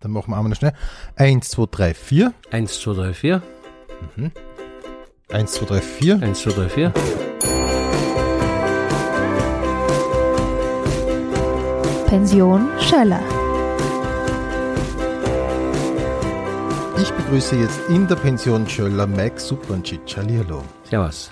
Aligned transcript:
Dann 0.00 0.12
machen 0.12 0.30
wir 0.30 0.36
einmal 0.36 0.48
noch 0.48 0.56
schnell. 0.56 0.72
1, 1.16 1.50
2, 1.50 1.66
3, 1.70 1.94
4. 1.94 2.32
1, 2.50 2.80
2, 2.80 2.94
3, 2.94 3.14
4. 3.14 3.42
1, 5.28 5.52
2, 5.52 5.66
3, 5.66 5.80
4. 5.80 6.22
1, 6.22 6.40
2, 6.40 6.50
3, 6.50 6.68
4. 6.68 6.92
Pension 12.06 12.68
Schöller. 12.80 13.22
Ich 17.00 17.10
begrüße 17.12 17.56
jetzt 17.56 17.80
in 17.88 18.08
der 18.08 18.16
Pension 18.16 18.68
Schöller 18.68 19.06
Mike 19.06 19.38
Supancic. 19.38 20.16
Hallihallo. 20.16 20.64
Servus. 20.84 21.30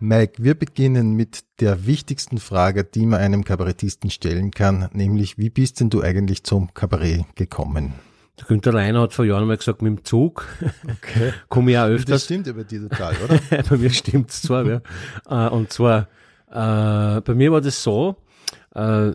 Mike, 0.00 0.42
wir 0.42 0.54
beginnen 0.54 1.14
mit 1.14 1.44
der 1.60 1.86
wichtigsten 1.86 2.38
Frage, 2.38 2.84
die 2.84 3.04
man 3.04 3.20
einem 3.20 3.44
Kabarettisten 3.44 4.10
stellen 4.10 4.52
kann, 4.52 4.88
nämlich 4.92 5.38
wie 5.38 5.50
bist 5.50 5.80
denn 5.80 5.90
du 5.90 6.02
eigentlich 6.02 6.44
zum 6.44 6.72
Kabarett 6.72 7.24
gekommen? 7.34 7.94
Der 8.38 8.46
Günther 8.46 8.72
Leiner 8.72 9.00
hat 9.00 9.12
vor 9.12 9.24
Jahren 9.24 9.48
mal 9.48 9.56
gesagt, 9.56 9.82
mit 9.82 9.90
dem 9.98 10.04
Zug 10.04 10.46
Okay. 10.84 11.32
komme 11.48 11.72
ich 11.72 11.78
auch 11.78 11.86
Das 11.88 12.00
öfters. 12.00 12.24
stimmt 12.24 12.46
über 12.46 12.62
dir 12.62 12.88
total, 12.88 13.14
oder? 13.24 13.62
bei 13.70 13.76
mir 13.76 13.90
stimmt's 13.90 14.42
zwar, 14.42 14.64
ja. 14.66 14.80
Äh, 15.28 15.48
Und 15.50 15.72
zwar, 15.72 16.08
äh, 16.48 17.20
bei 17.20 17.34
mir 17.34 17.50
war 17.50 17.60
das 17.60 17.82
so, 17.82 18.16
äh, 18.76 19.10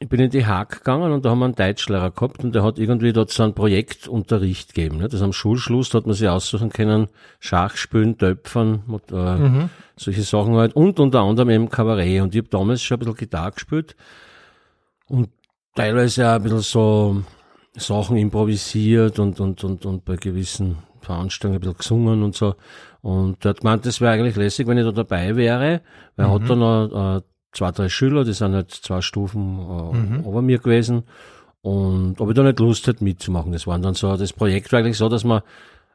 ich 0.00 0.08
bin 0.08 0.20
in 0.20 0.30
die 0.30 0.44
Haag 0.44 0.78
gegangen 0.78 1.12
und 1.12 1.24
da 1.24 1.30
haben 1.30 1.38
wir 1.38 1.44
einen 1.44 1.54
Deutschlehrer 1.54 2.10
gehabt 2.10 2.42
und 2.42 2.54
der 2.54 2.64
hat 2.64 2.78
irgendwie 2.78 3.12
dort 3.12 3.30
so 3.30 3.44
einen 3.44 3.54
Projektunterricht 3.54 4.74
gegeben. 4.74 4.98
Ne? 4.98 5.08
Das 5.08 5.22
am 5.22 5.32
Schulschluss, 5.32 5.90
da 5.90 5.98
hat 5.98 6.06
man 6.06 6.14
sich 6.16 6.28
aussuchen 6.28 6.70
können, 6.70 7.08
Schach 7.38 7.76
spielen, 7.76 8.18
Töpfern, 8.18 8.82
mit, 8.86 9.12
äh, 9.12 9.68
solche 9.96 10.22
Sachen 10.22 10.56
halt 10.56 10.74
und 10.74 10.98
unter 10.98 11.20
anderem 11.20 11.50
eben 11.50 11.68
Kabarett. 11.70 12.22
Und 12.22 12.34
ich 12.34 12.40
habe 12.40 12.48
damals 12.48 12.82
schon 12.82 12.96
ein 12.96 12.98
bisschen 13.00 13.16
Gitarre 13.16 13.52
gespielt 13.52 13.94
und 15.06 15.28
teilweise 15.76 16.28
auch 16.28 16.34
ein 16.34 16.42
bisschen 16.42 16.60
so 16.60 17.22
Sachen 17.76 18.16
improvisiert 18.16 19.20
und, 19.20 19.38
und, 19.38 19.62
und, 19.62 19.86
und 19.86 20.04
bei 20.04 20.16
gewissen 20.16 20.78
Veranstaltungen 21.02 21.58
ein 21.58 21.60
bisschen 21.60 21.78
gesungen 21.78 22.22
und 22.24 22.34
so. 22.34 22.56
Und 23.00 23.44
der 23.44 23.50
hat 23.50 23.60
gemeint, 23.60 23.86
das 23.86 24.00
wäre 24.00 24.12
eigentlich 24.12 24.36
lässig, 24.36 24.66
wenn 24.66 24.78
ich 24.78 24.84
da 24.84 24.90
dabei 24.90 25.36
wäre, 25.36 25.82
weil 26.16 26.26
er 26.26 26.32
hat 26.32 26.48
da 26.48 26.56
noch 26.56 27.16
äh, 27.18 27.20
zwei, 27.54 27.70
drei 27.70 27.88
Schüler, 27.88 28.24
die 28.24 28.32
sind 28.32 28.54
halt 28.54 28.70
zwei 28.70 29.00
Stufen 29.00 29.58
äh, 30.22 30.28
über 30.28 30.42
mir 30.42 30.58
gewesen. 30.58 31.04
Und 31.62 32.20
ob 32.20 32.28
ich 32.28 32.34
da 32.34 32.42
nicht 32.42 32.60
Lust 32.60 32.86
hätte 32.86 33.02
mitzumachen. 33.02 33.52
Das 33.52 33.66
waren 33.66 33.80
dann 33.80 33.94
so, 33.94 34.14
das 34.16 34.34
Projekt 34.34 34.70
war 34.72 34.80
eigentlich 34.80 34.98
so, 34.98 35.08
dass 35.08 35.24
man, 35.24 35.40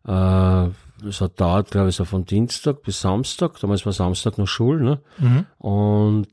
äh, 0.05 0.71
das 1.03 1.21
hat 1.21 1.39
dauert, 1.39 1.69
glaube 1.69 1.89
ich, 1.89 1.95
so 1.95 2.05
von 2.05 2.25
Dienstag 2.25 2.81
bis 2.81 3.01
Samstag. 3.01 3.59
Damals 3.59 3.85
war 3.85 3.93
Samstag 3.93 4.37
noch 4.37 4.47
Schule, 4.47 4.83
ne? 4.83 4.99
Und 5.59 6.27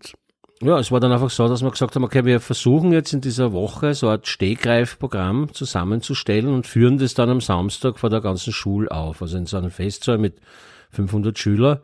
ja, 0.63 0.79
es 0.79 0.91
war 0.91 1.01
dann 1.01 1.13
einfach 1.13 1.29
so, 1.29 1.47
dass 1.49 1.63
wir 1.63 1.71
gesagt 1.71 1.95
haben, 1.97 2.05
okay, 2.05 2.25
wir 2.25 2.41
versuchen 2.41 2.93
jetzt 2.93 3.13
in 3.13 3.21
dieser 3.21 3.53
Woche 3.53 3.93
so 3.93 4.09
ein 4.09 4.21
Stehgreifprogramm 4.23 5.53
zusammenzustellen 5.53 6.49
und 6.49 6.67
führen 6.67 6.97
das 6.97 7.13
dann 7.13 7.29
am 7.29 7.43
Samstag 7.43 7.99
vor 7.99 8.09
der 8.09 8.23
ganzen 8.23 8.55
Schule 8.55 8.91
auf. 8.91 9.21
Also 9.21 9.37
in 9.37 9.45
so 9.45 9.59
einem 9.59 9.71
Festsaal 9.71 10.17
mit 10.17 10.41
500 10.93 11.39
Schülern, 11.39 11.81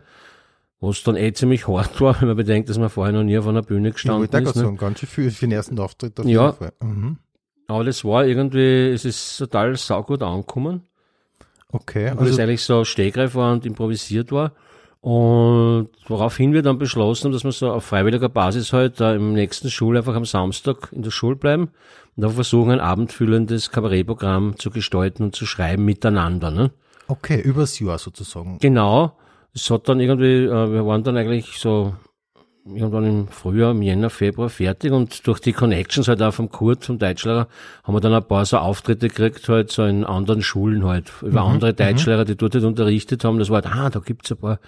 wo 0.82 0.90
es 0.90 1.02
dann 1.04 1.14
eh 1.16 1.32
ziemlich 1.32 1.68
hart 1.68 2.00
war, 2.00 2.16
wenn 2.20 2.28
man 2.28 2.36
bedenkt, 2.36 2.68
dass 2.68 2.76
man 2.76 2.90
vorher 2.90 3.14
noch 3.14 3.22
nie 3.22 3.38
auf 3.38 3.46
einer 3.46 3.62
Bühne 3.62 3.88
Ich 3.88 3.94
gestanden 3.94 4.20
wollte 4.22 4.36
auch 4.36 4.40
ist. 4.40 4.46
gerade 4.46 4.58
Ne? 4.58 4.64
sagen, 4.64 4.76
ganz 4.76 4.98
schön 4.98 5.08
viel 5.08 5.30
für 5.30 5.46
den 5.46 5.52
ersten 5.52 5.78
Auftritt 5.78 6.18
auf 6.20 6.26
Ja. 6.26 6.54
Mhm. 6.82 7.18
Aber 7.68 7.84
das 7.84 8.04
war 8.04 8.26
irgendwie, 8.26 8.90
es 8.90 9.04
ist 9.04 9.38
total 9.38 9.76
saugut 9.76 10.22
angekommen. 10.22 10.82
Okay, 11.70 12.12
weil 12.16 12.26
es 12.26 12.32
also 12.32 12.42
eigentlich 12.42 12.64
so 12.64 12.84
Stehgreif 12.84 13.34
war 13.34 13.52
und 13.52 13.64
improvisiert 13.64 14.30
war. 14.32 14.52
Und 15.00 15.88
woraufhin 16.06 16.52
wir 16.52 16.62
dann 16.62 16.78
beschlossen 16.78 17.24
haben, 17.26 17.32
dass 17.32 17.44
wir 17.44 17.52
so 17.52 17.70
auf 17.72 17.84
freiwilliger 17.84 18.28
Basis 18.28 18.72
halt 18.72 19.00
da 19.00 19.14
im 19.14 19.32
nächsten 19.32 19.70
Schul 19.70 19.96
einfach 19.96 20.14
am 20.14 20.24
Samstag 20.24 20.90
in 20.92 21.02
der 21.02 21.10
Schule 21.10 21.36
bleiben 21.36 21.70
und 22.16 22.24
einfach 22.24 22.34
versuchen, 22.36 22.72
ein 22.72 22.80
abendfüllendes 22.80 23.70
Kabarettprogramm 23.70 24.58
zu 24.58 24.70
gestalten 24.70 25.22
und 25.24 25.34
zu 25.34 25.46
schreiben 25.46 25.84
miteinander. 25.84 26.50
Ne? 26.50 26.70
okay, 27.08 27.40
übers 27.40 27.78
Jahr 27.80 27.98
sozusagen. 27.98 28.58
Genau. 28.60 29.16
Es 29.54 29.70
hat 29.70 29.88
dann 29.88 30.00
irgendwie, 30.00 30.44
äh, 30.44 30.72
wir 30.72 30.86
waren 30.86 31.02
dann 31.02 31.16
eigentlich 31.16 31.58
so 31.58 31.94
irgendwann 32.64 33.04
im 33.04 33.28
Frühjahr, 33.28 33.72
im 33.72 33.82
Jänner, 33.82 34.08
Februar 34.10 34.48
fertig 34.48 34.92
und 34.92 35.26
durch 35.26 35.40
die 35.40 35.52
Connections 35.52 36.06
halt 36.08 36.22
auch 36.22 36.32
vom 36.32 36.48
Kurt, 36.50 36.84
vom 36.84 36.98
Deutschlehrer, 36.98 37.48
haben 37.82 37.94
wir 37.94 38.00
dann 38.00 38.14
ein 38.14 38.22
paar 38.24 38.44
so 38.44 38.58
Auftritte 38.58 39.08
gekriegt, 39.08 39.48
halt 39.48 39.70
so 39.72 39.84
in 39.84 40.04
anderen 40.04 40.42
Schulen 40.42 40.84
halt, 40.86 41.10
über 41.22 41.42
andere 41.42 41.74
Deutschlehrer, 41.74 42.24
die 42.24 42.36
dort 42.36 42.54
halt 42.54 42.64
unterrichtet 42.64 43.24
haben. 43.24 43.38
Das 43.38 43.50
war 43.50 43.62
halt, 43.62 43.74
ah, 43.74 43.90
da 43.90 43.98
gibt's 44.00 44.30
ein 44.30 44.38
paar, 44.38 44.60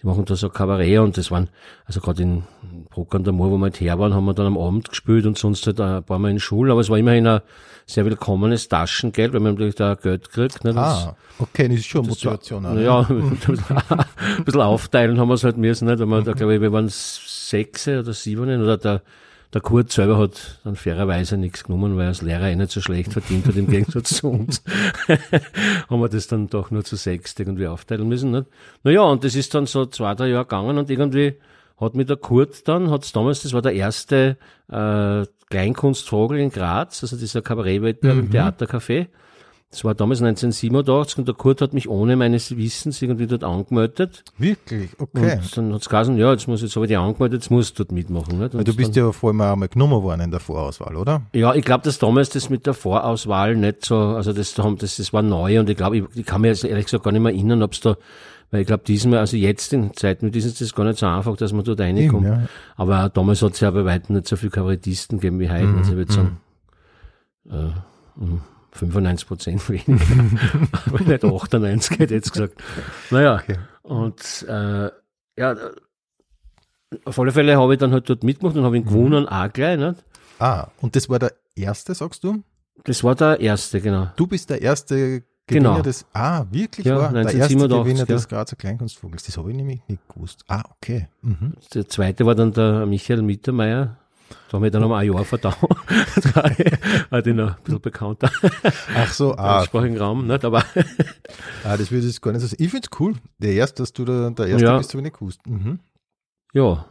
die 0.00 0.06
machen 0.06 0.24
da 0.24 0.36
so 0.36 0.48
Kabarett 0.50 0.98
und 1.00 1.16
das 1.16 1.30
waren, 1.30 1.48
also 1.84 2.00
gerade 2.00 2.22
in 2.22 2.42
Bruck 2.90 3.14
an 3.14 3.24
der 3.24 3.32
Moor, 3.32 3.50
wo 3.50 3.56
wir 3.56 3.62
halt 3.64 3.80
her 3.80 3.98
waren, 3.98 4.14
haben 4.14 4.24
wir 4.24 4.34
dann 4.34 4.46
am 4.46 4.58
Abend 4.58 4.88
gespielt 4.90 5.26
und 5.26 5.36
sonst 5.38 5.66
halt 5.66 5.80
ein 5.80 6.02
paar 6.04 6.18
Mal 6.18 6.30
in 6.30 6.40
Schule, 6.40 6.72
aber 6.72 6.80
es 6.80 6.90
war 6.90 6.98
immerhin 6.98 7.26
ein 7.26 7.40
sehr 7.86 8.04
willkommenes 8.04 8.68
Taschengeld, 8.68 9.32
weil 9.32 9.40
man 9.40 9.54
natürlich 9.54 9.74
da 9.74 9.94
Geld 9.94 10.30
kriegt. 10.30 10.62
Ne? 10.64 10.72
Das- 10.74 11.06
Ah, 11.08 11.16
okay, 11.40 11.66
das 11.68 11.78
ist 11.78 11.86
schon 11.86 12.06
Motivation. 12.06 12.64
auch, 12.66 12.74
ne? 12.74 12.84
ja, 12.84 13.00
ein 13.08 14.44
bisschen 14.44 14.60
aufteilen 14.60 15.18
haben 15.18 15.28
wir 15.28 15.34
es 15.34 15.44
halt 15.44 15.56
müssen, 15.56 15.88
nicht? 15.88 16.00
Aber 16.00 16.22
da 16.22 16.32
glaube 16.32 16.54
ich, 16.54 16.60
wir 16.60 16.72
waren 16.72 16.86
sechs 17.52 17.86
oder 17.86 18.12
sieben 18.12 18.62
oder 18.62 18.78
der, 18.78 19.02
der 19.52 19.60
Kurt 19.60 19.92
selber 19.92 20.18
hat 20.18 20.60
dann 20.64 20.76
fairerweise 20.76 21.36
nichts 21.36 21.64
genommen, 21.64 21.96
weil 21.96 22.04
er 22.04 22.08
als 22.08 22.22
Lehrer 22.22 22.48
eh 22.48 22.56
nicht 22.56 22.70
so 22.70 22.80
schlecht 22.80 23.12
verdient 23.12 23.46
hat 23.46 23.56
im 23.56 23.66
Gegensatz 23.70 24.16
zu 24.16 24.30
uns. 24.30 24.62
haben 25.88 26.00
wir 26.00 26.08
das 26.08 26.26
dann 26.26 26.48
doch 26.48 26.70
nur 26.70 26.84
zu 26.84 26.96
sechs 26.96 27.34
irgendwie 27.38 27.66
aufteilen 27.66 28.08
müssen, 28.08 28.30
nicht? 28.30 28.46
Naja, 28.82 29.02
und 29.02 29.22
das 29.22 29.34
ist 29.34 29.54
dann 29.54 29.66
so 29.66 29.86
zwei, 29.86 30.14
drei 30.14 30.28
Jahre 30.28 30.44
gegangen 30.44 30.78
und 30.78 30.90
irgendwie 30.90 31.34
hat 31.78 31.94
mir 31.94 32.04
der 32.04 32.16
Kurt 32.16 32.66
dann, 32.68 32.90
hat's 32.90 33.12
damals, 33.12 33.42
das 33.42 33.52
war 33.52 33.62
der 33.62 33.74
erste 33.74 34.36
äh, 34.70 35.26
Kleinkunstvogel 35.50 36.38
in 36.38 36.50
Graz, 36.50 37.02
also 37.02 37.16
dieser 37.16 37.42
Kabarettwettbewerb 37.42 38.18
im 38.18 38.30
Theatercafé. 38.30 39.08
Das 39.72 39.84
war 39.84 39.94
damals 39.94 40.20
1987 40.20 41.20
und 41.20 41.28
der 41.28 41.34
Kurt 41.34 41.62
hat 41.62 41.72
mich 41.72 41.88
ohne 41.88 42.14
meines 42.14 42.58
Wissens 42.58 43.00
irgendwie 43.00 43.26
dort 43.26 43.42
angemeldet. 43.42 44.22
Wirklich, 44.36 44.90
okay. 44.98 45.38
Und 45.38 45.56
dann 45.56 45.72
hat's 45.72 45.88
geheißen, 45.88 46.18
ja, 46.18 46.30
jetzt 46.30 46.46
muss 46.46 46.60
jetzt 46.60 46.76
dich 46.76 46.98
angemeldet, 46.98 47.40
jetzt 47.40 47.50
musst 47.50 47.78
du 47.78 47.84
dort 47.84 47.92
mitmachen. 47.92 48.38
Nicht? 48.38 48.54
Und 48.54 48.68
du 48.68 48.76
bist 48.76 48.94
ja 48.96 49.10
vor 49.12 49.30
allem 49.30 49.40
auch 49.40 49.52
einmal 49.54 49.68
genommen 49.68 50.02
worden 50.02 50.20
in 50.20 50.30
der 50.30 50.40
Vorauswahl, 50.40 50.94
oder? 50.94 51.22
ja, 51.32 51.54
ich 51.54 51.64
glaube, 51.64 51.84
dass 51.84 51.98
damals 51.98 52.28
das 52.28 52.50
mit 52.50 52.66
der 52.66 52.74
Vorauswahl 52.74 53.56
nicht 53.56 53.86
so, 53.86 53.96
also 53.96 54.34
das, 54.34 54.52
das, 54.52 54.96
das 54.96 55.12
war 55.14 55.22
neu 55.22 55.58
und 55.58 55.70
ich 55.70 55.76
glaube, 55.78 55.96
ich, 55.96 56.04
ich 56.16 56.26
kann 56.26 56.42
mir 56.42 56.48
jetzt 56.48 56.64
ehrlich 56.64 56.84
gesagt 56.84 57.04
gar 57.04 57.12
nicht 57.12 57.22
mehr 57.22 57.32
erinnern, 57.32 57.62
ob 57.62 57.72
es 57.72 57.80
da, 57.80 57.96
weil 58.50 58.60
ich 58.60 58.66
glaube, 58.66 58.84
diesmal, 58.86 59.20
also 59.20 59.38
jetzt 59.38 59.72
in 59.72 59.94
Zeiten 59.94 60.26
mit 60.26 60.34
diesem 60.34 60.50
ist 60.50 60.60
das 60.60 60.74
gar 60.74 60.84
nicht 60.84 60.98
so 60.98 61.06
einfach, 61.06 61.34
dass 61.38 61.54
man 61.54 61.64
dort 61.64 61.80
reinkommt. 61.80 62.26
ja. 62.26 62.42
Aber 62.76 63.08
damals 63.08 63.40
hat 63.40 63.54
es 63.54 63.60
ja 63.60 63.70
bei 63.70 63.86
weitem 63.86 64.16
nicht 64.16 64.28
so 64.28 64.36
viele 64.36 64.50
Kabarettisten 64.50 65.18
gegeben 65.18 65.40
wie 65.40 65.48
heute. 65.48 65.74
Also 65.78 65.92
ich 65.92 65.96
würde 65.96 66.12
sagen, 66.12 66.40
äh, 67.48 68.20
um 68.20 68.42
95 68.72 69.28
Prozent 69.28 69.68
weniger. 69.68 69.98
Aber 70.86 71.00
nicht 71.00 71.24
98, 71.24 71.90
hätte 71.98 72.04
ich 72.04 72.10
jetzt 72.10 72.32
gesagt. 72.32 72.54
Naja, 73.10 73.36
Okay. 73.36 73.58
und 73.82 74.46
äh, 74.48 74.90
ja, 75.38 75.56
auf 77.04 77.18
alle 77.18 77.32
Fälle 77.32 77.56
habe 77.56 77.72
ich 77.74 77.78
dann 77.80 77.92
halt 77.92 78.08
dort 78.08 78.22
mitgemacht 78.24 78.56
und 78.56 78.64
habe 78.64 78.76
ihn 78.76 78.84
gewonnen 78.84 79.26
auch 79.28 79.52
gleich. 79.52 79.78
Nicht? 79.78 80.04
Ah, 80.38 80.68
und 80.80 80.94
das 80.96 81.08
war 81.08 81.18
der 81.18 81.32
erste, 81.54 81.94
sagst 81.94 82.24
du? 82.24 82.42
Das 82.84 83.02
war 83.04 83.14
der 83.14 83.40
erste, 83.40 83.80
genau. 83.80 84.08
Du 84.16 84.26
bist 84.26 84.50
der 84.50 84.60
erste 84.62 85.22
Gewinner 85.46 85.70
Genau. 85.72 85.82
des, 85.82 86.06
ah, 86.12 86.44
wirklich 86.50 86.86
Ja, 86.86 86.96
war 86.96 87.12
der 87.12 87.22
erste 87.22 87.36
1987, 87.42 87.84
Gewinner 87.84 88.08
ja. 88.08 88.14
des 88.16 88.28
Grazer 88.28 88.56
Kleinkunstvogels. 88.56 89.24
Das 89.24 89.36
habe 89.36 89.50
ich 89.50 89.56
nämlich 89.56 89.80
nicht 89.88 90.00
gewusst. 90.08 90.44
Ah, 90.48 90.62
okay. 90.76 91.08
Mhm. 91.22 91.54
Der 91.74 91.88
zweite 91.88 92.24
war 92.26 92.34
dann 92.34 92.52
der 92.52 92.86
Michael 92.86 93.22
Mittermeier. 93.22 93.98
Da 94.48 94.56
haben 94.56 94.62
wir 94.62 94.70
dann 94.70 94.82
noch 94.82 94.94
ein 94.94 95.06
Jahr 95.06 95.14
war 95.30 95.54
war 97.10 97.22
den 97.22 97.36
noch 97.36 97.56
ein 97.56 97.62
bisschen 97.62 97.80
bekannter 97.80 98.30
Ach 98.96 99.12
so, 99.12 99.32
im 99.32 99.38
ah, 99.38 99.58
deutschsprachigen 99.58 99.98
Raum. 99.98 100.26
Nicht? 100.26 100.44
Aber 100.44 100.58
ah 101.64 101.76
das 101.76 101.90
würde 101.90 102.06
ich 102.06 102.20
gar 102.20 102.32
nicht 102.32 102.42
so. 102.42 102.54
Ich 102.58 102.70
finde 102.70 102.88
es 102.90 103.00
cool. 103.00 103.14
Der 103.38 103.52
erste, 103.52 103.82
dass 103.82 103.92
du 103.92 104.04
da, 104.04 104.30
der 104.30 104.46
erste 104.46 104.64
Ja. 104.64 104.78
bist, 104.78 104.94
ich 104.94 105.00
nicht 105.00 105.18
gewusst. 105.18 105.40
Mhm. 105.46 105.80
ja, 106.52 106.84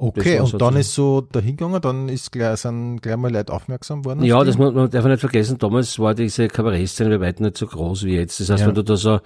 Okay, 0.00 0.38
und 0.38 0.62
dann 0.62 0.76
ist 0.76 0.94
so 0.94 1.22
dahingegangen, 1.22 1.80
dann 1.80 2.08
ist 2.08 2.30
gleich, 2.30 2.60
sind 2.60 3.00
gleich 3.00 3.16
mal 3.16 3.32
Leute 3.32 3.52
aufmerksam 3.52 4.04
worden. 4.04 4.22
Ja, 4.22 4.44
das 4.44 4.56
man, 4.56 4.72
man 4.72 4.88
darf 4.88 5.04
nicht 5.04 5.18
vergessen, 5.18 5.58
damals 5.58 5.98
war 5.98 6.14
diese 6.14 6.46
Kabarettszene 6.46 7.18
bei 7.18 7.26
weitem 7.26 7.46
nicht 7.46 7.58
so 7.58 7.66
groß 7.66 8.04
wie 8.04 8.14
jetzt. 8.14 8.38
Das 8.38 8.48
heißt, 8.48 8.60
Ja. 8.60 8.68
wenn 8.68 8.76
du 8.76 8.84
da 8.84 8.96
so, 8.96 9.18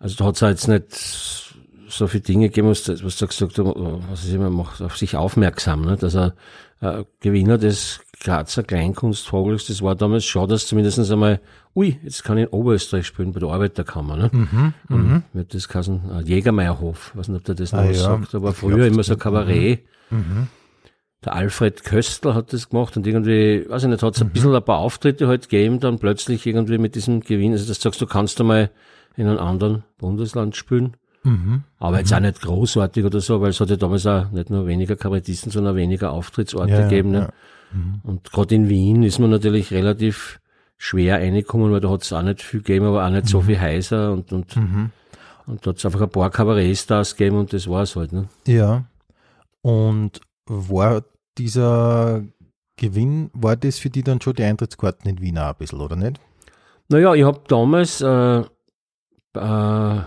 also 0.00 0.16
da 0.16 0.24
hat 0.24 0.34
es 0.34 0.40
jetzt 0.40 0.66
nicht 0.66 1.54
so 1.90 2.06
viele 2.06 2.22
Dinge 2.22 2.48
gegeben, 2.48 2.68
was, 2.68 2.84
du- 2.84 3.02
was 3.04 3.16
du 3.16 3.26
gesagt 3.26 3.58
hast, 3.58 3.64
was 4.10 4.24
ist 4.24 4.32
immer, 4.32 4.50
macht 4.50 4.80
auf 4.82 4.96
sich 4.96 5.16
aufmerksam, 5.16 5.82
ne? 5.82 5.96
dass 5.96 6.14
er 6.14 6.34
äh, 6.80 7.04
Gewinner 7.20 7.58
des 7.58 8.00
Grazer 8.22 8.62
Kleinkunstvogels, 8.62 9.66
das 9.66 9.82
war 9.82 9.94
damals 9.94 10.24
schon, 10.24 10.48
dass 10.48 10.66
zumindest 10.66 10.98
einmal, 11.10 11.40
ui, 11.74 11.98
jetzt 12.02 12.24
kann 12.24 12.38
ich 12.38 12.44
in 12.44 12.50
Oberösterreich 12.50 13.06
spielen, 13.06 13.32
bei 13.32 13.40
der 13.40 13.48
Arbeiterkammer, 13.50 14.16
ne? 14.16 14.30
Mhm, 14.32 14.74
mhm. 14.88 15.22
Wird 15.32 15.52
das 15.54 15.68
geheißen, 15.68 16.00
äh, 16.18 16.22
Jägermeierhof, 16.22 17.12
weiß 17.16 17.28
nicht, 17.28 17.38
ob 17.38 17.44
der 17.44 17.54
das 17.54 17.72
noch 17.72 17.80
Ah, 17.80 17.84
ja. 17.86 17.92
sagt, 17.94 18.34
aber 18.34 18.52
früher 18.54 18.86
immer 18.86 18.98
das 18.98 19.06
so 19.06 19.16
Kabarett. 19.16 19.80
Der 21.24 21.34
Alfred 21.34 21.84
Köstler 21.84 22.34
hat 22.34 22.52
das 22.54 22.70
gemacht 22.70 22.96
und 22.96 23.06
irgendwie, 23.06 23.66
weiß 23.68 23.82
ich 23.82 23.88
nicht, 23.90 24.02
hat 24.02 24.14
es 24.16 24.22
ein 24.22 24.30
bisschen 24.30 24.54
ein 24.54 24.64
paar 24.64 24.78
Auftritte 24.78 25.28
halt 25.28 25.50
gegeben, 25.50 25.78
dann 25.78 25.98
plötzlich 25.98 26.46
irgendwie 26.46 26.78
mit 26.78 26.94
diesem 26.94 27.20
Gewinn, 27.20 27.52
also 27.52 27.66
dass 27.68 27.78
du 27.78 27.82
sagst, 27.82 28.00
du 28.00 28.06
kannst 28.06 28.40
einmal 28.40 28.70
in 29.16 29.26
einem 29.26 29.38
anderen 29.38 29.84
Bundesland 29.98 30.56
spielen. 30.56 30.96
Aber 31.78 31.98
jetzt 31.98 32.12
auch 32.14 32.20
nicht 32.20 32.40
großartig 32.40 33.04
oder 33.04 33.20
so, 33.20 33.40
weil 33.40 33.50
es 33.50 33.60
hat 33.60 33.68
ja 33.70 33.76
damals 33.76 34.06
auch 34.06 34.30
nicht 34.30 34.48
nur 34.50 34.66
weniger 34.66 34.96
Kabarettisten, 34.96 35.52
sondern 35.52 35.76
weniger 35.76 36.12
Auftrittsorte 36.12 36.72
Ja, 36.72 36.82
gegeben. 36.82 37.10
Ne? 37.10 37.18
ja. 37.18 37.78
Und 38.02 38.32
gerade 38.32 38.54
in 38.54 38.68
Wien 38.68 39.02
ist 39.02 39.18
man 39.18 39.30
natürlich 39.30 39.70
relativ 39.72 40.40
schwer 40.78 41.16
reingekommen, 41.18 41.70
weil 41.72 41.80
da 41.80 41.90
hat 41.90 42.02
es 42.02 42.12
auch 42.12 42.22
nicht 42.22 42.42
viel 42.42 42.60
gegeben, 42.60 42.86
aber 42.86 43.04
auch 43.06 43.10
nicht 43.10 43.28
so 43.28 43.40
Mhm. 43.42 43.44
viel 43.46 43.60
Häuser 43.60 44.12
und, 44.12 44.32
und, 44.32 44.56
und 44.56 45.66
da 45.66 45.70
hat 45.70 45.76
es 45.76 45.84
einfach 45.86 46.00
ein 46.00 46.08
paar 46.10 46.30
Kabarettstars 46.30 47.16
gegeben 47.16 47.36
und 47.36 47.52
das 47.52 47.68
war's 47.68 47.96
halt. 47.96 48.12
Ne? 48.12 48.28
Ja. 48.46 48.86
Und 49.60 50.20
war 50.46 51.02
dieser 51.36 52.22
Gewinn, 52.76 53.28
war 53.34 53.56
das 53.56 53.78
für 53.78 53.90
die 53.90 54.02
dann 54.02 54.22
schon 54.22 54.34
die 54.36 54.42
Eintrittskarten 54.44 55.10
in 55.10 55.20
Wien 55.20 55.38
auch 55.38 55.48
ein 55.50 55.54
bisschen, 55.58 55.80
oder 55.80 55.96
nicht? 55.96 56.18
Naja, 56.88 57.14
ich 57.14 57.24
habe 57.24 57.42
damals 57.46 58.00
äh, 58.00 58.42
äh, 59.34 60.00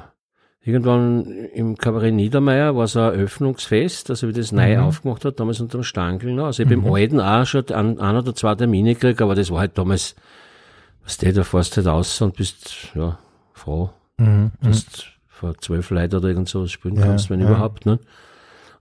irgendwann 0.63 1.25
im 1.53 1.77
Kabarett 1.77 2.13
Niedermeyer 2.13 2.75
war 2.75 2.87
so 2.87 2.99
ein 2.99 3.13
Eröffnungsfest, 3.13 4.09
also 4.09 4.27
wie 4.29 4.33
das 4.33 4.51
neu 4.51 4.77
Mhm. 4.77 4.83
aufgemacht 4.83 5.25
hat, 5.25 5.39
damals 5.39 5.59
unter 5.59 5.79
dem 5.79 5.83
Stangl 5.83 6.33
noch. 6.33 6.45
Also 6.45 6.63
ich 6.63 6.67
habe 6.67 6.75
im 6.75 6.85
Alten 6.91 7.19
auch 7.19 7.45
schon 7.45 7.67
ein, 7.69 7.99
ein 7.99 8.15
oder 8.15 8.33
zwei 8.33 8.55
Termine 8.55 8.93
gekriegt, 8.93 9.21
aber 9.21 9.35
das 9.35 9.51
war 9.51 9.59
halt 9.59 9.77
damals, 9.77 10.15
was 11.03 11.17
der, 11.17 11.33
da 11.33 11.43
fährst 11.43 11.75
halt 11.77 11.87
raus 11.87 12.21
und 12.21 12.35
bist, 12.37 12.91
ja, 12.95 13.19
froh, 13.53 13.89
Mhm. 14.17 14.51
dass 14.61 14.85
du 14.85 14.91
vor 15.27 15.57
zwölf 15.57 15.89
Leuten 15.89 16.15
oder 16.15 16.29
irgend 16.29 16.47
sowas 16.47 16.71
spielen 16.71 16.95
Ja, 16.95 17.03
kannst, 17.07 17.29
wenn 17.29 17.41
ja. 17.41 17.47
überhaupt, 17.49 17.85
ne? 17.85 17.99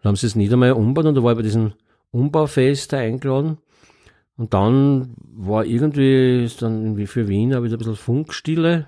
Dann 0.02 0.10
haben 0.10 0.16
sie 0.16 0.26
das 0.26 0.36
Niedermeyer 0.36 0.76
umgebaut 0.76 1.06
und 1.06 1.14
da 1.16 1.22
war 1.22 1.32
ich 1.32 1.36
bei 1.38 1.42
diesem 1.42 1.72
Umbaufest 2.12 2.92
da 2.92 2.98
eingeladen. 2.98 3.58
Und 4.36 4.54
dann 4.54 5.14
war 5.34 5.64
irgendwie, 5.64 6.44
ist 6.44 6.62
dann 6.62 6.82
irgendwie 6.82 7.06
für 7.06 7.28
Wien 7.28 7.54
auch 7.54 7.62
wieder 7.62 7.76
ein 7.76 7.78
bisschen 7.78 7.96
Funkstille. 7.96 8.86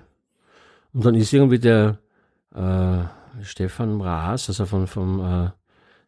Und 0.93 1.05
dann 1.05 1.15
ist 1.15 1.31
irgendwie 1.33 1.59
der 1.59 1.97
äh, 2.55 3.43
Stefan 3.43 3.95
Mraas, 3.95 4.47
also 4.49 4.65
von, 4.65 4.87
vom 4.87 5.19
äh, 5.19 5.49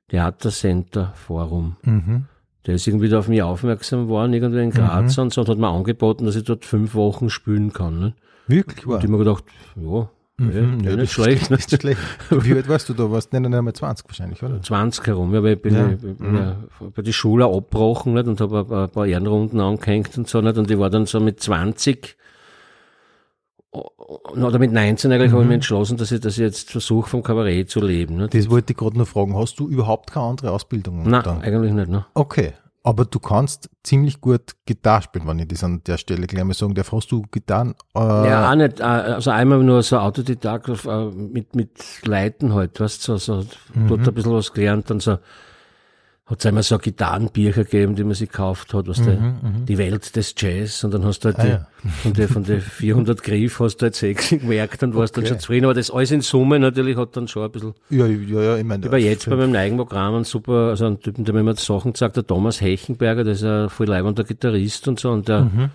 Theatercenter 0.09 1.11
Forum, 1.15 1.75
Mhm. 1.83 2.25
der 2.65 2.75
ist 2.75 2.87
irgendwie 2.87 3.09
da 3.09 3.19
auf 3.19 3.27
mich 3.27 3.41
aufmerksam 3.43 4.03
geworden, 4.03 4.33
irgendwie 4.33 4.63
in 4.63 4.71
Graz 4.71 5.17
Mhm. 5.17 5.23
und 5.23 5.33
so, 5.33 5.41
und 5.41 5.49
hat 5.49 5.57
mir 5.57 5.67
angeboten, 5.67 6.25
dass 6.25 6.35
ich 6.35 6.43
dort 6.45 6.65
fünf 6.65 6.95
Wochen 6.95 7.29
spielen 7.29 7.73
kann. 7.73 7.99
Ne? 7.99 8.13
Wirklich 8.47 8.85
Und 8.87 8.97
ich 8.97 9.03
hab 9.03 9.09
mir 9.09 9.17
gedacht, 9.17 9.43
ja, 9.75 10.09
Mhm. 10.39 10.79
ja, 10.83 10.91
ja, 10.91 10.95
nicht 10.95 11.11
schlecht. 11.11 11.49
Ne? 11.49 11.57
Nicht 11.57 11.81
schlecht. 11.81 11.99
Wie 12.29 12.53
alt 12.53 12.69
warst 12.69 12.87
du 12.89 12.93
da? 12.93 13.09
Warst 13.11 13.33
du 13.33 13.39
nicht 13.39 13.53
einmal 13.53 13.73
20 13.73 14.07
wahrscheinlich, 14.07 14.41
oder? 14.43 14.61
20 14.61 15.07
herum, 15.07 15.33
ja, 15.33 15.41
weil 15.43 15.53
ich 15.55 15.61
bin, 15.61 15.73
Ja. 15.75 15.89
ich 15.89 15.99
bin 15.99 16.35
ja 16.35 16.55
bei 16.95 17.01
die 17.01 17.11
Schule 17.13 17.45
abgebrochen 17.45 18.13
nicht, 18.13 18.27
und 18.27 18.39
habe 18.39 18.59
ein 18.59 18.67
paar- 18.67 18.83
ein 18.85 18.89
paar 18.91 19.05
Ehrenrunden 19.07 19.59
angehängt 19.59 20.17
und 20.17 20.27
so 20.29 20.39
nicht, 20.41 20.57
und 20.57 20.69
ich 20.71 20.77
war 20.79 20.89
dann 20.89 21.05
so 21.07 21.19
mit 21.19 21.39
20 21.41 22.15
oder 23.77 24.59
mit 24.59 24.71
19 24.71 25.11
eigentlich 25.11 25.31
habe 25.31 25.41
ich 25.41 25.47
mich 25.47 25.55
entschlossen, 25.55 25.97
dass 25.97 26.11
ich, 26.11 26.23
ich 26.23 26.37
jetzt 26.37 26.71
versuche, 26.71 27.09
vom 27.09 27.23
Kabarett 27.23 27.69
zu 27.69 27.79
leben. 27.81 28.17
Nicht? 28.17 28.33
Das 28.33 28.49
wollte 28.49 28.73
ich 28.73 28.77
gerade 28.77 28.97
noch 28.97 29.07
fragen. 29.07 29.35
Hast 29.37 29.59
du 29.59 29.67
überhaupt 29.67 30.11
keine 30.11 30.27
andere 30.27 30.51
Ausbildung? 30.51 31.03
Nein, 31.03 31.23
dann? 31.23 31.41
eigentlich 31.41 31.73
nicht. 31.73 31.89
Ne? 31.89 32.05
Okay. 32.13 32.53
Aber 32.83 33.03
du 33.03 33.19
kannst 33.19 33.69
ziemlich 33.83 34.21
gut 34.21 34.55
Gitarre 34.65 35.01
spielen, 35.01 35.27
wenn 35.27 35.39
ich 35.39 35.47
das 35.49 35.61
an 35.61 35.81
der 35.85 35.97
Stelle 35.97 36.25
gleich 36.25 36.45
mal 36.45 36.53
sagen 36.53 36.73
darf. 36.73 36.93
Hast 36.93 37.11
du 37.11 37.23
Gitarren? 37.31 37.75
Äh, 37.93 37.99
Ja, 37.99 38.49
auch 38.49 38.55
nicht. 38.55 38.79
äh, 38.79 38.83
Also 38.83 39.29
einmal 39.31 39.61
nur 39.61 39.83
so 39.83 39.97
Autodidakt 39.97 40.69
äh, 40.85 41.05
mit, 41.09 41.53
mit 41.53 41.71
Leiten 42.05 42.53
halt, 42.53 42.79
weißt 42.79 43.05
du, 43.09 43.17
so, 43.17 43.41
so 43.41 43.47
Mhm. 43.73 43.87
dort 43.89 44.07
ein 44.07 44.13
bisschen 44.13 44.31
was 44.33 44.53
gelernt, 44.53 44.89
dann 44.89 45.01
so, 45.01 45.17
hat 46.29 46.39
es 46.39 46.45
einmal 46.45 46.61
so 46.63 46.77
Gitarrenbücher 46.77 47.63
gegeben, 47.63 47.95
die 47.95 48.03
man 48.03 48.13
sich 48.13 48.29
gekauft 48.29 48.73
hat, 48.73 48.87
was 48.87 49.01
der, 49.01 49.35
die 49.67 49.77
Welt 49.77 50.15
des 50.15 50.35
Jazz, 50.37 50.83
und 50.83 50.93
dann 50.93 51.05
hast 51.05 51.19
du 51.23 51.29
halt 51.29 51.37
Mhm, 51.37 51.43
Ah, 51.43 51.45
die, 51.45 51.49
ja. 51.51 51.67
von 52.03 52.13
der, 52.13 52.27
von 52.27 52.43
der 52.43 52.59
400 52.77 53.23
Griff 53.23 53.59
hast 53.61 53.77
du 53.77 53.83
halt 53.85 53.95
sechs 53.95 54.29
gemerkt 54.29 54.83
und 54.83 54.93
warst 54.95 55.15
dann 55.15 55.23
Okay. 55.23 55.29
schon 55.33 55.39
zufrieden, 55.39 55.65
aber 55.65 55.73
das 55.73 55.89
alles 55.89 56.11
in 56.11 56.19
Summe 56.21 56.59
natürlich 56.59 56.97
hat 56.97 57.15
dann 57.15 57.27
schon 57.29 57.43
ein 57.43 57.51
bisschen, 57.51 57.73
ja, 57.89 58.05
ja, 58.05 58.41
ja, 58.41 58.57
ich 58.57 58.63
meine. 58.65 58.91
war 58.91 58.97
jetzt 58.97 59.29
bei 59.29 59.35
meinem 59.37 59.55
eigenen 59.55 59.77
Programm 59.85 60.15
ein 60.15 60.23
super, 60.25 60.69
also 60.69 60.85
ein 60.87 60.99
Typen, 60.99 61.23
der 61.23 61.33
mir 61.33 61.39
immer 61.39 61.55
Sachen 61.55 61.93
gesagt 61.93 62.17
hat, 62.17 62.27
Thomas 62.27 62.59
Hechenberger, 62.59 63.23
der 63.23 63.33
ist 63.33 63.43
ein 63.43 63.69
voll 63.69 63.87
leibender 63.87 64.23
Gitarrist 64.25 64.87
und 64.89 64.99
so, 64.99 65.11
und 65.11 65.27
der, 65.29 65.43
Mhm. 65.45 65.69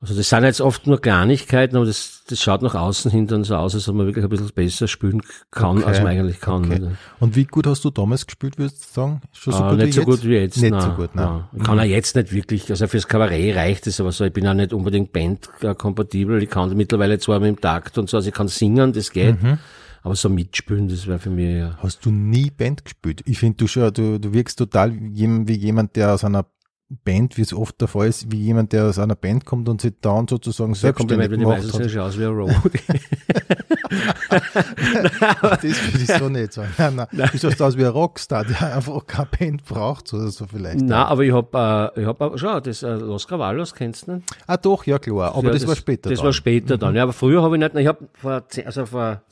Also 0.00 0.14
das 0.14 0.28
sind 0.28 0.44
jetzt 0.44 0.60
oft 0.60 0.86
nur 0.86 1.00
Kleinigkeiten, 1.00 1.74
aber 1.76 1.86
das, 1.86 2.22
das 2.28 2.40
schaut 2.42 2.60
nach 2.62 2.74
außen 2.74 3.10
hin 3.10 3.26
dann 3.26 3.44
so 3.44 3.56
aus, 3.56 3.74
als 3.74 3.88
ob 3.88 3.94
man 3.96 4.06
wirklich 4.06 4.24
ein 4.24 4.28
bisschen 4.28 4.50
besser 4.54 4.88
spielen 4.88 5.22
kann, 5.50 5.78
Okay. 5.78 5.86
als 5.86 5.98
man 5.98 6.08
eigentlich 6.08 6.40
kann. 6.40 6.64
Okay. 6.66 6.88
Und 7.18 7.34
wie 7.34 7.44
gut 7.46 7.66
hast 7.66 7.82
du 7.84 7.90
damals 7.90 8.26
gespielt, 8.26 8.58
würdest 8.58 8.84
du 8.90 9.00
sagen? 9.00 9.20
Schon 9.32 9.52
so 9.54 9.58
Ah, 9.60 9.70
gut 9.70 9.78
nicht 9.78 9.86
wie 9.88 9.92
so 9.92 10.00
jetzt? 10.00 10.06
gut 10.10 10.24
wie 10.24 10.34
jetzt. 10.34 10.56
Nicht 10.60 10.70
nein, 10.70 10.80
so 10.82 10.90
gut, 10.90 11.14
nein. 11.14 11.24
nein. 11.26 11.44
Ich 11.56 11.62
kann 11.64 11.80
auch 11.80 11.84
jetzt 11.84 12.14
nicht 12.14 12.32
wirklich, 12.32 12.68
also 12.70 12.86
fürs 12.88 13.08
Kabarett 13.08 13.56
reicht 13.56 13.86
es, 13.86 13.98
aber 14.00 14.12
so, 14.12 14.24
ich 14.24 14.32
bin 14.32 14.46
auch 14.46 14.54
nicht 14.54 14.72
unbedingt 14.74 15.12
bandkompatibel. 15.12 16.42
Ich 16.42 16.50
kann 16.50 16.76
mittlerweile 16.76 17.18
zwar 17.18 17.40
mit 17.40 17.48
dem 17.48 17.60
Takt 17.60 17.96
und 17.98 18.08
so, 18.10 18.18
also 18.18 18.28
ich 18.28 18.34
kann 18.34 18.48
singen, 18.48 18.92
das 18.92 19.10
geht, 19.10 19.42
Mhm. 19.42 19.58
aber 20.02 20.14
so 20.14 20.28
mitspielen, 20.28 20.88
das 20.88 21.06
wäre 21.06 21.18
für 21.18 21.30
mich 21.30 21.56
ja. 21.56 21.76
Hast 21.78 22.04
du 22.04 22.10
nie 22.10 22.50
Band 22.50 22.84
gespielt? 22.84 23.22
Ich 23.24 23.38
finde, 23.38 23.56
du 23.56 23.66
schon, 23.66 23.92
du, 23.94 24.20
du 24.20 24.32
wirkst 24.34 24.58
total 24.58 24.92
wie 24.94 25.54
jemand, 25.56 25.96
der 25.96 26.12
aus 26.14 26.22
einer 26.24 26.44
Band, 26.88 27.36
wie 27.36 27.42
es 27.42 27.52
oft 27.52 27.80
der 27.80 27.88
Fall 27.88 28.06
ist, 28.06 28.30
wie 28.30 28.36
jemand, 28.42 28.72
der 28.72 28.84
aus 28.84 28.98
einer 29.00 29.16
Band 29.16 29.44
kommt 29.44 29.68
und 29.68 29.80
sich 29.80 29.94
dann 30.00 30.28
sozusagen 30.28 30.72
die 30.74 30.80
gemacht 30.82 31.30
meisten 31.64 31.70
sehen 31.72 31.82
hat. 31.84 31.90
schon 31.90 32.00
aus 32.02 32.18
wie 32.18 32.24
ein 32.24 32.30
Roadie. 32.30 32.78
Das 34.40 35.62
würde 35.62 35.98
ich 36.02 36.06
so 36.06 36.28
nicht 36.28 36.52
sagen. 36.52 36.72
Nein, 36.78 36.96
nein. 37.12 37.28
Du 37.32 37.38
schaust 37.38 37.60
aus 37.62 37.76
wie 37.76 37.84
ein 37.84 37.90
Rockstar, 37.90 38.44
der 38.44 38.76
einfach 38.76 39.06
keine 39.06 39.28
Band 39.38 39.64
braucht 39.64 40.12
oder 40.14 40.28
so 40.28 40.46
vielleicht. 40.46 40.80
Nein, 40.80 40.92
aber 40.92 41.22
ich 41.22 41.32
hab, 41.32 41.54
äh, 41.54 42.00
ich 42.00 42.06
hab, 42.06 42.18
schau, 42.38 42.60
das 42.60 42.82
äh, 42.82 42.94
Los 42.94 43.26
Cravalos, 43.26 43.74
kennst 43.74 44.06
du 44.06 44.12
nicht? 44.16 44.26
Ah 44.46 44.56
doch, 44.56 44.84
ja 44.86 44.98
klar, 44.98 45.34
aber 45.34 45.46
Ja, 45.48 45.52
das, 45.52 45.66
war 45.66 45.76
später 45.76 46.10
Das 46.10 46.18
dann. 46.18 46.26
war 46.26 46.32
später 46.32 46.78
dann. 46.78 46.94
Ja, 46.94 47.02
aber 47.04 47.12
früher 47.12 47.42
habe 47.42 47.56
ich 47.56 47.62
nicht, 47.62 47.74
ich 47.76 47.86
habe 47.86 48.06
vor, 48.14 48.42
zehn- 48.48 48.66
also 48.66 48.86
vor 48.86 49.22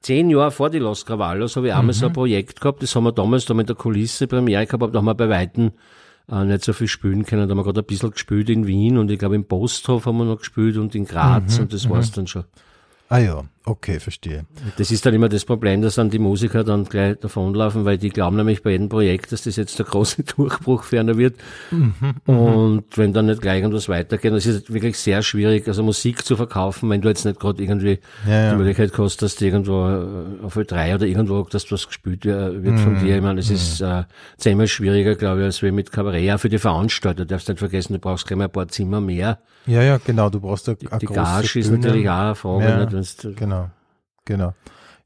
zehn 0.00 0.30
Jahren 0.30 0.50
vor 0.50 0.70
die 0.70 0.78
Los 0.78 1.04
Cravalos 1.04 1.56
habe 1.56 1.68
ich 1.68 1.72
einmal 1.74 1.94
Mhm. 1.94 1.98
so 1.98 2.06
ein 2.06 2.12
Projekt 2.12 2.60
gehabt, 2.60 2.82
das 2.82 2.94
haben 2.94 3.04
wir 3.04 3.12
damals 3.12 3.44
da 3.44 3.54
mit 3.54 3.68
der 3.68 3.76
Kulisse 3.76 4.26
Premiere 4.26 4.66
gehabt, 4.66 4.94
da 4.94 4.98
haben 4.98 5.04
wir 5.06 5.14
bei 5.14 5.28
Weitem 5.28 5.72
äh, 6.30 6.44
nicht 6.44 6.64
so 6.64 6.72
viel 6.72 6.88
spielen 6.88 7.24
können. 7.24 7.48
Da 7.48 7.52
haben 7.52 7.58
wir 7.58 7.64
gerade 7.64 7.80
ein 7.80 7.86
bisschen 7.86 8.10
gespielt 8.10 8.48
in 8.50 8.66
Wien 8.66 8.98
und 8.98 9.10
ich 9.10 9.18
glaube 9.18 9.34
im 9.34 9.44
Posthof 9.44 10.06
haben 10.06 10.18
wir 10.18 10.24
noch 10.24 10.38
gespielt 10.38 10.76
und 10.76 10.94
in 10.94 11.04
Graz 11.04 11.56
Mhm, 11.56 11.62
und 11.64 11.72
das 11.72 11.88
war's 11.88 12.12
dann 12.12 12.26
schon. 12.26 12.44
Ah 13.08 13.18
ja, 13.18 13.44
okay, 13.64 14.00
verstehe. 14.00 14.46
Das 14.78 14.90
ist 14.90 15.04
dann 15.06 15.14
immer 15.14 15.28
das 15.28 15.44
Problem, 15.44 15.82
dass 15.82 15.94
dann 15.96 16.10
die 16.10 16.18
Musiker 16.18 16.64
dann 16.64 16.84
gleich 16.84 17.18
davonlaufen, 17.18 17.84
weil 17.84 17.98
die 17.98 18.08
glauben 18.08 18.36
nämlich 18.36 18.62
bei 18.62 18.70
jedem 18.70 18.88
Projekt, 18.88 19.32
dass 19.32 19.42
das 19.42 19.56
jetzt 19.56 19.78
der 19.78 19.86
große 19.86 20.22
Durchbruch 20.36 20.82
ferner 20.84 21.16
wird. 21.16 21.36
Mhm, 21.70 22.14
und 22.26 22.84
wenn 22.96 23.12
dann 23.12 23.26
nicht 23.26 23.42
gleich 23.42 23.60
irgendwas 23.60 23.88
weitergeht, 23.88 24.32
das 24.32 24.46
ist 24.46 24.72
wirklich 24.72 24.98
sehr 24.98 25.22
schwierig, 25.22 25.68
also 25.68 25.82
Musik 25.82 26.24
zu 26.24 26.36
verkaufen, 26.36 26.88
wenn 26.90 27.00
du 27.00 27.08
jetzt 27.08 27.24
nicht 27.24 27.38
gerade 27.38 27.62
irgendwie 27.62 27.98
Ja, 28.26 28.32
ja. 28.44 28.50
die 28.52 28.56
Möglichkeit 28.56 28.92
hast, 28.98 29.22
dass 29.22 29.36
du 29.36 29.44
irgendwo 29.44 29.86
äh, 29.88 30.44
auf 30.44 30.54
drei 30.66 30.94
oder 30.94 31.06
irgendwo, 31.06 31.42
dass 31.42 31.70
was 31.70 31.86
gespielt 31.86 32.24
wird 32.24 32.80
von 32.80 32.94
Mhm, 32.94 32.98
dir. 32.98 33.16
Ich 33.16 33.22
meine, 33.22 33.40
es 33.40 33.50
ist 33.50 33.80
äh, 33.80 34.04
zehnmal 34.36 34.66
schwieriger, 34.68 35.14
glaube 35.14 35.40
ich, 35.40 35.44
als 35.46 35.62
wie 35.62 35.70
mit 35.70 35.92
Kabarett. 35.92 36.30
Auch 36.32 36.38
für 36.40 36.48
die 36.48 36.58
Veranstalter, 36.58 37.24
du 37.24 37.26
darfst 37.26 37.48
nicht 37.48 37.58
vergessen, 37.58 37.92
du 37.94 37.98
brauchst 37.98 38.26
gleich 38.26 38.38
mal 38.38 38.44
ein 38.44 38.50
paar 38.52 38.68
Zimmer 38.68 39.00
mehr. 39.00 39.38
Ja, 39.66 39.82
ja, 39.82 39.98
genau, 39.98 40.30
du 40.30 40.40
brauchst 40.40 40.68
eine, 40.68 40.78
eine 40.90 40.98
Die 41.00 41.06
Gage 41.06 41.58
ist 41.58 41.70
natürlich 41.70 42.08
auch 42.08 42.14
eine 42.14 42.34
Frage, 42.34 42.64
Ja, 42.64 42.86
nicht, 42.86 43.26
Genau, 43.36 43.49
genau. 44.30 44.54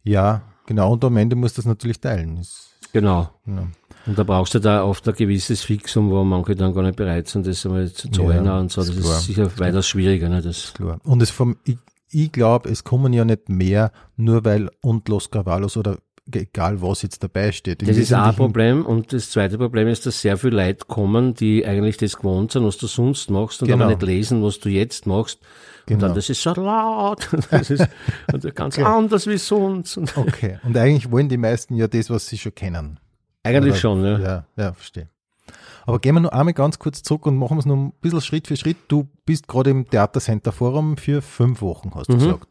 Ja, 0.03 0.43
genau, 0.67 0.93
und 0.93 1.05
am 1.05 1.17
Ende 1.17 1.35
musst 1.37 1.57
du 1.57 1.63
das 1.63 1.67
natürlich 1.67 2.01
teilen. 2.01 2.37
Ist, 2.37 2.77
genau. 2.93 3.31
genau. 3.45 3.67
Und 4.07 4.19
da 4.19 4.23
brauchst 4.23 4.55
du 4.55 4.59
da 4.59 4.85
oft 4.85 5.09
ein 5.09 5.15
gewisses 5.15 5.63
Fixum, 5.63 6.11
wo 6.11 6.23
manche 6.25 6.55
dann 6.55 6.75
gar 6.75 6.83
nicht 6.83 6.97
bereit 6.97 7.27
sind, 7.29 7.47
das 7.47 7.65
einmal 7.65 7.91
zu 7.91 8.11
zahlen 8.11 8.45
Ja, 8.45 8.59
und 8.59 8.71
so. 8.71 8.83
Das 8.83 8.91
ist 8.91 8.99
ist, 8.99 9.23
sicher 9.23 9.51
weitaus 9.59 9.89
schwieriger. 9.89 10.29
Ne? 10.29 10.43
Das, 10.43 10.75
Klar. 10.75 11.01
Und 11.05 11.23
es 11.23 11.31
vom, 11.31 11.57
ich, 11.65 11.79
ich 12.11 12.31
glaube, 12.31 12.69
es 12.69 12.85
kommen 12.85 13.15
ja 13.15 13.25
nicht 13.25 13.49
mehr, 13.49 13.93
nur 14.17 14.45
weil 14.45 14.69
und 14.83 15.09
Los 15.09 15.31
Carvalhos 15.31 15.79
oder 15.79 15.97
egal 16.33 16.81
was 16.81 17.03
jetzt 17.03 17.23
dabei 17.23 17.53
steht. 17.53 17.83
Im 17.83 17.89
das 17.89 17.97
ist 17.97 18.13
auch 18.13 18.27
ein 18.27 18.37
Problem. 18.37 18.85
Und 18.85 19.13
das 19.13 19.31
zweite 19.31 19.59
Problem 19.59 19.89
ist, 19.89 20.07
dass 20.07 20.21
sehr 20.21 20.37
viele 20.37 20.57
Leute 20.57 20.85
kommen, 20.87 21.35
die 21.35 21.67
eigentlich 21.67 21.97
das 21.97 22.17
gewohnt 22.17 22.53
sind, 22.53 22.65
was 22.65 22.77
du 22.79 22.87
sonst 22.87 23.31
machst 23.31 23.63
und 23.63 23.69
Genau. 23.69 23.85
aber 23.85 23.93
nicht 23.95 24.03
lesen, 24.03 24.43
was 24.43 24.59
du 24.59 24.69
jetzt 24.69 25.07
machst. 25.07 25.41
Und 25.87 25.89
Genau. 25.99 26.07
dann, 26.07 26.15
das 26.15 26.31
ist 26.31 26.41
so 26.43 26.53
laut. 26.55 27.29
Das 27.51 27.71
ist 27.71 27.87
und 28.33 28.55
ganz 28.55 28.79
anders 28.79 29.27
wie 29.27 29.37
sonst. 29.39 29.97
Und 29.99 30.17
Okay. 30.17 30.59
Und 30.65 30.77
eigentlich 30.77 31.11
wollen 31.11 31.29
die 31.29 31.37
meisten 31.37 31.75
ja 31.77 31.87
das, 31.89 32.09
was 32.11 32.27
sie 32.27 32.39
schon 32.39 32.55
kennen. 32.55 32.99
eigentlich 33.43 33.73
Oder- 33.73 33.81
schon, 33.81 34.05
ja. 34.05 34.19
Ja, 34.19 34.47
ja, 34.57 34.73
verstehe. 34.73 35.09
Aber 35.87 35.99
gehen 35.99 36.15
wir 36.15 36.21
noch 36.21 36.33
einmal 36.33 36.55
ganz 36.55 36.79
kurz 36.79 37.03
zurück 37.03 37.27
und 37.27 37.37
machen 37.37 37.59
es 37.59 37.67
noch 37.67 37.77
ein 37.77 37.93
bisschen 38.01 38.23
Schritt 38.23 38.47
für 38.49 38.57
Schritt. 38.57 38.79
Du 38.89 39.07
bist 39.27 39.47
gerade 39.49 39.69
im 39.69 39.87
Theatercenter 39.87 40.51
Forum 40.53 40.97
für 40.97 41.21
fünf 41.21 41.61
Wochen, 41.61 41.91
hast 41.95 42.09
du 42.09 42.15
Mhm. 42.15 42.19
gesagt. 42.21 42.49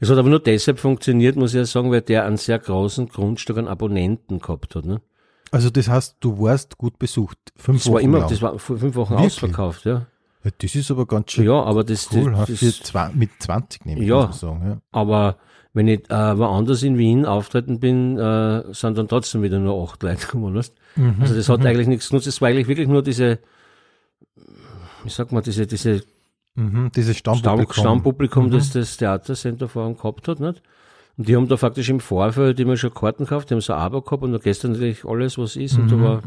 Es 0.00 0.10
hat 0.10 0.18
aber 0.18 0.28
nur 0.28 0.38
deshalb 0.40 0.78
funktioniert, 0.78 1.34
muss 1.36 1.52
ich 1.54 1.56
ja 1.58 1.64
sagen, 1.64 1.90
weil 1.90 2.02
der 2.02 2.24
einen 2.26 2.36
sehr 2.36 2.58
großen 2.58 3.08
Grundstück 3.08 3.56
an 3.56 3.66
Abonnenten 3.66 4.38
gehabt 4.38 4.74
hat. 4.76 4.84
Ne? 4.84 5.00
Also 5.50 5.70
das 5.70 5.88
heißt, 5.88 6.18
du 6.20 6.38
warst 6.40 6.76
gut 6.76 6.98
besucht. 6.98 7.38
Fünf 7.56 7.78
Das 7.78 7.86
Wochen 7.86 7.94
war 7.94 8.00
immer, 8.02 8.18
lang. 8.18 8.28
das 8.28 8.42
war 8.42 8.58
vor 8.58 8.76
fünf 8.76 8.94
Wochen 8.96 9.14
Wirklich? 9.14 9.26
ausverkauft, 9.32 9.86
ja. 9.86 10.06
Ja, 10.48 10.54
das 10.60 10.74
ist 10.74 10.90
aber 10.90 11.06
ganz 11.06 11.32
schön 11.32 11.44
Ja, 11.46 11.62
aber 11.62 11.84
das, 11.84 12.08
cool. 12.12 12.32
das, 12.32 12.60
das, 12.60 12.80
zwei, 12.80 13.10
mit 13.14 13.30
20 13.38 13.84
nehme 13.86 14.00
ich, 14.00 14.06
Ja. 14.08 14.32
sagen. 14.32 14.62
Ja. 14.66 14.78
Aber 14.92 15.36
wenn 15.74 15.88
ich 15.88 16.10
äh, 16.10 16.38
woanders 16.38 16.82
in 16.82 16.98
Wien 16.98 17.24
auftreten 17.26 17.78
bin, 17.80 18.18
äh, 18.18 18.62
sind 18.72 18.98
dann 18.98 19.08
trotzdem 19.08 19.42
wieder 19.42 19.58
nur 19.58 19.82
acht 19.88 20.02
Leute 20.02 20.26
gekommen. 20.26 20.54
Weißt? 20.54 20.74
Mhm. 20.96 21.16
Also 21.20 21.34
das 21.34 21.48
hat 21.48 21.64
eigentlich 21.64 21.86
nichts 21.88 22.08
genutzt. 22.08 22.26
Es 22.26 22.40
war 22.40 22.48
eigentlich 22.48 22.68
wirklich 22.68 22.88
nur 22.88 23.02
diese, 23.02 23.38
wie 25.04 25.10
sagt 25.10 25.32
man, 25.32 25.42
diese, 25.42 25.66
diese 25.66 26.02
Mhm, 26.54 26.90
dieses 26.90 27.16
Stamm, 27.16 27.36
Stammpublikum. 27.36 27.74
Stammpublikum, 27.84 28.50
das 28.50 28.70
das 28.72 28.96
Theatercenter 28.96 29.68
vorhin 29.68 29.96
gehabt 29.96 30.26
hat. 30.26 30.40
Nicht? 30.40 30.60
Und 31.16 31.28
die 31.28 31.36
haben 31.36 31.46
da 31.46 31.56
faktisch 31.56 31.88
im 31.88 32.00
Vorfeld 32.00 32.58
immer 32.58 32.76
schon 32.76 32.92
Karten 32.92 33.24
gekauft, 33.24 33.50
die 33.50 33.54
haben 33.54 33.60
so 33.60 33.74
ein 33.74 33.78
Abo 33.78 34.02
gehabt 34.02 34.24
und 34.24 34.32
da 34.32 34.38
gestern 34.38 34.72
natürlich 34.72 35.04
alles, 35.04 35.38
was 35.38 35.54
ist. 35.54 35.78
Und 35.78 35.92
da 35.92 36.00
war, 36.00 36.22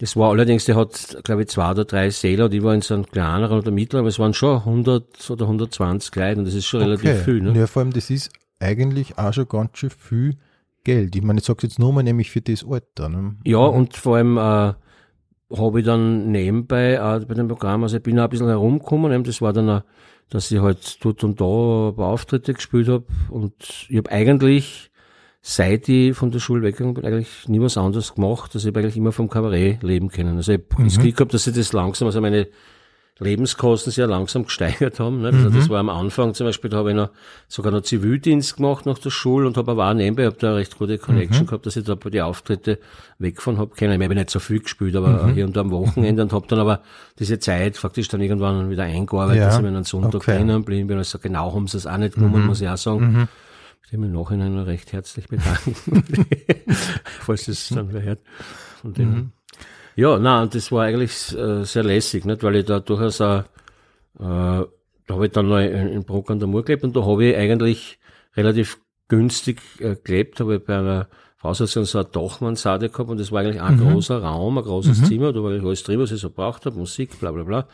Das 0.00 0.16
war 0.16 0.30
allerdings, 0.30 0.64
der 0.64 0.76
hat, 0.76 1.18
glaube 1.24 1.42
ich, 1.42 1.48
zwei 1.48 1.72
oder 1.72 1.84
drei 1.84 2.08
Säle, 2.08 2.48
die 2.48 2.62
waren 2.62 2.76
in 2.76 2.80
so 2.80 2.94
einem 2.94 3.04
kleineren 3.06 3.58
oder 3.58 3.70
mittleren, 3.70 4.00
aber 4.04 4.08
es 4.08 4.18
waren 4.18 4.32
schon 4.32 4.56
100 4.56 5.30
oder 5.30 5.44
120 5.44 6.16
Leute 6.16 6.38
und 6.38 6.46
das 6.46 6.54
ist 6.54 6.64
schon 6.66 6.80
relativ 6.80 7.10
Okay. 7.10 7.18
viel. 7.22 7.42
Ne? 7.42 7.58
Ja, 7.58 7.66
vor 7.66 7.82
allem, 7.82 7.92
das 7.92 8.08
ist 8.08 8.30
eigentlich 8.60 9.18
auch 9.18 9.32
schon 9.34 9.46
ganz 9.46 9.76
schön 9.78 9.90
viel 9.90 10.36
Geld. 10.84 11.14
Ich 11.14 11.22
meine, 11.22 11.40
ich 11.40 11.44
sag's 11.44 11.62
jetzt 11.64 11.78
nur 11.78 11.92
mal, 11.92 12.02
nämlich 12.02 12.30
für 12.30 12.40
das 12.40 12.64
Alter. 12.66 13.10
Ne? 13.10 13.36
Ja, 13.44 13.58
und 13.58 13.94
vor 13.94 14.16
allem 14.16 14.38
äh, 14.38 14.40
habe 14.40 15.80
ich 15.80 15.84
dann 15.84 16.30
nebenbei 16.30 16.94
äh, 16.94 17.24
bei 17.26 17.34
dem 17.34 17.48
Programm, 17.48 17.82
also 17.82 17.98
ich 17.98 18.02
bin 18.02 18.18
auch 18.18 18.24
ein 18.24 18.30
bisschen 18.30 18.46
herumgekommen, 18.48 19.12
eben, 19.12 19.24
das 19.24 19.42
war 19.42 19.52
dann, 19.52 19.68
auch, 19.68 19.82
dass 20.30 20.50
ich 20.50 20.60
halt 20.60 21.04
dort 21.04 21.22
und 21.24 21.40
da 21.40 21.88
ein 21.90 21.94
paar 21.96 22.06
Auftritte 22.06 22.54
gespielt 22.54 22.88
habe 22.88 23.04
und 23.28 23.52
ich 23.88 23.98
habe 23.98 24.10
eigentlich, 24.10 24.89
seit 25.42 25.88
ich 25.88 26.14
von 26.14 26.30
der 26.30 26.38
Schule 26.38 26.62
weggegangen 26.62 26.94
bin, 26.94 27.04
eigentlich 27.04 27.48
nie 27.48 27.60
was 27.60 27.78
anderes 27.78 28.14
gemacht, 28.14 28.50
also 28.54 28.68
ich 28.68 28.74
habe 28.74 28.80
eigentlich 28.80 28.96
immer 28.96 29.12
vom 29.12 29.28
Kabarett 29.28 29.82
leben 29.82 30.08
können. 30.08 30.36
Also 30.36 30.52
ich 30.52 30.60
habe 30.70 30.84
das 30.84 30.98
Glück 30.98 31.16
gehabt, 31.16 31.34
dass 31.34 31.46
ich 31.46 31.54
das 31.54 31.72
langsam, 31.72 32.06
also 32.06 32.20
meine 32.20 32.48
Lebenskosten 33.20 33.92
sehr 33.92 34.06
langsam 34.06 34.44
gesteigert 34.44 34.98
haben. 34.98 35.20
Ne? 35.20 35.28
Also 35.28 35.50
das 35.50 35.68
war 35.68 35.78
am 35.78 35.90
Anfang 35.90 36.32
zum 36.32 36.46
Beispiel, 36.46 36.70
da 36.70 36.78
habe 36.78 36.90
ich 36.90 36.96
noch 36.96 37.10
sogar 37.48 37.70
noch 37.70 37.82
Zivildienst 37.82 38.56
gemacht 38.56 38.86
nach 38.86 38.98
der 38.98 39.10
Schule 39.10 39.46
und 39.46 39.58
habe 39.58 39.72
aber 39.72 39.90
auch 39.90 39.94
nebenbei, 39.94 40.24
habe 40.24 40.36
da 40.38 40.48
eine 40.48 40.56
recht 40.56 40.78
gute 40.78 40.96
Connection 40.96 41.46
gehabt, 41.46 41.66
dass 41.66 41.76
ich 41.76 41.84
da 41.84 41.96
die 41.96 42.22
Auftritte 42.22 42.78
wegfahren 43.18 43.58
habe 43.58 43.74
können. 43.76 44.00
Ich 44.00 44.04
habe 44.04 44.14
nicht 44.14 44.30
so 44.30 44.40
viel 44.40 44.60
gespielt, 44.60 44.96
aber 44.96 45.30
hier 45.34 45.44
und 45.44 45.54
da 45.54 45.60
am 45.60 45.70
Wochenende 45.70 46.22
und 46.22 46.32
habe 46.32 46.46
dann 46.48 46.60
aber 46.60 46.80
diese 47.18 47.38
Zeit 47.38 47.76
faktisch 47.76 48.08
dann 48.08 48.22
irgendwann 48.22 48.70
wieder 48.70 48.84
eingearbeitet, 48.84 49.40
Ja, 49.40 49.46
dass 49.46 49.56
ich 49.56 49.62
mir 49.62 49.68
einen 49.68 49.84
Sonntag 49.84 50.14
okay. 50.14 50.38
drinnen 50.38 50.64
bin. 50.64 50.90
Also 50.96 51.18
genau 51.18 51.54
haben 51.54 51.68
sie 51.68 51.76
es 51.76 51.86
auch 51.86 51.98
nicht 51.98 52.14
genommen, 52.14 52.46
muss 52.46 52.62
ich 52.62 52.68
auch 52.68 52.78
sagen. 52.78 53.28
Ich 53.90 53.94
will 53.94 54.02
mich 54.02 54.10
im 54.10 54.20
Nachhinein 54.20 54.56
recht 54.56 54.92
herzlich 54.92 55.26
bedanken, 55.26 55.74
falls 57.04 57.48
es 57.48 57.70
dann 57.70 57.92
wer 57.92 58.02
hört. 58.02 58.20
Von 58.80 58.94
denen. 58.94 59.32
Ja, 59.96 60.16
na, 60.16 60.42
und 60.42 60.54
das 60.54 60.70
war 60.70 60.84
eigentlich 60.84 61.36
äh, 61.36 61.64
sehr 61.64 61.82
lässig, 61.82 62.24
nicht? 62.24 62.44
weil 62.44 62.54
ich 62.54 62.66
da 62.66 62.78
durchaus 62.78 63.20
auch, 63.20 63.40
äh, 63.40 63.42
da 64.20 64.68
habe 65.08 65.26
ich 65.26 65.32
dann 65.32 65.48
noch 65.48 65.58
in, 65.58 65.88
in 65.88 66.04
Bruck 66.04 66.30
an 66.30 66.38
der 66.38 66.46
Mur 66.46 66.64
gelebt 66.64 66.84
und 66.84 66.94
da 66.94 67.04
habe 67.04 67.24
ich 67.24 67.36
eigentlich 67.36 67.98
relativ 68.36 68.78
günstig 69.08 69.60
äh, 69.80 69.96
gelebt, 69.96 70.38
habe 70.38 70.58
ich 70.58 70.64
bei 70.64 70.78
einer 70.78 71.08
Voraussetzung 71.40 71.86
so 71.86 71.98
eine 71.98 72.08
Dachmansarde 72.08 72.90
gehabt 72.90 73.08
und 73.08 73.18
das 73.18 73.32
war 73.32 73.40
eigentlich 73.40 73.62
ein 73.62 73.78
großer 73.78 74.22
Raum, 74.22 74.58
ein 74.58 74.64
großes 74.64 75.04
Zimmer, 75.04 75.32
da 75.32 75.42
war 75.42 75.52
ich 75.52 75.62
alles 75.62 75.82
drin, 75.82 75.98
was 75.98 76.12
ich 76.12 76.20
so 76.20 76.28
braucht 76.28 76.66
habe, 76.66 76.76
Musik, 76.76 77.18
bla 77.18 77.32
bla 77.32 77.44
bla. 77.44 77.66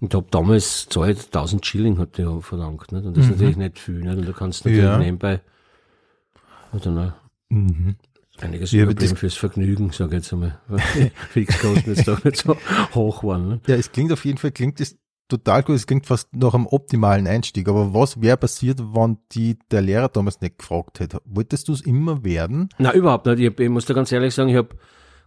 Und 0.00 0.14
habe 0.14 0.26
damals 0.30 0.88
zahlt 0.88 1.18
1000 1.26 1.66
Schilling 1.66 1.98
hat 1.98 2.16
die 2.18 2.40
verlangt, 2.40 2.92
nicht? 2.92 3.04
Und 3.04 3.16
das 3.16 3.24
ist 3.24 3.32
natürlich 3.32 3.56
nicht 3.56 3.78
viel, 3.80 3.96
nicht? 4.00 4.16
Und 4.16 4.28
da 4.28 4.32
kannst 4.32 4.64
du 4.64 4.68
natürlich 4.68 4.84
Ja. 4.84 4.98
nebenbei 4.98 5.40
oder 6.72 6.90
noch 6.92 7.12
Mhm. 7.48 7.96
einiges 8.40 8.70
Ja, 8.70 8.86
das- 8.86 9.12
fürs 9.12 9.34
Vergnügen, 9.34 9.90
sage 9.90 10.10
ich 10.10 10.22
jetzt 10.22 10.32
einmal. 10.32 10.60
Weil 10.68 11.10
Fixkosten 11.30 11.94
jetzt 11.96 12.06
doch 12.06 12.22
nicht 12.22 12.36
so 12.36 12.56
hoch 12.94 13.24
waren. 13.24 13.48
Ne? 13.48 13.60
Ja, 13.66 13.74
es 13.74 13.90
klingt 13.90 14.12
auf 14.12 14.24
jeden 14.24 14.38
Fall, 14.38 14.52
klingt 14.52 14.80
es 14.80 14.96
total 15.30 15.62
gut, 15.62 15.76
es 15.76 15.86
klingt 15.86 16.06
fast 16.06 16.34
nach 16.34 16.54
einem 16.54 16.66
optimalen 16.66 17.26
Einstieg. 17.26 17.68
Aber 17.68 17.94
was 17.94 18.20
wäre 18.20 18.36
passiert, 18.36 18.80
wenn 18.80 19.18
die 19.32 19.58
der 19.70 19.80
Lehrer 19.80 20.08
damals 20.08 20.40
nicht 20.40 20.58
gefragt 20.58 21.00
hätte? 21.00 21.22
Wolltest 21.24 21.68
du 21.68 21.72
es 21.72 21.80
immer 21.80 22.24
werden? 22.24 22.68
Na, 22.78 22.92
überhaupt 22.92 23.26
nicht. 23.26 23.40
Ich, 23.40 23.46
hab, 23.46 23.60
ich 23.60 23.68
muss 23.68 23.86
da 23.86 23.94
ganz 23.94 24.12
ehrlich 24.12 24.34
sagen, 24.34 24.50
ich 24.50 24.56
habe 24.56 24.76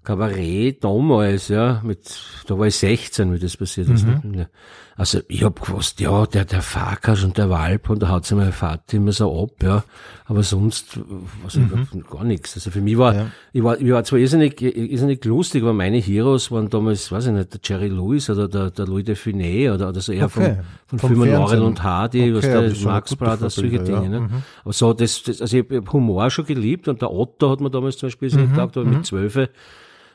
Kabarett 0.03 0.83
damals, 0.83 1.47
ja, 1.47 1.81
mit, 1.83 1.99
da 2.47 2.57
war 2.57 2.67
ich 2.67 2.75
16, 2.75 3.33
wie 3.33 3.39
das 3.39 3.57
passiert 3.57 3.89
ist. 3.89 4.05
Mhm. 4.05 4.31
Ne? 4.31 4.49
Also 4.95 5.21
ich 5.27 5.43
hab 5.43 5.59
gewusst, 5.59 5.99
ja, 6.01 6.27
der, 6.27 6.45
der 6.45 6.61
Farkas 6.61 7.23
und 7.23 7.35
der 7.39 7.49
Walp 7.49 7.89
und 7.89 8.03
da 8.03 8.09
haut 8.09 8.25
sich 8.25 8.37
mein 8.37 8.51
Vater 8.51 8.97
immer 8.97 9.11
so 9.11 9.41
ab, 9.43 9.63
ja. 9.63 9.83
Aber 10.25 10.43
sonst, 10.43 10.99
was 11.43 11.55
ich 11.55 11.63
gar 12.11 12.23
nichts. 12.23 12.55
Also 12.55 12.69
für 12.69 12.79
mich 12.79 12.95
war, 12.97 13.13
Mhm. 13.13 13.17
Ja. 13.19 13.25
ich 13.53 13.63
war, 13.63 13.81
ich 13.81 13.91
war 13.91 14.03
zwar 14.03 14.19
irrsinnig, 14.19 14.61
irrsinnig 14.61 15.25
lustig, 15.25 15.63
aber 15.63 15.73
meine 15.73 15.97
Heroes 15.97 16.51
waren 16.51 16.69
damals, 16.69 17.11
weiß 17.11 17.25
ich 17.27 17.31
nicht, 17.33 17.53
der 17.53 17.59
Jerry 17.63 17.87
Lewis 17.87 18.29
oder 18.29 18.47
der, 18.47 18.69
der 18.69 18.85
Louis 18.85 19.03
de 19.03 19.15
Funès 19.15 19.73
oder, 19.73 19.89
oder 19.89 19.99
so 20.01 20.11
eher 20.11 20.25
Okay. 20.25 20.57
von, 20.85 20.99
von 20.99 21.09
Filmen 21.09 21.29
Fernsehen. 21.29 21.39
Laurel 21.41 21.61
und 21.63 21.81
Hardy, 21.83 22.35
was 22.35 22.45
Okay, 22.45 22.53
aber 22.55 22.67
der 22.67 23.01
guter 23.01 23.15
Brothers, 23.15 23.55
solche 23.55 23.79
Dinge, 23.83 24.03
ja. 24.03 24.09
ne? 24.09 24.19
Mhm. 24.19 24.29
Aber 24.63 24.73
so, 24.73 24.93
das, 24.93 25.23
das, 25.23 25.41
also 25.41 25.57
ich 25.57 25.65
hab 25.71 25.91
Humor 25.91 26.29
schon 26.29 26.45
geliebt 26.45 26.87
und 26.87 27.01
der 27.01 27.11
Otto 27.11 27.49
hat 27.49 27.61
mir 27.61 27.71
damals 27.71 27.97
zum 27.97 28.07
Beispiel 28.07 28.29
mhm, 28.29 28.51
gedacht, 28.51 28.77
aber 28.77 28.85
mit 28.85 29.05
zwölf 29.07 29.39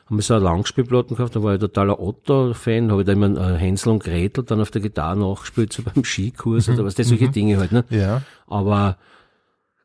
haben 0.09 0.17
wir 0.17 0.23
so 0.23 0.33
eine 0.33 0.43
Langspielplatten 0.43 1.15
gekauft, 1.15 1.35
da 1.35 1.43
war 1.43 1.53
ich 1.53 1.59
totaler 1.59 1.99
Otto-Fan, 1.99 2.89
habe 2.89 3.01
ich 3.01 3.05
da 3.05 3.13
immer 3.13 3.29
äh, 3.37 3.57
Hänsel 3.57 3.89
und 3.89 4.03
Gretel 4.03 4.43
dann 4.43 4.59
auf 4.59 4.71
der 4.71 4.81
Gitarre 4.81 5.19
nachgespielt, 5.19 5.71
so 5.71 5.83
beim 5.93 6.03
Skikurs 6.03 6.67
oder 6.67 6.83
was, 6.83 6.95
das 6.95 7.09
solche 7.09 7.29
Dinge 7.29 7.57
halt, 7.57 7.71
ne? 7.71 7.85
Ja. 7.91 8.23
Aber 8.47 8.97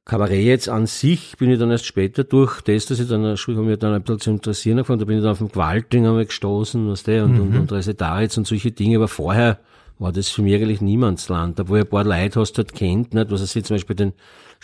Kabarett 0.07 0.45
jetzt 0.45 0.69
an 0.71 0.87
sich 0.87 1.37
bin 1.37 1.51
ich 1.51 1.59
dann 1.59 1.71
erst 1.71 1.85
später 1.85 2.25
durch 2.25 2.63
das, 2.63 2.87
dass 2.87 3.01
ich 3.01 3.09
dann 3.09 3.23
der 3.23 3.37
Schule 3.37 3.59
habe 3.59 3.69
mich 3.69 3.79
dann 3.79 3.93
ein 3.93 4.03
bisschen 4.03 4.21
zu 4.21 4.31
interessieren 4.31 4.79
angefangen, 4.79 5.01
da 5.01 5.05
bin 5.05 5.19
ich 5.19 5.23
dann 5.23 5.33
auf 5.33 5.39
den 5.39 5.49
Gewalting 5.49 6.07
einmal 6.07 6.25
gestoßen, 6.25 6.89
was 6.89 7.03
der, 7.03 7.25
und, 7.25 7.39
und, 7.39 7.57
und 7.57 7.73
Resetaritz 7.73 8.39
und 8.39 8.47
solche 8.47 8.73
Dinge, 8.73 8.97
aber 8.97 9.09
vorher 9.09 9.59
war 9.99 10.11
das 10.11 10.31
für 10.31 10.41
mich 10.41 10.55
eigentlich 10.55 10.81
Niemandsland, 10.81 11.61
obwohl 11.61 11.81
ein 11.81 11.87
paar 11.87 12.05
Leute 12.05 12.41
hast 12.41 12.55
du 12.55 12.63
halt 12.63 12.75
kennt, 12.75 13.13
nicht, 13.13 13.31
was 13.31 13.43
er 13.43 13.47
sieht, 13.47 13.67
zum 13.67 13.75
Beispiel 13.75 13.97
den 13.97 14.15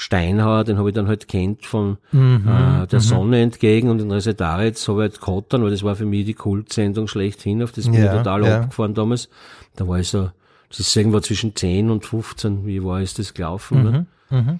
Steinhauer, 0.01 0.65
den 0.65 0.79
habe 0.79 0.89
ich 0.89 0.95
dann 0.95 1.09
halt 1.09 1.29
kennt 1.29 1.67
von 1.67 1.99
äh, 2.15 2.87
der 2.87 3.01
Sonne 3.01 3.43
entgegen 3.43 3.91
und 3.91 3.99
den 3.99 4.11
Resetaritz 4.11 4.89
habe 4.89 5.05
ich 5.05 5.11
halt 5.11 5.21
Kottern, 5.21 5.63
weil 5.63 5.71
das 5.71 5.83
war 5.83 5.95
für 5.95 6.07
mich 6.07 6.25
die 6.25 6.33
Kultsendung 6.33 7.07
schlechthin, 7.07 7.63
auf 7.63 7.73
das 7.73 7.85
bin 7.85 7.95
ich 7.97 8.01
Ja, 8.05 8.17
total 8.17 8.45
ja. 8.47 8.61
abgefahren 8.63 8.95
damals. 8.95 9.29
Da 9.77 9.87
war 9.87 9.99
ich 9.99 10.09
so, 10.09 10.31
das 10.71 10.81
ist 10.81 10.97
irgendwo 10.97 11.21
zwischen 11.21 11.55
10 11.55 11.91
und 11.91 12.07
15, 12.07 12.65
wie 12.65 12.83
war 12.83 13.03
ist 13.03 13.19
das 13.19 13.35
gelaufen, 13.35 14.07
ne? 14.31 14.59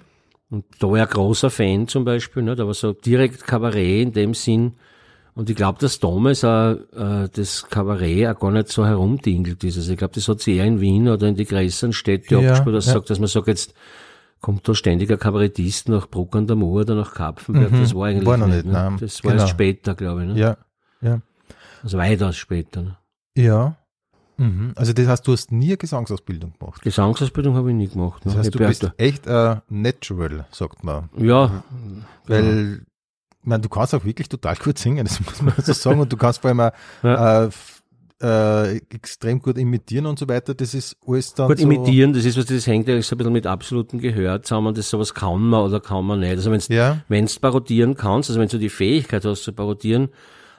Und 0.51 0.65
da 0.79 0.87
war 0.89 0.97
ich 0.97 1.01
ein 1.01 1.09
großer 1.09 1.49
Fan 1.49 1.87
zum 1.87 2.05
Beispiel, 2.05 2.43
ne? 2.43 2.55
da 2.55 2.67
war 2.67 2.73
so 2.75 2.93
direkt 2.93 3.47
Kabarett 3.47 4.01
in 4.07 4.11
dem 4.11 4.33
Sinn. 4.35 4.73
Und 5.33 5.49
ich 5.49 5.55
glaube, 5.55 5.79
dass 5.79 5.99
damals 5.99 6.43
auch, 6.43 6.73
äh, 6.93 7.29
das 7.33 7.65
Kabarett 7.67 8.27
auch 8.27 8.39
gar 8.39 8.51
nicht 8.51 8.67
so 8.67 8.85
herumdingelt 8.85 9.63
ist. 9.63 9.77
Also 9.77 9.93
ich 9.93 9.97
glaube, 9.97 10.13
das 10.13 10.27
hat 10.27 10.41
sich 10.41 10.57
eher 10.57 10.65
in 10.65 10.81
Wien 10.81 11.07
oder 11.07 11.29
in 11.29 11.35
die 11.35 11.45
größeren 11.45 11.93
Städte 11.93 12.35
Ja, 12.35 12.41
abgespielt, 12.41 12.75
dass, 12.75 12.85
ja. 12.87 12.93
sagt, 12.93 13.09
dass 13.09 13.19
man 13.19 13.27
sagt, 13.29 13.47
jetzt 13.47 13.73
kommt 14.41 14.67
da 14.67 14.73
ständig 14.75 15.11
ein 15.11 15.19
Kabarettist 15.19 15.87
nach 15.89 16.07
Bruck 16.07 16.35
an 16.35 16.47
der 16.47 16.55
Mur 16.55 16.81
oder 16.81 16.95
nach 16.95 17.13
Kapfenberg. 17.13 17.71
Das 17.71 17.93
war 17.95 18.07
eigentlich 18.07 18.23
Mhm. 18.23 18.27
War 18.27 18.37
noch 18.37 18.47
nicht. 18.47 18.65
nicht, 18.65 18.73
ne? 18.73 18.97
Das 18.99 19.23
war 19.23 19.31
Genau. 19.31 19.43
erst 19.43 19.51
später, 19.53 19.95
glaube 19.95 20.23
ich. 20.23 20.27
Ne? 20.33 20.39
Ja. 20.39 20.57
Ja. 21.01 21.21
Also 21.83 21.97
weitaus 21.97 22.35
später. 22.37 22.81
Ne? 22.81 22.97
Ja. 23.35 23.75
Mhm. 24.37 24.73
Also 24.75 24.93
das 24.93 25.07
heißt, 25.07 25.27
du 25.27 25.33
hast 25.33 25.51
nie 25.51 25.67
eine 25.67 25.77
Gesangsausbildung 25.77 26.53
gemacht. 26.59 26.81
Gesangsausbildung 26.81 27.55
habe 27.55 27.69
ich 27.69 27.75
nie 27.75 27.87
gemacht. 27.87 28.25
Ne? 28.25 28.31
Das 28.31 28.37
heißt, 28.39 28.47
Ich 28.49 28.51
du 28.59 28.65
bist 28.67 28.91
echt 28.97 29.27
äh, 29.27 29.57
natural, 29.69 30.45
sagt 30.51 30.83
man. 30.83 31.09
ja, 31.17 31.63
Weil, 32.25 32.81
ich 33.41 33.47
meine, 33.47 33.61
du 33.61 33.69
kannst 33.69 33.93
auch 33.93 34.03
wirklich 34.03 34.29
total 34.29 34.55
gut 34.55 34.77
singen, 34.79 35.05
das 35.05 35.19
muss 35.23 35.41
man 35.41 35.53
so 35.59 35.73
sagen. 35.73 35.99
Und 35.99 36.11
du 36.11 36.17
kannst 36.17 36.41
vor 36.41 36.49
allem 36.49 36.59
auch, 36.61 36.71
äh, 37.03 37.45
f- 37.45 37.70
äh, 38.21 38.77
extrem 38.93 39.39
gut 39.41 39.57
imitieren 39.57 40.05
und 40.05 40.19
so 40.19 40.27
weiter. 40.29 40.53
Das 40.53 40.73
ist 40.73 40.95
alles 41.07 41.33
dann 41.33 41.47
Gut, 41.47 41.57
so, 41.59 41.63
imitieren, 41.63 42.13
das 42.13 42.25
ist 42.25 42.37
was, 42.37 42.45
das 42.45 42.67
hängt 42.67 42.87
ja 42.87 43.01
so 43.01 43.15
ein 43.15 43.17
bisschen 43.17 43.33
mit 43.33 43.47
absolutem 43.47 43.99
Gehör 43.99 44.41
zusammen, 44.43 44.73
das 44.73 44.89
sowas 44.89 45.13
kann 45.13 45.41
man 45.41 45.61
oder 45.65 45.79
kann 45.79 46.05
man 46.05 46.19
nicht. 46.19 46.31
Also 46.31 46.51
wenn's, 46.51 46.67
Ja. 46.67 47.01
wenn's 47.07 47.39
parodieren 47.39 47.95
kannst, 47.95 48.29
also 48.29 48.39
wenn 48.39 48.47
du 48.49 48.57
die 48.57 48.69
Fähigkeit 48.69 49.25
hast 49.25 49.43
zu 49.43 49.53
parodieren, 49.53 50.09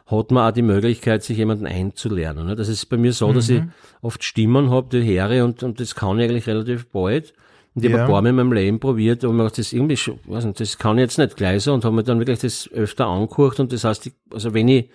hat 0.06 0.30
man 0.30 0.48
auch 0.50 0.52
die 0.54 0.62
Möglichkeit, 0.62 1.22
sich 1.22 1.38
jemanden 1.38 1.66
einzulernen. 1.66 2.46
Ne? 2.46 2.56
Das 2.56 2.68
ist 2.68 2.86
bei 2.86 2.96
mir 2.96 3.12
so, 3.12 3.32
dass 3.32 3.48
ich 3.48 3.60
Mhm. 3.62 3.70
oft 4.02 4.22
Stimmen 4.24 4.70
habe, 4.70 4.88
die 4.90 5.04
höre 5.18 5.44
und, 5.44 5.62
und 5.62 5.80
das 5.80 5.94
kann 5.94 6.18
ich 6.18 6.28
eigentlich 6.28 6.46
relativ 6.46 6.86
bald. 6.88 7.32
Und 7.74 7.84
ich 7.84 7.90
Ja. 7.90 7.96
habe 7.98 8.04
ein 8.06 8.10
paar 8.12 8.22
Mal 8.22 8.28
in 8.30 8.34
meinem 8.36 8.52
Leben 8.52 8.80
probiert 8.80 9.24
und 9.24 9.34
mir 9.36 9.44
gedacht, 9.44 9.58
das 9.58 9.72
irgendwie, 9.72 9.96
schon- 9.96 10.18
weiß 10.26 10.44
nicht, 10.44 10.60
das 10.60 10.76
kann 10.76 10.98
ich 10.98 11.02
jetzt 11.02 11.18
nicht 11.18 11.36
gleich 11.36 11.62
so 11.62 11.72
und 11.72 11.84
habe 11.86 11.94
mir 11.96 12.02
dann 12.02 12.18
wirklich 12.18 12.40
das 12.40 12.68
öfter 12.72 13.06
angeguckt 13.06 13.60
und 13.60 13.72
das 13.72 13.84
heißt, 13.84 14.06
ich, 14.06 14.12
also 14.30 14.52
wenn 14.52 14.68
ich 14.68 14.90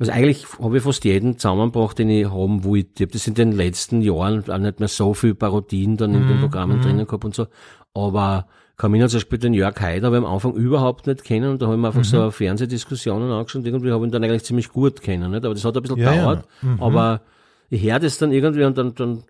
also 0.00 0.12
eigentlich 0.12 0.46
habe 0.58 0.78
ich 0.78 0.82
fast 0.82 1.04
jeden 1.04 1.38
zusammengebracht, 1.38 1.98
den 1.98 2.08
ich 2.08 2.28
haben 2.30 2.64
wollte. 2.64 2.88
Ich 2.96 3.00
habe 3.02 3.12
das 3.12 3.26
in 3.26 3.34
den 3.34 3.52
letzten 3.52 4.00
Jahren 4.00 4.42
auch 4.50 4.58
nicht 4.58 4.80
mehr 4.80 4.88
so 4.88 5.12
viel 5.12 5.34
Parodien 5.34 5.98
dann 5.98 6.14
in 6.14 6.26
den 6.26 6.40
Programmen 6.40 6.80
drinnen 6.80 7.06
gehabt 7.06 7.24
und 7.24 7.34
so. 7.34 7.46
Aber 7.92 8.46
kann 8.78 8.92
mich 8.92 9.06
zum 9.08 9.18
Beispiel 9.18 9.38
den 9.38 9.52
Jörg 9.52 9.78
Haider 9.78 10.06
habe 10.06 10.16
ich 10.16 10.24
am 10.24 10.32
Anfang 10.32 10.54
überhaupt 10.54 11.06
nicht 11.06 11.22
kennen 11.22 11.50
und 11.50 11.60
da 11.60 11.66
habe 11.66 11.76
ich 11.76 11.80
mir 11.82 11.88
einfach 11.88 12.04
so 12.04 12.30
Fernsehdiskussionen 12.30 13.30
angeschaut 13.30 13.60
und 13.60 13.66
irgendwie 13.66 13.92
habe 13.92 14.06
ich 14.06 14.08
ihn 14.08 14.12
dann 14.12 14.24
eigentlich 14.24 14.44
ziemlich 14.44 14.70
gut 14.70 15.02
kennen. 15.02 15.30
Nicht? 15.32 15.44
Aber 15.44 15.52
das 15.52 15.64
hat 15.66 15.76
ein 15.76 15.82
bisschen 15.82 15.98
Ja, 15.98 16.14
ja. 16.14 16.16
gedauert. 16.16 16.44
Aber 16.78 17.20
ich 17.68 17.82
höre 17.82 17.98
das 17.98 18.16
dann 18.16 18.32
irgendwie 18.32 18.64
und 18.64 18.78
dann, 18.78 18.94
dann 18.94 19.22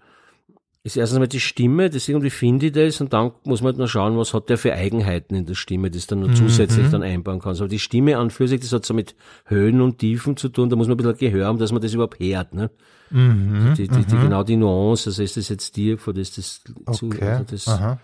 ist 0.82 0.96
erstens 0.96 1.18
mal 1.18 1.26
die 1.26 1.40
Stimme, 1.40 1.90
das 1.90 2.08
irgendwie 2.08 2.30
finde 2.30 2.66
ich 2.66 2.72
das 2.72 3.00
und 3.02 3.12
dann 3.12 3.32
muss 3.44 3.60
man 3.60 3.72
halt 3.72 3.78
noch 3.78 3.88
schauen, 3.88 4.16
was 4.16 4.32
hat 4.32 4.49
der 4.49 4.56
für 4.56 4.72
Eigenheiten 4.72 5.34
in 5.34 5.44
der 5.44 5.54
Stimme, 5.54 5.90
das 5.90 6.06
dann 6.06 6.20
noch 6.20 6.32
zusätzlich 6.32 6.88
dann 6.88 7.02
einbauen 7.02 7.38
kann. 7.38 7.54
Aber 7.56 7.68
die 7.68 7.78
Stimme 7.78 8.16
an 8.16 8.30
für 8.30 8.49
sich, 8.49 8.60
das 8.60 8.72
hat 8.72 8.87
so 8.87 8.94
mit 8.94 9.14
Höhen 9.44 9.82
und 9.82 9.99
Tiefen 9.99 10.38
zu 10.38 10.49
tun, 10.49 10.70
da 10.70 10.76
muss 10.76 10.88
man 10.88 10.94
ein 10.94 10.96
bisschen 10.96 11.18
Gehör 11.18 11.46
haben, 11.46 11.58
dass 11.58 11.70
man 11.72 11.82
das 11.82 11.92
überhaupt 11.92 12.18
hört, 12.18 12.54
ne? 12.54 12.70
Mhm. 13.10 13.75
Die, 13.76 13.88
die, 13.88 14.04
die, 14.04 14.16
genau 14.16 14.42
die 14.42 14.56
Nuance, 14.56 15.10
also 15.10 15.22
ist 15.22 15.37
das 15.37 15.49
jetzt 15.49 15.76
dir, 15.76 15.99
vor 15.99 16.14
das 16.14 16.32
das 16.32 16.62
zu, 16.92 17.06
Okay. 17.06 17.25
also 17.25 17.44
das, 17.50 17.68
Aha. 17.68 17.99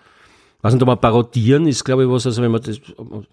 Weiß 0.63 0.73
nicht, 0.75 0.83
aber 0.83 0.97
parodieren 0.97 1.67
ist, 1.67 1.85
glaube 1.85 2.05
ich, 2.05 2.11
was, 2.11 2.27
also 2.27 2.43
wenn 2.43 2.51
man 2.51 2.61
das, 2.63 2.81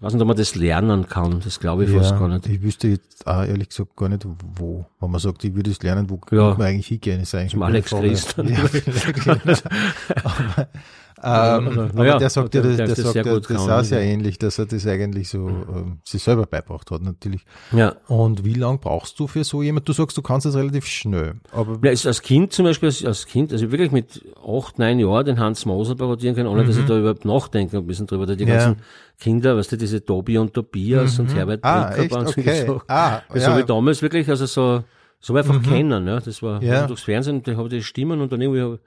weiß 0.00 0.12
nicht, 0.12 0.22
ob 0.22 0.28
man 0.28 0.36
das 0.36 0.54
lernen 0.54 1.08
kann, 1.08 1.40
das 1.42 1.58
glaube 1.58 1.84
ich 1.84 1.90
fast 1.90 2.12
Ja, 2.12 2.18
gar 2.18 2.28
nicht. 2.28 2.46
ich 2.46 2.62
wüsste 2.62 2.88
jetzt 2.88 3.26
auch 3.26 3.44
ehrlich 3.44 3.68
gesagt 3.70 3.96
gar 3.96 4.08
nicht, 4.08 4.26
wo. 4.56 4.84
Wenn 5.00 5.10
man 5.10 5.20
sagt, 5.20 5.42
ich 5.44 5.54
würde 5.54 5.70
es 5.70 5.82
lernen, 5.82 6.08
wo 6.10 6.20
Ja. 6.30 6.50
man 6.56 6.62
eigentlich 6.62 6.86
hingehen, 6.88 7.20
ist 7.20 7.34
eigentlich 7.34 7.52
Zum 7.52 7.62
Alex 7.62 7.90
Christ. 7.90 8.36
Ja, 8.38 8.58
aber, 10.24 10.68
Ähm, 11.26 11.68
Also, 11.68 11.80
aber 11.80 11.92
naja, 11.94 12.18
der 12.18 12.28
sagt 12.30 12.54
ja, 12.54 12.60
der- 12.60 12.70
das, 12.70 12.76
der 12.76 12.86
der 12.86 12.92
ist 12.92 12.98
das 12.98 13.04
sagt 13.04 13.12
sehr 13.14 13.24
ja, 13.26 13.32
gut 13.34 13.50
das 13.50 13.56
kann, 13.66 13.70
auch 13.70 13.82
sehr 13.84 14.04
ja. 14.04 14.10
ähnlich, 14.12 14.38
dass 14.38 14.58
er 14.58 14.66
das 14.66 14.86
eigentlich 14.86 15.28
so 15.30 15.48
ähm, 15.48 15.98
sich 16.04 16.22
selber 16.22 16.44
beibracht 16.46 16.90
hat, 16.90 17.00
natürlich. 17.02 17.44
Ja. 17.72 17.94
Und 18.08 18.44
wie 18.44 18.54
lange 18.54 18.78
brauchst 18.78 19.18
du 19.18 19.26
für 19.26 19.42
so 19.44 19.62
jemand? 19.62 19.88
Du 19.88 19.92
sagst, 19.94 20.16
du 20.18 20.22
kannst 20.22 20.44
das 20.46 20.54
relativ 20.54 20.86
schnell. 20.86 21.34
Aber 21.52 21.78
Ja, 21.82 21.90
als 21.90 22.22
Kind 22.22 22.52
zum 22.52 22.66
Beispiel, 22.66 22.88
als, 22.88 23.04
als 23.04 23.26
Kind, 23.26 23.52
also 23.52 23.70
wirklich 23.72 23.90
mit 23.90 24.22
acht, 24.46 24.78
neun 24.78 24.98
Jahren 24.98 25.24
den 25.24 25.38
Hans 25.40 25.64
Moser 25.64 25.94
parodieren 25.94 26.34
können, 26.34 26.48
ohne 26.48 26.64
dass 26.64 26.76
ich 26.76 26.84
da 26.84 26.98
überhaupt 26.98 27.24
nachdenke 27.24 27.78
ein 27.78 27.86
bisschen 27.86 28.06
drüber. 28.06 28.26
Die 28.26 28.44
Mhm. 28.44 28.50
Ja. 28.50 28.56
ganzen 28.56 28.82
Kinder, 29.18 29.56
weißt 29.56 29.72
du, 29.72 29.76
diese 29.78 30.04
Tobi 30.04 30.36
und 30.38 30.52
Tobias 30.52 31.18
und 31.18 31.34
Herbert 31.34 31.60
Ah, 31.64 31.90
Bricker 31.96 32.26
so- 32.26 32.30
Okay. 32.38 32.66
so, 32.66 32.82
Ah, 32.88 33.20
das 33.32 33.42
ja. 33.42 33.48
Mhm. 33.48 33.52
habe 33.52 33.60
ich 33.60 33.66
damals 33.66 34.02
wirklich, 34.02 34.28
also 34.28 34.44
so, 34.46 34.84
so 35.20 35.34
einfach 35.36 35.62
kennen, 35.62 36.06
ja. 36.06 36.20
Das 36.20 36.42
war 36.42 36.62
Ja. 36.62 36.86
durchs 36.86 37.04
Fernsehen, 37.04 37.42
da 37.42 37.52
habe 37.56 37.68
ich 37.68 37.74
die 37.74 37.82
Stimmen 37.82 38.20
und 38.20 38.30
dann 38.32 38.42
irgendwie 38.42 38.78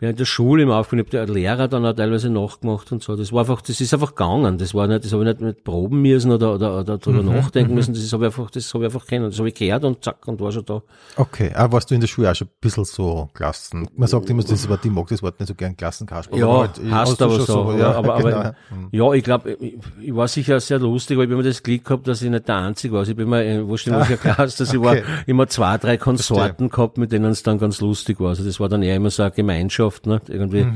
ich 0.00 0.08
in 0.08 0.16
der 0.16 0.24
Schule 0.24 0.62
immer 0.62 0.76
aufgenommen, 0.76 1.06
hab 1.06 1.10
der 1.10 1.26
Lehrer 1.26 1.68
dann 1.68 1.84
auch 1.84 1.92
teilweise 1.92 2.30
nachgemacht 2.30 2.92
und 2.92 3.02
so. 3.02 3.16
Das 3.16 3.32
war 3.32 3.40
einfach, 3.40 3.62
das 3.62 3.80
ist 3.80 3.92
einfach 3.92 4.10
gegangen. 4.10 4.58
Das 4.58 4.74
war 4.74 4.86
nicht, 4.86 5.04
das 5.04 5.12
habe 5.12 5.24
ich 5.24 5.28
nicht 5.28 5.40
mit 5.40 5.64
proben 5.64 6.02
müssen 6.02 6.30
oder, 6.30 6.54
oder, 6.54 6.80
oder 6.80 6.98
drüber 6.98 7.22
Mhm, 7.22 7.34
nachdenken 7.34 7.74
müssen. 7.74 7.94
Das 7.94 8.12
habe 8.12 8.26
ich 8.26 8.26
einfach, 8.26 8.50
das 8.50 8.72
habe 8.74 8.84
ich 8.84 8.94
einfach 8.94 9.06
kennen. 9.06 9.30
Das 9.30 9.38
habe 9.38 9.48
ich 9.48 9.54
gehört 9.54 9.84
und 9.84 10.04
zack 10.04 10.26
und 10.26 10.40
war 10.40 10.52
schon 10.52 10.64
da. 10.64 10.82
okay, 11.16 11.52
aber 11.54 11.72
warst 11.74 11.90
du 11.90 11.94
in 11.94 12.00
der 12.00 12.08
Schule 12.08 12.30
auch 12.30 12.34
schon 12.34 12.48
ein 12.48 12.60
bisschen 12.60 12.84
so 12.84 13.28
Klassen? 13.34 13.88
Man 13.96 14.08
sagt 14.08 14.30
immer, 14.30 14.42
das 14.42 14.68
Wort, 14.68 14.84
ich 14.84 14.90
mag 14.90 15.08
das 15.08 15.22
Wort 15.22 15.38
nicht 15.40 15.48
so 15.48 15.54
gern, 15.54 15.76
Klassenkasper. 15.76 16.36
Ja, 16.36 16.46
halt, 16.46 16.80
hast 16.90 17.20
aber 17.22 17.34
schon 17.36 17.46
so. 17.46 17.72
ja, 17.72 17.92
aber, 17.92 18.14
aber, 18.14 18.54
genau. 18.70 18.88
ja, 18.92 19.12
ich 19.14 19.24
glaube, 19.24 19.52
ich, 19.60 19.78
ich 20.00 20.14
war 20.14 20.28
sicher 20.28 20.60
sehr 20.60 20.78
lustig, 20.78 21.18
weil 21.18 21.24
ich 21.24 21.30
immer 21.30 21.42
das 21.42 21.62
Glück 21.62 21.84
gehabt, 21.84 22.06
dass 22.06 22.22
ich 22.22 22.30
nicht 22.30 22.46
der 22.46 22.56
Einzige 22.56 22.92
war. 22.92 23.00
Also 23.00 23.12
ich 23.12 23.16
bin 23.16 23.28
mal, 23.28 23.66
wurscht 23.66 23.86
in 23.86 23.94
welcher 23.94 24.16
Klasse, 24.16 24.58
dass 24.58 24.72
ich 24.72 24.80
war 24.80 24.92
okay. 24.92 25.04
immer 25.26 25.46
zwei, 25.48 25.76
drei 25.78 25.96
Konsorten 25.96 26.70
gehabt, 26.70 26.98
mit 26.98 27.12
denen 27.12 27.30
es 27.32 27.42
dann 27.42 27.58
ganz 27.58 27.80
lustig 27.80 28.20
war. 28.20 28.30
Also 28.30 28.44
das 28.44 28.60
war 28.60 28.68
dann 28.68 28.82
eher 28.82 28.96
immer 28.96 29.10
so 29.10 29.22
eine 29.22 29.32
Gemeinschaft, 29.32 29.87
ne? 30.04 30.20
Irgendwie. 30.28 30.66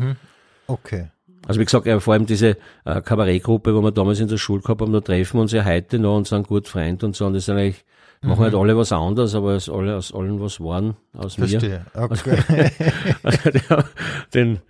Okay. 0.67 1.09
Also 1.47 1.61
wie 1.61 1.65
gesagt, 1.65 1.89
vor 2.03 2.15
allem 2.15 2.27
diese 2.27 2.57
äh, 2.85 3.01
Kabarettgruppe, 3.01 3.75
wo 3.75 3.83
wir 3.83 3.91
damals 3.91 4.21
in 4.21 4.29
der 4.29 4.37
Schule 4.37 4.63
gehabt 4.63 4.81
haben, 4.81 4.93
da 4.93 5.01
treffen 5.01 5.39
wir 5.39 5.43
uns 5.43 5.53
ja 5.53 5.65
heute 5.65 5.99
noch 5.99 6.17
und 6.17 6.29
sind 6.29 6.47
gut 6.47 6.69
Freunde 6.69 7.05
und 7.07 7.17
so. 7.17 7.27
Und 7.27 7.35
das 7.35 7.47
sind 7.47 7.57
eigentlich, 7.57 7.85
machen 8.21 8.45
halt 8.45 8.55
alle 8.55 8.77
was 8.77 8.93
anderes, 8.93 9.35
aber 9.35 9.55
es 9.57 9.69
alle 9.69 9.97
aus 9.97 10.15
allen 10.15 10.41
was 10.41 10.61
waren, 10.61 10.95
aus 11.17 11.39
mir. 11.39 11.49
Verstehe. 11.49 11.87
Okay. 11.95 12.71
Also 13.25 13.51
der, 13.51 13.85
den, 14.33 14.61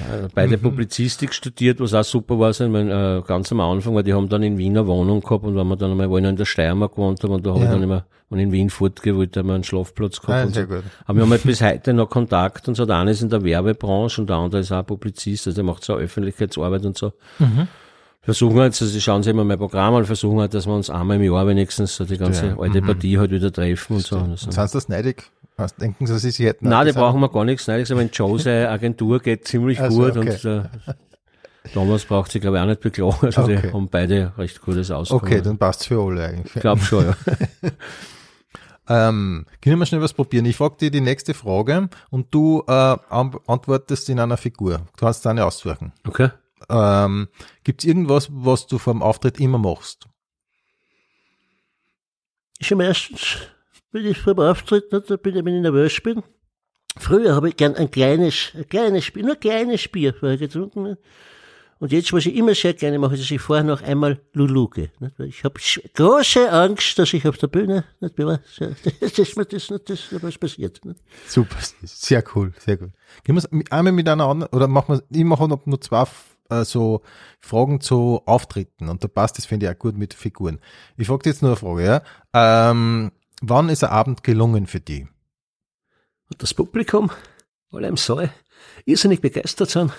äh, 0.00 0.28
beide 0.34 0.58
Publizistik 0.58 1.32
studiert, 1.34 1.80
was 1.80 1.94
auch 1.94 2.04
super 2.04 2.38
war, 2.38 2.52
so, 2.52 2.64
ich 2.64 2.70
mein, 2.70 2.88
äh, 2.90 3.22
ganz 3.26 3.52
am 3.52 3.60
Anfang, 3.60 3.94
weil 3.94 4.02
die 4.02 4.14
haben 4.14 4.28
dann 4.28 4.42
in 4.42 4.58
Wien 4.58 4.76
eine 4.76 4.86
Wohnung 4.86 5.20
gehabt 5.20 5.44
und 5.44 5.54
wenn 5.56 5.66
wir 5.68 5.76
dann 5.76 5.90
einmal, 5.92 6.08
wo 6.10 6.16
ich 6.18 6.22
noch 6.22 6.30
in 6.30 6.36
der 6.36 6.44
Steiermark 6.44 6.92
gewohnt 6.92 7.22
haben 7.22 7.32
und 7.32 7.46
da 7.46 7.50
habe 7.50 7.60
ich 7.60 7.64
Ja. 7.66 7.72
dann 7.72 7.82
immer, 7.82 8.04
ich 8.30 8.38
in 8.38 8.50
Wien 8.52 8.70
fortgehe, 8.70 9.14
wollte 9.14 9.40
ich 9.40 9.46
mal 9.46 9.54
einen 9.56 9.64
Schlafplatz 9.64 10.20
gehabt 10.20 10.38
Ah, 10.38 10.42
und 10.44 10.48
so. 10.48 10.54
sehr 10.54 10.66
gut. 10.66 10.82
Aber 11.04 11.18
wir 11.18 11.22
haben 11.24 11.30
halt 11.30 11.42
bis 11.42 11.60
heute 11.62 11.92
noch 11.92 12.08
Kontakt 12.08 12.66
und 12.66 12.74
so. 12.76 12.86
Der 12.86 12.96
eine 12.96 13.10
ist 13.10 13.20
in 13.20 13.28
der 13.28 13.44
Werbebranche 13.44 14.22
und 14.22 14.30
der 14.30 14.36
andere 14.36 14.60
ist 14.62 14.72
auch 14.72 14.86
Publizist, 14.86 15.46
also 15.46 15.54
der 15.56 15.64
macht 15.64 15.84
so 15.84 15.94
Öffentlichkeitsarbeit 15.94 16.84
und 16.86 16.96
so. 16.96 17.12
Mhm. 17.38 17.68
Versuchen 18.22 18.58
halt, 18.60 18.72
also 18.72 18.86
sie 18.86 19.00
schauen 19.00 19.22
sich 19.24 19.32
immer 19.32 19.44
mein 19.44 19.58
Programm 19.58 19.94
an, 19.96 20.04
versuchen 20.06 20.38
halt, 20.40 20.54
dass 20.54 20.66
wir 20.66 20.74
uns 20.74 20.88
einmal 20.88 21.16
im 21.16 21.24
Jahr 21.24 21.46
wenigstens 21.46 21.96
so 21.96 22.04
die 22.04 22.16
ganze 22.18 22.46
Ja, 22.46 22.58
alte 22.58 22.80
Partie 22.80 23.18
halt 23.18 23.32
wieder 23.32 23.52
treffen 23.52 23.96
und 23.96 24.06
so. 24.06 24.16
Und 24.16 24.38
so. 24.38 24.46
Und 24.46 24.52
sind 24.52 24.68
sie 24.68 24.72
das 24.76 24.88
neidig? 24.88 25.24
Was 25.62 25.74
denken 25.76 26.06
sie, 26.06 26.18
sie 26.30 26.46
hätten 26.46 26.68
Nein, 26.68 26.86
die 26.86 26.92
brauchen 26.92 27.20
wir 27.20 27.28
gar 27.28 27.44
nichts. 27.44 27.66
Nein, 27.66 27.80
in 27.84 28.10
Joe 28.12 28.38
seine 28.38 28.68
Agentur 28.68 29.20
geht 29.20 29.46
ziemlich 29.46 29.80
Also, 29.80 29.98
gut 30.02 30.16
okay. 30.16 30.30
und 30.30 30.44
äh, 30.44 30.68
Thomas 31.72 32.04
braucht 32.04 32.32
sich, 32.32 32.40
glaube 32.42 32.56
ich, 32.56 32.62
auch 32.62 32.66
nicht 32.66 32.80
beklagen. 32.80 33.16
Also 33.26 33.42
Okay. 33.42 33.60
die 33.62 33.72
haben 33.72 33.88
beide 33.88 34.32
recht 34.36 34.60
gutes 34.60 34.90
Auskommen. 34.90 35.24
Okay, 35.24 35.40
dann 35.42 35.58
passt's 35.58 35.86
für 35.86 36.00
alle 36.02 36.26
eigentlich. 36.26 36.54
ich 36.56 36.60
glaube 36.62 36.80
schon, 36.82 37.04
ja. 37.06 37.16
Ähm, 38.88 39.46
können 39.62 39.78
wir 39.78 39.86
schnell 39.86 40.00
was 40.02 40.12
probieren? 40.12 40.44
Ich 40.44 40.56
frage 40.56 40.76
dir 40.76 40.90
die 40.90 41.00
nächste 41.00 41.34
Frage 41.34 41.88
und 42.10 42.34
du 42.34 42.64
äh, 42.66 42.72
an- 42.72 43.36
antwortest 43.46 44.08
in 44.10 44.18
einer 44.18 44.36
Figur. 44.36 44.78
Du 44.78 45.06
kannst 45.06 45.24
eine 45.26 45.46
aussuchen. 45.46 45.92
Okay. 46.04 46.30
Ähm, 46.68 47.28
Gibt 47.62 47.82
es 47.82 47.88
irgendwas, 47.88 48.28
was 48.32 48.66
du 48.66 48.78
vor 48.78 48.92
dem 48.92 49.02
Auftritt 49.02 49.38
immer 49.38 49.58
machst? 49.58 50.08
Schon 52.60 52.80
erstens, 52.80 53.36
wenn 53.92 54.06
ich 54.06 54.18
vor 54.18 54.34
dem 54.34 54.44
Auftritt, 54.44 54.92
nicht, 54.92 55.22
bin, 55.22 55.34
wenn 55.34 55.56
ich 55.56 55.62
nervös 55.62 56.00
bin. 56.00 56.22
Früher 56.98 57.34
habe 57.34 57.48
ich 57.48 57.56
gern 57.56 57.74
ein 57.76 57.90
kleines, 57.90 58.52
ein 58.54 58.68
kleines 58.68 59.10
Bier, 59.10 59.24
nur 59.24 59.34
ein 59.34 59.40
kleines 59.40 59.88
Bier 59.88 60.12
vorher 60.14 60.38
getrunken. 60.38 60.96
Und 61.78 61.90
jetzt, 61.90 62.12
was 62.12 62.26
ich 62.26 62.36
immer 62.36 62.54
sehr 62.54 62.74
gerne 62.74 62.98
mache, 62.98 63.14
ist, 63.14 63.24
dass 63.24 63.30
ich 63.32 63.40
vorher 63.40 63.64
noch 63.64 63.82
einmal? 63.82 64.20
Weil 64.34 65.26
ich 65.26 65.42
habe 65.42 65.60
große 65.94 66.52
Angst, 66.52 66.96
dass 66.96 67.12
ich 67.12 67.26
auf 67.26 67.38
der 67.38 67.48
Bühne, 67.48 67.84
nicht, 67.98 68.16
das, 68.18 69.12
das, 69.14 69.36
mir 69.36 69.46
das, 69.46 69.68
nicht, 69.68 69.90
das, 69.90 70.22
was 70.22 70.38
passiert. 70.38 70.80
Super, 71.26 71.56
sehr 71.82 72.22
cool, 72.34 72.52
sehr 72.58 72.76
gut. 72.76 72.90
Gehen 73.24 73.34
wir 73.34 73.72
einmal 73.72 73.92
mit 73.92 74.08
einer 74.08 74.26
anderen, 74.26 74.52
oder 74.54 74.68
machen 74.68 75.00
wir, 75.10 75.18
ich 75.18 75.24
mache 75.24 75.48
nur 75.48 75.80
zwei 75.80 76.06
äh, 76.50 76.64
so 76.64 77.02
Fragen 77.40 77.80
zu 77.80 78.22
Auftritten 78.26 78.88
und 78.88 79.02
da 79.02 79.08
passt 79.08 79.38
das, 79.38 79.46
finde 79.46 79.66
ich, 79.66 79.72
auch 79.72 79.78
gut 79.78 79.96
mit 79.96 80.14
Figuren. 80.14 80.60
Ich 80.96 81.08
frage 81.08 81.28
jetzt 81.28 81.42
nur 81.42 81.52
eine 81.52 81.56
Frage, 81.56 81.84
ja. 81.84 82.02
Ähm, 82.32 83.10
wann 83.42 83.68
ist 83.68 83.84
ein 83.84 83.90
Abend 83.90 84.24
gelungen 84.24 84.66
für 84.66 84.80
dich? 84.80 85.06
Und 86.30 86.42
das 86.42 86.54
Publikum, 86.54 87.10
alle 87.70 87.88
im 87.88 87.96
Saal, 87.96 88.32
irrsinnig 88.86 89.20
begeistert 89.20 89.70
sind, 89.70 89.92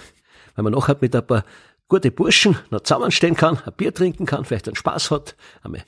weil 0.55 0.63
man 0.63 0.73
nachher 0.73 0.97
mit 0.99 1.15
ein 1.15 1.27
paar 1.27 1.45
gute 1.87 2.09
Burschen 2.09 2.57
noch 2.71 2.81
zusammenstehen 2.81 3.35
kann, 3.35 3.59
ein 3.65 3.73
Bier 3.73 3.93
trinken 3.93 4.25
kann, 4.25 4.45
vielleicht 4.45 4.67
einen 4.67 4.75
Spaß 4.75 5.11
hat, 5.11 5.35
einmal 5.61 5.83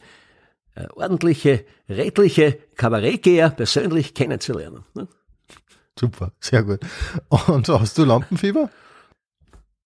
äh, 0.76 0.88
ordentliche, 0.96 1.66
redliche 1.90 2.60
Kabarettgeher 2.76 3.50
persönlich 3.50 4.14
kennenzulernen. 4.14 4.84
Ne? 4.94 5.08
Super, 5.98 6.34
sehr 6.40 6.64
gut. 6.64 6.82
Und 7.48 7.70
hast 7.70 7.98
du 7.98 8.04
Lampenfieber? 8.04 8.70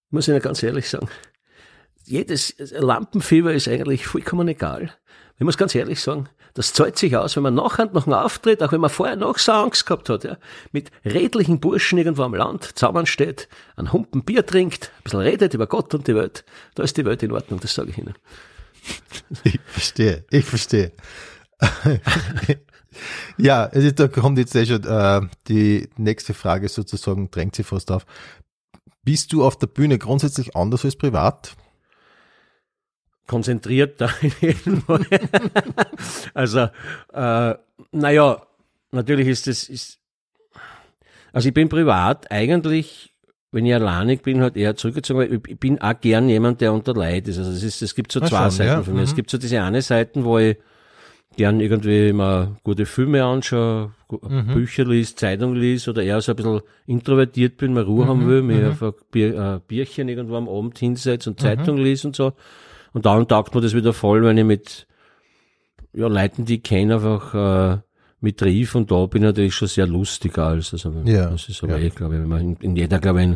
Muss 0.10 0.28
ich 0.28 0.34
Ihnen 0.34 0.42
ganz 0.42 0.64
ehrlich 0.64 0.90
sagen. 0.90 1.08
Jedes 2.04 2.56
Lampenfieber 2.58 3.54
ist 3.54 3.68
eigentlich 3.68 4.08
vollkommen 4.08 4.48
egal. 4.48 4.92
Ich 5.38 5.46
muss 5.46 5.58
ganz 5.58 5.76
ehrlich 5.76 6.02
sagen, 6.02 6.28
das 6.54 6.74
zahlt 6.74 6.98
sich 6.98 7.16
aus, 7.16 7.36
wenn 7.36 7.44
man 7.44 7.56
nachher 7.56 7.86
noch 7.92 8.06
einen 8.06 8.16
Auftritt, 8.16 8.62
auch 8.64 8.72
wenn 8.72 8.82
man 8.82 8.90
vorher 8.90 9.16
noch 9.16 9.38
so 9.38 9.52
Angst 9.52 9.86
gehabt 9.86 10.10
hat, 10.10 10.24
ja, 10.24 10.38
mit 10.72 10.92
redlichen 11.06 11.60
Burschen 11.60 11.98
irgendwo 11.98 12.24
am 12.24 12.34
Land 12.34 12.78
zusammensteht, 12.78 13.48
einen 13.76 13.94
Humpen 13.94 14.24
Bier 14.24 14.46
trinkt, 14.46 14.92
ein 14.98 15.04
bisschen 15.04 15.20
redet 15.20 15.54
über 15.54 15.68
Gott 15.68 15.94
und 15.94 16.08
die 16.08 16.16
Welt, 16.16 16.44
da 16.76 16.84
ist 16.84 16.98
die 16.98 17.06
Welt 17.06 17.24
in 17.24 17.32
Ordnung, 17.32 17.60
das 17.60 17.74
sage 17.74 17.92
ich 17.92 17.98
Ihnen. 17.98 18.16
Ich 19.44 19.60
verstehe, 19.66 20.26
ich 20.32 20.46
verstehe. 20.46 20.92
ja, 23.38 23.68
da 23.68 24.08
kommt 24.08 24.38
jetzt 24.38 24.56
eh 24.56 24.66
schon 24.66 24.84
äh, 24.84 25.22
die 25.48 25.90
nächste 25.98 26.34
Frage 26.34 26.70
sozusagen, 26.70 27.30
drängt 27.30 27.56
sie 27.56 27.64
fast 27.64 27.92
auf. 27.92 28.06
Bist 29.04 29.34
du 29.34 29.44
auf 29.44 29.58
der 29.58 29.68
Bühne 29.68 29.98
grundsätzlich 29.98 30.56
anders 30.56 30.86
als 30.86 30.96
privat? 30.96 31.56
Konzentriert 33.30 34.02
da 34.02 34.10
in 34.22 34.32
jedem 34.42 34.82
Fall. 34.82 35.06
also, 36.34 36.68
äh, 37.14 37.56
naja, 37.92 38.42
natürlich 38.92 39.28
ist 39.28 39.48
das, 39.48 39.70
ist, 39.70 40.00
also 41.32 41.48
ich 41.48 41.54
bin 41.54 41.70
privat 41.70 42.30
eigentlich, 42.32 43.14
wenn 43.52 43.66
ich 43.66 43.74
alleinig 43.74 44.22
bin, 44.24 44.42
halt 44.42 44.58
eher 44.58 44.76
zurückgezogen, 44.76 45.20
weil 45.22 45.34
ich 45.48 45.60
bin 45.60 45.80
auch 45.82 46.00
gern 46.02 46.28
jemand, 46.28 46.60
der 46.62 46.74
unter 46.74 46.94
Leid 46.94 47.28
ist. 47.28 47.38
Also 47.38 47.52
es 47.52 47.64
ist, 47.64 47.82
es 47.82 47.96
gibt 47.96 48.12
so 48.12 48.20
Ah, 48.20 48.26
zwei 48.28 48.38
schon, 48.50 48.52
Seiten 48.52 48.68
ja. 48.78 48.84
von 48.84 48.94
mir. 48.96 49.04
Es 49.04 49.12
Mhm. 49.14 49.16
gibt 49.16 49.30
so 49.30 49.38
diese 49.38 49.62
eine 49.62 49.82
Seite, 49.82 50.24
wo 50.26 50.38
ich 50.40 50.58
gern 51.38 51.60
irgendwie 51.60 52.12
mal 52.12 52.58
gute 52.64 52.86
Filme 52.86 53.24
anschaue, 53.24 53.92
Mhm. 54.28 54.54
Bücher 54.54 54.86
liest, 54.86 55.20
Zeitung 55.20 55.54
liest 55.56 55.88
oder 55.88 56.02
eher 56.02 56.20
so 56.20 56.32
ein 56.32 56.36
bisschen 56.36 56.62
introvertiert 56.88 57.58
bin, 57.58 57.74
mal 57.74 57.84
Ruhe 57.84 58.08
haben 58.08 58.28
will, 58.28 58.42
Mhm. 58.42 58.48
mir 58.48 58.70
auf 58.70 58.82
ein 58.82 58.94
Bier, 59.12 59.38
äh, 59.38 59.60
Bierchen 59.68 60.10
irgendwo 60.10 60.36
am 60.36 60.50
Abend 60.50 60.80
hinsetze 60.80 61.30
und 61.30 61.40
Zeitung 61.40 61.78
lese 61.78 62.08
und 62.08 62.16
so. 62.16 62.34
Und 62.94 63.06
dann 63.06 63.28
taugt 63.28 63.54
mir 63.56 63.62
das 63.62 63.74
wieder 63.74 63.94
voll, 63.94 64.24
wenn 64.24 64.38
ich 64.38 64.46
mit 64.46 64.88
ja, 65.94 66.08
Leuten, 66.08 66.46
die 66.46 66.56
ich 66.56 66.64
kenne, 66.64 66.96
einfach 66.96 67.34
äh, 67.34 67.78
mit 68.22 68.38
triff 68.38 68.76
und 68.76 68.92
da 68.92 69.06
bin 69.06 69.24
ich 69.24 69.28
natürlich 69.28 69.56
schon 69.56 69.68
sehr 69.68 69.88
lustiger 69.88 70.48
als. 70.48 70.74
Also, 70.74 70.92
Ja, 71.06 71.30
Das 71.30 71.48
ist 71.48 71.64
aber 71.64 71.78
ja. 71.78 71.86
eh, 71.86 71.90
glaube 71.90 72.16
ich, 72.16 72.22
wenn 72.22 72.28
man 72.28 72.42
in, 72.42 72.56
in 72.58 72.76
jeder, 72.76 73.00
glaube 73.00 73.22
ich, 73.22 73.28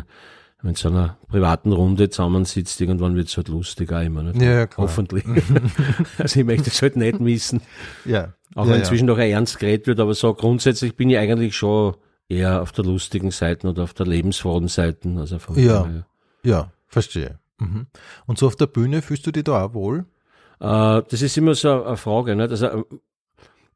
in, 0.62 0.74
so 0.74 0.88
einer 0.88 1.18
privaten 1.28 1.72
Runde 1.72 2.08
zusammensitzt, 2.08 2.80
irgendwann 2.80 3.16
wird 3.16 3.28
es 3.28 3.36
halt 3.36 3.48
lustiger 3.48 4.02
immer. 4.02 4.22
Nicht? 4.22 4.40
Ja, 4.40 4.66
klar. 4.66 4.86
Hoffentlich. 4.86 5.24
also 6.18 6.40
ich 6.40 6.46
möchte 6.46 6.70
es 6.70 6.80
halt 6.80 6.96
nicht 6.96 7.20
missen. 7.20 7.60
Ja. 8.04 8.34
Auch 8.54 8.66
ja, 8.66 8.72
wenn 8.72 8.80
ja. 8.80 8.84
zwischendurch 8.84 9.20
ein 9.20 9.30
ernst 9.30 9.58
geredet 9.58 9.86
wird, 9.86 10.00
aber 10.00 10.14
so 10.14 10.32
grundsätzlich 10.32 10.96
bin 10.96 11.10
ich 11.10 11.18
eigentlich 11.18 11.54
schon 11.54 11.96
eher 12.28 12.62
auf 12.62 12.72
der 12.72 12.84
lustigen 12.84 13.30
Seite 13.30 13.68
oder 13.68 13.82
auf 13.82 13.92
der 13.92 14.06
lebensfrohen 14.06 14.68
Seite. 14.68 15.14
Also 15.18 15.38
von 15.38 15.58
Ja. 15.58 16.06
Ja, 16.42 16.72
verstehe. 16.88 17.38
Mhm. 17.64 17.86
Und 18.26 18.38
so 18.38 18.46
auf 18.46 18.56
der 18.56 18.66
Bühne 18.66 19.02
fühlst 19.02 19.26
du 19.26 19.32
dich 19.32 19.44
da 19.44 19.64
auch 19.64 19.74
wohl? 19.74 20.06
Äh, 20.60 21.02
das 21.08 21.22
ist 21.22 21.36
immer 21.36 21.54
so 21.54 21.84
eine 21.84 21.96
Frage. 21.96 22.36
Nicht? 22.36 22.50
Also, 22.50 22.70
ähm, 22.70 22.84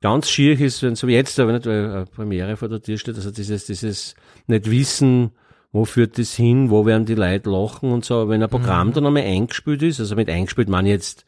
ganz 0.00 0.30
schier 0.30 0.58
ist, 0.58 0.82
wenn 0.82 0.94
so 0.94 1.06
wie 1.08 1.14
jetzt, 1.14 1.38
aber 1.40 1.52
nicht, 1.52 1.66
weil 1.66 1.90
eine 1.90 2.04
Premiere 2.06 2.56
vor 2.56 2.68
der 2.68 2.80
Tür 2.80 2.98
steht, 2.98 3.16
also 3.16 3.30
dieses, 3.30 3.66
dieses 3.66 4.14
nicht 4.46 4.70
wissen, 4.70 5.32
wo 5.72 5.84
führt 5.84 6.18
das 6.18 6.34
hin, 6.34 6.70
wo 6.70 6.86
werden 6.86 7.04
die 7.04 7.14
Leute 7.14 7.50
lachen 7.50 7.92
und 7.92 8.04
so. 8.04 8.16
Aber 8.16 8.30
wenn 8.30 8.42
ein 8.42 8.48
Programm 8.48 8.92
dann 8.92 9.06
einmal 9.06 9.24
eingespielt 9.24 9.82
ist, 9.82 10.00
also 10.00 10.16
mit 10.16 10.30
eingespielt 10.30 10.68
ich 10.68 10.86
jetzt 10.86 11.26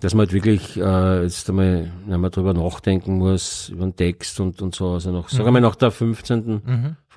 dass 0.00 0.14
man 0.14 0.26
halt 0.26 0.32
wirklich 0.32 0.76
äh, 0.76 1.22
jetzt 1.22 1.48
einmal 1.50 1.90
wenn 2.06 2.20
man 2.20 2.30
drüber 2.30 2.54
nachdenken 2.54 3.18
muss, 3.18 3.68
über 3.68 3.84
den 3.84 3.96
Text 3.96 4.38
und, 4.38 4.62
und 4.62 4.74
so. 4.74 4.92
Also 4.92 5.10
noch, 5.10 5.28
sagen 5.28 5.52
wir 5.52 5.60
nach 5.60 5.74
der 5.74 5.90
15. 5.90 6.62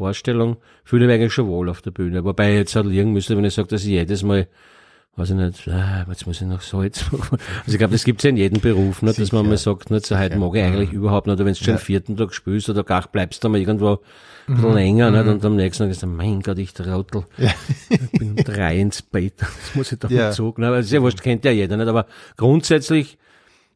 Vorstellung. 0.02 0.58
Fühle 0.84 1.06
ich 1.06 1.08
mich 1.08 1.16
eigentlich 1.16 1.34
schon 1.34 1.48
wohl 1.48 1.70
auf 1.70 1.82
der 1.82 1.92
Bühne. 1.92 2.24
Wobei 2.24 2.52
ich 2.52 2.58
jetzt 2.58 2.76
halt 2.76 2.88
liegen 2.88 3.14
müsste, 3.14 3.38
wenn 3.38 3.46
ich 3.46 3.54
sage, 3.54 3.68
dass 3.68 3.84
ich 3.84 3.90
jedes 3.90 4.24
Mal 4.24 4.48
weiß 5.18 5.32
ich 5.32 5.36
nicht, 5.36 5.68
ah, 5.68 6.06
jetzt 6.08 6.26
muss 6.26 6.42
ich 6.42 6.48
noch 6.48 6.62
Salz 6.62 7.12
machen. 7.12 7.38
Also 7.60 7.74
ich 7.74 7.78
glaube, 7.78 7.92
das 7.92 8.06
gibt's 8.06 8.24
ja 8.24 8.30
in 8.30 8.38
jedem 8.38 8.62
Beruf, 8.62 9.02
nicht, 9.02 9.20
dass 9.20 9.32
man 9.32 9.46
mal 9.48 9.58
sagt, 9.58 9.92
nicht, 9.92 10.06
so 10.06 10.18
heute 10.18 10.38
mag 10.38 10.56
ich 10.56 10.64
eigentlich 10.64 10.94
überhaupt 10.94 11.28
nicht, 11.28 11.36
oder 11.36 11.46
wenn 11.46 11.54
du 11.54 11.60
schon 11.60 11.76
den 11.76 11.80
vierten 11.80 12.16
Tag 12.16 12.34
spielst 12.34 12.70
oder 12.70 12.84
gar 12.84 13.06
bleibst 13.08 13.44
du 13.44 13.50
mal 13.50 13.60
irgendwo 13.60 14.00
ein 14.48 14.56
bisschen 14.56 14.74
länger, 14.74 15.12
nicht, 15.12 15.28
und 15.28 15.46
am 15.46 15.56
nächsten 15.58 15.84
Tag 15.84 15.92
ist 15.92 16.04
dann, 16.04 16.16
mein 16.16 16.42
Gott, 16.42 16.58
ich 16.60 16.74
trottel. 16.74 17.26
Ich 17.90 18.12
bin 18.12 18.32
um 18.32 18.36
drei 18.38 18.80
ins 18.80 19.02
Bett, 19.02 19.34
das 19.38 19.76
muss 19.76 19.92
ich 19.92 20.00
doch 20.00 20.10
Ja. 20.10 20.30
Aber 20.30 20.78
das 20.78 20.86
ist 20.86 20.94
ja 20.94 21.02
wurscht, 21.02 21.22
kennt 21.22 21.44
ja 21.44 21.52
jeder, 21.52 21.76
nicht, 21.76 21.90
aber 21.90 22.06
grundsätzlich 22.38 23.18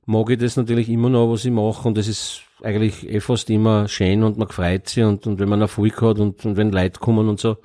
mag 0.06 0.30
ich 0.30 0.38
das 0.40 0.56
natürlich 0.58 0.90
immer 0.90 1.10
noch, 1.10 1.32
was 1.32 1.46
ich 1.46 1.52
mache, 1.52 1.88
und 1.88 1.98
das 1.98 2.08
ist 2.08 2.42
eigentlich 2.64 3.08
eh 3.10 3.20
fast 3.20 3.50
immer 3.50 3.88
schön 3.88 4.24
und 4.24 4.38
man 4.38 4.48
freut 4.50 4.88
sich 4.88 5.04
und, 5.04 5.26
und 5.28 5.40
wenn 5.40 5.50
man 5.50 5.62
Erfolg 5.62 6.02
hat 6.02 6.20
und, 6.20 6.46
und 6.46 6.58
wenn 6.58 6.72
Leute 6.72 7.00
kommen 7.00 7.28
und 7.30 7.40
so. 7.40 7.58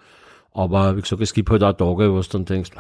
Aber 0.52 0.96
wie 0.96 1.00
gesagt, 1.02 1.22
es 1.22 1.32
gibt 1.32 1.48
halt 1.50 1.62
auch 1.62 1.72
Tage, 1.74 2.12
wo 2.12 2.20
du 2.20 2.28
dann 2.28 2.44
denkst, 2.44 2.70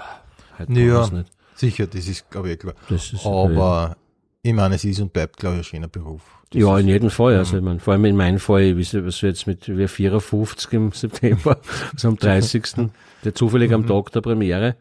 heute 0.58 0.72
Ja. 0.72 1.04
ja. 1.04 1.10
nicht. 1.10 1.30
Sicher, 1.54 1.86
das 1.86 2.08
ist, 2.08 2.28
glaube 2.30 2.50
ich, 2.52 2.58
klar. 2.58 2.74
Das 2.88 3.12
ist, 3.12 3.24
Aber 3.26 3.96
ich 4.42 4.52
meine, 4.54 4.74
es 4.76 4.84
ist 4.84 4.98
und 5.00 5.12
bleibt, 5.12 5.36
glaube 5.36 5.56
ich, 5.56 5.60
ein 5.60 5.64
schöner 5.64 5.88
Beruf. 5.88 6.22
Das 6.50 6.60
Ja, 6.62 6.78
in 6.78 6.88
jedem 6.88 7.10
Fall. 7.10 7.36
Also, 7.36 7.58
ich 7.58 7.62
meine, 7.62 7.78
vor 7.78 7.92
allem 7.92 8.06
in 8.06 8.16
meinem 8.16 8.38
Fall, 8.40 8.76
wie 8.76 8.82
sie- 8.82 9.04
was 9.06 9.22
wir 9.22 9.28
jetzt 9.28 9.46
mit 9.46 9.68
wir 9.68 9.88
54 9.88 10.72
im 10.72 10.90
September, 10.92 11.58
also 11.92 12.08
am 12.08 12.16
30. 12.16 12.90
der 13.24 13.34
zufällig 13.34 13.72
am 13.72 13.86
Tag 13.86 14.10
der 14.12 14.20
Premiere. 14.22 14.74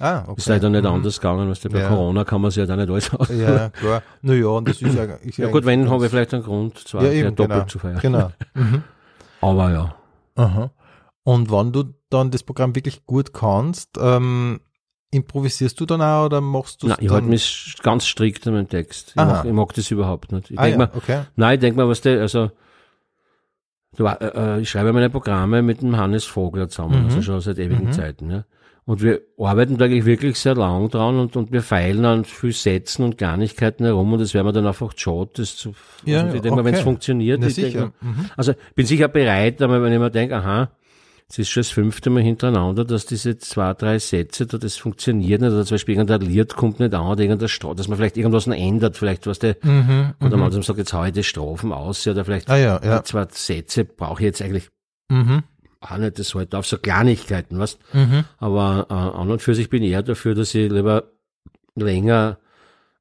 Ah, 0.00 0.22
okay. 0.26 0.34
Ist 0.38 0.48
leider 0.48 0.70
nicht 0.70 0.84
anders 0.84 1.20
gegangen, 1.20 1.48
was 1.48 1.60
bei 1.60 1.78
Ja. 1.78 1.88
Corona 1.88 2.24
kann 2.24 2.40
man 2.40 2.50
sich 2.50 2.58
ja 2.58 2.66
da 2.66 2.76
nicht 2.76 2.88
alles 2.90 3.12
aus. 3.14 3.28
Ja, 3.30 3.68
klar. 3.70 4.02
Naja, 4.22 4.46
und 4.48 4.68
das 4.68 4.80
ist 4.82 4.94
ja, 4.94 5.04
ist 5.22 5.38
Ja 5.38 5.48
gut, 5.48 5.64
wenn, 5.64 5.88
habe 5.90 6.04
ich 6.04 6.10
vielleicht 6.10 6.34
einen 6.34 6.42
Grund, 6.42 6.78
zwar 6.78 7.04
ja, 7.04 7.12
eben, 7.12 7.34
doppelt 7.34 7.50
genau. 7.58 7.66
zu 7.66 7.78
feiern. 7.78 7.98
Genau. 8.00 8.30
Mhm. 8.54 8.82
Aber 9.40 9.70
ja. 9.70 9.94
Aha. 10.36 10.70
Und 11.22 11.50
wenn 11.50 11.72
du 11.72 11.84
dann 12.10 12.30
das 12.30 12.42
Programm 12.42 12.74
wirklich 12.74 13.06
gut 13.06 13.32
kannst, 13.32 13.98
ähm, 14.00 14.60
improvisierst 15.10 15.78
du 15.80 15.86
dann 15.86 16.02
auch 16.02 16.26
oder 16.26 16.40
machst 16.40 16.82
du 16.82 16.88
Nein, 16.88 16.98
ich 17.00 17.10
halte 17.10 17.26
mich 17.28 17.76
ganz 17.82 18.04
strikt 18.06 18.46
an 18.46 18.54
meinen 18.54 18.68
Text. 18.68 19.10
Ich 19.10 19.16
mag, 19.16 19.44
ich 19.44 19.52
mag 19.52 19.72
das 19.74 19.90
überhaupt 19.90 20.32
nicht. 20.32 20.50
Ich 20.50 20.58
Ah, 20.58 20.64
denk 20.64 20.78
ja, 20.80 20.86
mir, 20.86 20.90
okay. 20.96 21.22
nein, 21.36 21.54
ich 21.54 21.60
denk 21.60 21.76
mir, 21.76 21.88
was 21.88 22.00
der, 22.00 22.20
also, 22.20 22.50
du, 23.96 24.06
äh, 24.06 24.56
äh, 24.56 24.60
ich 24.60 24.68
schreibe 24.70 24.92
meine 24.92 25.10
Programme 25.10 25.62
mit 25.62 25.82
dem 25.82 25.96
Hannes 25.96 26.24
Vogler 26.24 26.68
zusammen, 26.68 27.00
Mhm. 27.00 27.04
also 27.06 27.22
schon 27.22 27.40
seit 27.40 27.58
ewigen 27.58 27.92
Zeiten, 27.92 28.30
ja. 28.30 28.44
Und 28.86 29.02
wir 29.02 29.22
arbeiten 29.38 29.78
da 29.78 29.86
eigentlich 29.86 30.04
wirklich 30.04 30.38
sehr 30.38 30.54
lang 30.54 30.90
dran 30.90 31.18
und, 31.18 31.36
und 31.36 31.50
wir 31.52 31.62
feilen 31.62 32.04
an 32.04 32.24
viel 32.26 32.52
Sätzen 32.52 33.02
und 33.02 33.16
Kleinigkeiten 33.16 33.84
herum 33.86 34.12
und 34.12 34.18
das 34.20 34.34
wäre 34.34 34.44
mir 34.44 34.52
dann 34.52 34.66
einfach 34.66 34.92
schade, 34.94 35.30
das 35.36 35.56
zu, 35.56 35.72
Ja, 36.04 36.22
also 36.24 36.36
ich 36.36 36.42
denke 36.42 36.56
mal, 36.56 36.64
wenn 36.66 36.74
es 36.74 36.80
okay. 36.80 36.84
funktioniert, 36.90 37.40
Na 37.40 37.46
ich 37.46 37.54
denk 37.54 37.68
sicher. 37.68 37.92
mir, 38.02 38.08
Mhm. 38.10 38.30
also 38.36 38.52
bin 38.74 38.84
sicher 38.84 39.08
bereit, 39.08 39.62
aber 39.62 39.82
wenn 39.82 39.90
ich 39.92 39.98
mir 39.98 40.10
denke, 40.10 40.36
aha, 40.36 40.70
es 41.30 41.38
ist 41.38 41.48
schon 41.48 41.62
das 41.62 41.70
fünfte 41.70 42.10
Mal 42.10 42.22
hintereinander, 42.22 42.84
dass 42.84 43.06
diese 43.06 43.38
zwei, 43.38 43.72
drei 43.72 43.98
Sätze 43.98 44.44
da, 44.46 44.58
das 44.58 44.76
funktioniert 44.76 45.40
nicht, 45.40 45.50
oder 45.52 45.64
zum 45.64 45.76
Beispiel 45.76 45.94
irgendein 45.94 46.20
Lied 46.20 46.54
kommt 46.54 46.78
nicht 46.78 46.92
an, 46.92 47.06
oder 47.06 47.22
irgendein 47.22 47.48
Stra 47.48 47.72
dass 47.72 47.88
man 47.88 47.96
vielleicht 47.96 48.18
irgendwas 48.18 48.46
noch 48.46 48.54
ändert, 48.54 48.98
vielleicht 48.98 49.26
was 49.26 49.38
der, 49.38 49.56
oder 50.20 50.36
man 50.36 50.52
sagt, 50.52 50.78
jetzt 50.78 50.92
hau 50.92 51.04
ich 51.04 51.12
die 51.12 51.24
Strophen 51.24 51.72
aus, 51.72 52.06
oder 52.06 52.26
vielleicht 52.26 52.48
Mhm, 52.48 52.54
Ah 52.54 52.58
ja, 52.58 52.80
ja. 52.84 53.02
zwei 53.02 53.26
Sätze 53.30 53.86
brauche 53.86 54.20
ich 54.20 54.26
jetzt 54.26 54.42
eigentlich 54.42 54.68
Mhm. 55.10 55.42
Auch 55.90 55.98
nicht, 55.98 56.18
das 56.18 56.34
halt 56.34 56.54
auf 56.54 56.66
so 56.66 56.78
Kleinigkeiten, 56.78 57.58
was? 57.58 57.78
Mhm. 57.92 58.24
Aber 58.38 58.86
äh, 58.90 58.94
an 58.94 59.30
und 59.30 59.42
für 59.42 59.54
sich 59.54 59.68
bin 59.70 59.82
ich 59.82 59.90
eher 59.92 60.02
dafür, 60.02 60.34
dass 60.34 60.54
ich 60.54 60.70
lieber 60.70 61.04
länger 61.76 62.38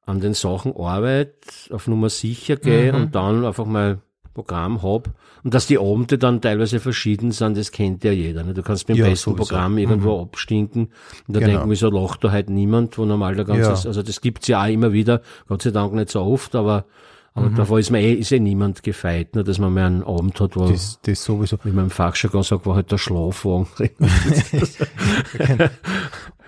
an 0.06 0.20
den 0.20 0.34
Sachen 0.34 0.76
arbeite, 0.76 1.32
auf 1.72 1.88
Nummer 1.88 2.10
sicher 2.10 2.58
gehe 2.58 2.92
Mhm. 2.92 3.00
und 3.02 3.16
dann 3.16 3.46
einfach 3.46 3.66
mal 3.66 4.00
Programm 4.34 4.82
hab 4.82 5.10
und 5.44 5.54
dass 5.54 5.68
die 5.68 5.78
Abende 5.78 6.18
dann 6.18 6.42
teilweise 6.42 6.80
verschieden 6.80 7.32
sind, 7.32 7.56
das 7.56 7.72
kennt 7.72 8.04
ja 8.04 8.12
jeder. 8.12 8.44
Ne? 8.44 8.54
Du 8.56 8.64
kannst 8.64 8.90
mit 8.90 8.98
dem 8.98 9.04
Ja, 9.06 9.10
besten 9.12 9.32
sowieso. 9.32 9.44
Programm 9.46 9.78
irgendwo 9.78 10.22
abstinken 10.22 10.90
und 11.28 11.36
da 11.36 11.40
Genau. 11.40 11.52
denken 11.54 11.70
wir 11.70 11.78
so, 11.78 11.90
lacht 11.92 12.24
da 12.24 12.32
halt 12.32 12.50
niemand, 12.50 12.98
wo 12.98 13.06
normal 13.06 13.36
der 13.36 13.46
ganze, 13.46 13.62
Ja. 13.70 13.70
also 13.70 14.02
das 14.02 14.22
gibt's 14.22 14.48
ja 14.48 14.64
auch 14.64 14.68
immer 14.70 14.92
wieder, 14.92 15.22
Gott 15.48 15.62
sei 15.62 15.70
Dank 15.72 15.94
nicht 15.94 16.10
so 16.10 16.22
oft, 16.22 16.56
aber 16.56 16.86
aber 17.36 17.50
Mhm. 17.50 17.56
davor 17.56 17.80
ist 17.80 17.90
mir 17.92 18.00
eh, 18.02 18.14
ist 18.14 18.32
eh 18.32 18.40
niemand 18.40 18.84
gefeit, 18.84 19.36
ne, 19.36 19.44
dass 19.44 19.58
man 19.60 19.74
mal 19.74 19.86
einen 19.86 20.04
Abend 20.04 20.40
hat, 20.40 20.56
wo, 20.56 20.68
Das, 20.68 21.00
das 21.04 21.24
sowieso. 21.24 21.58
wie 21.64 21.72
man 21.72 21.86
im 21.86 21.90
Fachjargon 21.90 22.44
sagt, 22.44 22.66
wo 22.66 22.76
halt 22.76 22.92
der 22.92 22.98
Schlafwagen 22.98 23.68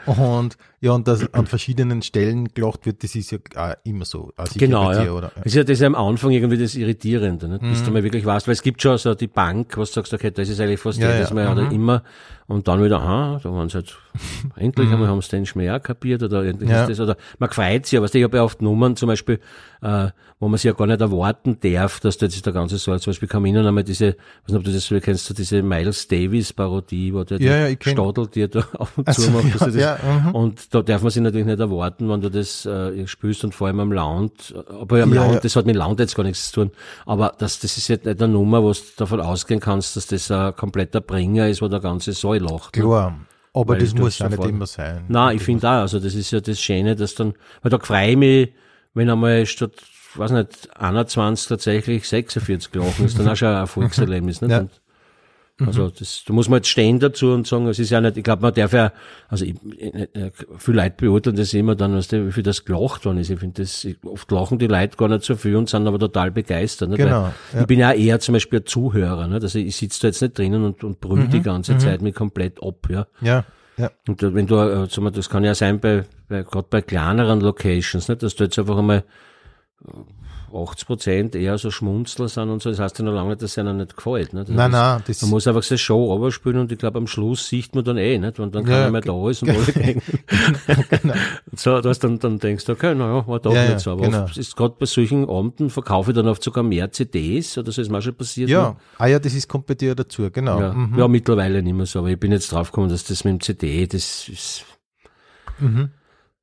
Und 0.06 0.56
ja, 0.82 0.92
und 0.92 1.08
dass 1.08 1.34
an 1.34 1.48
verschiedenen 1.48 2.04
Stellen 2.04 2.50
gelacht 2.54 2.86
wird, 2.86 3.04
das 3.04 3.16
ist 3.16 3.32
ja 3.32 3.40
auch 3.56 3.74
immer 3.86 4.06
so. 4.06 4.32
Sicher 4.50 4.60
Genau, 4.68 4.92
ja. 4.92 5.04
dir, 5.04 5.16
oder? 5.16 5.32
Das 5.38 5.46
ist 5.48 5.56
ja 5.56 5.64
das 5.64 5.72
ist 5.72 5.80
ja 5.80 5.88
am 5.88 5.96
Anfang 5.96 6.30
irgendwie 6.30 6.60
das 6.60 6.76
Irritierende, 6.76 7.48
nicht? 7.48 7.62
bis 7.62 7.82
Mhm. 7.82 7.86
du 7.86 7.92
mal 7.92 8.04
wirklich 8.04 8.24
weißt, 8.24 8.46
weil 8.48 8.54
es 8.54 8.62
gibt 8.62 8.84
schon 8.84 9.00
so 9.00 9.16
die 9.16 9.26
Bank, 9.26 9.76
was 9.78 9.90
du 9.90 9.96
sagst, 9.96 10.14
okay, 10.14 10.30
das 10.30 10.48
ist 10.48 10.60
eigentlich 10.60 10.80
fast 10.80 11.00
Ja, 11.00 11.12
jedes 11.12 11.30
ja, 11.30 11.36
Mal 11.36 11.52
oder 11.52 11.64
mhm. 11.64 11.72
immer 11.72 12.04
und 12.46 12.68
dann 12.68 12.84
wieder, 12.84 13.00
aha, 13.02 13.40
da 13.42 13.52
waren 13.52 13.68
sie 13.70 13.76
halt, 13.78 13.98
endlich 14.56 14.92
einmal 14.92 15.08
haben 15.08 15.20
sie 15.24 15.30
den 15.30 15.48
Schmäh 15.48 15.80
kapiert 15.80 16.22
oder 16.22 16.44
endlich 16.46 16.70
Mhm. 16.70 16.76
Ja. 16.76 16.82
ist 16.84 16.90
das, 16.92 17.00
oder 17.00 17.18
man 17.40 17.50
freut 17.50 17.88
sich 17.88 17.94
ja, 17.94 18.02
weißt 18.04 18.14
du, 18.14 18.20
ich 18.20 18.24
habe 18.26 18.38
ja 18.38 18.44
oft 18.44 18.62
Nummern 18.62 18.96
zum 18.96 19.08
Beispiel, 19.08 19.40
äh, 19.82 20.10
wo 20.40 20.50
man 20.50 20.58
sich 20.58 20.66
ja 20.66 20.74
gar 20.74 20.86
nicht 20.86 21.00
erwarten 21.00 21.58
darf, 21.62 22.02
dass 22.02 22.18
da 22.18 22.26
jetzt 22.26 22.46
der 22.46 22.52
ganze 22.52 22.78
Saal, 22.78 23.00
zum 23.00 23.12
Beispiel 23.12 23.28
kam 23.30 23.46
ihnen 23.46 23.66
einmal 23.66 23.84
diese, 23.86 24.08
weiß 24.08 24.16
nicht, 24.50 24.58
ob 24.58 24.64
du 24.66 24.72
das 24.74 24.86
so 24.86 25.00
kennst, 25.00 25.30
du 25.30 25.34
diese 25.34 25.64
Miles 25.64 26.08
Davis 26.10 26.52
Parodie, 26.52 27.14
wo 27.14 27.24
der 27.24 27.42
Ja, 27.42 27.68
ja, 27.68 27.76
Stadel 27.80 28.28
dir 28.28 28.48
da 28.50 28.60
auf 28.78 28.98
und 28.98 29.08
Also, 29.08 29.24
zu 29.24 29.32
macht, 29.32 29.56
dass 29.56 29.62
ja, 29.62 29.68
du 29.68 29.72
das, 29.72 29.82
ja, 29.82 29.98
mhm. 30.26 30.36
und 30.36 30.74
da 30.76 30.82
darf 30.82 31.02
man 31.04 31.12
sich 31.12 31.22
natürlich 31.22 31.46
nicht 31.48 31.60
erwarten, 31.60 32.10
wenn 32.10 32.20
du 32.22 32.30
das 32.30 32.66
äh, 32.66 33.08
spielst 33.08 33.44
und 33.46 33.56
vor 33.56 33.68
allem 33.68 33.80
am 33.80 33.92
Lounge, 33.94 34.32
aber 34.68 35.04
am 35.04 35.14
Ja, 35.14 35.32
ja. 35.34 35.40
das 35.40 35.56
hat 35.56 35.66
mit 35.66 35.76
Lounge 35.78 35.96
jetzt 36.00 36.16
gar 36.16 36.24
nichts 36.24 36.52
zu 36.52 36.62
tun, 36.66 36.72
aber 37.06 37.34
das, 37.38 37.60
das 37.60 37.78
ist 37.78 37.88
jetzt 37.88 38.06
nicht 38.06 38.22
eine 38.22 38.34
Nummer, 38.34 38.62
wo 38.62 38.74
du 38.74 38.80
davon 38.98 39.22
ausgehen 39.22 39.62
kannst, 39.62 39.96
dass 39.96 40.08
das 40.08 40.30
ein 40.32 40.54
kompletter 40.56 41.00
Bringer 41.00 41.48
ist, 41.48 41.62
wo 41.62 41.70
der 41.70 41.80
ganze 41.80 42.12
Saal 42.12 42.40
lacht. 42.40 42.76
ne? 42.76 42.84
Klar. 42.84 43.20
Aber 43.54 43.74
Weil 43.76 43.80
das 43.80 43.94
du 43.94 44.02
muss 44.02 44.20
ja 44.20 44.28
nicht 44.28 44.44
immer 44.44 44.66
sein. 44.68 45.06
Nein, 45.08 45.38
ich 45.38 45.44
finde 45.44 45.66
auch, 45.66 45.72
also 45.82 46.02
das 46.02 46.14
ist 46.14 46.30
ja 46.32 46.42
das 46.42 46.60
Schöne, 46.60 46.98
dass 46.98 47.16
dann, 47.16 47.36
weil 47.62 47.72
da 47.72 47.80
freue 47.80 48.10
ich 48.12 48.18
mich, 48.18 48.54
wenn 48.94 49.10
einmal 49.10 49.46
statt, 49.46 49.72
weiß 50.18 50.32
nicht, 50.32 50.70
21 50.76 51.48
tatsächlich 51.48 52.08
46 52.08 52.72
gelachen 52.72 53.06
ist, 53.06 53.20
dann 53.20 53.28
auch 53.28 53.36
schon 53.36 53.50
ein 53.50 53.56
Erfolgserlebnis, 53.56 54.42
nicht? 54.42 54.52
Ja. 54.52 54.68
Also 55.66 55.90
das, 55.90 56.24
da 56.28 56.34
muss 56.34 56.50
man 56.50 56.58
jetzt 56.58 56.68
stehen 56.68 57.00
dazu 57.00 57.32
und 57.32 57.48
sagen, 57.48 57.66
es 57.68 57.80
ist 57.80 57.90
ja 57.90 58.02
nicht, 58.02 58.18
ich 58.18 58.26
glaube, 58.26 58.42
man 58.42 58.54
darf 58.54 58.74
ja, 58.74 58.92
also 59.30 59.46
ich, 59.46 59.56
viele 60.58 60.82
Leute 60.82 60.96
beurteilen 60.98 61.38
das 61.38 61.54
immer 61.54 61.76
dann, 61.76 61.96
weißt 61.96 62.12
du, 62.12 62.28
wie 62.28 62.32
viel 62.34 62.44
das 62.44 62.66
gelacht 62.66 63.06
worden 63.06 63.20
ist. 63.20 63.30
Ich 63.30 63.40
finde 63.40 63.62
das, 63.62 63.88
oft 64.04 64.30
lachen 64.32 64.60
die 64.60 64.68
Leute 64.68 64.98
gar 64.98 65.08
nicht 65.08 65.24
so 65.24 65.36
viel 65.36 65.56
und 65.56 65.70
sind 65.70 65.88
aber 65.88 65.98
total 65.98 66.32
begeistert. 66.32 66.90
Nicht? 66.90 66.98
Genau, 66.98 67.32
ja. 67.54 67.62
Ich 67.62 67.68
bin 67.68 67.80
ja 67.80 67.94
eher 67.94 68.20
zum 68.20 68.34
Beispiel 68.34 68.60
ein 68.60 68.66
Zuhörer, 68.66 69.28
nicht? 69.28 69.44
also 69.44 69.58
ich 69.58 69.78
sitze 69.78 70.02
da 70.02 70.08
jetzt 70.10 70.22
nicht 70.22 70.38
drinnen 70.38 70.66
und, 70.66 70.84
und 70.84 71.00
brüll 71.00 71.20
Mhm, 71.20 71.30
die 71.30 71.42
ganze 71.42 71.78
Zeit 71.78 72.02
mich 72.02 72.16
komplett 72.16 72.62
ab, 72.62 72.88
ja. 72.90 73.08
Ja, 73.22 73.46
ja. 73.78 73.92
Und 74.08 74.22
wenn 74.22 74.48
du, 74.48 74.58
äh, 74.58 75.12
das 75.12 75.30
kann 75.30 75.46
ja 75.46 75.56
sein 75.56 75.80
bei, 75.80 76.04
bei 76.28 76.44
gerade 76.44 76.68
bei 76.70 76.82
kleineren 76.82 77.40
Locations, 77.40 78.10
nicht, 78.10 78.24
dass 78.24 78.36
du 78.36 78.44
jetzt 78.44 78.60
einfach 78.60 78.78
einmal 78.78 79.06
80 80.54 80.88
Prozent 80.88 81.36
eher 81.36 81.58
so 81.58 81.70
Schmunzler 81.70 82.30
sind 82.30 82.50
und 82.50 82.62
so, 82.62 82.70
das 82.70 82.80
heißt 82.80 83.00
ja 83.00 83.04
noch 83.06 83.12
lange 83.14 83.36
dass 83.36 83.52
es 83.52 83.58
ihnen 83.58 83.78
nicht 83.78 83.98
gefällt. 83.98 84.32
Nicht? 84.34 84.48
Nein, 84.50 84.72
nein, 84.72 85.02
das 85.06 85.22
Man 85.22 85.32
muss 85.32 85.48
einfach 85.48 85.64
seine 85.64 85.80
Show 85.80 86.06
runterspielen 86.14 86.60
und 86.60 86.72
ich 86.72 86.78
glaube, 86.78 86.98
am 86.98 87.08
Schluss 87.08 87.48
sieht 87.50 87.76
man 87.76 87.84
dann 87.84 87.98
eh, 87.98 88.18
nicht? 88.18 88.40
Und 88.40 88.56
dann 88.56 88.64
Ja, 88.66 88.70
keiner 88.72 88.92
mehr 88.92 89.02
da 89.02 89.30
ist 89.30 89.42
und 89.44 89.50
denken. 89.76 90.02
so, 91.56 91.82
dass 91.82 92.00
dann, 92.00 92.20
dann 92.20 92.40
denkst 92.40 92.64
du, 92.66 92.72
okay, 92.74 92.96
naja, 92.96 93.28
war 93.28 93.40
doch 93.40 93.54
Ja, 93.54 93.64
ja, 93.64 93.70
nicht 93.72 93.82
so. 93.82 93.92
Aber 93.92 94.04
genau. 94.04 94.26
ist 94.34 94.56
gerade 94.56 94.76
bei 94.80 94.86
solchen 94.86 95.30
Abenden 95.30 95.70
verkaufe 95.70 96.12
ich 96.12 96.16
dann 96.16 96.28
oft 96.28 96.42
sogar 96.44 96.64
mehr 96.64 96.92
CDs 96.92 97.58
oder 97.58 97.72
so 97.72 97.82
ist 97.82 97.90
mir 97.92 97.98
auch 97.98 98.02
schon 98.02 98.16
passiert. 98.16 98.48
ne? 98.48 98.54
ja. 98.54 98.76
Ah 98.98 99.08
ja, 99.08 99.20
das 99.20 99.34
ist, 99.34 99.50
kommt 99.50 99.66
bei 99.66 99.74
dir 99.76 99.96
dazu, 99.96 100.30
genau. 100.32 100.62
Ja, 100.62 100.74
Mhm. 100.74 100.98
ja, 101.00 101.08
mittlerweile 101.08 101.62
nicht 101.64 101.74
mehr 101.76 101.86
so, 101.86 102.00
aber 102.00 102.10
ich 102.10 102.20
bin 102.20 102.32
jetzt 102.32 102.52
draufgekommen, 102.52 102.90
dass 102.90 103.04
das 103.04 103.24
mit 103.24 103.34
dem 103.34 103.42
CD, 103.42 103.88
das 103.88 104.30
ist, 104.30 104.66
Mhm. 105.60 105.90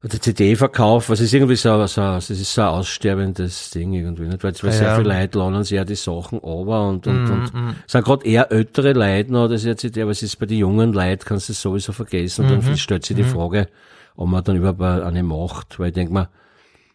Der 0.08 0.20
CD-Verkauf, 0.20 1.10
was 1.10 1.20
ist 1.20 1.32
irgendwie 1.32 1.54
so, 1.54 1.86
so, 1.86 2.00
das 2.00 2.28
ist 2.30 2.52
so 2.52 2.62
ein 2.62 2.68
aussterbendes 2.68 3.70
Ding 3.70 3.92
irgendwie, 3.92 4.24
nicht? 4.26 4.42
Weil, 4.42 4.52
weil 4.52 4.70
Ja, 4.70 4.72
sehr 4.72 4.94
viele 4.96 5.08
Leute 5.20 5.38
laden 5.38 5.62
sich 5.62 5.76
ja 5.76 5.84
die 5.84 5.94
Sachen 5.94 6.38
runter 6.38 6.88
und, 6.88 7.06
und, 7.06 7.30
und 7.30 7.54
Mhm. 7.54 7.74
es 7.86 7.92
sind 7.92 8.04
gerade 8.04 8.26
eher 8.26 8.50
ältere 8.50 8.94
Leute 8.94 9.32
noch, 9.32 9.48
das 9.48 9.64
ist 9.64 9.82
jetzt, 9.84 9.98
aber 9.98 10.10
es 10.10 10.22
ist 10.22 10.36
bei 10.40 10.46
den 10.46 10.58
jungen 10.58 10.92
Leuten, 10.92 11.24
kannst 11.24 11.48
du 11.48 11.52
es 11.52 11.62
sowieso 11.62 11.92
vergessen 11.92 12.42
und 12.50 12.50
Mhm. 12.50 12.64
dann 12.64 12.76
stellt 12.76 13.04
sich 13.06 13.14
die 13.16 13.22
Frage, 13.22 13.68
ob 14.16 14.28
man 14.28 14.42
dann 14.42 14.56
überhaupt 14.56 14.82
eine 14.82 15.22
macht, 15.22 15.78
weil 15.78 15.88
ich 15.88 15.94
denke 15.94 16.12
mal, 16.12 16.28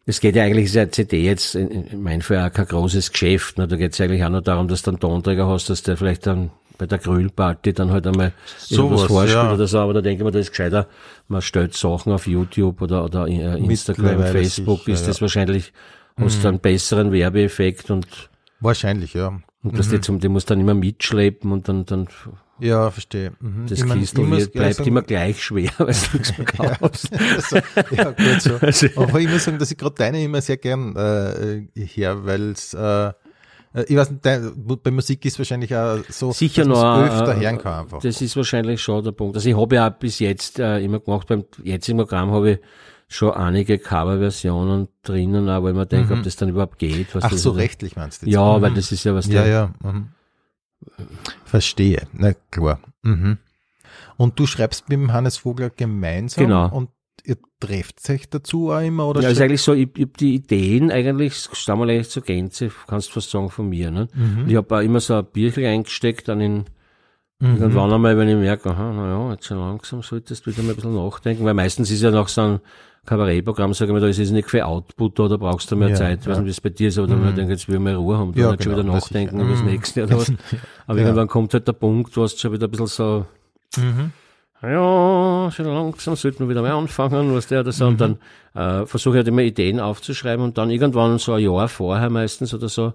es 0.06 0.20
geht 0.22 0.36
ja 0.36 0.43
eigentlich, 0.43 0.65
ist 0.65 0.76
ja 0.76 0.89
CD 0.89 1.24
jetzt 1.24 1.56
in, 1.56 1.70
in 1.70 2.02
mein 2.02 2.22
Fall 2.22 2.39
auch 2.48 2.54
kein 2.54 2.65
großes 2.65 3.12
Geschäft. 3.12 3.58
Ne? 3.58 3.67
Da 3.67 3.76
geht 3.76 3.91
es 3.93 4.00
eigentlich 4.00 4.24
auch 4.24 4.30
nur 4.30 4.41
darum, 4.41 4.70
dass 4.70 4.82
du 4.82 4.91
einen 4.91 5.00
Tonträger 5.02 5.48
hast, 5.48 5.70
dass 5.70 5.84
der 5.84 5.98
vielleicht 5.98 6.26
dann 6.26 6.50
bei 6.77 6.85
der 6.85 6.97
Grillparty 6.97 7.73
dann 7.73 7.91
halt 7.91 8.05
einmal 8.07 8.33
irgendwas 8.69 8.99
Sowas, 8.99 9.03
vorspielt 9.03 9.33
ja. 9.35 9.53
oder 9.53 9.67
so. 9.67 9.79
Aber 9.79 9.93
da 9.93 10.01
denke 10.01 10.21
ich 10.21 10.25
mir, 10.25 10.31
das 10.31 10.41
ist 10.47 10.51
gescheiter, 10.51 10.87
man 11.27 11.41
stellt 11.41 11.73
Sachen 11.73 12.11
auf 12.13 12.27
YouTube 12.27 12.81
oder, 12.81 13.03
oder 13.03 13.27
äh, 13.27 13.57
Instagram, 13.59 14.21
Facebook, 14.23 14.79
sicher, 14.79 14.93
ist 14.93 15.01
ja. 15.01 15.07
das 15.07 15.21
wahrscheinlich, 15.21 15.73
hast 16.17 16.43
du 16.43 16.47
einen 16.47 16.59
besseren 16.59 17.11
Werbeeffekt 17.11 17.89
und, 17.91 18.07
Wahrscheinlich, 18.59 19.13
ja. 19.13 19.39
und 19.63 19.77
dass 19.77 19.89
die, 19.89 20.01
zum, 20.01 20.19
die 20.19 20.29
muss 20.29 20.45
dann 20.45 20.59
immer 20.59 20.73
mitschleppen 20.73 21.51
und 21.51 21.67
dann, 21.69 21.85
dann 21.85 22.07
Ja, 22.59 22.89
verstehe. 22.89 23.33
Mhm. 23.39 23.67
Das 23.69 23.79
Ich 23.79 23.85
mein, 23.85 23.99
Kistel 23.99 24.25
bleibt 24.47 24.75
sagen- 24.77 24.89
immer 24.89 25.01
gleich 25.03 25.43
schwer, 25.43 25.69
weil 25.77 25.93
du 25.93 26.17
nichts 26.17 26.37
mehr 26.37 26.45
kaufst. 26.47 27.09
also, 27.35 27.57
ja, 27.91 28.11
gut 28.11 28.41
so. 28.41 28.55
Also- 28.55 28.87
Aber 28.95 29.19
ich 29.19 29.29
muss 29.29 29.43
sagen, 29.43 29.59
dass 29.59 29.69
ich 29.69 29.77
gerade 29.77 29.95
deine 29.95 30.23
immer 30.23 30.41
sehr 30.41 30.57
gern 30.57 30.95
äh, 30.95 31.67
her, 31.79 32.25
weil 32.25 32.51
es, 32.51 32.73
äh, 32.73 33.11
ich 33.83 33.95
weiß 33.95 34.11
nicht, 34.11 34.23
bei 34.83 34.91
Musik 34.91 35.25
ist 35.25 35.37
wahrscheinlich 35.37 35.75
auch 35.75 35.99
so, 36.09 36.31
Sicher 36.31 36.63
dass 36.65 36.69
noch. 36.79 37.01
öfter 37.03 37.37
äh, 37.37 37.41
hören 37.41 37.57
kann 37.57 37.83
einfach. 37.83 37.99
Das 38.01 38.21
ist 38.21 38.35
wahrscheinlich 38.35 38.81
schon 38.81 39.03
der 39.03 39.11
Punkt. 39.11 39.35
Also 39.35 39.49
ich 39.49 39.57
habe 39.57 39.75
ja 39.75 39.87
auch 39.89 39.93
bis 39.97 40.19
jetzt 40.19 40.59
äh, 40.59 40.79
immer 40.79 40.99
gemacht, 40.99 41.27
beim 41.27 41.45
jetzigen 41.63 41.97
Programm 41.97 42.31
habe 42.31 42.51
ich 42.51 42.59
schon 43.09 43.31
einige 43.33 43.79
Coverversionen 43.79 44.87
drinnen, 45.03 45.49
auch 45.49 45.63
weil 45.63 45.73
man 45.73 45.87
denkt, 45.87 46.11
ob 46.11 46.23
das 46.23 46.35
dann 46.35 46.49
überhaupt 46.49 46.77
geht. 46.79 47.13
Mhm. 47.15 47.21
Ach 47.23 47.29
das 47.29 47.41
so, 47.41 47.51
ist. 47.51 47.57
rechtlich 47.57 47.95
meinst 47.95 48.21
du 48.21 48.25
jetzt? 48.25 48.33
Ja, 48.35 48.57
Mhm. 48.57 48.61
weil 48.61 48.73
das 48.73 48.91
ist 48.91 49.03
ja 49.05 49.15
was 49.15 49.27
Ja, 49.27 49.43
der- 49.43 49.47
ja. 49.51 49.73
Mhm. 49.83 50.07
Verstehe. 51.45 52.07
Na 52.13 52.33
klar. 52.51 52.79
Mhm. 53.03 53.37
Und 54.17 54.39
du 54.39 54.45
schreibst 54.47 54.89
mit 54.89 54.97
dem 54.99 55.13
Hannes 55.13 55.37
Vogler 55.37 55.69
gemeinsam 55.69 56.45
Genau. 56.45 56.69
und 56.69 56.89
ihr 57.27 57.37
trefft 57.59 58.09
euch 58.09 58.29
dazu 58.29 58.71
auch 58.71 58.79
immer 58.79 59.07
oder 59.07 59.21
Ja, 59.21 59.29
ist 59.29 59.41
eigentlich 59.41 59.61
so, 59.61 59.73
ich, 59.73 59.89
ich 59.97 60.07
die 60.13 60.35
Ideen 60.35 60.91
eigentlich, 60.91 61.33
stammen 61.35 61.89
eigentlich 61.89 62.09
zur 62.09 62.23
Gänze, 62.23 62.71
kannst 62.87 63.09
du 63.09 63.13
fast 63.13 63.29
sagen, 63.31 63.49
von 63.49 63.67
mir. 63.67 63.91
Ne? 63.91 64.07
Mhm. 64.13 64.45
Ich 64.47 64.55
habe 64.55 64.75
auch 64.77 64.81
immer 64.81 64.99
so 65.01 65.15
ein 65.15 65.25
Bierchen 65.25 65.65
eingesteckt, 65.65 66.27
dann 66.29 66.39
in, 66.39 66.65
irgendwann 67.41 67.91
einmal, 67.91 68.17
wenn 68.17 68.29
ich 68.29 68.35
merke, 68.37 68.69
aha, 68.71 68.93
naja, 68.93 69.31
jetzt 69.33 69.45
schon 69.45 69.59
langsam 69.59 70.01
solltest 70.01 70.45
du 70.45 70.51
wieder 70.51 70.63
mal 70.63 70.71
ein 70.71 70.75
bisschen 70.77 70.95
nachdenken, 70.95 71.43
weil 71.45 71.53
meistens 71.53 71.91
ist 71.91 72.01
ja 72.01 72.11
nach 72.11 72.29
so 72.29 72.41
einem 72.41 72.59
Kabarettprogramm, 73.05 73.73
sage 73.73 73.91
ich 73.91 73.93
mal, 73.93 74.01
da 74.01 74.07
ist 74.07 74.19
es 74.19 74.31
nicht 74.31 74.49
für 74.49 74.65
Output 74.65 75.19
oder 75.19 75.37
brauchst 75.37 75.69
du 75.71 75.75
mehr 75.75 75.89
Ja, 75.89 75.95
Zeit, 75.95 76.21
ich 76.21 76.27
weiß 76.27 76.37
nicht, 76.37 76.47
wie 76.47 76.51
es 76.51 76.61
bei 76.61 76.69
dir 76.69 76.87
ist, 76.89 76.97
aber 76.97 77.07
dann 77.07 77.21
mhm. 77.21 77.35
denke 77.35 77.53
jetzt 77.53 77.67
will 77.67 77.75
ich 77.75 77.81
mal 77.81 77.95
Ruhe 77.95 78.17
haben, 78.17 78.33
dann 78.33 78.41
Ja, 78.43 78.51
nicht 78.51 78.63
schon 78.63 78.73
genau, 78.73 78.83
wieder 78.83 78.93
das 78.93 79.03
nachdenken 79.03 79.39
über 79.41 79.51
das 79.51 79.61
Mhm. 79.61 79.67
nächste 79.67 80.03
oder 80.03 80.17
was. 80.17 80.31
Aber 80.87 80.97
Ja. 80.99 81.05
irgendwann 81.05 81.27
kommt 81.27 81.53
halt 81.53 81.67
der 81.67 81.73
Punkt, 81.73 82.15
wo 82.17 82.23
es 82.23 82.39
schon 82.39 82.51
wieder 82.53 82.67
ein 82.67 82.71
bisschen 82.71 82.87
so, 82.87 83.25
Mhm. 83.77 84.11
Ja, 84.63 85.52
schon 85.52 85.65
langsam 85.65 86.15
sollte 86.15 86.39
man 86.39 86.50
wieder 86.50 86.62
mal 86.62 86.72
anfangen, 86.72 87.34
was 87.36 87.48
der 87.48 87.62
oder 87.62 87.72
so. 87.72 87.86
Und 87.88 88.02
dann 88.02 88.17
äh, 88.56 88.86
versuche 88.86 89.15
ich 89.15 89.17
halt 89.20 89.28
immer 89.28 89.41
Ideen 89.41 89.80
aufzuschreiben 89.80 90.43
und 90.43 90.58
dann 90.58 90.70
irgendwann 90.72 91.20
so 91.20 91.34
ein 91.34 91.43
Jahr 91.43 91.67
vorher 91.67 92.10
meistens 92.10 92.54
oder 92.54 92.70
so, 92.70 92.93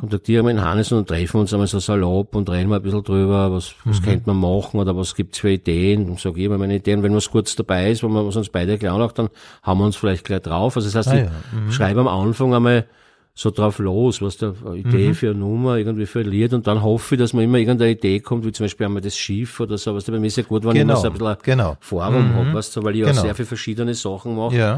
kontaktiere 0.00 0.40
ich 0.40 0.44
mal 0.44 0.52
den 0.52 0.62
Hannes 0.62 0.92
und 0.92 1.08
treffen 1.08 1.40
uns 1.40 1.52
einmal 1.54 1.66
so 1.66 1.78
salopp 1.78 2.34
und 2.34 2.50
reden 2.50 2.68
mal 2.68 2.76
ein 2.76 2.82
bisschen 2.82 3.02
drüber, 3.04 3.50
was, 3.52 3.74
was 3.86 4.02
könnte 4.02 4.24
man 4.26 4.36
machen 4.38 4.78
oder 4.78 4.94
was 4.94 5.14
gibt's 5.14 5.38
für 5.38 5.50
Ideen. 5.50 6.06
Dann 6.08 6.16
sage 6.18 6.40
ich 6.40 6.44
immer 6.44 6.58
meine 6.58 6.74
Ideen. 6.76 7.02
Wenn 7.02 7.14
was 7.14 7.30
kurz 7.30 7.56
dabei 7.56 7.90
ist, 7.90 8.02
wo 8.02 8.08
man 8.08 8.26
was 8.26 8.36
uns 8.36 8.50
beide 8.50 8.76
klar 8.76 8.98
macht, 8.98 9.18
dann 9.18 9.30
haben 9.62 9.78
wir 9.80 9.86
uns 9.86 9.96
vielleicht 9.96 10.24
gleich 10.24 10.42
drauf. 10.42 10.76
Also 10.76 10.90
das 10.90 11.06
heißt, 11.06 11.16
Ah, 11.16 11.20
ich 11.22 11.66
ja. 11.68 11.72
schreibe 11.72 12.00
am 12.00 12.08
Anfang 12.08 12.54
einmal 12.54 12.84
so 13.34 13.50
drauf 13.50 13.78
los, 13.78 14.20
was 14.20 14.36
der 14.36 14.54
Idee 14.74 15.08
Mhm. 15.08 15.14
für 15.14 15.30
eine 15.30 15.38
Nummer, 15.38 15.76
irgendwie 15.78 16.04
Lied 16.22 16.52
und 16.52 16.66
dann 16.66 16.82
hoffe 16.82 17.14
ich, 17.14 17.18
dass 17.18 17.32
man 17.32 17.44
immer 17.44 17.58
irgendeine 17.58 17.90
Idee 17.92 18.20
kommt, 18.20 18.44
wie 18.44 18.52
zum 18.52 18.64
Beispiel 18.64 18.84
einmal 18.86 19.00
das 19.02 19.16
Schiff 19.16 19.58
oder 19.60 19.78
so, 19.78 19.94
was 19.94 20.04
bei 20.04 20.18
mir 20.18 20.26
ist 20.26 20.36
ja 20.36 20.42
gut, 20.42 20.64
wenn 20.64 20.76
ich 20.76 20.82
immer 20.82 20.92
Genau, 20.94 21.00
so 21.00 21.06
ein 21.08 21.12
bisschen 21.14 21.36
genau. 21.42 21.76
Forum 21.80 22.28
Mhm. 22.28 22.34
hab, 22.34 22.54
weißt 22.54 22.76
du, 22.76 22.82
weil 22.84 22.94
ich 22.96 23.00
Genau. 23.02 23.12
auch 23.18 23.22
sehr 23.24 23.34
viele 23.34 23.46
verschiedene 23.46 23.94
Sachen 23.94 24.36
mache. 24.36 24.56
Ja. 24.56 24.74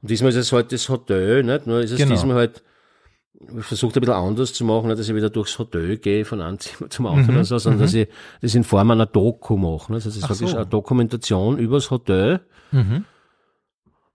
Und 0.00 0.10
diesmal 0.10 0.30
ist 0.30 0.36
es 0.36 0.50
halt 0.52 0.72
das 0.72 0.88
Hotel, 0.88 1.42
nicht? 1.42 1.66
Nur 1.66 1.80
ist 1.80 1.90
es 1.90 1.98
Genau. 1.98 2.14
diesmal 2.14 2.36
halt, 2.36 2.62
ich 3.58 3.64
versucht 3.64 3.96
ein 3.96 4.00
bisschen 4.00 4.14
anders 4.14 4.52
zu 4.54 4.64
machen, 4.64 4.86
nicht, 4.88 4.98
dass 4.98 5.08
ich 5.08 5.14
wieder 5.14 5.28
durchs 5.30 5.58
Hotel 5.58 5.98
gehe, 5.98 6.24
von 6.24 6.40
einem 6.40 6.58
Zimmer 6.58 6.88
zum 6.88 7.06
anderen 7.06 7.34
oder 7.36 7.44
so, 7.44 7.58
sondern 7.58 7.82
dass 7.82 7.92
ich 7.92 8.08
das 8.40 8.54
in 8.54 8.64
Form 8.64 8.90
einer 8.90 9.04
Doku 9.06 9.58
mache. 9.58 9.92
nicht? 9.92 10.06
Also 10.06 10.08
das 10.08 10.16
ist 10.16 10.22
Mhm. 10.22 10.24
Ach 10.24 10.30
wirklich 10.30 10.50
so. 10.52 10.56
eine 10.56 10.66
Dokumentation 10.66 11.58
übers 11.58 11.90
Hotel, 11.90 12.40
Mhm. 12.72 13.04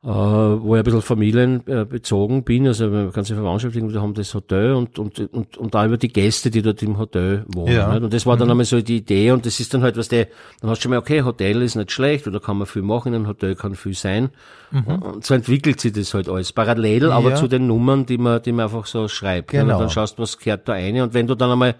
Äh, 0.05 0.07
wo 0.07 0.75
ich 0.75 0.79
ein 0.79 0.83
bisschen 0.83 1.01
familienbezogen 1.01 2.43
bin, 2.43 2.67
also 2.67 2.87
meine 2.89 3.09
ganze 3.09 3.33
Verwandtschaft, 3.33 3.75
irgendwie 3.75 3.97
haben 3.97 4.13
das 4.13 4.35
Hotel 4.35 4.73
und, 4.73 4.99
und, 4.99 5.19
und, 5.19 5.57
und 5.57 5.73
da 5.73 5.83
über 5.83 5.97
die 5.97 6.09
Gäste, 6.09 6.51
die 6.51 6.61
dort 6.61 6.83
im 6.83 6.99
Hotel 6.99 7.43
wohnen. 7.47 7.73
Ja. 7.73 7.91
Nicht? 7.91 8.03
Und 8.03 8.13
das 8.13 8.25
war 8.27 8.37
dann 8.37 8.51
einmal 8.51 8.65
so 8.65 8.79
die 8.81 8.97
Idee 8.97 9.31
und 9.31 9.47
das 9.47 9.59
ist 9.59 9.73
dann 9.73 9.81
halt, 9.81 9.97
was 9.97 10.07
der, 10.07 10.27
dann 10.61 10.69
hast 10.69 10.77
du 10.79 10.83
schon 10.83 10.91
mal, 10.91 10.99
okay, 10.99 11.23
Hotel 11.23 11.63
ist 11.63 11.73
nicht 11.75 11.91
schlecht 11.91 12.27
oder 12.27 12.39
kann 12.39 12.57
man 12.57 12.67
viel 12.67 12.83
machen, 12.83 13.09
in 13.09 13.15
einem 13.15 13.27
Hotel 13.27 13.55
kann 13.55 13.73
viel 13.73 13.95
sein. 13.95 14.29
Und 14.71 15.25
so 15.25 15.33
entwickelt 15.33 15.79
sich 15.79 15.93
das 15.93 16.13
halt 16.13 16.27
alles. 16.29 16.51
Parallel, 16.51 17.11
aber 17.11 17.29
Ja. 17.29 17.35
zu 17.35 17.47
den 17.47 17.65
Nummern, 17.65 18.05
die 18.05 18.17
man, 18.17 18.41
die 18.41 18.51
man 18.51 18.65
einfach 18.65 18.85
so 18.85 19.07
schreibt. 19.07 19.51
Genau. 19.51 19.73
Und 19.75 19.79
dann 19.79 19.89
schaust 19.89 20.17
du, 20.19 20.21
was 20.23 20.37
gehört 20.37 20.67
da 20.67 20.73
rein 20.73 21.01
und 21.01 21.13
wenn 21.13 21.25
du 21.27 21.33
dann 21.35 21.49
einmal 21.49 21.75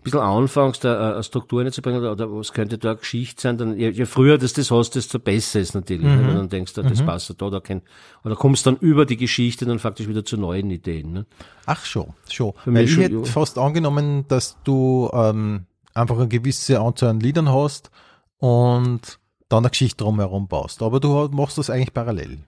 ein 0.00 0.04
bisschen 0.04 0.20
anfängst, 0.20 0.82
da 0.82 1.12
eine 1.14 1.22
Struktur 1.22 1.62
reinzubringen, 1.62 2.02
oder, 2.04 2.32
was 2.32 2.52
könnte 2.52 2.78
da 2.78 2.90
eine 2.90 2.98
Geschichte 2.98 3.42
sein, 3.42 3.58
dann 3.58 3.78
je, 3.78 3.90
je 3.90 4.06
früher 4.06 4.38
das 4.38 4.54
das 4.54 4.70
hast, 4.70 4.92
desto 4.92 5.18
besser 5.18 5.60
ist 5.60 5.74
natürlich. 5.74 6.06
Mhm. 6.06 6.16
Ne? 6.16 6.18
Wenn 6.20 6.28
du 6.28 6.34
dann 6.34 6.48
denkst, 6.48 6.72
da, 6.72 6.82
das 6.82 7.02
passt 7.02 7.34
da, 7.38 7.50
da 7.50 7.60
kein, 7.60 7.82
oder 8.24 8.34
kommst 8.34 8.66
dann 8.66 8.76
über 8.76 9.04
die 9.04 9.18
Geschichte 9.18 9.66
dann 9.66 9.78
faktisch 9.78 10.08
wieder 10.08 10.24
zu 10.24 10.38
neuen 10.38 10.70
Ideen. 10.70 11.12
Ne? 11.12 11.26
Ach 11.66 11.84
schon, 11.84 12.14
schon. 12.30 12.54
mich 12.64 12.74
Weil 12.74 12.84
ich 12.84 12.92
schon, 12.92 13.02
hätte 13.02 13.16
ja. 13.16 13.24
fast 13.24 13.58
angenommen, 13.58 14.24
dass 14.28 14.56
du 14.64 15.10
ähm, 15.12 15.66
einfach 15.92 16.16
eine 16.16 16.28
gewisse 16.28 16.80
Anzahl 16.80 17.10
an 17.10 17.20
Liedern 17.20 17.52
hast 17.52 17.90
und 18.38 19.18
dann 19.50 19.64
eine 19.64 19.70
Geschichte 19.70 20.02
drumherum 20.04 20.48
baust. 20.48 20.82
Aber 20.82 20.98
du 21.00 21.28
machst 21.32 21.58
das 21.58 21.68
eigentlich 21.68 21.92
parallel. 21.92 22.38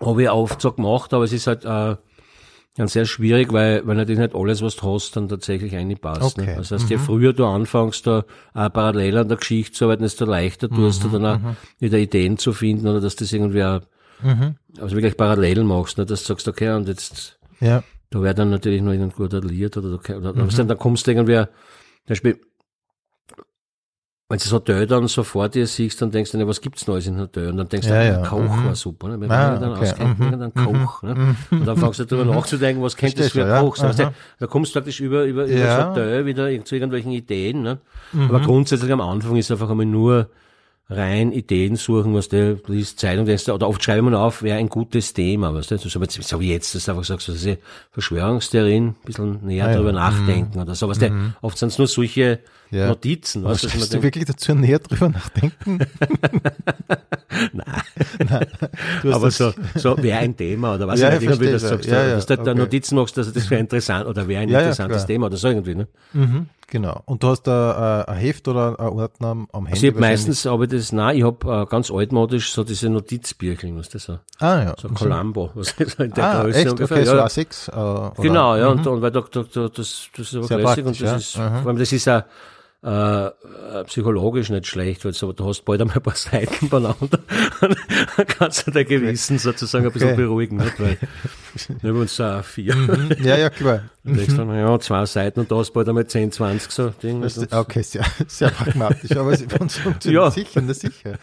Habe 0.00 0.22
ich 0.22 0.30
oft 0.30 0.60
so 0.60 0.72
gemacht, 0.72 1.12
aber 1.12 1.24
es 1.24 1.32
ist 1.32 1.46
halt 1.46 1.64
äh, 1.64 1.96
ganz 2.76 2.92
sehr 2.92 3.04
schwierig, 3.04 3.52
weil, 3.52 3.86
weil 3.86 3.96
natürlich 3.96 4.20
nicht 4.20 4.34
alles, 4.34 4.62
was 4.62 4.76
du 4.76 4.94
hast, 4.94 5.16
dann 5.16 5.28
tatsächlich 5.28 5.74
reinpasst. 5.74 6.38
Okay. 6.38 6.46
Ne? 6.50 6.56
Das 6.56 6.70
heißt, 6.70 6.88
je 6.88 6.98
früher 6.98 7.32
du 7.32 7.44
anfängst, 7.46 8.06
da 8.06 8.24
äh, 8.54 8.70
parallel 8.70 9.18
an 9.18 9.28
der 9.28 9.36
Geschichte 9.38 9.72
zu 9.72 9.84
arbeiten, 9.84 10.02
desto 10.02 10.24
leichter 10.24 10.68
tust 10.68 11.04
du 11.04 11.08
dann 11.08 11.26
auch 11.26 11.40
wieder 11.78 11.98
Ideen 11.98 12.38
zu 12.38 12.52
finden 12.52 12.86
oder 12.86 13.00
dass 13.00 13.16
das 13.16 13.32
irgendwie 13.32 13.64
auch, 13.64 13.80
also 14.78 14.94
wirklich 14.96 15.16
parallel 15.16 15.64
machst, 15.64 15.98
ne? 15.98 16.06
dass 16.06 16.22
du 16.22 16.28
sagst, 16.28 16.46
okay, 16.48 16.70
und 16.70 16.88
jetzt 16.88 17.38
Ja. 17.60 17.82
da 18.10 18.22
wäre 18.22 18.34
dann 18.34 18.50
natürlich 18.50 18.82
noch 18.82 18.92
irgendein 18.92 19.16
guter 19.16 19.40
Lied 19.40 19.76
oder, 19.76 19.98
oder, 19.98 20.16
oder 20.18 20.32
dann, 20.32 20.68
dann 20.68 20.78
kommst 20.78 21.06
du 21.06 21.10
irgendwie, 21.10 21.36
zum 21.36 22.08
Beispiel, 22.08 22.40
wenn 24.30 24.38
du 24.38 24.44
das 24.44 24.52
Hotel 24.52 24.86
dann 24.86 25.08
so 25.08 25.24
vor 25.24 25.48
dir 25.48 25.66
siehst, 25.66 26.00
dann 26.00 26.12
denkst 26.12 26.30
du, 26.30 26.38
ne, 26.38 26.46
was 26.46 26.60
gibt's 26.60 26.86
Neues 26.86 27.06
im 27.08 27.18
Hotel? 27.18 27.48
Und 27.50 27.56
dann 27.56 27.68
denkst 27.68 27.88
du, 27.88 27.92
Ja, 27.92 28.02
ja, 28.02 28.22
Koch 28.26 28.38
mhm. 28.38 28.64
war 28.64 28.74
super, 28.76 29.08
ne? 29.08 29.20
Wenn 29.20 29.30
Ah, 29.30 29.50
man 29.50 29.60
dann 29.60 29.72
okay, 29.72 29.80
auskennt, 29.90 30.18
mhm, 30.20 30.24
irgendein 30.32 30.54
Koch, 30.54 31.02
ne? 31.02 31.34
Und 31.50 31.66
dann 31.66 31.76
fängst 31.76 31.98
du 31.98 32.04
darüber 32.04 32.32
nachzudenken, 32.34 32.80
was 32.82 32.96
könnte 32.96 33.16
das 33.16 33.32
für 33.32 33.44
ein 33.44 33.60
Koch 33.60 33.74
sein? 33.76 33.92
ja. 33.98 34.12
Da 34.38 34.46
kommst 34.46 34.72
du 34.72 34.78
praktisch 34.78 35.00
über, 35.00 35.24
über, 35.24 35.44
über 35.46 35.52
Ja. 35.54 35.76
das 35.76 35.86
Hotel 35.88 36.26
wieder 36.26 36.64
zu 36.64 36.76
irgendwelchen 36.76 37.10
Ideen, 37.10 37.62
ne? 37.62 37.78
Mhm. 38.12 38.22
Aber 38.30 38.40
grundsätzlich 38.40 38.92
am 38.92 39.00
Anfang 39.00 39.34
ist 39.36 39.50
einfach 39.50 39.68
einmal 39.68 39.84
nur 39.86 40.28
rein 40.90 41.30
Ideen 41.32 41.76
suchen, 41.76 42.14
was 42.14 42.28
du 42.28 42.60
liest 42.66 42.98
Zeitung, 42.98 43.24
denkst 43.24 43.44
du, 43.44 43.52
oder 43.54 43.68
oft 43.68 43.82
schreiben 43.82 44.10
wir 44.10 44.18
auf, 44.18 44.42
wäre 44.42 44.58
ein 44.58 44.68
gutes 44.68 45.12
Thema, 45.14 45.54
weißt 45.54 45.70
du, 45.70 45.78
so, 45.78 45.88
so 45.88 46.40
wie 46.40 46.50
jetzt, 46.50 46.74
dass 46.74 46.84
du 46.86 46.90
einfach 46.90 47.04
sagst, 47.04 47.28
dass 47.28 47.44
ich 47.44 47.58
Verschwörungstheorien, 47.92 48.88
ein 48.88 48.96
bisschen 49.04 49.38
näher 49.46 49.66
Ah, 49.66 49.68
ja. 49.68 49.74
darüber 49.74 49.92
nachdenken 49.92 50.58
oder 50.60 50.74
so, 50.74 50.88
weißt 50.88 51.02
du, 51.02 51.32
oft 51.42 51.56
sind 51.58 51.68
es 51.68 51.78
nur 51.78 51.86
solche 51.86 52.40
Ja. 52.70 52.88
Notizen, 52.88 53.44
Aber 53.44 53.52
weißt 53.54 53.64
du, 53.72 53.78
man 53.78 53.88
du 53.88 54.02
wirklich 54.02 54.24
dazu 54.24 54.54
näher 54.54 54.78
drüber 54.80 55.08
nachdenken? 55.08 55.78
Nein. 57.52 58.46
Hast 59.04 59.14
aber 59.14 59.30
so, 59.30 59.52
so 59.76 59.96
wäre 60.02 60.18
ein 60.18 60.36
Thema 60.36 60.74
oder 60.74 60.86
was 60.88 61.00
Ja, 61.00 61.14
ich 61.16 61.22
irgendwie 61.22 61.50
das 61.50 61.62
sagst. 61.62 61.86
Ja, 61.88 62.02
ja, 62.06 62.14
dass 62.16 62.26
du 62.26 62.36
da 62.36 62.42
okay. 62.42 62.54
Notizen 62.54 62.96
machst, 62.96 63.16
dass 63.16 63.32
das 63.32 63.48
wäre 63.50 63.60
interessant 63.60 64.06
oder 64.06 64.26
wäre 64.28 64.42
ein 64.42 64.48
interessantes. 64.48 65.06
Thema 65.06 65.26
oder 65.26 65.36
so 65.36 65.48
irgendwie, 65.48 65.74
ne? 65.74 65.88
Mhm, 66.12 66.46
genau. 66.70 67.02
Und 67.04 67.22
du 67.22 67.28
hast 67.28 67.42
da 67.42 68.04
äh, 68.06 68.10
ein 68.10 68.16
Heft 68.16 68.48
oder 68.48 68.78
ein 68.80 68.86
Ordner 68.86 69.28
am 69.28 69.48
am 69.52 69.66
Handy? 69.66 69.72
Also 69.72 69.86
ich 69.86 69.92
hab 69.92 70.00
wahrscheinlich? 70.00 70.26
meistens 70.26 70.44
habe 70.46 70.64
ich 70.64 70.70
das, 70.70 70.92
nein, 70.92 71.16
ich 71.18 71.22
hab 71.24 71.44
äh, 71.44 71.66
ganz 71.66 71.90
altmodisch 71.90 72.52
so 72.52 72.64
diese 72.64 72.88
Notizbierchen, 72.88 73.76
was 73.78 73.88
das 73.90 74.04
so, 74.04 74.18
Ah, 74.38 74.62
ja. 74.62 74.74
so 74.80 74.88
ein 74.88 74.94
Columbo, 74.94 75.50
was 75.54 75.72
ist 75.72 75.96
so 75.98 76.02
in 76.02 76.12
der 76.12 76.24
ah, 76.24 76.42
Größe 76.42 76.58
echt? 76.58 76.70
ungefähr. 76.70 76.96
Okay, 76.96 77.06
ja, 77.06 77.28
so 77.28 77.40
ja. 77.40 77.44
A6? 77.44 78.18
Äh, 78.18 78.22
Genau, 78.22 78.56
ja, 78.56 78.68
und, 78.68 78.86
und 78.86 79.02
weil 79.02 79.10
da, 79.10 79.20
da, 79.20 79.42
da, 79.42 79.68
das, 79.68 80.08
das 80.16 80.26
ist 80.28 80.34
aber 80.36 80.46
Sehr 80.46 80.58
lässig 80.58 80.86
und 80.86 81.00
das 81.00 81.10
ja. 81.10 81.16
ist, 81.16 81.36
Aha. 81.38 81.58
vor 81.60 81.68
allem 81.68 81.78
das 81.78 81.92
ist 81.92 82.08
auch, 82.08 82.22
äh, 82.82 83.26
äh, 83.26 83.84
psychologisch 83.84 84.48
nicht 84.48 84.66
schlecht, 84.66 85.04
weil 85.04 85.12
du, 85.12 85.32
du 85.34 85.46
hast 85.46 85.64
bald 85.66 85.80
einmal 85.82 85.96
ein 85.96 86.02
paar 86.02 86.14
Seiten 86.16 86.68
beieinander, 86.70 87.18
dann 87.60 88.26
kannst 88.26 88.66
du 88.66 88.70
dein 88.70 88.86
Gewissen 88.86 89.38
sozusagen 89.38 89.84
ein 89.86 89.92
bisschen 89.92 90.12
Okay. 90.12 90.22
beruhigen, 90.22 90.56
nicht? 90.56 90.80
weil 90.80 90.96
wir 91.82 91.90
haben 91.90 92.00
uns 92.00 92.16
da 92.16 92.42
vier. 92.42 92.74
Mhm, 92.74 93.16
Ja, 93.22 93.36
ja, 93.36 93.50
klar. 93.50 93.82
Du 94.04 94.14
denkst 94.14 94.34
dann, 94.34 94.54
ja, 94.54 94.78
zwei 94.80 95.04
Seiten 95.04 95.40
und 95.40 95.52
da 95.52 95.56
hast 95.56 95.72
bald 95.72 95.88
einmal 95.90 96.06
10, 96.06 96.32
20 96.32 96.70
so 96.72 96.88
Ding. 96.88 97.20
Das, 97.20 97.36
und 97.36 97.52
okay, 97.52 97.82
sehr, 97.82 98.04
sehr 98.26 98.48
pragmatisch, 98.50 99.14
aber 99.14 99.32
es 99.32 99.42
funktioniert 99.48 100.04
Ja. 100.06 100.30
sicher, 100.30 100.62
sicher. 100.74 101.18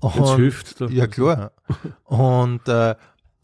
Und- 0.00 0.36
hilft. 0.36 0.80
Da. 0.80 0.86
Ja, 0.86 1.06
klar. 1.06 1.52
Und 2.04 2.66
äh, 2.68 2.94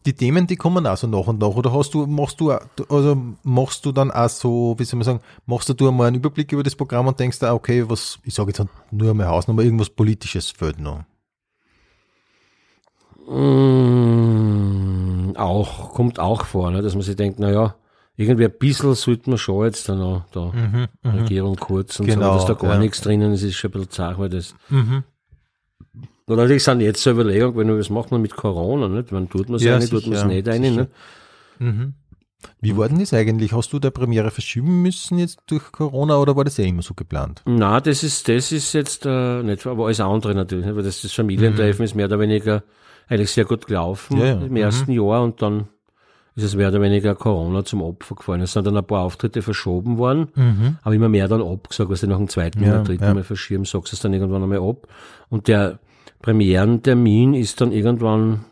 die 0.05 0.13
Themen, 0.13 0.47
die 0.47 0.55
kommen 0.55 0.87
auch 0.87 0.97
so 0.97 1.07
nach 1.07 1.27
und 1.27 1.39
nach. 1.39 1.47
Oder 1.49 1.71
hast 1.73 1.93
du, 1.93 2.05
machst 2.07 2.39
du, 2.39 2.51
auch- 2.51 2.61
also 2.89 3.15
machst 3.43 3.85
du 3.85 3.91
dann 3.91 4.09
auch 4.11 4.29
so, 4.29 4.75
wie 4.77 4.83
soll 4.83 4.97
man 4.97 5.05
sagen, 5.05 5.19
machst 5.45 5.69
du 5.69 5.87
einmal 5.87 6.07
einen 6.07 6.15
Überblick 6.17 6.51
über 6.51 6.63
das 6.63 6.75
Programm 6.75 7.07
und 7.07 7.19
denkst 7.19 7.39
da, 7.39 7.53
okay, 7.53 7.87
was, 7.89 8.19
ich 8.23 8.33
sage 8.33 8.49
jetzt 8.51 8.63
nur 8.91 9.11
einmal 9.11 9.27
Hausnummer, 9.27 9.61
irgendwas 9.63 9.89
Politisches 9.89 10.49
fehlt 10.51 10.79
noch. 10.79 11.03
Mm, 14.01 15.33
auch, 15.37 15.93
kommt 15.93 16.19
auch 16.19 16.45
vor, 16.45 16.71
ne, 16.71 16.81
dass 16.81 16.93
man 16.95 17.03
sich 17.03 17.15
denkt, 17.15 17.39
na 17.39 17.51
ja, 17.51 17.75
irgendwie 18.17 18.45
ein 18.45 18.51
bisschen 18.57 18.93
sollte 18.95 19.29
man 19.29 19.37
schon 19.39 19.65
jetzt 19.65 19.87
dann 19.87 19.99
noch 19.99 20.25
da 20.31 20.51
Regierung 21.03 21.55
kurz 21.55 21.99
und 21.99 22.07
Mhm, 22.07 22.09
Genau, 22.11 22.31
so, 22.33 22.37
dass 22.39 22.45
da 22.47 22.53
gar 22.53 22.73
ja. 22.73 22.79
nichts 22.79 23.01
drinnen 23.01 23.33
ist, 23.33 23.43
ist 23.43 23.55
schon 23.55 23.69
ein 23.69 23.73
bisschen 23.73 23.91
zart, 23.91 24.19
weil 24.19 24.29
das. 24.29 24.55
Und 26.31 26.37
natürlich 26.37 26.63
sind 26.63 26.79
jetzt 26.81 27.01
so 27.03 27.11
Überlegungen, 27.11 27.55
wenn 27.57 27.77
was 27.77 27.89
macht 27.89 28.11
man 28.11 28.21
mit 28.21 28.35
Corona, 28.35 28.87
nicht? 28.87 29.11
Wann 29.11 29.29
tut 29.29 29.49
man 29.49 29.57
es 29.57 29.63
Ja, 29.63 29.75
eine, 29.75 29.87
tut 29.89 30.07
man 30.07 30.15
es 30.15 30.25
nicht 30.25 30.47
eine, 30.47 30.67
sicher. 30.69 30.87
ne? 31.59 31.93
Wie 32.59 32.75
war 32.75 32.89
denn 32.89 32.99
das 32.99 33.13
eigentlich? 33.13 33.53
Hast 33.53 33.71
du 33.73 33.79
der 33.79 33.91
Premiere 33.91 34.31
verschieben 34.31 34.81
müssen 34.81 35.19
jetzt 35.19 35.39
durch 35.47 35.71
Corona 35.71 36.17
oder 36.17 36.35
war 36.35 36.43
das 36.43 36.57
ja 36.57 36.65
immer 36.65 36.81
so 36.81 36.93
geplant? 36.95 37.43
Na, 37.45 37.79
das 37.81 38.03
ist, 38.03 38.27
das 38.27 38.51
ist 38.51 38.73
jetzt 38.73 39.05
äh, 39.05 39.43
nicht, 39.43 39.67
aber 39.67 39.85
alles 39.85 39.99
andere 39.99 40.33
natürlich, 40.33 40.65
nicht? 40.65 40.75
weil 40.75 40.83
das, 40.83 41.01
das 41.01 41.11
Familientreffen 41.11 41.85
ist 41.85 41.93
mehr 41.95 42.05
oder 42.07 42.19
weniger 42.19 42.63
eigentlich 43.07 43.31
sehr 43.31 43.45
gut 43.45 43.67
gelaufen 43.67 44.17
Ja, 44.17 44.25
ja. 44.25 44.39
im 44.41 44.55
ersten 44.55 44.91
Jahr 44.91 45.21
und 45.21 45.41
dann 45.41 45.67
ist 46.35 46.45
es 46.45 46.55
mehr 46.55 46.69
oder 46.69 46.81
weniger 46.81 47.13
Corona 47.13 47.63
zum 47.65 47.81
Opfer 47.83 48.15
gefallen. 48.15 48.41
Es 48.41 48.53
sind 48.53 48.65
dann 48.65 48.77
ein 48.77 48.85
paar 48.87 49.01
Auftritte 49.03 49.41
verschoben 49.41 49.97
worden, 49.97 50.77
aber 50.81 50.95
immer 50.95 51.09
mehr 51.09 51.27
dann 51.27 51.41
abgesagt, 51.41 51.91
was 51.91 52.01
du 52.01 52.07
nach 52.07 52.17
dem 52.17 52.29
zweiten 52.29 52.63
Ja, 52.63 52.75
oder 52.75 52.83
dritten. 52.83 53.13
Mal 53.13 53.23
verschieben, 53.23 53.65
sagst 53.65 53.91
du 53.91 53.95
es 53.97 54.01
dann 54.01 54.13
irgendwann 54.13 54.41
einmal 54.41 54.59
ab. 54.59 54.87
Und 55.29 55.47
der 55.49 55.79
Premierentermin 56.21 57.33
ist 57.33 57.61
dann 57.61 57.71
irgendwann, 57.71 58.45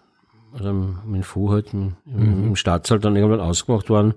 also 0.54 0.70
im 0.70 1.24
Fu 1.24 1.52
halt, 1.52 1.74
im, 1.74 1.96
Mhm. 2.06 2.44
im 2.50 2.56
Stadtsaal 2.56 3.00
dann 3.00 3.16
irgendwann 3.16 3.40
ausgemacht 3.42 3.90
worden. 3.90 4.14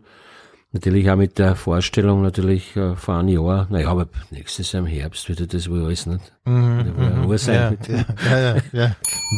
Natürlich 0.74 1.10
auch 1.10 1.16
mit 1.16 1.38
der 1.38 1.54
Vorstellung 1.54 2.22
natürlich 2.22 2.74
äh, 2.76 2.96
vor 2.96 3.16
einem 3.16 3.28
Jahr, 3.28 3.66
naja, 3.68 3.88
aber 3.90 4.06
nächstes 4.30 4.72
Jahr 4.72 4.82
im 4.82 4.86
Herbst 4.88 5.28
wird 5.28 5.40
ja 5.40 5.44
das 5.46 5.68
wohl 5.68 5.84
alles 5.84 6.06
nicht. 6.06 6.32
Mhm, 6.46 7.36
sein. 7.36 7.54
Ja, 7.54 7.70
mit- 7.70 7.88
ja, 7.88 8.04
ja, 8.24 8.38
ja, 8.38 8.62
ja. 8.72 8.96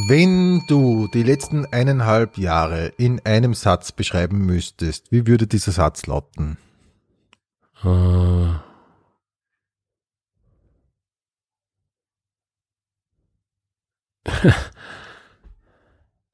Wenn 0.09 0.62
du 0.68 1.09
die 1.12 1.24
letzten 1.24 1.66
eineinhalb 1.72 2.38
Jahre 2.38 2.92
in 2.98 3.20
einem 3.24 3.53
Satz 3.55 3.90
beschreiben 3.90 4.46
müsstest, 4.46 5.11
wie 5.11 5.27
würde 5.27 5.48
dieser 5.48 5.72
Satz 5.72 6.07
lauten? 6.07 6.57
Äh, 7.83 7.88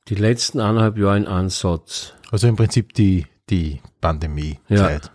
Die 0.09 0.15
letzten 0.17 0.61
eineinhalb 0.61 0.99
Jahre 0.99 1.17
in 1.19 1.27
Ansatz. 1.27 2.15
Also 2.33 2.49
im 2.49 2.57
Prinzip 2.57 2.95
die, 2.95 3.27
die 3.49 3.81
Pandemie-Zeit. 4.01 5.11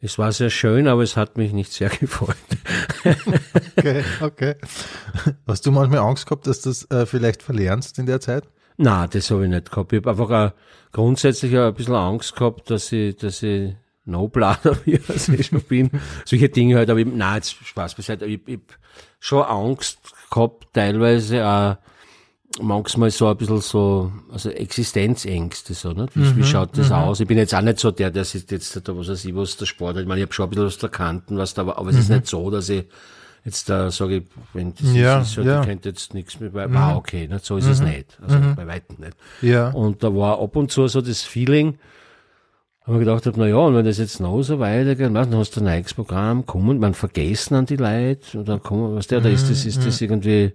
Es 0.00 0.16
war 0.16 0.30
sehr 0.30 0.50
schön, 0.50 0.86
aber 0.86 1.02
es 1.02 1.16
hat 1.16 1.36
mich 1.36 1.52
nicht 1.52 1.72
sehr 1.72 1.88
gefreut. 2.00 2.36
Okay, 3.76 4.04
okay. 4.20 4.54
Hast 5.46 5.66
du 5.66 5.72
manchmal 5.72 6.00
Angst 6.00 6.26
gehabt, 6.26 6.46
dass 6.46 6.60
du 6.62 6.70
das 6.70 6.90
äh, 6.90 7.06
vielleicht 7.06 7.42
verlernst 7.42 7.98
in 7.98 8.06
der 8.06 8.20
Zeit? 8.20 8.44
Na, 8.76 9.08
das 9.08 9.30
habe 9.30 9.44
ich 9.44 9.50
nicht 9.50 9.70
gehabt. 9.70 9.92
Ich 9.92 9.98
habe 9.98 10.10
einfach 10.10 10.30
auch 10.30 10.52
grundsätzlich 10.92 11.56
auch 11.58 11.68
ein 11.68 11.74
bisschen 11.74 11.94
Angst 11.96 12.36
gehabt, 12.36 12.70
dass 12.70 12.92
ich, 12.92 13.16
dass 13.16 13.42
ich 13.42 13.74
no 14.04 14.28
blader 14.28 14.76
wie 14.84 15.00
ich 15.34 15.46
schon 15.46 15.62
bin. 15.62 15.90
Solche 16.24 16.48
Dinge 16.48 16.76
halt, 16.76 16.90
aber 16.90 17.00
ich, 17.00 17.06
nein, 17.06 17.36
jetzt 17.36 17.56
Spaß 17.64 17.96
beiseite. 17.96 18.26
Ich, 18.26 18.46
ich 18.46 18.60
schon 19.20 19.42
Angst 19.42 19.98
gehabt, 20.30 20.68
teilweise 20.72 21.46
auch 21.46 21.76
manchmal 22.60 23.10
so 23.10 23.28
ein 23.28 23.36
bisschen 23.36 23.60
so, 23.60 24.12
also 24.32 24.50
Existenzängste, 24.50 25.74
so, 25.74 25.92
nicht? 25.92 26.16
Wie, 26.16 26.36
wie 26.36 26.44
schaut 26.44 26.76
das 26.76 26.90
aus? 26.90 27.20
Ich 27.20 27.28
bin 27.28 27.38
jetzt 27.38 27.54
auch 27.54 27.60
nicht 27.60 27.78
so 27.78 27.90
der, 27.90 28.10
der 28.10 28.24
sitzt 28.24 28.50
jetzt 28.50 28.88
da, 28.88 28.96
was 28.96 29.08
weiß 29.08 29.24
ich, 29.24 29.34
was 29.34 29.56
der 29.56 29.66
Sport 29.66 29.96
hat. 29.96 30.02
Ich 30.02 30.08
meine, 30.08 30.20
ich 30.20 30.26
habe 30.26 30.32
schon 30.32 30.46
ein 30.46 30.50
bisschen 30.50 30.66
was 30.66 30.78
der 30.78 30.88
Kanten, 30.88 31.38
was 31.38 31.54
da, 31.54 31.62
aber, 31.62 31.78
aber 31.78 31.90
es 31.90 31.96
ist 31.96 32.08
nicht 32.10 32.26
so, 32.26 32.50
dass 32.50 32.68
ich 32.68 32.84
jetzt 33.44 33.68
da 33.68 33.90
sage, 33.90 34.24
wenn 34.52 34.74
das 34.74 34.92
Ja, 34.92 35.20
ist, 35.20 35.30
ist 35.30 35.36
halt, 35.36 35.46
ja. 35.46 35.60
ich 35.60 35.66
könnte 35.66 35.88
jetzt 35.90 36.14
nichts 36.14 36.40
mehr, 36.40 36.50
bei, 36.50 36.72
wow, 36.72 36.96
okay, 36.96 37.28
nicht? 37.28 37.44
so 37.44 37.56
ist 37.56 37.66
es 37.66 37.80
nicht. 37.80 38.18
Also 38.20 38.38
bei 38.56 38.66
weitem 38.66 38.96
nicht. 38.98 39.16
Ja. 39.40 39.70
Und 39.70 40.02
da 40.02 40.14
war 40.14 40.40
ab 40.40 40.56
und 40.56 40.72
zu 40.72 40.86
so 40.88 41.00
das 41.00 41.22
Feeling, 41.22 41.78
wo 42.88 42.94
ich 42.94 43.00
gedacht 43.00 43.24
na 43.36 43.46
ja, 43.46 43.56
und 43.56 43.74
wenn 43.74 43.84
das 43.84 43.98
jetzt 43.98 44.20
noch 44.20 44.42
so 44.42 44.58
weitergeht, 44.58 45.08
du, 45.08 45.12
dann 45.12 45.34
hast 45.36 45.56
du 45.56 45.60
ein 45.60 45.64
neues 45.64 45.94
Programm, 45.94 46.46
kommen, 46.46 46.78
man 46.78 46.94
vergessen 46.94 47.54
an 47.54 47.66
die 47.66 47.76
Leute, 47.76 48.38
und 48.38 48.48
dann 48.48 48.62
kommen, 48.62 48.96
was 48.96 49.06
der, 49.06 49.20
da 49.20 49.28
ist 49.28 49.50
das, 49.50 49.64
ist 49.66 49.84
das 49.86 50.00
irgendwie, 50.00 50.52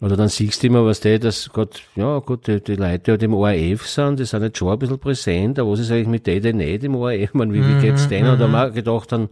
oder 0.00 0.16
dann 0.16 0.28
siehst 0.28 0.62
du 0.62 0.66
immer, 0.66 0.84
was 0.84 1.00
der, 1.00 1.18
dass 1.18 1.48
Gott, 1.52 1.82
ja, 1.96 2.18
gut, 2.18 2.46
die, 2.46 2.60
die 2.60 2.74
Leute, 2.76 2.98
die 2.98 3.10
halt 3.12 3.22
im 3.22 3.34
ORF 3.34 3.86
sind, 3.86 4.18
die 4.18 4.24
sind 4.24 4.42
jetzt 4.42 4.58
schon 4.58 4.72
ein 4.72 4.78
bisschen 4.78 4.98
präsent, 4.98 5.58
aber 5.58 5.70
was 5.70 5.80
ist 5.80 5.90
eigentlich 5.90 6.08
mit 6.08 6.26
denen, 6.26 6.58
die 6.58 6.64
nicht 6.66 6.84
im 6.84 6.96
ORF, 6.96 7.34
meine, 7.34 7.52
wie, 7.54 7.66
wie 7.66 7.76
geht's 7.76 8.08
denen? 8.08 8.30
Und 8.30 8.38
da 8.40 8.44
haben 8.44 8.52
wir 8.52 8.70
gedacht 8.70 9.12
an, 9.12 9.28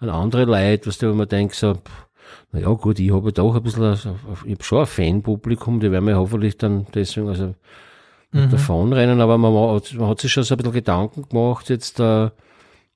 an 0.00 0.10
andere 0.10 0.44
Leute, 0.44 0.86
was 0.86 0.98
der, 0.98 1.10
wo 1.10 1.14
man 1.14 1.28
denkt, 1.28 1.54
so, 1.54 1.74
pff, 1.74 2.06
na 2.52 2.60
ja, 2.60 2.68
gut, 2.68 2.98
ich 3.00 3.10
habe 3.12 3.32
doch 3.32 3.54
ein 3.54 3.62
bisschen, 3.62 3.82
ein- 3.84 3.96
ich 4.44 4.52
habe 4.52 4.62
schon 4.62 4.80
ein 4.80 4.86
Fanpublikum, 4.86 5.80
die 5.80 5.90
werden 5.90 6.04
mir 6.04 6.16
hoffentlich 6.16 6.58
dann 6.58 6.86
deswegen, 6.94 7.28
also, 7.28 7.54
nicht 8.32 8.52
davonrennen, 8.52 9.20
aber 9.20 9.38
man, 9.38 9.54
hat- 9.74 9.94
man 9.94 10.08
hat 10.08 10.20
sich 10.20 10.32
schon 10.32 10.42
so 10.44 10.54
ein 10.54 10.58
bisschen 10.58 10.72
Gedanken 10.72 11.28
gemacht, 11.28 11.68
jetzt, 11.70 12.00
äh, 12.00 12.30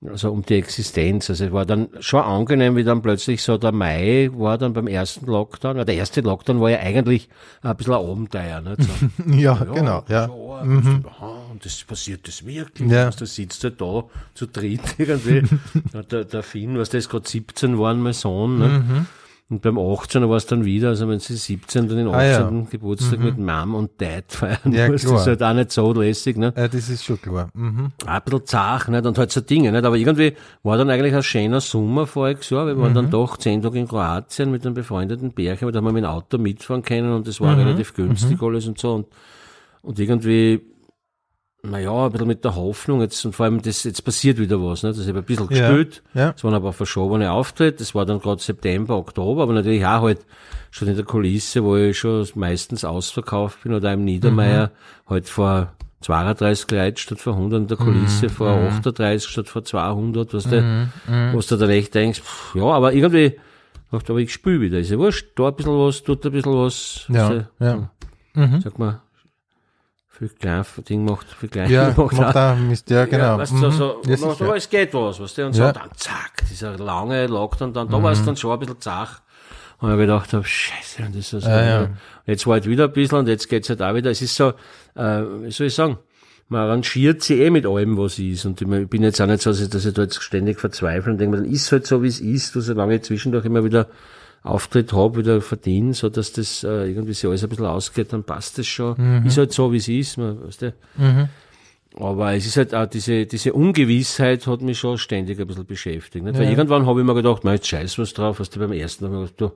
also 0.07 0.31
um 0.31 0.43
die 0.45 0.55
Existenz. 0.55 1.31
Also 1.31 1.47
es 1.47 1.53
war 1.53 1.65
dann 1.65 1.89
schon 2.01 2.21
angenehm, 2.23 2.77
wie 2.77 2.85
dann 2.85 3.01
plötzlich 3.03 3.43
so 3.43 3.57
der 3.59 3.73
Mai 3.73 4.29
war 4.35 4.59
dann 4.59 4.73
beim 4.75 4.87
ersten 4.87 5.27
Lockdown. 5.27 5.85
Der 5.87 5.95
erste 5.97 6.21
Lockdown 6.21 6.61
war 6.61 6.71
ja 6.71 6.79
eigentlich 6.81 7.29
ein 7.63 7.75
bisschen 7.77 7.95
ein 7.95 8.01
Abenteuer. 8.07 8.61
Nicht? 8.61 8.83
So, 8.83 9.33
Ja, 9.33 9.55
genau, 9.55 10.05
ja. 10.09 10.27
schon, 10.27 11.05
aha, 11.09 11.33
und 11.51 11.65
das 11.65 11.83
passiert 11.85 12.29
das 12.29 12.45
wirklich. 12.45 12.91
Ja. 12.91 13.11
Da 13.11 13.27
sitzt 13.27 13.65
er 13.65 13.71
da 13.71 14.05
zu 14.35 14.47
dritt 14.47 14.81
irgendwie. 14.99 15.43
Der, 16.11 16.25
der 16.25 16.43
Finn, 16.43 16.79
was 16.79 16.91
der 16.91 16.99
ist 16.99 17.09
gerade 17.09 17.27
17 17.29 17.79
war, 17.79 17.95
mein 17.95 18.13
Sohn. 18.13 18.59
Ne? 18.59 19.07
Und 19.49 19.63
beim 19.63 19.79
18er 19.79 20.29
war 20.29 20.39
es 20.39 20.47
dann 20.47 20.65
wieder, 20.65 20.89
also 20.89 21.09
wenn 21.09 21.21
sie 21.21 21.37
17 21.37 21.87
dann 21.87 21.97
den 21.99 22.09
18. 22.09 22.17
Ah, 22.19 22.25
ja. 22.25 22.67
Geburtstag 22.69 23.21
mit 23.21 23.39
Mom 23.39 23.77
und 23.77 23.93
Dad 24.01 24.25
feiern 24.27 24.73
Ja, 24.73 24.89
musst, 24.89 25.05
das 25.05 25.11
klar. 25.11 25.21
ist 25.21 25.27
halt 25.29 25.43
auch 25.45 25.55
nicht 25.55 25.71
so 25.71 25.93
lässig. 25.93 26.37
Ne? 26.37 26.53
Äh, 26.57 26.69
das 26.69 26.89
ist 26.89 27.05
schon 27.05 27.23
klar. 27.23 27.49
Mhm. 27.55 27.93
ein 28.07 28.23
bisschen 28.25 28.45
zart, 28.47 28.89
nicht? 28.89 29.07
Und 29.07 29.17
halt 29.19 29.31
so 29.31 29.41
Dinge, 29.41 29.71
nicht? 29.71 29.85
Aber 29.85 29.95
irgendwie 29.97 30.33
war 30.65 30.77
dann 30.77 30.91
eigentlich 30.91 31.15
ein 31.15 31.23
schöner 31.23 31.61
Sommer 31.61 32.09
voriges 32.09 32.51
Jahr. 32.51 32.67
Wir 32.67 32.77
waren 32.77 32.93
dann 32.93 33.09
doch 33.09 33.37
zehn 33.37 33.63
Tage 33.63 33.79
in 33.79 33.87
Kroatien 33.87 34.51
mit 34.51 34.67
einem 34.67 34.75
befreundeten 34.75 35.31
Pärchen, 35.31 35.71
da 35.71 35.77
haben 35.79 35.85
wir 35.85 35.93
mit 35.93 36.03
dem 36.03 36.11
Auto 36.11 36.39
mitfahren 36.39 36.83
können 36.83 37.13
und 37.13 37.29
das 37.29 37.41
war 37.41 37.57
relativ 37.57 37.95
günstig 37.95 38.43
alles 38.43 38.67
und 38.67 38.81
so. 38.81 38.95
Und, 38.95 39.07
und 39.83 39.97
irgendwie, 40.01 40.61
naja, 41.63 42.07
ein 42.07 42.13
bisschen 42.13 42.29
mit 42.29 42.45
der 42.45 42.55
Hoffnung, 42.55 43.01
jetzt, 43.01 43.25
und 43.25 43.35
vor 43.35 43.45
allem, 43.45 43.61
das, 43.63 43.85
jetzt 43.85 44.05
passiert 44.05 44.39
wieder 44.39 44.63
was, 44.63 44.83
nicht? 44.83 44.99
Das 44.99 45.07
habe 45.09 45.19
ich 45.19 45.25
ein 45.25 45.27
bisschen 45.27 45.49
Ja. 45.51 45.69
gespielt. 45.69 46.03
Ja. 46.15 46.33
Es 46.37 46.45
waren 46.45 46.55
aber 46.55 46.73
verschobene 46.73 47.33
Auftritte. 47.33 47.79
Das 47.79 47.95
war 47.95 48.07
dann 48.07 48.21
gerade 48.21 48.41
September, 48.41 48.97
Oktober, 48.97 49.43
aber 49.43 49.53
natürlich 49.53 49.85
auch 49.85 50.03
halt 50.03 50.25
schon 50.71 50.89
in 50.89 50.97
der 50.97 51.05
Kulisse, 51.05 51.65
wo 51.65 51.77
ich 51.77 51.99
schon 51.99 52.27
meistens 52.35 52.85
ausverkauft 52.85 53.63
bin 53.65 53.73
oder 53.75 53.93
im 53.93 54.05
Niedermeier 54.05 54.71
halt 55.09 55.29
vor 55.29 55.73
32 56.03 56.71
Leute 56.71 57.01
statt 57.01 57.19
vor 57.21 57.33
100 57.33 57.63
in 57.63 57.67
der 57.69 57.77
Kulisse, 57.79 58.29
vor 58.29 58.49
38 58.49 59.29
statt 59.29 59.49
vor 59.49 59.65
200, 59.65 60.35
was 60.35 60.45
du, 60.45 60.89
was 61.33 61.47
du 61.49 61.57
dann 61.57 61.71
echt 61.71 61.95
denkst, 61.95 62.21
pff, 62.21 62.55
ja, 62.55 62.65
aber 62.65 62.93
irgendwie, 62.93 63.35
dachte, 63.91 64.13
aber 64.13 64.21
ich 64.21 64.33
spiele 64.33 64.61
wieder, 64.61 64.79
ist 64.79 64.91
ja 64.91 64.99
wurscht, 64.99 65.27
da 65.37 65.49
ein 65.49 65.57
bisschen 65.57 65.73
was, 65.79 66.03
tut 66.03 66.25
ein 66.27 66.33
bisschen 66.33 66.53
was, 66.53 67.07
Ja, 67.09 67.29
Also, 67.29 67.45
ja. 67.59 67.91
sag 68.63 68.79
mal, 68.79 69.01
viel 70.19 70.29
klein 70.29 70.65
Ding 70.89 71.05
macht, 71.05 71.27
viel 71.31 71.49
klein 71.49 71.71
Ja, 71.71 71.93
macht 71.97 72.13
macht 72.15 72.37
auch. 72.37 72.57
Mist, 72.57 72.89
ja, 72.91 73.05
genau. 73.05 73.19
Ja, 73.25 73.39
weißt 73.39 73.53
du, 73.53 73.57
so, 73.59 73.67
Mhm. 73.69 73.73
so, 73.73 74.01
ja, 74.05 74.11
ja, 74.11 74.17
sicher. 74.17 74.45
aber 74.45 74.57
es 74.57 74.69
geht 74.71 74.95
was, 74.95 75.21
was 75.21 75.35
der 75.35 75.47
und 75.47 75.57
Ja. 75.57 75.67
so, 75.69 75.73
dann 75.81 75.91
zack, 75.97 76.43
dieser 76.51 76.77
lange 76.79 77.27
Lockdown, 77.27 77.73
dann, 77.73 77.89
da 77.89 78.03
war 78.03 78.13
es 78.13 78.25
dann 78.25 78.37
schon 78.37 78.53
ein 78.53 78.59
bisschen 78.59 78.81
zach. 78.81 79.21
Und 79.79 79.91
ich 79.93 79.99
gedacht 79.99 80.33
habe, 80.33 80.45
scheiße, 80.45 81.03
und 81.03 81.15
das 81.15 81.33
ist 81.33 81.45
so, 81.45 81.49
Ja, 81.51 81.65
ja. 81.83 81.91
Jetzt 82.25 82.47
war 82.47 82.55
halt 82.55 82.67
wieder 82.67 82.85
ein 82.85 82.93
bisschen 82.93 83.19
und 83.19 83.29
jetzt 83.29 83.49
geht's 83.49 83.69
halt 83.69 83.83
auch 83.83 83.95
wieder. 83.95 84.11
Es 84.11 84.23
ist 84.23 84.35
so, 84.35 84.55
äh, 84.95 85.23
wie 85.43 85.51
soll 85.51 85.67
ich 85.67 85.75
sagen, 85.75 85.99
man 86.49 86.63
arrangiert 86.63 87.23
sich 87.23 87.39
eh 87.41 87.51
mit 87.51 87.67
allem, 87.67 87.99
was 87.99 88.19
ist. 88.19 88.47
Und 88.47 88.63
ich 88.63 88.89
bin 88.89 89.03
jetzt 89.03 89.21
auch 89.21 89.27
nicht 89.27 89.43
so, 89.43 89.51
dass 89.51 89.61
ich, 89.61 89.69
dass 89.69 89.85
ich 89.85 89.93
da 89.93 90.03
jetzt 90.03 90.23
ständig 90.23 90.59
verzweifle 90.61 91.13
und 91.13 91.19
denke 91.19 91.37
mir, 91.37 91.43
dann 91.43 91.53
ist 91.53 91.71
halt 91.73 91.87
so, 91.87 92.03
wie 92.03 92.09
es 92.09 92.21
ist, 92.21 92.55
du, 92.55 92.61
solange 92.61 92.95
ich 92.97 93.03
zwischendurch 93.03 93.45
immer 93.45 93.65
wieder 93.65 93.89
Auftritt 94.47 94.93
habe, 94.93 95.19
wieder 95.19 95.41
verdiene, 95.41 95.95
so 95.95 96.09
dass 96.09 96.33
das 96.33 96.65
äh, 96.65 96.89
irgendwie 96.89 97.15
sich 97.15 97.29
alles 97.29 97.43
ein 97.43 97.49
bisschen 97.49 97.67
ausgeht, 97.67 98.13
dann 98.13 98.25
passt 98.25 98.59
das 98.59 98.67
schon. 98.67 98.95
Mhm. 98.97 99.27
Ist 99.27 99.39
halt 99.39 99.53
so, 99.53 99.73
wie 99.73 99.79
es 99.79 99.89
ist. 99.89 100.19
Man, 100.19 100.45
weißt 100.45 100.63
du, 100.63 100.75
aber 101.99 102.35
es 102.35 102.47
ist 102.47 102.57
halt 102.59 102.75
auch 102.75 102.87
diese, 102.87 103.25
diese 103.25 103.55
Ungewissheit 103.55 104.47
hat 104.47 104.61
mich 104.61 104.79
schon 104.79 104.99
ständig 104.99 105.41
ein 105.41 105.47
bisschen 105.47 105.65
beschäftigt. 105.65 106.25
Nicht? 106.25 106.39
Weil 106.39 106.51
irgendwann 106.51 106.87
habe 106.87 107.01
ich 107.01 107.07
mir 107.07 107.15
gedacht, 107.15 107.43
na, 107.45 107.55
jetzt 107.55 107.69
scheiß 107.69 107.99
was 107.99 108.13
drauf, 108.13 108.39
was 108.39 108.51
du 108.51 108.59
beim 108.59 108.73
ersten 108.73 109.11
Mal 109.11 109.21
gedacht, 109.21 109.41
du, 109.41 109.53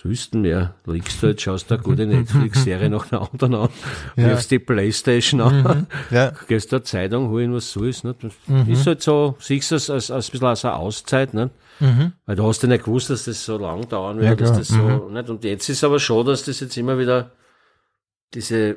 was 0.00 0.08
willst 0.08 0.34
du 0.34 0.38
mehr? 0.38 0.74
Liegst 0.86 1.22
du 1.22 1.26
jetzt, 1.28 1.42
schaust 1.42 1.70
du 1.70 1.74
eine 1.74 1.82
gute 1.82 2.06
Netflix-Serie 2.06 2.88
nach 2.88 3.06
der 3.08 3.20
anderen 3.20 3.54
an, 3.54 3.68
wirfst 4.16 4.50
die 4.50 4.58
Playstation 4.58 5.40
an, 5.40 5.86
Ja. 6.10 6.32
gehst 6.48 6.72
da 6.72 6.82
Zeitung 6.82 7.28
holen, 7.28 7.52
was 7.52 7.70
so 7.70 7.84
ist. 7.84 8.04
Nicht? 8.04 8.24
Das 8.24 8.32
ist 8.68 8.86
halt 8.86 9.02
so, 9.02 9.36
siehst 9.38 9.70
du 9.70 9.74
es 9.76 9.90
als, 9.90 10.10
als 10.10 10.28
ein 10.28 10.32
bisschen 10.32 10.46
als 10.48 10.64
eine 10.64 10.74
Auszeit, 10.76 11.34
nicht? 11.34 11.50
Weil 12.26 12.36
du 12.36 12.46
hast 12.46 12.62
ja 12.62 12.68
nicht 12.68 12.84
gewusst, 12.84 13.10
dass 13.10 13.24
das 13.24 13.44
so 13.44 13.56
lang 13.58 13.88
dauern 13.88 14.18
wird, 14.18 14.28
Ja, 14.28 14.34
dass 14.36 14.56
das 14.56 14.68
so, 14.68 15.08
nicht? 15.10 15.28
Und 15.28 15.44
jetzt 15.44 15.68
ist 15.68 15.84
aber 15.84 15.98
schon, 15.98 16.26
dass 16.26 16.44
das 16.44 16.60
jetzt 16.60 16.76
immer 16.76 16.98
wieder 16.98 17.32
diese 18.34 18.76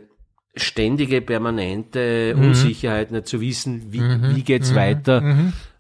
ständige, 0.56 1.22
permanente 1.22 2.36
Unsicherheit, 2.38 3.12
nicht 3.12 3.28
zu 3.28 3.42
wissen, 3.42 3.92
wie, 3.92 4.02
wie 4.02 4.44
geht's 4.44 4.76
weiter. 4.76 5.22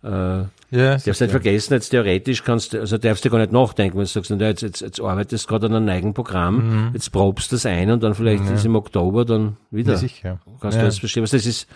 Äh, 0.03 0.43
Ja, 0.75 0.97
darfst 0.97 1.21
nicht 1.21 1.29
vergessen, 1.29 1.73
jetzt 1.73 1.89
theoretisch 1.89 2.43
kannst 2.43 2.73
du, 2.73 2.79
also 2.79 2.97
darfst 2.97 3.23
du 3.23 3.29
gar 3.29 3.37
nicht 3.37 3.51
nachdenken, 3.51 3.95
wenn 3.97 4.05
du 4.05 4.09
sagst, 4.09 4.31
na, 4.31 4.37
jetzt, 4.47 4.63
jetzt, 4.63 4.81
jetzt 4.81 4.99
arbeitest 4.99 5.45
du 5.45 5.49
gerade 5.49 5.67
an 5.67 5.75
einem 5.75 5.85
neuen 5.85 6.13
Programm, 6.15 6.89
jetzt 6.93 7.11
probst 7.11 7.51
du 7.51 7.55
das 7.57 7.65
ein 7.67 7.91
und 7.91 8.01
dann 8.01 8.15
vielleicht 8.15 8.43
ist 8.49 8.65
im 8.65 8.75
Oktober 8.75 9.23
dann 9.23 9.57
wieder. 9.69 9.91
Ja, 9.93 9.97
sicher. 9.99 10.39
Kannst 10.59 10.75
Ja. 10.75 10.81
du 10.81 10.85
alles 10.85 10.97
verstehen, 10.97 11.21
was 11.21 11.29
das 11.31 11.45
ist. 11.45 11.67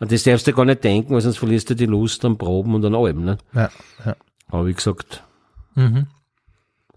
An 0.00 0.08
das 0.08 0.22
darfst 0.24 0.46
du 0.46 0.52
gar 0.52 0.64
nicht 0.66 0.84
denken, 0.84 1.14
weil 1.14 1.20
sonst 1.22 1.38
verlierst 1.38 1.70
du 1.70 1.74
die 1.76 1.86
Lust 1.86 2.24
am 2.26 2.36
Proben 2.36 2.74
und 2.74 2.84
an 2.84 2.94
allem, 2.94 3.24
ne? 3.24 3.38
Ja, 3.54 3.70
ja. 4.04 4.16
Aber 4.48 4.66
wie 4.66 4.74
gesagt. 4.74 5.22
Mhm. 5.74 6.08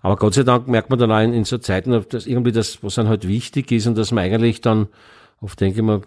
Aber 0.02 0.18
Gott 0.18 0.34
sei 0.34 0.44
Dank 0.44 0.68
merkt 0.68 0.90
man 0.90 1.00
dann 1.00 1.12
auch 1.12 1.22
in, 1.22 1.32
in 1.34 1.46
so 1.46 1.58
Zeiten, 1.58 2.04
dass 2.10 2.28
irgendwie 2.28 2.52
das, 2.52 2.84
was 2.84 2.96
dann 2.96 3.08
halt 3.08 3.28
wichtig 3.28 3.72
ist 3.72 3.88
und 3.88 3.98
dass 3.98 4.12
man 4.12 4.24
eigentlich 4.26 4.60
dann 4.60 4.88
oft 5.40 5.60
denke 5.62 5.80
ich 5.80 5.86
mir, 5.86 6.02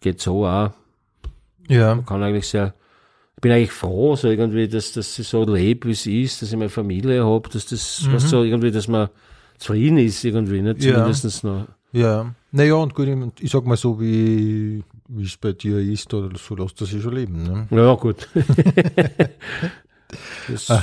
geht 0.00 0.20
so 0.20 0.46
auch. 0.46 0.70
Ja. 1.68 1.94
Man 1.96 2.06
kann 2.06 2.22
eigentlich 2.22 2.46
sehr, 2.48 2.74
bin 3.40 3.52
eigentlich 3.52 3.72
froh, 3.72 4.16
so 4.16 4.28
irgendwie, 4.28 4.68
dass, 4.68 4.92
dass 4.92 5.18
ich 5.18 5.28
so 5.28 5.44
lebe, 5.44 5.88
wie 5.88 5.92
es 5.92 6.06
ist, 6.06 6.42
dass 6.42 6.50
ich 6.50 6.56
meine 6.56 6.70
Familie 6.70 7.24
habe, 7.24 7.48
dass 7.48 7.66
das, 7.66 8.02
Mhm. 8.06 8.12
was 8.14 8.30
so 8.30 8.42
irgendwie, 8.42 8.70
dass 8.70 8.88
man 8.88 9.08
zufrieden 9.58 9.98
ist 9.98 10.24
irgendwie, 10.24 10.62
nicht? 10.62 10.82
Ja. 10.82 10.94
Zumindest 10.96 11.44
noch. 11.44 11.66
Ja. 11.92 12.34
Naja, 12.52 12.74
und 12.74 12.94
gut, 12.94 13.08
ich, 13.40 13.50
sag 13.50 13.66
mal 13.66 13.76
so, 13.76 14.00
wie 14.00 14.82
es 15.22 15.36
bei 15.36 15.52
dir 15.52 15.78
ist, 15.78 16.12
oder 16.14 16.36
so 16.38 16.54
lässt 16.54 16.80
das 16.80 16.88
sich 16.90 17.02
schon 17.02 17.14
leben. 17.14 17.42
Ne? 17.42 17.66
Ja, 17.70 17.94
gut. 17.94 18.28
das. 20.48 20.72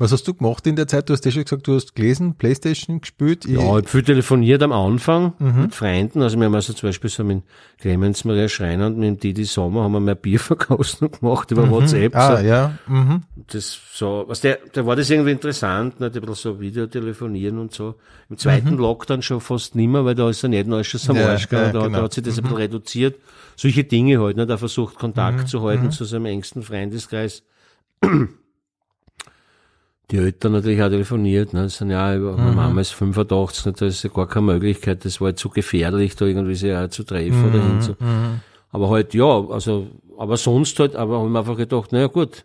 Was 0.00 0.12
hast 0.12 0.26
du 0.26 0.32
gemacht 0.32 0.66
in 0.66 0.76
der 0.76 0.86
Zeit? 0.88 1.08
Du 1.08 1.12
hast 1.12 1.24
ja 1.26 1.30
schon 1.30 1.44
gesagt, 1.44 1.66
du 1.68 1.74
hast 1.74 1.94
gelesen, 1.94 2.34
Playstation 2.34 3.02
gespielt. 3.02 3.44
Ich, 3.44 3.52
Ja, 3.52 3.60
ich 3.60 3.66
habe 3.68 3.86
viel 3.86 4.02
telefoniert 4.02 4.62
am 4.62 4.72
Anfang 4.72 5.34
Mhm. 5.38 5.60
mit 5.62 5.74
Freunden. 5.74 6.22
Also 6.22 6.38
wir 6.38 6.46
haben 6.46 6.54
also 6.54 6.72
zum 6.72 6.88
Beispiel 6.88 7.10
so 7.10 7.22
mit 7.22 7.42
Clemens 7.78 8.24
Maria 8.24 8.48
Schreiner 8.48 8.86
und 8.86 8.96
mit 8.96 9.06
dem 9.08 9.18
Didi 9.20 9.44
Sommer 9.44 9.82
haben 9.82 9.92
wir 9.92 10.00
mal 10.00 10.16
Bierverkostung 10.16 11.10
gemacht 11.20 11.50
über 11.50 11.70
WhatsApp. 11.70 12.16
ah, 12.16 12.38
so. 12.38 12.42
ja. 12.46 12.78
Mhm. 12.88 13.24
Das 13.52 13.78
so, 13.92 14.24
was 14.26 14.40
der, 14.40 14.58
da 14.72 14.86
war 14.86 14.96
das 14.96 15.10
irgendwie 15.10 15.32
interessant, 15.32 16.00
nicht? 16.00 16.14
ein 16.16 16.20
bisschen 16.22 16.34
so 16.34 16.60
Videotelefonieren 16.60 17.58
und 17.58 17.74
so. 17.74 17.96
Im 18.30 18.38
zweiten 18.38 18.78
Lockdown 18.78 19.20
schon 19.20 19.42
fast 19.42 19.74
nimmer, 19.74 20.06
weil 20.06 20.14
da 20.14 20.30
ist 20.30 20.42
dann 20.42 20.52
nicht 20.52 20.66
noch 20.66 20.82
schon 20.82 21.00
am 21.10 21.16
Mhm. 21.16 21.20
Ja, 21.20 21.28
Arsch 21.28 21.48
ja, 21.52 21.72
da, 21.72 21.82
genau. 21.84 21.98
da 21.98 22.02
hat 22.04 22.14
sich 22.14 22.24
das 22.24 22.38
ein 22.38 22.42
bisschen 22.44 22.56
reduziert. 22.56 23.16
Solche 23.54 23.84
Dinge 23.84 24.18
halt, 24.18 24.38
ne? 24.38 24.46
Da 24.46 24.56
versucht 24.56 24.94
Kontakt 24.94 25.40
Mhm. 25.40 25.46
zu 25.46 25.60
halten 25.62 25.90
zu 25.90 26.04
seinem 26.04 26.24
engsten 26.24 26.62
Freundeskreis. 26.62 27.42
Die 30.10 30.16
Eltern 30.16 30.52
natürlich 30.52 30.82
auch 30.82 30.88
telefoniert, 30.88 31.52
ne? 31.52 31.68
Sind 31.68 31.90
ja, 31.90 32.14
Mhm. 32.16 32.36
meine 32.36 32.52
Mama 32.52 32.80
ist 32.80 32.90
85, 32.94 33.66
ne? 33.66 33.72
da 33.72 33.86
ist 33.86 34.02
ja 34.02 34.10
gar 34.10 34.26
keine 34.26 34.46
Möglichkeit, 34.46 35.04
das 35.04 35.20
war 35.20 35.26
halt 35.26 35.38
zu 35.38 35.48
gefährlich, 35.50 36.16
da 36.16 36.24
irgendwie 36.26 36.54
sich 36.54 36.74
auch 36.74 36.88
zu 36.88 37.04
treffen 37.04 37.48
oder 37.48 37.58
Mhm. 37.58 37.68
hin 37.70 37.80
zu. 37.80 37.96
Aber 38.72 38.90
halt, 38.90 39.14
ja, 39.14 39.24
also, 39.48 39.86
aber 40.18 40.36
sonst 40.36 40.78
halt, 40.80 40.96
aber 40.96 41.16
habe 41.18 41.26
ich 41.26 41.32
mir 41.32 41.38
einfach 41.38 41.56
gedacht, 41.56 41.92
naja, 41.92 42.06
gut. 42.08 42.44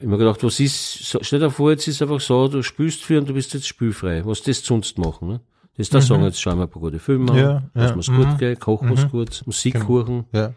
Ich 0.00 0.04
hab 0.04 0.10
mir 0.10 0.18
gedacht, 0.18 0.44
was 0.44 0.60
ist, 0.60 1.04
so, 1.10 1.18
stell 1.22 1.40
dir 1.40 1.50
vor, 1.50 1.70
jetzt 1.72 1.88
ist 1.88 2.00
einfach 2.00 2.20
so, 2.20 2.46
du 2.46 2.62
spielst 2.62 3.02
viel 3.04 3.18
und 3.18 3.28
du 3.28 3.34
bist 3.34 3.52
jetzt 3.54 3.66
spielfrei. 3.66 4.24
Was 4.24 4.42
das 4.42 4.64
sonst 4.64 4.96
machen, 4.98 5.28
ne? 5.28 5.40
Das 5.76 5.86
ist 5.86 5.94
da 5.94 6.00
sagen, 6.00 6.22
jetzt 6.24 6.40
schauen 6.40 6.58
wir 6.58 6.64
ein 6.64 6.70
paar 6.70 6.82
gute 6.82 6.98
Filme 7.00 7.30
an, 7.32 7.36
Mhm. 7.36 7.80
Ja, 7.82 7.86
ja, 7.88 7.96
mhm. 7.96 8.16
gut 8.16 8.38
gehen, 8.38 8.58
kochen 8.60 8.88
wir's 8.90 9.08
gut, 9.10 9.42
Musik 9.46 9.80
kuchen. 9.84 10.24
Ja. 10.32 10.52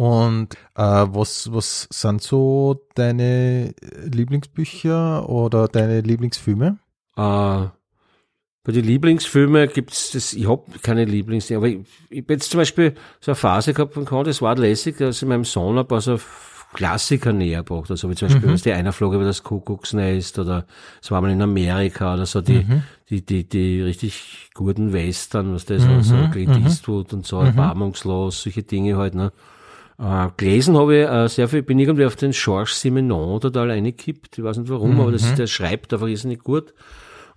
Und 0.00 0.54
äh, 0.76 0.82
was, 0.82 1.52
was 1.52 1.86
sind 1.92 2.22
so 2.22 2.86
deine 2.94 3.74
Lieblingsbücher 4.10 5.28
oder 5.28 5.68
deine 5.68 6.00
Lieblingsfilme? 6.00 6.78
Äh, 7.18 7.20
bei 7.20 8.72
den 8.72 8.86
Lieblingsfilmen 8.86 9.68
gibt's 9.70 10.12
das, 10.12 10.32
ich 10.32 10.48
hab 10.48 10.82
keine 10.82 11.04
Lieblings, 11.04 11.52
aber 11.52 11.68
ich, 11.68 11.80
ich 12.08 12.22
hab 12.22 12.30
jetzt 12.30 12.50
zum 12.50 12.60
Beispiel 12.60 12.94
so 13.20 13.32
eine 13.32 13.36
Phase 13.36 13.74
gehabt 13.74 13.92
von 13.92 14.06
Con, 14.06 14.24
das 14.24 14.40
war 14.40 14.56
lässig, 14.56 14.96
dass 14.96 15.20
ich 15.20 15.28
meinem 15.28 15.44
Sohn 15.44 15.76
ein 15.76 15.86
paar 15.86 16.00
so 16.00 16.18
Klassiker 16.72 17.34
näher 17.34 17.62
gebracht. 17.62 17.90
Also 17.90 18.08
wie 18.08 18.14
zum 18.14 18.28
Beispiel, 18.28 18.50
was 18.50 18.62
die 18.62 18.72
einer 18.72 18.94
flog 18.94 19.12
über 19.12 19.24
das 19.24 19.42
Kuckucksnest 19.42 20.38
oder 20.38 20.64
es 21.02 21.10
war 21.10 21.20
mal 21.20 21.30
in 21.30 21.42
Amerika 21.42 22.14
oder 22.14 22.24
so 22.24 22.40
die, 22.40 22.64
die, 23.10 23.20
die, 23.20 23.46
die 23.46 23.82
richtig 23.82 24.48
guten 24.54 24.94
Western, 24.94 25.52
was 25.52 25.66
das 25.66 25.82
so, 25.82 26.00
so 26.00 26.16
Clint 26.30 26.56
Eastwood 26.56 27.12
und 27.12 27.26
so, 27.26 27.42
erbarmungslos, 27.42 28.44
solche 28.44 28.62
Dinge 28.62 28.96
halt, 28.96 29.14
ne. 29.14 29.30
Äh, 30.00 30.28
gelesen 30.36 30.78
habe 30.78 30.96
ich 30.96 31.08
äh, 31.08 31.28
sehr 31.28 31.48
viel, 31.48 31.62
bin 31.62 31.78
irgendwie 31.78 32.06
auf 32.06 32.16
den 32.16 32.30
Georges 32.30 32.80
Simenon 32.80 33.40
total 33.40 33.70
eingekippt. 33.70 34.38
Ich 34.38 34.44
weiß 34.44 34.56
nicht 34.58 34.70
warum, 34.70 34.98
aber 35.00 35.12
das, 35.12 35.34
der 35.34 35.46
schreibt 35.46 35.92
einfach 35.92 36.06
irrsinnig 36.06 36.42
gut. 36.42 36.72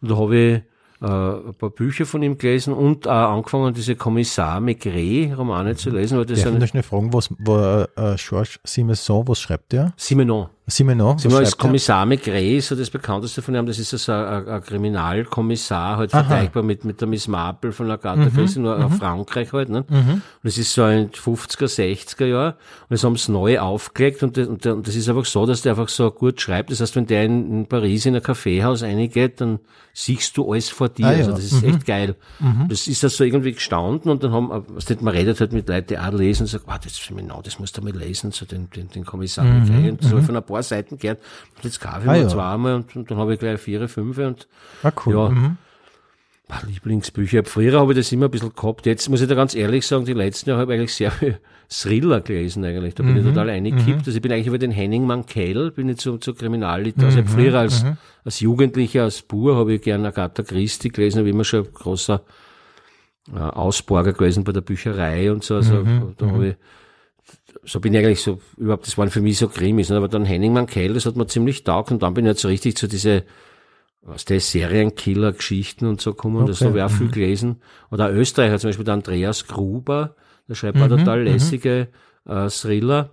Und 0.01 0.11
da 0.11 0.17
habe 0.17 0.37
ich 0.37 0.61
äh, 1.01 1.05
ein 1.05 1.53
paar 1.55 1.69
Bücher 1.71 2.05
von 2.05 2.23
ihm 2.23 2.37
gelesen 2.37 2.73
und 2.73 3.07
auch 3.07 3.35
angefangen, 3.35 3.73
diese 3.73 3.97
Kommissar 3.97 4.61
Maigret-Romane 4.61 5.75
zu 5.75 5.89
lesen, 5.89 6.17
weil 6.17 6.25
das 6.25 6.41
Darf 6.41 6.55
ich 6.57 6.69
schnell 6.69 6.83
fragen, 6.83 7.11
was, 7.11 7.29
wo, 7.39 7.57
äh, 7.57 8.15
Georges 8.15 8.59
Simeson, 8.63 9.27
was 9.27 9.41
schreibt 9.41 9.73
der? 9.73 9.93
Simenon. 9.97 10.47
Simenon, 10.65 11.17
Simenon 11.17 11.43
ist? 11.43 11.57
Kommissar 11.57 12.09
ist 12.09 12.67
so 12.69 12.75
das 12.75 12.89
bekannteste 12.89 13.41
von 13.41 13.53
ihm. 13.53 13.65
Das 13.65 13.79
ist 13.79 13.93
also 13.93 14.13
ein, 14.13 14.47
ein 14.47 14.61
Kriminalkommissar, 14.61 15.97
halt 15.97 16.11
vergleichbar 16.11 16.63
mit, 16.63 16.85
mit 16.85 17.01
der 17.01 17.07
Miss 17.07 17.27
Marple 17.27 17.73
von 17.73 17.91
Agatha 17.91 18.29
Christie, 18.29 18.59
nur 18.59 18.83
auf 18.83 18.95
Frankreich 18.95 19.51
halt. 19.51 19.67
Ne? 19.67 19.83
Und 19.89 20.21
das 20.41 20.57
ist 20.57 20.73
so 20.73 20.83
ein 20.83 21.09
50er, 21.09 21.65
60er 21.65 22.25
Jahr. 22.25 22.47
Und 22.83 22.91
das 22.91 23.03
haben 23.03 23.17
sie 23.17 23.33
neu 23.33 23.59
aufgelegt 23.59 24.23
und 24.23 24.37
das, 24.37 24.47
und 24.47 24.65
das 24.65 24.95
ist 24.95 25.09
einfach 25.09 25.25
so, 25.25 25.45
dass 25.45 25.63
der 25.63 25.73
einfach 25.73 25.89
so 25.89 26.09
gut 26.11 26.39
schreibt. 26.39 26.71
Das 26.71 26.79
heißt, 26.79 26.95
wenn 26.95 27.07
der 27.07 27.25
in, 27.25 27.51
in 27.51 27.65
Paris 27.65 28.05
in 28.05 28.15
ein 28.15 28.23
Kaffeehaus 28.23 28.83
reingeht, 28.83 29.41
dann 29.41 29.59
siehst 29.93 30.37
du 30.37 30.51
alles 30.51 30.69
vor 30.69 30.89
dir. 30.89 31.05
Ah, 31.05 31.11
ja. 31.11 31.17
Also 31.19 31.31
das 31.31 31.43
ist 31.51 31.63
echt 31.63 31.85
geil. 31.85 32.15
Das 32.69 32.87
ist 32.87 33.03
das 33.03 33.17
so 33.17 33.23
irgendwie 33.23 33.51
gestanden 33.51 34.09
und 34.09 34.23
dann 34.23 34.31
haben, 34.31 34.49
was 34.69 34.89
nicht, 34.89 35.01
man 35.01 35.13
redet 35.13 35.39
halt 35.39 35.53
mit 35.53 35.67
Leuten, 35.67 35.87
die 35.89 35.99
auch 35.99 36.11
lesen 36.11 36.43
und 36.43 36.47
sagt, 36.47 36.65
wow, 36.67 36.79
das 36.81 36.95
Seminar, 36.95 37.41
das 37.43 37.59
musst 37.59 37.77
du 37.77 37.81
mal 37.81 37.95
lesen, 37.95 38.31
so 38.31 38.45
den, 38.45 38.69
den, 38.71 38.89
den 38.89 39.05
Kommissar 39.05 39.45
Maigret. 39.45 39.91
Und 39.91 40.03
so 40.03 40.21
von 40.21 40.35
ein 40.35 40.43
paar 40.53 40.63
Seiten 40.63 40.97
gehört. 40.97 41.19
Und 41.57 41.63
jetzt 41.65 41.79
kaufe 41.81 41.99
ich 42.03 42.07
Ah, 42.09 42.13
mir 42.13 42.21
ja. 42.21 42.27
zweimal 42.27 42.75
und, 42.75 42.95
und 42.95 43.11
dann 43.11 43.17
habe 43.17 43.33
ich 43.33 43.39
gleich 43.39 43.59
vier, 43.59 43.87
fünf 43.89 44.17
und 44.17 44.47
Ah, 44.83 44.91
cool. 45.05 45.13
ja. 45.15 45.29
Mhm. 45.29 45.57
Lieblingsbücher. 46.67 47.43
Früher 47.45 47.79
habe 47.79 47.93
ich 47.93 47.97
das 47.97 48.11
immer 48.11 48.25
ein 48.25 48.31
bisschen 48.31 48.53
gehabt. 48.53 48.85
Jetzt 48.85 49.09
muss 49.09 49.21
ich 49.21 49.27
da 49.27 49.33
ganz 49.33 49.55
ehrlich 49.55 49.87
sagen, 49.87 50.05
die 50.05 50.13
letzten 50.13 50.49
Jahre 50.49 50.61
habe 50.61 50.73
ich 50.73 50.79
eigentlich 50.79 50.93
sehr 50.93 51.09
viel 51.09 51.39
Thriller 51.69 52.21
gelesen 52.21 52.63
eigentlich. 52.63 52.93
Da 52.93 53.01
bin 53.01 53.17
ich 53.17 53.23
total 53.23 53.49
eingekippt. 53.49 54.05
Also 54.05 54.11
ich 54.11 54.21
bin 54.21 54.31
eigentlich 54.31 54.47
über 54.47 54.59
den 54.59 54.69
Henning 54.69 55.07
Mankell, 55.07 55.71
bin 55.71 55.89
ich 55.89 55.97
zu, 55.97 56.17
zu 56.19 56.35
Kriminalliteratur. 56.35 57.05
Also 57.07 57.19
hab 57.19 57.29
früher 57.29 57.55
als, 57.55 57.83
als 58.23 58.39
Jugendlicher, 58.39 59.03
als 59.03 59.23
Bur 59.23 59.55
habe 59.55 59.73
ich 59.73 59.81
gerne 59.81 60.09
Agatha 60.09 60.43
Christie 60.43 60.89
gelesen, 60.89 61.19
habe 61.19 61.29
immer 61.29 61.43
schon 61.43 61.65
ein 61.65 61.73
großer 61.73 62.21
äh, 63.33 63.39
Ausborger 63.39 64.13
gewesen 64.13 64.43
bei 64.43 64.51
der 64.51 64.61
Bücherei 64.61 65.31
und 65.31 65.43
so. 65.43 65.55
Also 65.55 65.83
da 66.17 66.27
habe 66.27 66.49
ich 66.49 66.55
so 67.65 67.79
bin 67.79 67.93
ich 67.93 67.99
eigentlich 67.99 68.21
so, 68.21 68.39
überhaupt, 68.57 68.85
das 68.87 68.97
waren 68.97 69.09
für 69.09 69.21
mich 69.21 69.37
so 69.37 69.47
Krimis, 69.47 69.89
ne? 69.89 69.97
aber 69.97 70.07
dann 70.07 70.25
Henning 70.25 70.53
Mankell, 70.53 70.93
das 70.93 71.05
hat 71.05 71.15
mir 71.15 71.27
ziemlich 71.27 71.63
taugt 71.63 71.91
und 71.91 72.03
dann 72.03 72.13
bin 72.13 72.25
ich 72.25 72.29
jetzt 72.31 72.41
so 72.41 72.47
richtig 72.49 72.75
zu 72.77 72.87
diese, 72.87 73.23
was 74.01 74.25
der 74.25 74.39
Serienkiller-Geschichten 74.39 75.85
und 75.87 76.01
so 76.01 76.11
gekommen, 76.13 76.37
und 76.37 76.49
das 76.49 76.57
Okay, 76.61 76.67
habe 76.69 76.77
ich 76.79 76.83
auch 76.83 76.91
viel 76.91 77.09
gelesen. 77.09 77.61
Oder 77.91 78.11
Österreicher, 78.11 78.59
zum 78.59 78.69
Beispiel 78.69 78.85
der 78.85 78.95
Andreas 78.95 79.47
Gruber, 79.47 80.15
der 80.47 80.55
schreibt 80.55 80.81
auch 80.81 80.87
total 80.89 81.23
lässige 81.23 81.87
äh, 82.25 82.49
Thriller. 82.49 83.11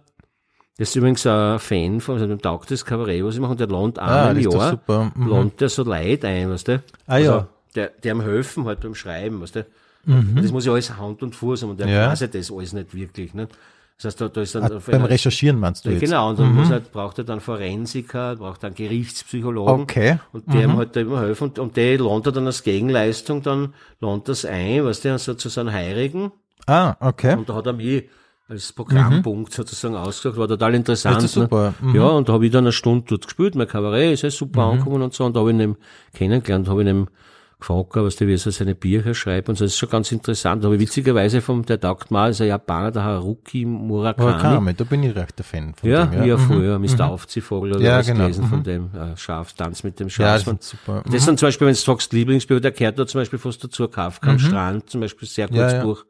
Der 0.79 0.83
ist 0.85 0.97
übrigens 0.97 1.27
ein 1.27 1.59
Fan 1.59 2.01
von, 2.01 2.15
also 2.15 2.27
dem 2.27 2.41
taugt 2.41 2.71
das 2.71 2.85
Kabarett, 2.85 3.23
was 3.25 3.35
ich 3.35 3.41
mache, 3.41 3.53
und 3.53 3.61
der 3.61 3.69
lohnt 3.69 3.99
Ah, 3.99 4.31
einmal 4.31 4.35
das 4.35 4.45
im 4.45 4.51
Jahr. 4.51 4.81
Mhm. 5.15 5.27
lohnt 5.29 5.61
der 5.61 5.69
so 5.69 5.85
Leid 5.85 6.25
ein, 6.25 6.51
weißt 6.51 6.69
du? 6.69 6.83
Ah, 7.07 7.19
ja. 7.19 7.33
Also, 7.35 7.47
der, 7.77 7.89
der 8.03 8.15
ihm 8.15 8.21
helfen 8.23 8.65
halt 8.65 8.81
beim 8.81 8.95
Schreiben, 8.95 9.41
weißt 9.43 9.57
du? 9.57 9.67
Das 10.07 10.51
muss 10.51 10.65
ja 10.65 10.73
alles 10.73 10.97
Hand 10.97 11.23
und 11.23 11.37
Fuß 11.37 11.63
haben 11.63 11.71
und 11.71 11.79
der 11.81 11.87
Mhm. 11.87 11.93
Ja. 11.93 12.09
weiß 12.11 12.21
ja 12.21 12.27
das 12.27 12.51
alles 12.51 12.73
nicht 12.73 12.95
wirklich, 12.95 13.35
ne? 13.35 13.49
Das 14.01 14.15
heißt, 14.15 14.21
da, 14.23 14.29
da 14.29 14.41
ist 14.41 14.55
dann 14.55 14.73
auf 14.73 14.87
beim 14.87 15.05
Recherchieren 15.05 15.61
meinst 15.61 15.85
du 15.85 15.91
jetzt? 15.91 16.01
Genau, 16.01 16.31
und 16.31 16.39
dann 16.39 16.55
muss 16.55 16.71
halt, 16.71 16.91
braucht 16.91 17.19
er 17.19 17.25
dann 17.25 17.41
Forensiker, 17.41 18.37
braucht 18.37 18.63
dann 18.63 18.73
Gerichtspsychologen. 18.73 19.83
Okay. 19.83 20.19
Und 20.33 20.51
der 20.51 20.65
ihm 20.65 20.77
halt 20.79 20.97
da 20.97 21.01
immer 21.01 21.21
helfen. 21.21 21.49
Und, 21.49 21.59
und 21.59 21.77
der 21.77 21.99
lohnt 21.99 22.25
er 22.25 22.33
dann 22.33 22.47
als 22.47 22.63
Gegenleistung, 22.63 23.43
dann 23.43 23.75
lohnt 24.01 24.27
das 24.27 24.47
ein, 24.47 24.87
weißt 24.87 25.05
du, 25.05 25.19
so 25.19 25.35
zu 25.35 25.51
seinem 25.51 25.73
Heirigen. 25.73 26.33
Ah, 26.67 26.97
okay. 27.01 27.37
Und 27.37 27.47
da 27.51 27.55
hat 27.55 27.67
er 27.67 27.75
mich 27.75 28.05
als 28.49 28.73
Programmpunkt 28.73 29.53
sozusagen 29.53 29.97
ausgesucht, 29.97 30.39
war 30.39 30.49
total 30.49 30.75
interessant. 30.77 31.17
Das 31.17 31.25
ist 31.25 31.35
super. 31.35 31.75
Mhm. 31.83 31.93
Ne? 31.93 31.99
Ja, 31.99 32.07
und 32.09 32.27
da 32.27 32.33
habe 32.33 32.47
ich 32.47 32.53
dann 32.53 32.65
eine 32.65 32.73
Stunde 32.73 33.05
dort 33.07 33.27
gespielt, 33.27 33.55
mein 33.55 33.69
Kabarett 33.69 34.15
ist 34.15 34.23
ja 34.23 34.31
super 34.31 34.63
angekommen 34.63 35.03
und 35.03 35.13
so. 35.13 35.27
Und 35.27 35.37
da 35.37 35.41
habe 35.41 35.53
ich 35.53 35.59
ihn 35.59 35.77
kennengelernt, 36.15 36.69
habe 36.69 36.83
ich 36.83 36.89
ihn 36.89 37.07
gefragt, 37.61 37.91
was 37.95 38.17
der 38.17 38.27
wie 38.29 38.33
er 38.35 38.39
so 38.39 38.51
seine 38.51 38.75
Bücher 38.75 39.15
schreibt 39.15 39.49
und 39.49 39.57
so. 39.57 39.65
Das 39.65 39.73
ist 39.73 39.79
schon 39.79 39.89
ganz 39.91 40.11
interessant. 40.11 40.65
Ich 40.65 40.81
witzigerweise 40.81 41.41
vom, 41.41 41.65
der 41.65 41.79
taugt 41.81 42.11
mal, 42.11 42.31
ist 42.31 42.41
ein 42.41 42.49
Japaner, 42.49 42.91
der 42.91 43.05
Haruki 43.05 43.65
Murakami. 43.65 44.31
Murakami, 44.33 44.75
da 44.75 44.85
bin 44.85 45.03
ich 45.03 45.15
recht 45.15 45.39
der 45.39 45.45
Fan 45.45 45.75
von 45.75 45.89
Ja, 45.89 46.07
dem. 46.07 46.25
ja, 46.25 46.37
früher, 46.39 46.79
Mr. 46.79 47.09
Aufziehvogel 47.09 47.77
oder 47.77 47.81
Ja, 47.85 47.99
was 47.99 48.07
genau. 48.07 48.21
gelesen 48.25 48.47
von 48.47 48.63
dem 48.63 48.91
äh, 48.95 49.17
Schaf, 49.17 49.53
Tanz 49.53 49.83
mit 49.85 50.01
dem 50.01 50.09
Ja, 50.09 50.11
Schaf. 50.13 50.35
das 50.37 50.45
sind 50.45 50.63
super. 50.63 51.03
Das 51.11 51.25
sind 51.25 51.39
zum 51.39 51.47
Beispiel, 51.47 51.67
wenn 51.67 51.75
du 51.75 51.81
sagst 51.81 52.13
Lieblingsbuch, 52.13 52.61
der 52.61 52.73
gehört 52.73 52.99
da 52.99 53.07
zum 53.07 53.21
Beispiel 53.21 53.39
fast 53.39 53.63
dazu, 53.63 53.87
Kafka 53.89 54.31
am 54.31 54.39
Strand, 54.39 54.91
zum 54.91 55.01
Beispiel 55.03 55.29
sehr 55.29 55.47
gutes 55.49 55.61
Mhm. 55.63 55.69
Ja, 55.71 55.77
ja. 55.79 55.85
Buch. 55.85 56.05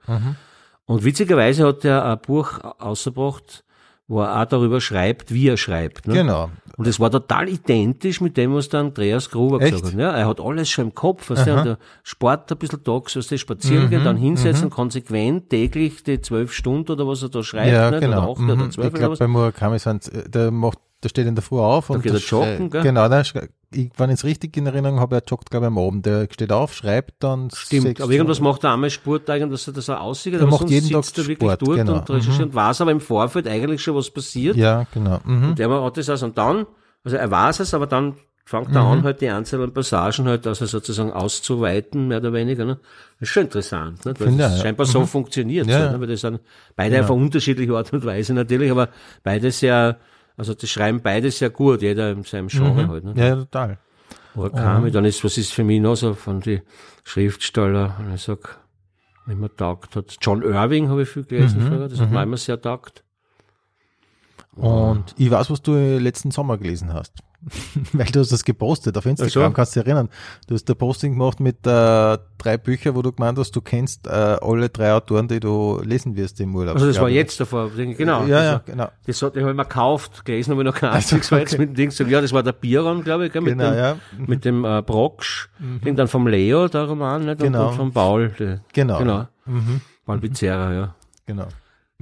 Und 0.86 1.04
witzigerweise 1.04 1.66
hat 1.66 1.84
er 1.84 2.04
ein 2.04 2.18
Buch 2.20 2.58
ausgebracht, 2.78 3.64
wo 4.08 4.22
er 4.22 4.40
auch 4.42 4.44
darüber 4.46 4.80
schreibt, 4.80 5.32
wie 5.32 5.48
er 5.48 5.56
schreibt. 5.56 6.08
Ne? 6.08 6.14
Genau. 6.14 6.50
Und 6.80 6.86
es 6.86 6.98
war 6.98 7.10
total 7.10 7.48
identisch 7.48 8.22
mit 8.22 8.36
dem, 8.38 8.54
was 8.54 8.70
der 8.70 8.80
Andreas 8.80 9.30
Gruber 9.30 9.60
Echt? 9.60 9.72
gesagt 9.72 9.92
hat. 9.92 10.00
Ja, 10.00 10.12
er 10.12 10.26
hat 10.26 10.40
alles 10.40 10.70
schon 10.70 10.86
im 10.86 10.94
Kopf, 10.94 11.28
was 11.28 11.44
der, 11.44 11.62
der 11.62 11.78
Sport 12.02 12.50
ein 12.50 12.56
bisschen 12.58 12.82
tags, 12.82 13.16
was 13.16 13.26
der 13.26 13.36
spazieren 13.36 13.84
Mhm, 13.84 13.90
gehen, 13.90 14.04
dann 14.04 14.16
hinsetzen, 14.16 14.70
konsequent 14.70 15.50
täglich 15.50 16.02
die 16.04 16.20
zwölf 16.22 16.52
Stunden 16.54 16.90
oder 16.92 17.06
was 17.06 17.22
er 17.22 17.28
da 17.28 17.42
schreibt, 17.42 17.70
Ja, 17.70 17.90
nicht? 17.90 18.00
genau. 18.00 18.22
oder 18.22 18.30
acht 18.32 18.40
oder 18.42 18.56
Mhm. 18.56 18.70
zwölf 18.70 18.86
Ich 18.88 18.92
oder 18.94 18.98
glaube, 18.98 19.16
bei 19.18 19.26
Murakami 19.28 19.78
sind, 19.78 20.10
äh, 20.12 20.28
der 20.28 20.50
macht, 20.50 20.78
der 21.02 21.08
steht 21.08 21.26
in 21.26 21.34
der 21.34 21.42
Früh 21.42 21.58
auf 21.58 21.90
und 21.90 22.02
geht 22.02 22.12
er 22.12 22.18
schrei- 22.20 22.52
joggen, 22.52 22.70
gell? 22.70 22.82
Genau, 22.82 23.08
dann, 23.08 23.24
schrei- 23.24 23.48
ich, 23.74 23.90
wenn 23.96 24.10
ich 24.10 24.14
es 24.14 24.24
richtig 24.24 24.56
in 24.56 24.66
Erinnerung 24.66 25.00
habe, 25.00 25.16
er 25.16 25.22
joggt, 25.26 25.50
glaube 25.50 25.66
ich, 25.66 25.68
am 25.68 25.78
Abend. 25.78 26.04
Der 26.04 26.26
steht 26.30 26.52
auf, 26.52 26.74
schreibt 26.74 27.22
dann. 27.22 27.50
Stimmt, 27.54 28.00
aber 28.00 28.12
irgendwas 28.12 28.40
macht 28.40 28.64
er 28.64 28.72
einmal 28.72 28.90
Sport, 28.90 29.28
irgendwas, 29.28 29.64
dass 29.64 29.88
er 29.88 30.00
aussieht, 30.00 30.34
Der 30.34 30.40
aber 30.42 30.50
macht 30.50 30.60
sonst 30.60 30.72
jeden 30.72 30.90
Tag 30.90 31.04
sitzt 31.04 31.18
er 31.18 31.26
wirklich 31.26 31.50
Sport, 31.52 31.62
dort 31.62 31.76
genau. 31.78 31.94
und 31.98 32.10
recherchiert 32.10 32.46
und 32.46 32.54
weiß 32.54 32.80
aber 32.80 32.90
im 32.90 33.00
Vorfeld 33.00 33.46
eigentlich 33.48 33.82
schon, 33.82 33.94
was 33.94 34.10
passiert. 34.10 34.56
Ja, 34.56 34.86
genau. 34.92 35.20
Mhm. 35.24 35.48
Und 35.50 35.58
der 35.58 35.70
hat 35.70 35.96
das 35.96 36.08
also, 36.10 36.26
und 36.26 36.36
dann, 36.36 36.66
also 37.04 37.16
er 37.16 37.30
weiß 37.30 37.60
es, 37.60 37.72
aber 37.72 37.86
dann 37.86 38.14
fängt 38.44 38.74
da 38.74 38.90
an, 38.90 39.04
halt 39.04 39.20
die 39.20 39.28
einzelnen 39.28 39.72
Passagen 39.72 40.26
halt 40.26 40.44
also 40.44 40.66
sozusagen 40.66 41.12
auszuweiten, 41.12 42.08
mehr 42.08 42.18
oder 42.18 42.32
weniger. 42.32 42.64
Ne? 42.64 42.80
Das 43.20 43.28
ist 43.28 43.32
schon 43.32 43.44
interessant, 43.44 44.04
ne? 44.04 44.12
weil 44.18 44.26
Finde 44.26 44.42
das 44.42 44.52
ich, 44.52 44.58
ja. 44.58 44.64
scheinbar 44.64 44.86
so 44.86 45.06
funktioniert. 45.06 45.68
Ja, 45.68 45.78
so, 45.78 45.84
ja. 45.84 45.92
ne? 45.92 46.00
Weil 46.00 46.08
das 46.08 46.20
sind 46.22 46.40
beide 46.74 47.00
auf 47.00 47.10
eine 47.12 47.20
unterschiedliche 47.22 47.72
Art 47.76 47.92
und 47.92 48.04
Weise 48.04 48.34
natürlich, 48.34 48.72
aber 48.72 48.88
beide 49.22 49.52
sehr, 49.52 49.98
also 50.40 50.54
das 50.54 50.70
schreiben 50.70 51.02
beide 51.02 51.30
sehr 51.30 51.50
gut, 51.50 51.82
jeder 51.82 52.12
in 52.12 52.22
seinem 52.22 52.48
Genre 52.48 52.88
halt. 52.88 53.04
Ne? 53.04 53.12
Ja, 53.14 53.36
total. 53.36 53.76
Murakami, 54.34 54.90
dann 54.90 55.04
ist, 55.04 55.22
was 55.22 55.36
ist 55.36 55.52
für 55.52 55.64
mich 55.64 55.82
noch 55.82 55.96
so 55.96 56.14
von 56.14 56.40
die 56.40 56.62
Schriftsteller, 57.04 57.94
wenn 58.00 58.14
ich 58.14 58.22
sag, 58.22 58.58
wenn 59.26 59.38
man 59.38 59.54
taugt 59.54 59.96
hat. 59.96 60.16
John 60.22 60.40
Irving 60.42 60.88
habe 60.88 61.02
ich 61.02 61.10
viel 61.10 61.24
gelesen 61.24 61.60
früher, 61.60 61.88
das 61.90 62.00
hat 62.00 62.10
mir 62.10 62.22
immer 62.22 62.38
sehr 62.38 62.58
taugt. 62.58 63.04
Und 64.56 65.14
ich 65.16 65.30
weiß, 65.30 65.50
was 65.50 65.62
du 65.62 65.72
letzten 65.98 66.30
Sommer 66.30 66.58
gelesen 66.58 66.92
hast. 66.92 67.12
Weil 67.94 68.04
du 68.06 68.20
hast 68.20 68.32
das 68.32 68.44
gepostet 68.44 68.98
auf 68.98 69.06
Instagram, 69.06 69.30
so. 69.32 69.50
kannst 69.52 69.74
du 69.74 69.80
dich 69.80 69.86
erinnern. 69.86 70.10
Du 70.46 70.54
hast 70.54 70.68
ein 70.68 70.76
Posting 70.76 71.12
gemacht 71.12 71.40
mit 71.40 71.66
äh, 71.66 72.18
drei 72.36 72.58
Büchern, 72.58 72.94
wo 72.94 73.00
du 73.00 73.12
gemeint 73.12 73.38
hast, 73.38 73.52
du 73.56 73.62
kennst 73.62 74.06
äh, 74.06 74.10
alle 74.10 74.68
drei 74.68 74.92
Autoren, 74.92 75.26
die 75.26 75.40
du 75.40 75.80
lesen 75.82 76.16
wirst 76.16 76.38
im 76.40 76.54
Urlaub. 76.54 76.74
Also 76.74 76.86
das 76.86 77.00
war 77.00 77.08
jetzt 77.08 77.40
davor, 77.40 77.70
genau. 77.70 78.26
Ja, 78.26 78.28
das 78.28 78.44
ja, 78.44 78.52
war- 78.52 78.62
genau. 78.66 78.88
Das 79.06 79.22
hat, 79.22 79.36
habe 79.36 79.50
ich 79.50 79.56
mir 79.56 79.62
gekauft, 79.64 80.24
gelesen 80.26 80.50
habe 80.50 80.60
ich 80.62 80.66
noch 80.66 80.74
kein 80.74 80.90
einziges, 80.94 81.32
weil 81.32 81.40
jetzt 81.40 81.56
mit 81.58 81.70
dem 81.70 81.74
Ding 81.76 81.88
gesagt, 81.88 82.10
ja, 82.10 82.20
das 82.20 82.32
war 82.34 82.42
der 82.42 82.52
Bieron, 82.52 83.02
glaube 83.04 83.26
ich, 83.26 83.32
gell, 83.32 83.40
mit 83.40 83.56
Genau, 83.56 83.70
dem, 83.70 83.78
ja. 83.78 83.96
mit 84.18 84.44
dem 84.44 84.64
äh, 84.66 84.82
Brocksch, 84.82 85.48
mhm. 85.58 85.96
dann 85.96 86.08
vom 86.08 86.26
Leo, 86.26 86.68
der 86.68 86.84
Roman, 86.84 87.24
nicht? 87.24 87.38
Genau. 87.40 87.70
Und 87.70 87.76
vom 87.76 87.92
Paul, 87.92 88.28
der, 88.38 88.60
Genau. 88.74 88.98
genau. 88.98 89.28
Paul 90.04 90.18
Pizzerra, 90.20 90.74
ja. 90.74 90.94
Genau. 91.24 91.46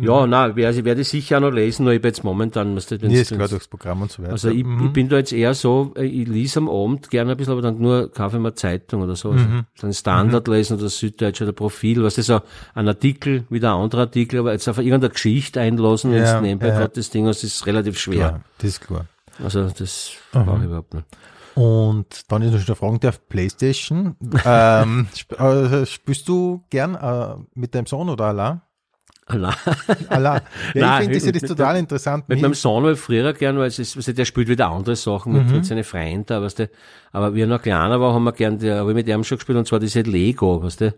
Ja, 0.01 0.27
nein, 0.27 0.55
werde, 0.57 0.85
werde 0.85 1.01
ich 1.01 1.09
sicher 1.09 1.39
auch 1.39 1.41
noch 1.43 1.51
lesen, 1.51 1.85
nur 1.85 1.93
ich 1.93 2.01
bin 2.01 2.11
jetzt 2.11 2.23
momentan, 2.25 2.77
was 2.77 2.87
das, 2.87 3.01
Nee, 3.01 3.21
ist 3.21 3.35
klar 3.35 3.49
durchs 3.49 3.69
Programm 3.69 4.03
und 4.03 4.13
so 4.13 4.23
weiter. 4.23 4.33
Also 4.33 4.51
ich, 4.51 4.59
ich 4.59 4.93
bin 4.93 5.09
da 5.09 5.17
jetzt 5.17 5.33
eher 5.33 5.55
so, 5.55 5.93
äh, 5.97 6.05
ich 6.05 6.29
lese 6.29 6.61
am 6.61 6.69
Abend 6.69 7.11
gerne 7.11 7.33
ein 7.33 7.37
bisschen, 7.37 7.53
aber 7.53 7.63
dann 7.63 7.79
nur 7.79 8.11
kaufe 8.13 8.37
ich 8.37 8.43
mir 8.43 8.55
Zeitung 8.55 9.03
oder 9.03 9.17
so. 9.17 9.31
Also 9.31 9.45
dann 9.81 9.93
Standard 9.93 10.47
lesen 10.49 10.79
oder 10.79 10.89
Süddeutsche 10.89 11.45
oder 11.45 11.53
Profil, 11.53 12.03
was 12.03 12.17
ist 12.19 12.27
so 12.27 12.41
ein 12.75 12.87
Artikel, 12.89 13.45
wieder 13.51 13.75
ein 13.75 13.83
anderer 13.83 14.03
Artikel, 14.03 14.41
aber 14.41 14.53
jetzt 14.53 14.69
auf 14.69 14.79
irgendeine 14.79 15.11
Geschichte 15.11 15.61
einlassen, 15.61 16.13
wenn 16.13 16.23
Ja, 16.23 16.37
es 16.37 16.43
nebenbei 16.43 16.69
ja. 16.69 16.89
das 16.89 17.11
Ding 17.11 17.27
hast, 17.27 17.43
ist 17.45 17.67
relativ 17.67 17.99
schwer. 17.99 18.19
ja, 18.19 18.41
das 18.59 18.71
ist 18.71 18.81
klar. 18.81 19.07
Also 19.43 19.69
das 19.69 20.13
brauche 20.33 20.59
ich 20.59 20.65
überhaupt 20.65 20.95
nicht. 20.95 21.07
Und 21.55 22.31
dann 22.31 22.43
ist 22.43 22.53
noch 22.53 22.67
eine 22.67 22.77
Frage 22.77 22.99
der 23.01 23.13
Playstation. 23.29 24.15
ähm, 24.45 25.09
sp 25.11 25.35
äh, 25.43 25.87
spielst 25.87 26.29
du 26.29 26.63
gern 26.71 26.95
äh, 26.95 27.35
mit 27.55 27.75
deinem 27.75 27.87
Sohn 27.87 28.09
oder 28.09 28.27
allein? 28.27 28.61
Allein. 29.29 29.55
Allein. 30.09 30.41
Ja, 30.75 30.87
Nein, 30.87 31.03
ich 31.03 31.05
finde 31.05 31.15
das 31.15 31.25
ja 31.27 31.33
das 31.33 31.43
mit 31.43 31.51
total 31.51 31.77
interessant. 31.77 32.29
Mit 32.29 32.41
meinem 32.41 32.55
Sohn 32.55 32.91
ich 32.93 32.99
früher 32.99 33.33
gern, 33.33 33.59
weil 33.59 33.69
es 33.69 33.79
ist, 33.79 33.97
weißt 33.97 34.09
du, 34.09 34.15
der 34.15 34.25
spielt 34.25 34.49
wieder 34.49 34.69
andere 34.71 34.97
Sachen 34.97 35.33
mit, 35.33 35.51
mit 35.51 35.67
seinen 35.67 35.85
Freunden, 35.85 36.43
weißt 36.43 36.59
du. 36.61 36.71
Aber 37.13 37.35
wie 37.35 37.43
er 37.43 37.47
noch 37.47 37.63
kleiner 37.63 38.01
war, 38.01 38.15
haben 38.15 38.25
wir 38.25 38.33
gern, 38.33 38.61
habe 38.61 38.91
ich 38.91 38.95
mit 38.95 39.09
ihm 39.09 39.25
schon 39.25 39.39
gespielt, 39.39 39.59
und 39.59 39.67
zwar 39.67 39.81
diese 39.81 40.01
Lego, 40.03 40.63
weißt 40.63 40.81
du. 40.81 40.95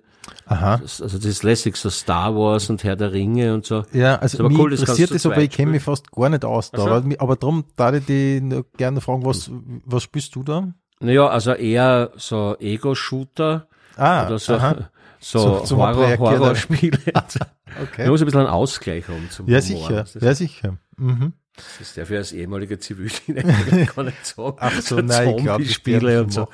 Aha. 0.46 0.78
Das, 0.78 1.00
also 1.00 1.16
das 1.18 1.26
ist 1.26 1.42
lässig, 1.42 1.76
so 1.76 1.90
Star 1.90 2.34
Wars 2.34 2.70
und 2.70 2.84
Herr 2.84 2.96
der 2.96 3.12
Ringe 3.12 3.54
und 3.54 3.64
so. 3.64 3.84
Ja, 3.92 4.16
also 4.16 4.38
aber 4.38 4.48
mich 4.48 4.58
cool, 4.58 4.70
das 4.70 4.80
interessiert 4.80 5.14
das, 5.14 5.26
aber 5.26 5.38
ich 5.38 5.50
kenne 5.50 5.72
mich 5.72 5.82
fast 5.82 6.10
gar 6.12 6.28
nicht 6.28 6.44
aus 6.44 6.70
da. 6.70 6.78
Ach 6.78 7.02
so. 7.02 7.16
Aber, 7.18 7.36
darum 7.36 7.64
da 7.76 7.92
ich 7.92 8.04
die 8.04 8.40
nur 8.40 8.64
gerne 8.76 9.00
fragen, 9.00 9.24
was, 9.24 9.50
was 9.84 10.02
spielst 10.02 10.34
du 10.34 10.42
da? 10.42 10.68
Naja, 11.00 11.26
also 11.28 11.52
eher 11.52 12.10
so 12.16 12.56
Ego-Shooter 12.58 13.66
Ah, 13.96 14.26
oder 14.26 14.38
so, 14.38 14.54
aha. 14.54 14.90
So, 15.20 15.38
So- 15.60 15.64
so 15.66 15.76
Horror, 15.76 16.18
Horrorspiele. 16.18 16.98
Okay. 17.82 18.02
Man 18.02 18.10
muss 18.10 18.20
ein 18.20 18.24
bisschen 18.24 18.40
einen 18.40 18.48
Ausgleich 18.50 19.06
haben 19.06 19.30
zum 19.30 19.46
Ja, 19.48 19.60
Humor. 19.60 20.04
sicher. 20.04 20.04
Ja, 20.20 20.34
sicher. 20.34 20.76
Mhm. 20.96 21.32
das 21.78 21.94
darf 21.94 22.10
ich 22.10 22.16
als 22.16 22.32
ehemaliger 22.32 22.80
Zivildiener 22.80 23.42
gar 23.94 24.02
nicht 24.04 24.26
sagen. 24.26 24.56
Ach 24.58 24.80
so, 24.82 24.96
nein, 25.00 25.36
ich 25.38 25.42
glaube, 25.44 25.64
werden 25.86 26.24
und 26.24 26.32
so. 26.32 26.48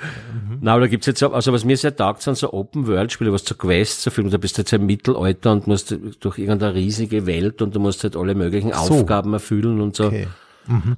Na, 0.61 0.73
aber 0.73 0.83
da 0.83 0.87
gibt's 0.89 1.07
jetzt, 1.07 1.21
so- 1.21 1.33
also 1.33 1.53
was 1.55 1.65
mir 1.65 1.77
sehr 1.79 1.97
taugt, 1.97 2.21
sind 2.23 2.37
so 2.37 2.53
Open-World-Spiele, 2.53 3.33
was 3.33 3.45
zu 3.45 3.55
Quests 3.55 4.03
so 4.03 4.11
viel, 4.11 4.29
da 4.29 4.37
bist 4.37 4.59
du 4.59 4.61
jetzt 4.63 4.73
im 4.75 4.85
Mittelalter 4.85 5.53
und 5.53 5.67
musst 5.67 5.97
durch 6.21 6.39
irgendeine 6.39 6.75
riesige 6.75 7.25
Welt 7.27 7.63
und 7.63 7.75
du 7.75 7.81
musst 7.81 8.03
halt 8.05 8.15
alle 8.15 8.35
möglichen 8.35 8.73
so. 8.75 8.95
Aufgaben 8.95 9.33
erfüllen 9.33 9.81
und 9.81 9.97
so. 9.97 10.07
Okay. 10.09 10.29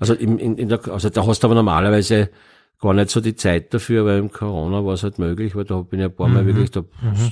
Also, 0.01 0.15
im, 0.15 0.39
in, 0.39 0.57
in 0.59 0.69
der, 0.69 0.81
also 0.89 1.11
da 1.11 1.27
hast 1.27 1.41
du 1.41 1.47
aber 1.47 1.55
normalerweise 1.55 2.31
gar 2.81 2.95
nicht 2.95 3.11
so 3.11 3.21
die 3.21 3.35
Zeit 3.35 3.75
dafür, 3.75 4.05
weil 4.05 4.19
im 4.19 4.31
Corona 4.31 4.85
war 4.85 4.95
es 4.95 5.03
halt 5.03 5.19
möglich, 5.19 5.57
weil 5.57 5.65
da 5.65 5.81
bin 5.81 5.99
ich 6.01 6.07
ein 6.07 6.15
paar 6.15 6.29
Mhm. 6.29 6.35
Mal 6.35 6.47
wirklich, 6.47 6.71
da, 6.71 6.83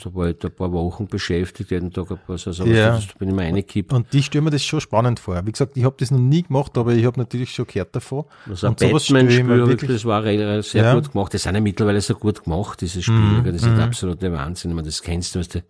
da 0.03 0.15
war 0.15 0.29
ich 0.29 0.39
da 0.39 0.49
ein 0.49 0.55
paar 0.55 0.73
Wochen 0.73 1.07
beschäftigt, 1.07 1.71
jeden 1.71 1.93
Tag 1.93 2.11
ein 2.11 2.19
paar 2.19 2.33
also 2.35 2.65
Ja. 2.65 2.97
da 2.99 3.03
bin 3.19 3.29
ich 3.29 3.35
mir 3.35 3.43
reingekippt. 3.43 3.93
Und 3.93 4.13
die 4.13 4.23
stelle 4.23 4.43
mir 4.43 4.51
das 4.51 4.65
schon 4.65 4.81
spannend 4.81 5.21
vor. 5.21 5.41
Wie 5.47 5.53
gesagt, 5.53 5.77
ich 5.77 5.85
habe 5.85 5.95
das 5.99 6.11
noch 6.11 6.19
nie 6.19 6.43
gemacht, 6.43 6.77
aber 6.77 6.93
ich 6.95 7.05
habe 7.05 7.19
natürlich 7.21 7.53
schon 7.53 7.67
gehört 7.67 7.95
davon. 7.95 8.25
Also 8.49 8.67
ein 8.67 8.71
Und 8.73 8.81
sowas 8.81 9.05
ich 9.09 9.15
hab 9.15 9.23
ich- 9.23 9.47
wirklich- 9.47 9.91
das 9.93 10.05
war 10.05 10.23
sehr 10.25 10.83
Ja. 10.83 10.95
gut 10.95 11.13
gemacht. 11.13 11.33
Die 11.33 11.39
sind 11.39 11.55
ja 11.55 11.61
mittlerweile 11.61 12.01
so 12.01 12.15
gut 12.15 12.43
gemacht, 12.43 12.81
diese 12.81 13.03
Spiele. 13.03 13.19
Mhm, 13.19 13.45
Das 13.45 13.55
ist 13.63 13.65
der 13.67 13.85
absolute 13.85 14.33
Wahnsinn. 14.33 14.73
Ich 14.73 14.75
meine, 14.75 14.87
das 14.89 15.01
kennst 15.03 15.35
du, 15.35 15.39
weißt 15.39 15.55
du. 15.57 15.63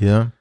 Ja. 0.00 0.32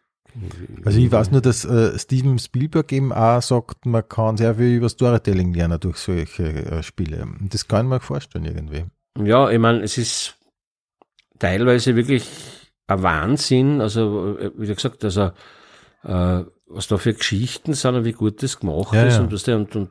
Also 0.85 0.99
ich 0.99 1.11
weiß 1.11 1.31
nur, 1.31 1.41
dass 1.41 1.65
äh, 1.65 1.97
Steven 1.97 2.39
Spielberg 2.39 2.91
eben 2.91 3.11
auch 3.11 3.41
sagt, 3.41 3.85
man 3.85 4.07
kann 4.07 4.37
sehr 4.37 4.55
viel 4.55 4.75
über 4.75 4.89
Storytelling 4.89 5.53
lernen 5.53 5.79
durch 5.79 5.97
solche 5.97 6.43
äh, 6.43 6.83
Spiele. 6.83 7.23
Und 7.23 7.53
das 7.53 7.67
kann 7.67 7.87
mir 7.87 7.99
vorstellen 7.99 8.45
irgendwie. 8.45 8.85
Ja, 9.17 9.49
ich 9.49 9.59
meine, 9.59 9.81
es 9.81 9.97
ist 9.97 10.37
teilweise 11.39 11.95
wirklich 11.95 12.27
ein 12.87 13.03
Wahnsinn. 13.03 13.81
Also, 13.81 14.37
äh, 14.37 14.51
wie 14.57 14.67
gesagt, 14.67 15.03
also, 15.03 15.31
äh, 16.03 16.43
was 16.67 16.87
da 16.87 16.97
für 16.97 17.13
Geschichten 17.13 17.73
sind 17.73 17.95
und 17.95 18.05
wie 18.05 18.13
gut 18.13 18.43
das 18.43 18.59
gemacht 18.59 18.93
Ja, 18.93 19.03
ist. 19.05 19.15
ja. 19.15 19.21
Und, 19.21 19.31
was 19.31 19.43
der, 19.43 19.57
und, 19.57 19.75
und, 19.75 19.89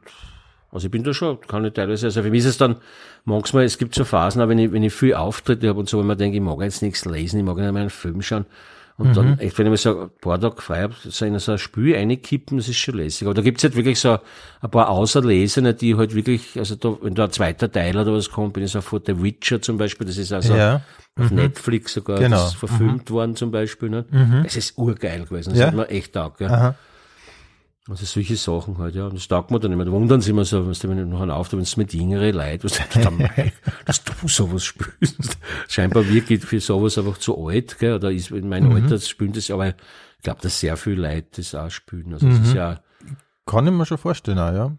also 0.71 0.87
ich 0.87 0.91
bin 0.91 1.03
da 1.03 1.13
schon, 1.13 1.41
kann 1.41 1.65
ich 1.65 1.73
teilweise, 1.73 2.07
also 2.07 2.23
für 2.23 2.31
mich 2.31 2.41
ist 2.41 2.47
es 2.47 2.59
dann, 2.59 2.77
manchmal, 3.25 3.65
es 3.65 3.79
gibt 3.79 3.95
so 3.95 4.05
Phasen, 4.05 4.41
auch 4.43 4.49
wenn 4.49 4.59
ich, 4.59 4.73
wenn 4.73 4.83
ich 4.83 4.93
viel 4.93 5.15
Auftritte 5.15 5.69
habe 5.69 5.81
und 5.81 5.89
so, 5.89 5.99
wenn 5.99 6.07
man 6.07 6.19
denkt, 6.19 6.37
ich 6.37 6.43
mag 6.43 6.61
jetzt 6.61 6.83
nichts 6.83 7.05
lesen, 7.05 7.39
ich 7.41 7.45
mag 7.45 7.57
nicht 7.57 7.73
mehr 7.73 7.81
einen 7.81 7.91
Film 7.91 8.23
schauen. 8.23 8.47
Und 8.99 9.11
Mhm. 9.11 9.15
dann, 9.15 9.39
echt, 9.39 9.57
wenn 9.59 9.67
ich 9.67 9.71
mir 9.71 9.77
so 9.77 10.01
ein 10.03 10.11
paar 10.21 10.41
Tage 10.41 10.61
frei 10.61 10.83
habe, 10.83 10.95
so 11.03 11.25
in 11.25 11.39
so 11.39 11.53
ein 11.53 11.59
Spiel 11.59 11.95
reinkippen, 11.95 12.59
das 12.59 12.69
ist 12.69 12.79
schon 12.79 12.97
lässig. 12.97 13.27
Aber 13.29 13.35
da 13.35 13.43
gibt's 13.43 13.63
halt 13.63 13.77
wirklich 13.77 14.01
so 14.01 14.19
ein 14.61 14.71
paar 14.71 14.89
Auserlesene, 14.91 15.73
die 15.73 15.95
halt 15.97 16.17
wirklich, 16.17 16.59
also 16.59 16.75
da, 16.75 16.97
wenn 17.01 17.15
da 17.15 17.25
ein 17.27 17.31
zweiter 17.31 17.71
Teil 17.71 17.97
oder 17.97 18.13
was 18.13 18.29
kommt, 18.29 18.55
bin 18.55 18.65
ich 18.65 18.73
sofort 18.73 19.07
der 19.07 19.23
Witcher 19.23 19.63
zum 19.63 19.79
Beispiel, 19.79 20.05
das 20.07 20.17
ist 20.19 20.33
also 20.33 20.57
ja. 20.57 20.83
auf 21.17 21.31
Netflix 21.31 21.93
sogar, 21.95 22.19
Genau. 22.19 22.37
das 22.39 22.49
ist 22.49 22.57
verfilmt 22.57 23.09
worden 23.13 23.37
zum 23.37 23.53
Beispiel. 23.53 23.89
Ne? 23.89 24.05
Das 24.43 24.57
ist 24.57 24.77
urgeil 24.77 25.25
gewesen, 25.27 25.51
das 25.51 25.61
Ja. 25.61 25.67
hat 25.69 25.75
mir 25.77 25.89
echt 25.91 26.13
taugt. 26.15 26.41
Ja. 26.41 26.49
Aha. 26.49 26.75
Also 27.89 28.05
solche 28.05 28.37
Sachen 28.37 28.77
halt, 28.79 28.95
ja. 28.95 29.07
Und 29.07 29.15
das 29.15 29.29
taugt 29.29 29.51
mir 29.51 29.59
dann 29.61 29.73
immer. 29.73 29.85
Da 29.85 29.91
wundern 29.91 30.21
sie 30.21 30.31
immer 30.31 30.45
so, 30.45 30.67
was 30.69 30.87
wenn 30.87 30.99
ich 30.99 31.07
noch 31.07 31.23
einen 31.23 31.31
Auftritt, 31.31 31.57
wenn 31.59 31.63
es 31.63 31.77
mit 31.79 31.95
jüngeren 31.95 32.35
Leuten, 32.35 32.65
was 32.65 32.73
du 32.77 33.11
mei, 33.11 33.53
dass 33.87 34.05
du 34.05 34.13
sowas 34.29 34.65
spielst. 34.65 35.39
Scheinbar 35.69 36.07
wirklich 36.09 36.45
für 36.45 36.61
sowas 36.61 36.99
einfach 36.99 37.17
zu 37.19 37.49
alt, 37.49 37.79
gell, 37.79 37.95
oder 37.95 38.11
ist 38.13 38.31
in 38.31 38.49
meinem 38.49 38.73
Alter 38.73 38.99
spielen 39.01 39.33
das, 39.33 39.51
aber 39.51 39.69
ich 39.69 39.75
glaube, 40.23 40.41
dass 40.43 40.61
sehr 40.61 40.77
viele 40.77 41.01
Leute 41.09 41.29
das 41.37 41.55
auch 41.55 41.71
spielen. 41.71 42.13
Also 42.13 42.29
das 42.29 42.41
ist 42.41 42.55
ja, 42.55 42.81
Kann 43.47 43.67
ich 43.67 43.73
mir 43.73 43.87
schon 43.87 43.97
vorstellen, 43.99 44.39
auch, 44.39 44.53
ja. 44.53 44.77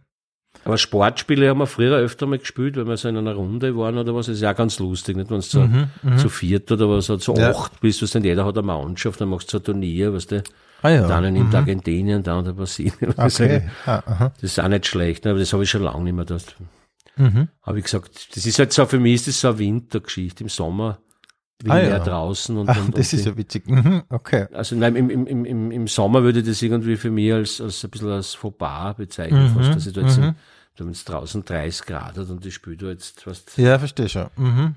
aber 0.65 0.77
Sportspiele 0.77 1.49
haben 1.49 1.59
wir 1.59 1.65
früher 1.67 1.97
öfter 1.97 2.27
mal 2.27 2.37
gespielt, 2.37 2.75
wenn 2.75 2.87
wir 2.87 2.97
so 2.97 3.07
in 3.09 3.17
einer 3.17 3.33
Runde 3.33 3.75
waren 3.75 3.97
oder 3.97 4.13
was, 4.13 4.27
das 4.27 4.35
ist 4.35 4.41
ja 4.41 4.51
auch 4.51 4.55
ganz 4.55 4.77
lustig, 4.77 5.15
nicht? 5.17 5.31
Wenn 5.31 5.37
du 5.37 5.41
so 5.41 5.67
zu 6.17 6.29
viert 6.29 6.71
oder 6.71 6.87
was, 6.89 7.09
oder 7.09 7.19
zu 7.19 7.33
Ja. 7.33 7.49
acht 7.51 7.79
bist, 7.81 8.03
was 8.03 8.11
denn 8.11 8.23
jeder 8.23 8.45
hat 8.45 8.55
eine 8.57 8.67
Mannschaft, 8.67 9.19
dann 9.19 9.29
machst 9.29 9.47
du 9.51 9.57
so 9.57 9.61
ein 9.61 9.63
Turnier, 9.63 10.13
weißt 10.13 10.31
du, 10.31 10.43
Ah 10.81 10.89
ja. 10.89 11.07
der 11.07 11.17
eine 11.17 11.31
nimmt 11.31 11.53
Argentinien, 11.55 12.23
der 12.23 12.33
andere 12.33 12.53
Brasilien. 12.53 12.93
Das 13.15 13.33
ist 13.33 13.41
Okay. 13.41 13.69
Ah, 13.85 14.01
aha. 14.05 14.31
das 14.35 14.43
ist 14.51 14.59
auch 14.59 14.67
nicht 14.67 14.85
schlecht, 14.87 15.25
aber 15.27 15.39
das 15.39 15.51
habe 15.53 15.63
ich 15.63 15.69
schon 15.69 15.83
lange 15.83 16.03
nicht 16.03 16.13
mehr 16.15 16.25
das. 16.25 16.45
Mhm. 17.17 17.49
Habe 17.63 17.79
ich 17.79 17.83
gesagt, 17.85 18.35
das 18.35 18.45
ist 18.45 18.59
halt 18.59 18.71
so, 18.71 18.85
für 18.85 18.99
mich 18.99 19.15
ist 19.15 19.27
das 19.27 19.41
so 19.41 19.49
eine 19.49 19.59
Wintergeschichte. 19.59 20.43
Im 20.43 20.49
Sommer 20.49 20.99
bin 21.57 21.71
Ah, 21.71 21.77
ich 21.79 21.83
ja. 21.83 21.89
mehr 21.89 21.99
draußen 21.99 22.55
und, 22.57 22.69
Ach, 22.69 22.77
und, 22.77 22.97
das 22.97 23.11
und 23.11 23.19
ist 23.19 23.25
ja 23.25 23.35
witzig. 23.35 23.67
Mhm. 23.67 24.03
Okay. 24.09 24.47
also 24.53 24.75
nein, 24.77 24.95
im, 24.95 25.09
im, 25.09 25.27
im, 25.27 25.71
im, 25.71 25.87
Sommer 25.87 26.23
würde 26.23 26.39
ich 26.39 26.45
das 26.45 26.61
irgendwie 26.61 26.95
für 26.95 27.11
mich 27.11 27.33
als, 27.33 27.59
als 27.59 27.83
ein 27.83 27.89
bisschen 27.89 28.09
als 28.11 28.33
Fauxpas 28.35 28.95
bezeichnen, 28.95 29.51
Mhm, 29.53 29.57
fast, 29.57 29.75
dass 29.75 29.85
ich 29.87 29.93
da 29.93 30.01
jetzt, 30.01 30.17
im- 30.17 30.35
da 30.77 30.85
wenn 30.85 30.91
es 30.91 31.03
draußen 31.03 31.43
30 31.43 31.85
Grad 31.85 32.17
hat 32.17 32.29
und 32.29 32.45
ich 32.45 32.53
spiele 32.53 32.77
da 32.77 32.85
jetzt, 32.87 33.27
was, 33.27 33.43
Ja, 33.57 33.77
verstehe 33.77 34.07
schon. 34.07 34.27
Mhm. 34.37 34.75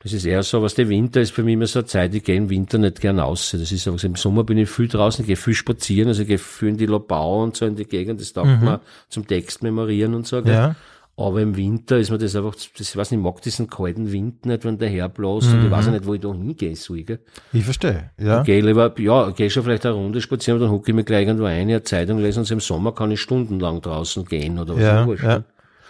Das 0.00 0.12
ist 0.12 0.24
eher 0.24 0.42
so, 0.44 0.62
was 0.62 0.74
der 0.74 0.88
Winter 0.88 1.20
ist 1.20 1.32
für 1.32 1.42
mich 1.42 1.54
immer 1.54 1.66
so 1.66 1.80
eine 1.80 1.86
Zeit, 1.86 2.14
ich 2.14 2.22
gehe 2.22 2.36
im 2.36 2.50
Winter 2.50 2.78
nicht 2.78 3.00
gern 3.00 3.18
raus. 3.18 3.50
Das 3.58 3.72
ist 3.72 3.88
aber 3.88 4.02
im 4.04 4.14
Sommer 4.14 4.44
bin 4.44 4.56
ich 4.58 4.70
viel 4.70 4.86
draußen, 4.86 5.22
ich 5.22 5.26
gehe 5.26 5.36
viel 5.36 5.54
spazieren, 5.54 6.08
also 6.08 6.22
ich 6.22 6.28
gehe 6.28 6.38
viel 6.38 6.68
in 6.68 6.76
die 6.76 6.86
Lobau 6.86 7.42
und 7.42 7.56
so 7.56 7.66
in 7.66 7.74
die 7.74 7.84
Gegend, 7.84 8.20
das 8.20 8.32
taugt 8.32 8.62
mir 8.62 8.80
zum 9.08 9.26
Text 9.26 9.62
memorieren 9.62 10.14
und 10.14 10.26
so. 10.26 10.40
gell. 10.42 10.52
Mhm. 10.52 10.58
Ja. 10.58 10.76
Aber 11.16 11.40
im 11.42 11.56
Winter 11.56 11.98
ist 11.98 12.12
mir 12.12 12.18
das 12.18 12.36
einfach, 12.36 12.54
das, 12.54 12.90
ich 12.90 12.96
weiß 12.96 13.10
nicht, 13.10 13.18
ich 13.18 13.24
mag 13.24 13.42
diesen 13.42 13.68
kalten 13.68 14.12
Wind 14.12 14.46
nicht, 14.46 14.64
wenn 14.64 14.78
der 14.78 14.88
herbläst 14.88 15.52
und 15.52 15.64
ich 15.64 15.70
weiß 15.70 15.88
auch 15.88 15.90
nicht, 15.90 16.06
wo 16.06 16.14
ich 16.14 16.20
da 16.20 16.32
hingehen 16.32 16.76
soll. 16.76 17.02
Gell. 17.02 17.18
Ich 17.52 17.64
verstehe. 17.64 18.10
Ja. 18.18 18.44
Geh 18.44 18.60
lieber, 18.60 18.94
ja, 19.00 19.30
geh 19.30 19.50
schon 19.50 19.64
vielleicht 19.64 19.84
eine 19.84 19.96
Runde 19.96 20.20
spazieren, 20.20 20.60
dann 20.60 20.70
hucke 20.70 20.92
ich 20.92 20.94
mir 20.94 21.02
gleich 21.02 21.26
irgendwo 21.26 21.46
ein, 21.46 21.62
eine 21.62 21.82
Zeitung 21.82 22.18
lesen 22.20 22.38
und 22.38 22.44
so 22.44 22.54
im 22.54 22.60
Sommer 22.60 22.92
kann 22.94 23.10
ich 23.10 23.20
stundenlang 23.20 23.80
draußen 23.80 24.24
gehen 24.26 24.60
oder 24.60 24.76
was 24.76 24.82
Ja, 24.82 25.02
auch 25.02 25.06
wurscht, 25.08 25.24
ja. 25.24 25.38
ne? 25.38 25.44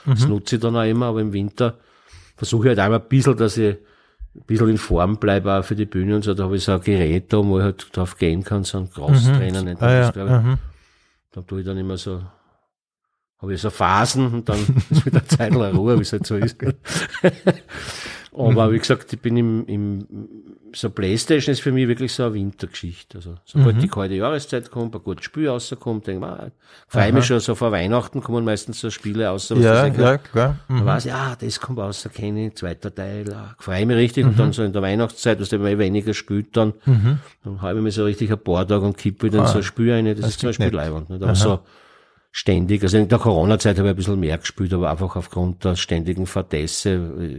Das 0.06 0.26
nutze 0.26 0.56
ich 0.56 0.62
dann 0.62 0.74
auch 0.76 0.84
immer, 0.88 1.06
aber 1.06 1.20
im 1.20 1.34
Winter 1.34 1.76
versuche 2.38 2.62
ich 2.62 2.68
halt 2.70 2.78
einmal 2.78 3.00
ein 3.00 3.08
bisschen, 3.10 3.36
dass 3.36 3.58
ich 3.58 3.76
ein 4.38 4.46
bisschen 4.46 4.68
in 4.70 4.78
Form 4.78 5.18
bleibe 5.18 5.52
auch 5.52 5.64
für 5.64 5.76
die 5.76 5.86
Bühne 5.86 6.16
und 6.16 6.22
so. 6.22 6.34
Da 6.34 6.44
habe 6.44 6.56
ich 6.56 6.64
so 6.64 6.72
ein 6.72 6.80
Gerät 6.80 7.32
da, 7.32 7.44
wo 7.44 7.58
ich 7.58 7.64
halt 7.64 7.96
drauf 7.96 8.16
gehen 8.16 8.44
kann, 8.44 8.64
so 8.64 8.78
ein 8.78 8.90
Crosstrainer 8.90 9.62
nennt 9.62 9.80
man 9.80 9.90
Ah, 9.90 10.00
das, 10.00 10.12
glaube 10.12 10.30
ich. 10.30 10.46
Mhm. 10.46 10.58
Da 11.32 11.42
tue 11.42 11.60
ich 11.60 11.66
dann 11.66 11.78
immer 11.78 11.96
so 11.96 12.22
habe 13.40 13.54
ich 13.54 13.60
so 13.60 13.70
Phasen 13.70 14.32
und 14.32 14.48
dann 14.48 14.58
ist 14.90 15.06
wieder 15.06 15.24
Zeit 15.26 15.54
Ruhe, 15.54 15.96
wie 15.96 16.02
es 16.02 16.12
halt 16.12 16.26
so 16.26 16.36
ist. 16.36 16.56
Aber 18.38 18.72
wie 18.72 18.78
gesagt, 18.78 19.12
ich 19.12 19.20
bin 19.20 19.36
im, 19.36 19.66
im 19.66 20.06
so 20.74 20.90
Playstation 20.90 21.52
ist 21.52 21.60
für 21.60 21.72
mich 21.72 21.88
wirklich 21.88 22.12
so 22.12 22.24
eine 22.24 22.34
Wintergeschichte. 22.34 23.18
Also 23.18 23.34
sobald 23.44 23.76
Mhm. 23.76 23.80
die 23.80 23.88
kalte 23.88 24.14
Jahreszeit 24.14 24.70
kommt, 24.70 24.94
ein 24.94 25.02
gutes 25.02 25.24
Spiel 25.24 25.48
rauskommt, 25.48 26.06
denke 26.06 26.26
ich, 26.26 26.30
ah, 26.32 26.50
freue 26.88 27.12
mich 27.12 27.24
schon 27.24 27.40
so 27.40 27.54
vor 27.54 27.72
Weihnachten 27.72 28.22
kommen 28.22 28.44
meistens 28.44 28.78
so 28.80 28.90
Spiele 28.90 29.30
aus, 29.30 29.50
was 29.50 29.58
Ja, 29.58 29.88
das 29.88 29.96
ja, 29.98 30.18
klar. 30.18 30.56
dann 30.68 30.76
Mhm. 30.82 30.84
weiß 30.84 31.06
ich, 31.06 31.12
ah, 31.12 31.36
das 31.40 31.58
kommt 31.58 31.78
raus, 31.78 32.06
kenne 32.14 32.46
ich, 32.48 32.54
zweiter 32.56 32.94
Teil, 32.94 33.32
ah, 33.32 33.54
freue 33.58 33.86
mich 33.86 33.96
richtig. 33.96 34.26
Und 34.26 34.38
dann 34.38 34.52
so 34.52 34.62
in 34.62 34.72
der 34.72 34.82
Weihnachtszeit, 34.82 35.40
was 35.40 35.50
man 35.52 35.78
weniger 35.78 36.12
spielt, 36.14 36.56
dann, 36.56 36.74
dann 36.84 37.62
habe 37.62 37.78
ich 37.78 37.82
mir 37.84 37.90
so 37.90 38.04
richtig 38.04 38.30
ein 38.30 38.38
paar 38.38 38.68
Tage 38.68 38.84
und 38.84 38.96
kippe 38.98 39.26
wieder 39.26 39.40
in 39.40 39.46
so 39.46 39.58
ein 39.58 39.62
Spiel 39.64 39.90
rein. 39.92 40.04
Das, 40.04 40.28
ist 40.28 40.40
zum 40.40 40.50
Beispiel 40.50 40.68
leibend. 40.74 41.08
Nicht? 41.10 41.22
Aber 41.22 41.34
so 41.34 41.60
ständig, 42.38 42.82
also 42.84 42.96
in 42.98 43.08
der 43.08 43.18
Corona-Zeit 43.18 43.78
habe 43.78 43.88
ich 43.88 43.92
ein 43.94 43.96
bisschen 43.96 44.20
mehr 44.20 44.38
gespielt, 44.38 44.72
aber 44.72 44.90
einfach 44.90 45.16
aufgrund 45.16 45.64
der 45.64 45.74
ständigen 45.74 46.26
Verdässe 46.26 46.92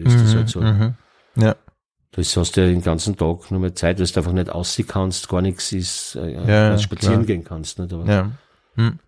ist 0.04 0.20
das 0.22 0.36
halt 0.36 0.50
so. 0.50 0.60
Mhm. 0.62 0.96
Ja, 1.38 1.56
Das 2.12 2.36
hast 2.36 2.58
du 2.58 2.62
ja 2.62 2.68
den 2.68 2.82
ganzen 2.82 3.16
Tag 3.16 3.50
nur 3.50 3.62
mehr 3.62 3.74
Zeit, 3.76 3.98
weil 4.00 4.06
du 4.08 4.18
einfach 4.20 4.34
nicht 4.34 4.50
aussehen 4.50 4.88
kannst, 4.88 5.30
gar 5.30 5.42
nichts 5.42 5.72
ist, 5.72 6.16
äh, 6.16 6.34
Ja, 6.34 6.70
dass 6.72 6.82
du 6.82 6.84
spazieren 6.88 7.16
klar. 7.24 7.26
gehen 7.28 7.44
kannst. 7.46 7.80
Nicht? 7.80 7.94
Aber 7.94 8.06
ja. 8.12 8.32
Hm. 8.76 9.00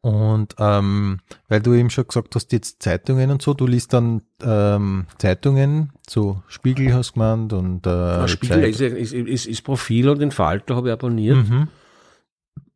Und 0.00 0.54
ähm, 0.58 1.18
weil 1.48 1.60
du 1.60 1.74
eben 1.74 1.90
schon 1.90 2.06
gesagt 2.06 2.34
hast, 2.34 2.52
jetzt 2.52 2.82
Zeitungen 2.82 3.30
und 3.30 3.42
so, 3.42 3.52
du 3.52 3.66
liest 3.66 3.92
dann 3.92 4.22
ähm, 4.42 5.06
Zeitungen, 5.18 5.90
so 6.08 6.40
Spiegel 6.46 6.94
hast 6.94 7.10
du 7.10 7.14
gemeint 7.14 7.52
und 7.52 7.84
äh, 7.86 7.90
Der 7.90 8.28
Spiegel 8.28 8.64
ist, 8.64 8.80
ja- 8.80 8.86
ist, 8.88 9.12
ist, 9.12 9.46
ist 9.46 9.62
Profil 9.64 10.08
und 10.08 10.20
den 10.20 10.30
Falter 10.30 10.76
habe 10.76 10.88
ich 10.88 10.92
abonniert. 10.92 11.36
Mhm. 11.48 11.68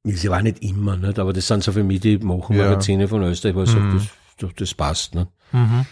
Ja 0.05 0.37
auch 0.37 0.43
nicht 0.43 0.63
immer, 0.63 0.97
nicht? 0.97 1.19
aber 1.19 1.33
das 1.33 1.47
sind 1.47 1.63
so 1.63 1.73
für 1.73 1.85
mich 1.85 2.01
die 2.01 2.19
machen 2.19 2.57
Ja. 2.57 2.79
Von 3.07 3.23
Österreich, 3.23 3.55
wo 3.55 3.63
ich 3.63 3.75
Mhm. 3.75 3.75
sage, 3.75 3.95
das, 3.95 4.09
das, 4.39 4.51
das 4.57 4.75
passt. 4.75 5.15
Nicht? 5.15 5.29
Mhm. 5.53 5.87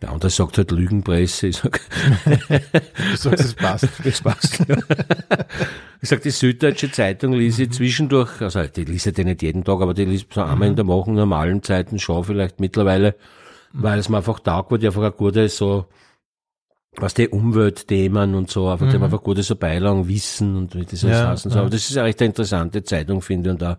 Der 0.00 0.10
andere 0.10 0.30
sagt 0.30 0.58
halt 0.58 0.70
Lügenpresse. 0.70 1.48
Ich 1.48 1.56
sag, 1.56 1.80
Du 2.28 3.16
sagst, 3.16 3.44
es 3.44 3.54
passt. 3.54 3.88
das 4.04 4.20
passt. 4.20 4.60
ich 6.02 6.08
sag, 6.08 6.22
die 6.22 6.30
Süddeutsche 6.30 6.90
Zeitung 6.92 7.32
lese 7.32 7.64
ich 7.64 7.72
zwischendurch, 7.72 8.40
also 8.40 8.62
die 8.66 8.84
lese 8.84 9.08
ich 9.10 9.16
die 9.16 9.24
nicht 9.24 9.42
jeden 9.42 9.64
Tag, 9.64 9.80
aber 9.80 9.94
die 9.94 10.04
lese 10.04 10.26
ich 10.28 10.34
so 10.34 10.42
einmal 10.42 10.68
in 10.68 10.76
der 10.76 10.86
Woche, 10.86 11.10
normalen 11.10 11.62
Zeiten 11.62 11.98
schon 11.98 12.22
vielleicht 12.24 12.60
mittlerweile, 12.60 13.16
weil 13.72 13.98
es 13.98 14.08
mir 14.08 14.18
einfach 14.18 14.38
taugt, 14.40 14.70
weil 14.70 14.78
die 14.78 14.86
einfach 14.86 15.02
eine 15.02 15.12
gute 15.12 15.48
so, 15.48 15.86
was 16.96 17.14
die 17.14 17.28
Umweltthemen 17.28 18.34
und 18.34 18.50
so, 18.50 18.68
einfach, 18.68 18.88
die 18.88 18.96
haben 18.96 19.04
einfach 19.04 19.22
gute 19.22 19.42
so 19.42 19.56
Beilagen, 19.56 20.08
Wissen 20.08 20.56
und 20.56 20.74
wie 20.74 20.84
das 20.84 21.04
alles 21.04 21.16
Ja, 21.16 21.28
heißt 21.28 21.46
und 21.46 21.52
so. 21.52 21.58
Aber 21.60 21.70
das 21.70 21.88
ist 21.88 21.94
ja 21.94 22.02
recht 22.02 22.20
eine 22.20 22.28
interessante 22.28 22.82
Zeitung, 22.82 23.22
finde 23.22 23.50
ich, 23.50 23.52
und 23.52 23.62
da, 23.62 23.78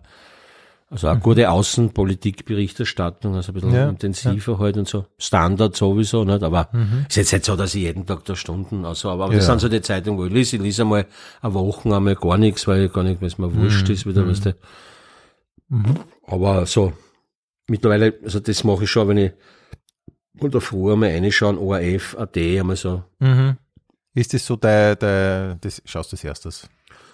also 0.90 1.08
eine 1.08 1.20
gute 1.20 1.52
Außenpolitikberichterstattung, 1.52 3.36
also 3.36 3.52
ein 3.52 3.56
bisschen 3.56 3.74
Ja, 3.74 3.90
intensiver 3.90 4.58
halt 4.60 4.78
und 4.78 4.88
so. 4.88 5.06
Standard 5.18 5.76
sowieso, 5.76 6.24
nicht? 6.24 6.42
Aber 6.44 6.70
ist 7.10 7.18
jetzt 7.18 7.34
nicht 7.34 7.46
so, 7.46 7.56
dass 7.56 7.76
ich 7.76 7.82
jeden 7.82 8.06
Tag 8.06 8.24
da 8.26 8.36
Stunden 8.36 8.86
also, 8.86 9.10
aber, 9.10 9.26
aber 9.26 9.34
das 9.34 9.46
Ja. 9.46 9.52
sind 9.52 9.60
so 9.62 9.70
die 9.70 9.82
Zeitungen, 9.82 10.18
wo 10.20 10.26
ich 10.26 10.32
lese. 10.34 10.56
Ich 10.56 10.62
lese 10.62 10.84
einmal 10.84 11.06
eine 11.42 11.54
Woche 11.54 11.94
einmal 11.96 12.16
gar 12.16 12.38
nichts, 12.38 12.68
weil 12.68 12.86
ich 12.86 12.94
gar 12.94 13.04
nicht, 13.04 13.22
weil 13.22 13.28
es 13.28 13.38
mir 13.38 13.54
wurscht 13.54 13.90
ist, 13.90 14.06
wieder, 14.06 14.26
weißt 14.28 14.46
du. 14.46 14.56
Aber 16.26 16.66
so, 16.66 16.94
mittlerweile, 17.68 18.18
also 18.24 18.40
das 18.40 18.64
mache 18.64 18.86
ich 18.86 18.90
schon, 18.90 19.08
wenn 19.10 19.18
ich 19.18 19.32
oder 20.44 20.62
früher 20.62 20.96
mal 20.96 21.10
reinschauen, 21.10 21.58
ORF, 21.58 22.16
AT, 22.18 22.38
einmal 22.38 22.76
so. 22.76 23.04
Mhm. 23.20 23.58
Ist 24.16 24.34
das 24.34 24.46
so 24.46 24.56
dein, 24.56 24.98
dein 25.00 25.58
das 25.62 25.82
schaust 25.86 26.12
du 26.12 26.16
als 26.16 26.24
erstes? 26.24 26.70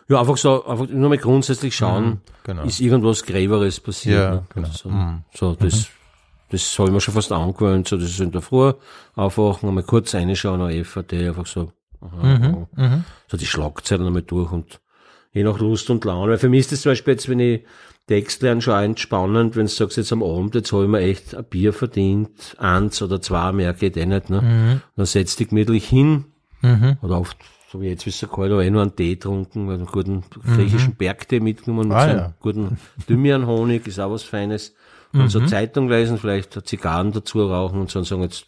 Ja, 0.08 0.20
einfach 0.20 0.38
so, 0.38 0.66
einfach 0.66 0.88
nur 0.88 1.10
mal 1.10 1.18
grundsätzlich 1.18 1.76
schauen, 1.76 2.06
Mhm, 2.06 2.22
genau. 2.44 2.64
ist 2.64 2.80
irgendwas 2.80 3.24
Gräberes 3.24 3.80
passiert. 3.80 4.16
Ja, 4.24 4.32
ne? 4.36 4.46
genau. 4.54 4.68
Also 4.68 4.78
so, 4.78 4.90
Mhm. 4.90 5.22
so, 5.34 5.56
das, 5.56 5.88
das 6.50 6.78
habe 6.80 6.90
ich 6.90 6.94
mir 6.94 7.02
schon 7.02 7.14
fast 7.16 7.32
angewöhnt, 7.32 7.88
so, 7.88 7.98
das 7.98 8.10
ist 8.10 8.20
in 8.20 8.32
der 8.32 8.42
Früh 8.42 8.72
aufwachen, 9.16 9.68
einmal 9.70 9.84
kurz 9.84 10.14
reinschauen, 10.14 10.62
ORF, 10.62 10.98
AT, 10.98 11.14
einfach 11.14 11.48
so, 11.48 11.72
aha, 12.02 12.38
Mhm. 12.38 12.68
Mhm. 12.76 13.04
so 13.28 13.38
die 13.38 13.48
Schlagzeilen 13.48 14.06
einmal 14.06 14.22
durch 14.22 14.52
und 14.52 14.80
je 15.32 15.44
nach 15.44 15.58
Lust 15.60 15.90
und 15.90 16.06
Laune. 16.06 16.32
Weil 16.32 16.38
für 16.38 16.50
mich 16.50 16.62
ist 16.62 16.72
das 16.72 16.82
zum 16.82 16.92
Beispiel 16.92 17.14
jetzt, 17.16 17.28
wenn 17.28 17.40
ich 17.40 17.64
Text 18.08 18.42
lerne, 18.44 18.62
schon 18.62 18.74
auch 18.76 18.82
entspannend, 18.82 19.56
wenn 19.56 19.66
du 19.66 19.72
sagst, 19.72 19.98
jetzt 19.98 20.14
am 20.14 20.22
Abend, 20.22 20.54
jetzt 20.56 20.72
habe 20.72 20.84
ich 20.84 20.90
mir 20.90 21.00
echt 21.00 21.36
ein 21.36 21.44
Bier 21.46 21.74
verdient, 21.74 22.56
eins 22.60 23.02
oder 23.02 23.20
zwei, 23.22 23.52
mehr 23.52 23.74
geht 23.74 23.98
eh 23.98 24.06
nicht, 24.06 24.30
ne? 24.30 24.42
Mhm. 24.42 24.82
Dann 24.96 25.06
setzt 25.06 25.40
dich 25.40 25.50
gemütlich 25.50 25.88
hin, 25.88 26.26
Mhm. 26.62 26.98
oder 27.02 27.20
oft, 27.20 27.38
so 27.72 27.82
wie 27.82 27.88
jetzt, 27.90 28.06
wie 28.06 28.10
es 28.12 28.20
so 28.20 28.28
kalt 28.28 28.52
war, 28.52 28.62
eh 28.64 28.70
nur 28.70 28.82
einen 28.84 28.96
Tee 28.96 29.16
getrunken, 29.16 29.68
weil 29.68 29.76
einen 29.76 29.86
guten 29.88 30.24
griechischen 30.56 30.96
Bergtee 30.96 31.40
mitgenommen, 31.40 31.90
mit 31.90 31.98
Ah, 31.98 32.02
so 32.04 32.10
einem 32.10 32.20
ja. 32.20 32.34
guten 32.40 32.78
Thymian-Honig, 33.08 33.88
ist 33.88 34.00
auch 34.00 34.12
was 34.12 34.24
Feines. 34.24 34.74
Und 35.14 35.30
so 35.30 35.40
Zeitung 35.46 35.88
lesen, 35.88 36.18
vielleicht 36.18 36.60
Zigarren 36.68 37.14
dazu 37.14 37.48
rauchen 37.48 37.80
und 37.80 37.90
so 37.90 38.00
und 38.00 38.06
sagen, 38.06 38.22
jetzt 38.24 38.48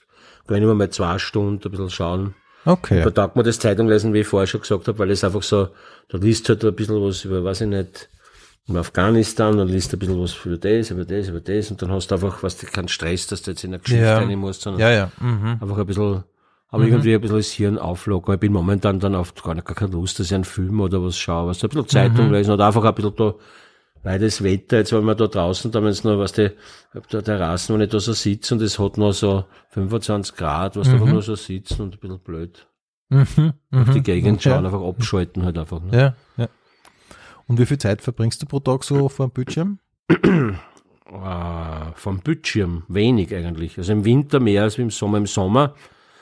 ich 0.49 0.61
mir 0.61 0.73
mal 0.75 0.89
zwei 0.89 1.17
Stunden, 1.17 1.61
ein 1.63 1.71
bisschen 1.71 1.89
schauen. 1.89 2.33
Okay. 2.65 3.01
Da 3.03 3.09
taugt 3.11 3.37
mir 3.37 3.43
das 3.43 3.57
Zeitung 3.59 3.87
lesen, 3.87 4.13
wie 4.13 4.19
ich 4.19 4.27
vorher 4.27 4.47
schon 4.47 4.59
gesagt 4.61 4.87
habe, 4.89 4.99
weil 4.99 5.09
es 5.11 5.23
einfach 5.23 5.43
so, 5.43 5.69
da 6.09 6.17
liest 6.17 6.49
halt 6.49 6.65
ein 6.65 6.75
bisschen 6.75 7.01
was 7.01 7.23
über, 7.23 7.41
weiß 7.43 7.61
ich 7.61 7.67
nicht, 7.67 8.09
über 8.67 8.79
Afghanistan, 8.79 9.57
dann 9.57 9.67
liest 9.67 9.93
ein 9.93 9.99
bisschen 9.99 10.19
was 10.21 10.35
über 10.45 10.57
das, 10.57 10.91
über 10.91 11.05
das, 11.05 11.27
über 11.29 11.39
das 11.39 11.71
und 11.71 11.81
dann 11.81 11.91
hast 11.91 12.07
du 12.11 12.15
einfach, 12.15 12.43
was 12.43 12.57
du 12.57 12.65
keinen 12.65 12.87
Stress, 12.89 13.27
dass 13.27 13.41
du 13.41 13.51
jetzt 13.51 13.63
in 13.63 13.71
eine 13.73 13.79
Geschichte 13.81 14.03
Ja. 14.03 14.17
rein 14.17 14.37
musst, 14.37 14.61
sondern 14.61 14.81
Ja, 14.81 14.91
ja. 14.91 15.11
Mhm. 15.21 15.57
einfach 15.61 15.77
ein 15.77 15.85
bisschen, 15.85 16.23
aber 16.69 16.83
irgendwie 16.83 17.15
ein 17.15 17.21
bisschen 17.21 17.37
das 17.37 17.51
Hirn 17.51 17.77
auflockern. 17.77 18.35
Ich 18.35 18.39
bin 18.41 18.51
momentan 18.51 18.99
dann 18.99 19.15
oft 19.15 19.41
gar, 19.43 19.53
nicht, 19.55 19.65
gar 19.65 19.75
keine 19.75 19.91
Lust, 19.91 20.19
dass 20.19 20.27
ich 20.27 20.35
einen 20.35 20.43
Film 20.43 20.81
oder 20.81 21.01
was 21.01 21.17
schaue, 21.17 21.47
was 21.47 21.63
ein 21.63 21.69
bisschen 21.69 21.87
Zeitung 21.87 22.31
lesen 22.31 22.51
oder 22.51 22.67
einfach 22.67 22.83
ein 22.83 22.93
bisschen 22.95 23.15
da, 23.15 23.35
weil 24.03 24.19
das 24.19 24.43
Wetter, 24.43 24.77
jetzt 24.77 24.91
wenn 24.91 25.05
wir 25.05 25.15
da 25.15 25.27
draußen, 25.27 25.71
da 25.71 25.81
wenn 25.81 25.89
es 25.89 26.03
noch, 26.03 26.17
was 26.19 26.33
die, 26.33 26.49
auf 26.93 27.07
der 27.07 27.23
Terrasse, 27.23 27.73
wenn 27.73 27.81
ich 27.81 27.89
da 27.89 27.99
so 28.01 28.11
sitze 28.13 28.53
und 28.53 28.61
es 28.61 28.77
hat 28.79 28.97
noch 28.97 29.13
so 29.13 29.45
25 29.69 30.35
Grad, 30.35 30.75
was 30.75 30.87
da 30.87 30.93
einfach 30.93 31.07
nur 31.07 31.21
so 31.21 31.35
sitzen 31.35 31.81
und 31.83 31.95
ein 31.95 31.99
bisschen 31.99 32.19
blöd 32.19 32.67
Mhm. 33.09 33.53
auf 33.71 33.89
die 33.91 33.99
Mhm. 33.99 34.03
Gegend 34.03 34.43
schauen, 34.43 34.65
einfach 34.65 34.81
abschalten 34.81 35.45
halt 35.45 35.57
einfach. 35.57 35.81
Ne? 35.81 35.97
Ja, 35.97 36.15
ja. 36.43 36.49
Und 37.47 37.59
wie 37.59 37.65
viel 37.65 37.77
Zeit 37.77 38.01
verbringst 38.01 38.41
du 38.41 38.45
pro 38.45 38.59
Tag 38.59 38.83
so 38.83 39.09
vor 39.09 39.27
dem 39.27 39.31
Bildschirm? 39.31 39.79
äh, 40.09 40.55
vom 41.95 42.19
Bildschirm 42.19 42.83
wenig 42.87 43.33
eigentlich. 43.33 43.77
Also 43.77 43.93
im 43.93 44.05
Winter 44.05 44.39
mehr 44.39 44.63
als 44.63 44.77
im 44.77 44.89
Sommer. 44.89 45.17
Im 45.17 45.25
Sommer, 45.27 45.73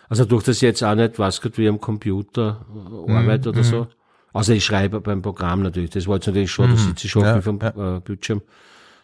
also 0.10 0.26
durch 0.26 0.44
das 0.44 0.62
jetzt 0.62 0.84
auch 0.84 0.96
nicht 0.96 1.18
was 1.20 1.42
gut 1.42 1.58
wie 1.58 1.68
am 1.68 1.80
Computer 1.80 2.66
äh, 2.70 3.12
Mhm, 3.12 3.18
arbeite 3.18 3.50
oder 3.50 3.64
so. 3.64 3.88
Also 4.34 4.54
ich 4.54 4.66
schreibe 4.66 5.02
beim 5.02 5.22
Programm 5.22 5.64
natürlich. 5.64 5.92
Das 5.92 6.08
war 6.08 6.16
jetzt 6.16 6.28
natürlich 6.28 6.52
schon, 6.52 6.70
da 6.70 6.76
sitze 6.78 7.06
ich 7.06 7.12
schon. 7.12 7.24
Ja, 7.24 7.42
vom 7.42 7.60
äh, 7.62 8.02
Bildschirm. 8.02 8.42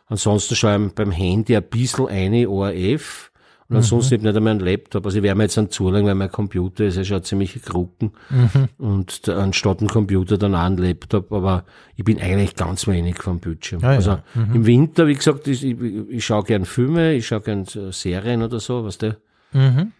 Ansonsten 0.07 0.55
ich 0.55 0.93
beim 0.93 1.11
Handy 1.11 1.55
ein 1.55 1.63
bisschen 1.63 2.07
eine 2.07 2.49
ORF. 2.49 3.30
Und 3.71 3.77
ansonsten 3.77 4.15
Mhm. 4.19 4.27
nicht 4.27 4.35
einmal 4.35 4.51
einen 4.51 4.59
Laptop. 4.59 5.05
Also 5.05 5.17
ich 5.17 5.23
werde 5.23 5.37
mir 5.37 5.43
jetzt 5.45 5.57
einen 5.57 5.69
zulegen, 5.71 6.05
weil 6.05 6.15
mein 6.15 6.29
Computer 6.31 6.83
ist 6.83 6.97
ja 6.97 7.05
schon 7.05 7.23
ziemlich 7.23 7.61
Krucken. 7.63 8.11
Mhm. 8.29 8.67
Und 8.77 9.29
anstatt 9.29 9.81
ein 9.81 9.87
Computer 9.87 10.37
dann 10.37 10.53
auch 10.55 10.63
ein 10.63 10.75
Laptop. 10.77 11.31
Aber 11.31 11.63
ich 11.95 12.03
bin 12.03 12.19
eigentlich 12.19 12.55
ganz 12.55 12.85
wenig 12.87 13.17
vom 13.21 13.39
Bildschirm. 13.39 13.79
Ah, 13.83 13.91
ja. 13.91 13.95
Also 13.95 14.17
im 14.35 14.65
Winter, 14.65 15.07
wie 15.07 15.15
gesagt, 15.15 15.47
ich, 15.47 15.63
ich, 15.63 15.77
ich 16.09 16.25
schaue 16.25 16.43
gern 16.43 16.65
Filme, 16.65 17.13
ich 17.13 17.27
schaue 17.27 17.41
gern 17.41 17.65
Serien 17.65 18.43
oder 18.43 18.59
so, 18.59 18.83
was 18.83 18.97
der. 18.97 19.15
Mhm. 19.53 19.93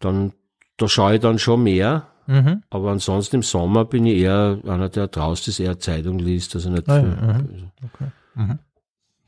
Dann, 0.00 0.32
da 0.76 0.88
schaue 0.88 1.14
ich 1.14 1.20
dann 1.20 1.38
schon 1.38 1.62
mehr. 1.62 2.08
Mhm. 2.26 2.64
Aber 2.70 2.90
ansonsten 2.90 3.36
im 3.36 3.42
Sommer 3.44 3.84
bin 3.84 4.04
ich 4.04 4.18
eher 4.18 4.58
einer, 4.66 4.88
der 4.88 5.06
draußen 5.06 5.52
ist, 5.52 5.60
eher 5.60 5.78
Zeitung 5.78 6.18
liest, 6.18 6.56
also 6.56 6.70
nicht 6.70 6.88
Ah, 6.88 6.96
ja, 6.98 7.04
mhm. 7.04 7.70
Okay. 7.84 8.10
Mhm. 8.34 8.58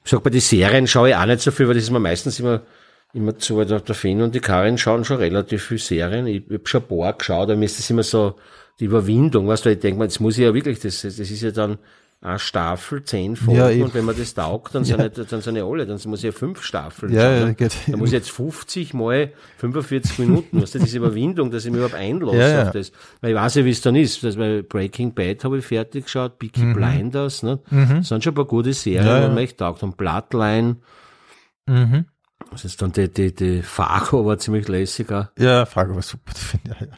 Ich 0.04 0.10
sag, 0.10 0.22
bei 0.24 0.30
den 0.30 0.40
Serien 0.40 0.86
schaue 0.88 1.10
ich 1.10 1.14
auch 1.14 1.26
nicht 1.26 1.40
so 1.42 1.52
viel, 1.52 1.68
weil 1.68 1.74
das 1.74 1.84
ist 1.84 1.90
mir 1.90 2.00
meistens 2.00 2.40
immer, 2.40 2.62
immer 3.14 3.36
zu, 3.38 3.56
weil 3.56 3.66
der, 3.66 3.80
der 3.80 3.94
Finn 3.94 4.20
und 4.22 4.34
die 4.34 4.40
Karin 4.40 4.78
schauen 4.78 5.04
schon 5.04 5.16
relativ 5.18 5.64
viel 5.64 5.78
Serien. 5.78 6.26
Ich, 6.26 6.46
ich 6.46 6.52
habe 6.52 6.66
schon 6.68 6.82
ein 6.82 6.88
paar 6.88 7.12
geschaut, 7.14 7.44
aber 7.44 7.56
mir 7.56 7.64
ist 7.64 7.78
das 7.78 7.88
immer 7.90 8.02
so 8.02 8.36
die 8.80 8.84
Überwindung, 8.84 9.48
weißt 9.48 9.64
du, 9.64 9.70
ich 9.72 9.80
denke 9.80 9.98
mir, 9.98 10.04
jetzt 10.04 10.20
muss 10.20 10.38
ich 10.38 10.44
ja 10.44 10.54
wirklich, 10.54 10.78
das, 10.80 11.02
das 11.02 11.18
ist 11.18 11.42
ja 11.42 11.50
dann 11.50 11.78
eine 12.20 12.38
Staffel, 12.40 13.04
zehn 13.04 13.36
Folgen, 13.36 13.58
Ja, 13.78 13.84
und 13.84 13.94
wenn 13.94 14.04
man 14.04 14.16
das 14.16 14.34
taugt, 14.34 14.74
dann 14.74 14.84
sind, 14.84 14.98
nicht, 14.98 15.32
dann 15.32 15.40
sind 15.40 15.54
ja 15.56 15.64
alle, 15.64 15.86
dann 15.86 16.00
muss 16.06 16.18
ich 16.18 16.24
ja 16.24 16.32
fünf 16.32 16.62
Staffeln 16.64 17.12
Ja, 17.12 17.22
schauen. 17.38 17.48
ja, 17.48 17.52
geht. 17.54 17.72
Da 17.86 17.96
muss 17.96 18.08
ich 18.08 18.12
jetzt 18.14 18.30
50 18.32 18.92
mal 18.94 19.32
45 19.58 20.18
Minuten, 20.18 20.60
weißt 20.60 20.74
du, 20.74 20.78
diese 20.80 20.98
Überwindung, 20.98 21.50
dass 21.52 21.64
ich 21.64 21.70
mich 21.70 21.78
überhaupt 21.78 21.94
einlasse 21.94 22.36
Ja, 22.38 22.48
ja. 22.48 22.62
auf 22.64 22.70
das. 22.72 22.90
Weil 23.20 23.30
ich 23.30 23.36
weiß 23.36 23.54
ja, 23.56 23.64
wie 23.64 23.70
es 23.70 23.80
dann 23.82 23.94
ist. 23.96 24.22
Das, 24.24 24.36
weil 24.36 24.64
Breaking 24.64 25.14
Bad 25.14 25.44
habe 25.44 25.58
ich 25.58 25.64
fertig 25.64 26.04
geschaut, 26.04 26.38
Peaky 26.40 26.72
Blinders, 26.74 27.42
ne? 27.44 27.60
Das 27.70 28.08
sind 28.08 28.22
schon 28.24 28.32
ein 28.32 28.36
paar 28.36 28.44
gute 28.46 28.72
Serien, 28.72 29.04
Mhm. 29.04 29.08
Ja, 29.08 29.14
ja, 29.16 29.22
ja. 29.22 29.28
ja. 29.28 29.34
mir 29.34 29.40
echt 29.42 29.58
taugt. 29.58 29.82
Und 29.84 29.96
Bloodline, 29.96 30.76
Mhm. 31.66 32.04
Das 32.50 32.64
ist 32.64 32.80
dann 32.82 32.92
die, 32.92 33.08
die, 33.08 33.34
die 33.34 33.62
Fargo 33.62 34.24
war 34.26 34.38
ziemlich 34.38 34.68
lässig 34.68 35.10
auch. 35.12 35.26
Ja, 35.38 35.66
Frage 35.66 35.94
war 35.94 36.02
super. 36.02 36.32
finde 36.34 36.70
ich, 36.72 36.80
Ja, 36.80 36.86
ja. 36.86 36.92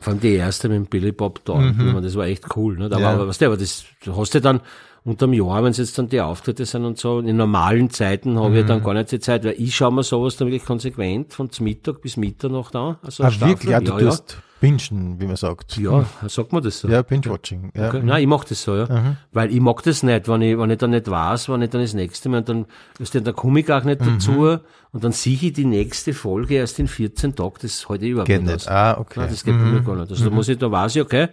Vor 0.00 0.12
allem 0.14 0.20
die 0.20 0.34
erste 0.34 0.68
mit 0.68 0.76
dem 0.76 0.86
Billy 0.86 1.12
Bob 1.12 1.44
Thornton, 1.44 2.02
das 2.02 2.16
war 2.16 2.26
echt 2.26 2.56
cool. 2.56 2.76
Ne? 2.76 2.88
Da 2.88 2.98
Ja. 2.98 3.04
war, 3.06 3.12
aber, 3.14 3.28
was 3.28 3.38
der, 3.38 3.48
aber 3.48 3.56
das 3.56 3.84
du 4.04 4.16
hast 4.16 4.34
ja 4.34 4.40
dann 4.40 4.60
unterm 5.04 5.32
Jahr, 5.32 5.62
wenn 5.62 5.70
es 5.70 5.78
jetzt 5.78 5.96
dann 5.96 6.08
die 6.08 6.20
Auftritte 6.20 6.64
sind 6.66 6.84
und 6.84 6.98
so, 6.98 7.20
in 7.20 7.36
normalen 7.36 7.88
Zeiten 7.90 8.38
habe 8.40 8.58
ich 8.60 8.66
dann 8.66 8.82
gar 8.82 8.94
nicht 8.94 9.12
die 9.12 9.20
Zeit, 9.20 9.44
weil 9.44 9.54
ich 9.58 9.74
schaue 9.76 9.92
mir 9.92 10.02
sowas 10.02 10.36
dann 10.36 10.48
wirklich 10.48 10.64
konsequent 10.64 11.34
von 11.34 11.50
Mittag 11.60 12.00
bis 12.02 12.16
Mitternacht 12.16 12.74
an. 12.74 12.96
Also 13.02 13.22
Ah, 13.24 13.30
wirklich? 13.40 13.70
Ja, 13.70 13.80
du 13.80 13.92
ja, 13.92 13.98
tust. 13.98 14.38
Bingen, 14.62 15.20
wie 15.20 15.26
man 15.26 15.34
sagt. 15.34 15.76
Ja, 15.76 16.06
sagt 16.28 16.52
man 16.52 16.62
das 16.62 16.78
so? 16.78 16.88
Ja, 16.88 17.02
Binge-Watching. 17.02 17.72
Ja. 17.74 17.88
Okay. 17.88 18.00
Nein, 18.04 18.22
ich 18.22 18.28
mach 18.28 18.44
das 18.44 18.62
so, 18.62 18.76
ja. 18.76 18.86
Mhm. 18.86 19.16
Weil 19.32 19.52
ich 19.52 19.58
mag 19.58 19.82
das 19.82 20.04
nicht, 20.04 20.28
wenn 20.28 20.40
ich, 20.40 20.56
wenn 20.56 20.70
ich 20.70 20.78
dann 20.78 20.90
nicht 20.90 21.10
weiß, 21.10 21.48
wenn 21.48 21.62
ich 21.62 21.70
dann 21.70 21.80
das 21.80 21.94
nächste 21.94 22.28
Mal, 22.28 22.38
und 22.38 22.48
dann, 22.48 22.66
ist 23.00 23.12
dann, 23.12 23.24
da 23.24 23.32
komme 23.32 23.58
ich 23.58 23.72
auch 23.72 23.82
nicht 23.82 24.00
dazu, 24.00 24.58
und 24.92 25.02
dann 25.02 25.10
sehe 25.10 25.34
ich 25.34 25.52
die 25.52 25.64
nächste 25.64 26.14
Folge 26.14 26.54
erst 26.54 26.78
in 26.78 26.86
14 26.86 27.34
Tagen, 27.34 27.54
das 27.60 27.88
halte 27.88 28.04
ich 28.04 28.12
überhaupt 28.12 28.28
Geht 28.28 28.44
nicht 28.44 28.54
aus. 28.54 28.68
Ah, 28.68 28.98
okay. 29.00 29.18
Nein, 29.18 29.30
das 29.30 29.42
geht 29.42 29.58
bei 29.58 29.64
mir 29.64 29.80
gar 29.80 29.96
nicht. 29.96 30.12
Also 30.12 30.24
da 30.24 30.30
muss 30.30 30.48
ich, 30.48 30.58
da 30.58 30.70
weiß 30.70 30.94
ich, 30.94 31.02
okay, 31.02 31.30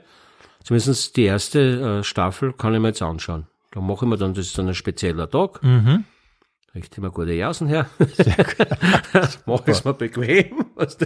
zumindest 0.63 1.15
die 1.15 1.25
erste 1.25 1.99
äh, 1.99 2.03
Staffel 2.03 2.53
kann 2.53 2.73
ich 2.73 2.79
mir 2.79 2.87
jetzt 2.87 3.03
anschauen. 3.03 3.45
Da 3.69 3.79
mache 3.79 4.05
ich 4.05 4.09
mir 4.09 4.17
dann, 4.17 4.33
das 4.33 4.47
ist 4.47 4.57
dann 4.57 4.67
ein 4.67 4.73
spezieller 4.73 5.29
Tag. 5.29 5.61
Mhm. 5.61 6.03
Richte 6.75 7.01
mir 7.01 7.09
gute 7.11 7.33
Jausen 7.33 7.67
her. 7.67 7.89
Mach 9.45 9.67
es 9.67 9.83
mir 9.83 9.93
bequem. 9.93 10.65
Und 10.75 10.97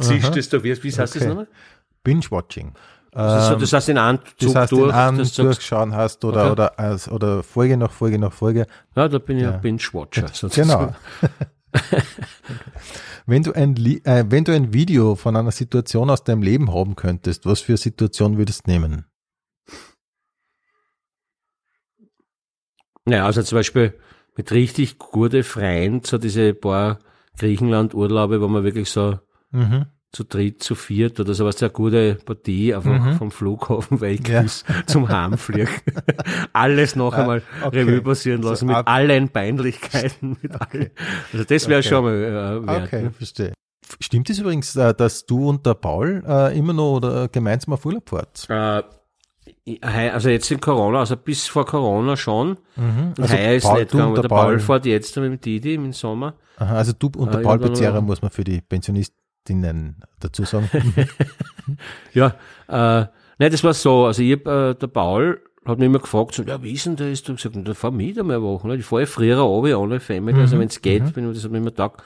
ziehst 0.00 0.36
das 0.36 0.48
da, 0.48 0.62
wie, 0.64 0.82
wie 0.82 0.88
heißt 0.88 0.98
das 0.98 1.16
Okay. 1.16 1.26
nochmal? 1.28 1.48
Binge-Watching. 2.02 2.72
Das, 3.12 3.48
so, 3.48 3.56
das 3.56 3.72
heißt 3.74 3.90
in 3.90 3.98
einem 3.98 4.20
Zug 4.38 4.54
Das 4.54 4.54
heißt, 4.54 4.72
durch, 4.72 4.90
du 4.90 5.24
sagst, 5.24 5.38
durchschauen 5.38 5.94
hast 5.94 6.24
oder, 6.24 6.44
Okay. 6.44 6.50
oder, 6.52 6.78
als, 6.78 7.10
oder 7.10 7.42
Folge 7.42 7.76
nach 7.76 7.92
Folge 7.92 8.18
nach 8.18 8.32
Folge. 8.32 8.66
ja, 8.96 9.06
da 9.08 9.18
bin 9.18 9.36
ich 9.36 9.42
Ja. 9.42 9.52
ein 9.52 9.60
Binge-Watcher. 9.60 10.28
sozusagen. 10.32 10.94
Genau. 10.94 10.94
wenn, 13.26 13.42
du 13.42 13.52
ein, 13.52 13.76
äh, 14.04 14.24
wenn 14.28 14.44
du 14.44 14.52
ein 14.54 14.72
Video 14.72 15.14
von 15.14 15.36
einer 15.36 15.50
Situation 15.52 16.08
aus 16.08 16.24
deinem 16.24 16.40
Leben 16.42 16.72
haben 16.72 16.96
könntest, 16.96 17.44
was 17.44 17.60
für 17.60 17.72
eine 17.72 17.76
Situation 17.78 18.38
würdest 18.38 18.66
du 18.66 18.70
nehmen? 18.70 19.04
Ja, 23.06 23.26
also 23.26 23.42
zum 23.42 23.58
Beispiel 23.58 23.98
mit 24.36 24.50
richtig 24.52 24.98
gute 24.98 25.42
Freien, 25.42 26.02
so 26.04 26.18
diese 26.18 26.54
paar 26.54 26.98
Griechenland-Urlaube, 27.38 28.40
wo 28.40 28.48
man 28.48 28.64
wirklich 28.64 28.90
so 28.90 29.18
Mhm. 29.50 29.86
zu 30.12 30.24
dritt, 30.24 30.62
zu 30.62 30.74
viert 30.74 31.20
oder 31.20 31.34
sowas, 31.34 31.62
eine 31.62 31.70
gute 31.70 32.14
Partie 32.24 32.74
einfach 32.74 33.16
vom 33.18 33.30
Flughafen 33.30 34.00
weg 34.00 34.28
Ja. 34.28 34.40
ist 34.42 34.64
zum 34.86 35.08
Heimfliegen. 35.08 35.68
Alles 36.52 36.96
noch 36.96 37.12
Ah, 37.14 37.20
einmal 37.20 37.42
okay. 37.62 37.82
Revue 37.82 38.00
passieren 38.02 38.42
So 38.42 38.50
lassen 38.50 38.66
mit 38.68 38.76
ab- 38.76 38.88
allen 38.88 39.28
Peinlichkeiten. 39.30 40.36
Mit 40.42 40.52
allen. 40.52 40.90
Also 41.32 41.44
das 41.44 41.68
wäre 41.68 41.80
Okay. 41.80 41.88
schon 41.88 42.04
mal 42.04 42.14
äh, 42.14 42.66
wert. 42.66 42.86
Okay, 42.88 43.02
Ne? 43.04 43.10
verstehe. 43.10 43.52
Stimmt 44.00 44.30
es 44.30 44.38
übrigens, 44.38 44.74
äh, 44.76 44.94
dass 44.94 45.26
du 45.26 45.48
und 45.48 45.66
der 45.66 45.74
Paul 45.74 46.22
äh, 46.26 46.56
immer 46.58 46.72
noch 46.72 46.96
oder 46.96 47.28
gemeinsam 47.28 47.74
auf 47.74 47.84
Urlaub 47.84 48.08
fahrt? 48.08 48.46
Äh, 48.48 48.82
also 49.80 50.28
jetzt 50.28 50.50
in 50.50 50.60
Corona, 50.60 51.00
also 51.00 51.16
bis 51.16 51.46
vor 51.46 51.64
Corona 51.66 52.16
schon. 52.16 52.58
Und 52.76 53.14
Also 53.20 53.34
heuer 53.34 53.54
ist 53.54 53.64
Paul, 53.64 53.78
nicht 53.80 53.92
du 53.92 53.96
gegangen, 53.96 54.14
der 54.14 54.22
der 54.22 54.28
Paul 54.28 54.44
Paul. 54.46 54.60
fährt 54.60 54.86
jetzt 54.86 55.16
mit 55.16 55.24
dem 55.24 55.40
Didi 55.40 55.74
im 55.74 55.92
Sommer. 55.92 56.34
Aha, 56.56 56.76
also 56.76 56.92
du 56.98 57.10
und 57.16 57.32
der 57.32 57.38
Paul 57.38 57.58
Bezerra 57.58 58.00
muss 58.00 58.22
man 58.22 58.30
für 58.30 58.44
die 58.44 58.60
Pensionistinnen 58.60 60.02
dazu 60.20 60.44
sagen. 60.44 60.68
Ja, 62.12 62.34
äh, 62.68 63.06
nein, 63.38 63.50
das 63.52 63.62
war 63.64 63.74
so. 63.74 64.06
Also 64.06 64.22
ich 64.22 64.32
hab, 64.32 64.46
äh, 64.46 64.74
der 64.74 64.86
Paul 64.88 65.40
hat 65.64 65.78
mich 65.78 65.86
immer 65.86 66.00
gefragt, 66.00 66.34
so, 66.34 66.42
ja, 66.42 66.60
wie 66.62 66.72
ist 66.72 66.86
denn 66.86 66.96
das? 66.96 67.20
Ich 67.20 67.28
hab 67.28 67.36
gesagt, 67.36 67.56
da 67.68 67.74
fahr 67.74 67.92
mit 67.92 68.18
einmal 68.18 68.36
eine 68.36 68.44
Woche. 68.44 68.66
Ne? 68.66 68.76
Ich 68.76 68.84
fahre 68.84 69.06
früher 69.06 69.38
runter, 69.38 69.78
ohne 69.78 70.00
Family, 70.00 70.40
also 70.40 70.58
wenn 70.58 70.66
es 70.68 70.82
geht, 70.82 71.14
wenn 71.14 71.32
das 71.32 71.44
hat 71.44 71.52
mir 71.52 71.58
immer 71.58 71.70
gedacht. 71.70 72.02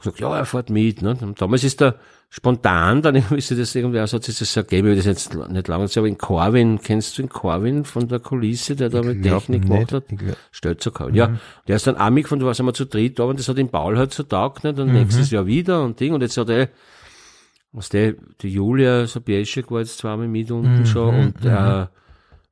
Gesagt, 0.00 0.20
ja, 0.20 0.36
er 0.36 0.44
fährt 0.44 0.70
mit. 0.70 1.02
Ne? 1.02 1.16
Und 1.20 1.40
damals 1.40 1.64
ist 1.64 1.80
er 1.82 1.96
spontan, 2.30 3.02
dann 3.02 3.16
ist 3.36 3.50
das 3.50 3.74
irgendwie, 3.74 3.98
also 3.98 4.16
hat 4.16 4.24
sich 4.24 4.38
das 4.38 4.52
so 4.52 4.60
ergeben, 4.60 4.88
ich 4.92 4.98
das 4.98 5.06
jetzt 5.06 5.34
nicht 5.34 5.68
lange 5.68 5.88
aber 5.96 6.06
in 6.06 6.16
Corwin, 6.16 6.80
kennst 6.80 7.18
du 7.18 7.22
den 7.22 7.28
Corwin 7.28 7.84
von 7.84 8.06
der 8.06 8.20
Kulisse, 8.20 8.76
der 8.76 8.88
da 8.88 9.02
mit 9.02 9.22
Technik 9.22 9.62
gemacht 9.62 9.92
hat? 9.92 10.04
Stellt 10.52 10.80
so 10.80 10.92
kalt. 10.92 11.14
Ja, 11.14 11.38
der 11.66 11.76
ist 11.76 11.86
dann 11.86 11.96
auch 11.96 12.10
mitgefahren, 12.10 12.44
da 12.44 12.54
sind 12.54 12.66
wir 12.66 12.74
zu 12.74 12.86
dritt 12.86 13.18
da, 13.18 13.24
und 13.24 13.38
das 13.38 13.48
hat 13.48 13.58
den 13.58 13.68
Paul 13.68 13.98
halt 13.98 14.14
so 14.14 14.22
taugt, 14.22 14.62
nicht? 14.62 14.78
Und 14.78 14.92
nächstes 14.92 15.30
Jahr 15.32 15.46
wieder 15.46 15.82
und 15.82 15.98
Ding, 15.98 16.14
und 16.14 16.20
jetzt 16.20 16.36
hat 16.36 16.48
er, 16.50 16.68
was 17.72 17.88
der, 17.88 18.14
die 18.40 18.48
Julia 18.48 19.06
Sobieschek 19.06 19.70
war 19.70 19.80
jetzt 19.80 19.98
zweimal 19.98 20.28
mit 20.28 20.50
unten 20.52 20.86
schon, 20.86 21.14
und, 21.14 21.44
äh, 21.44 21.86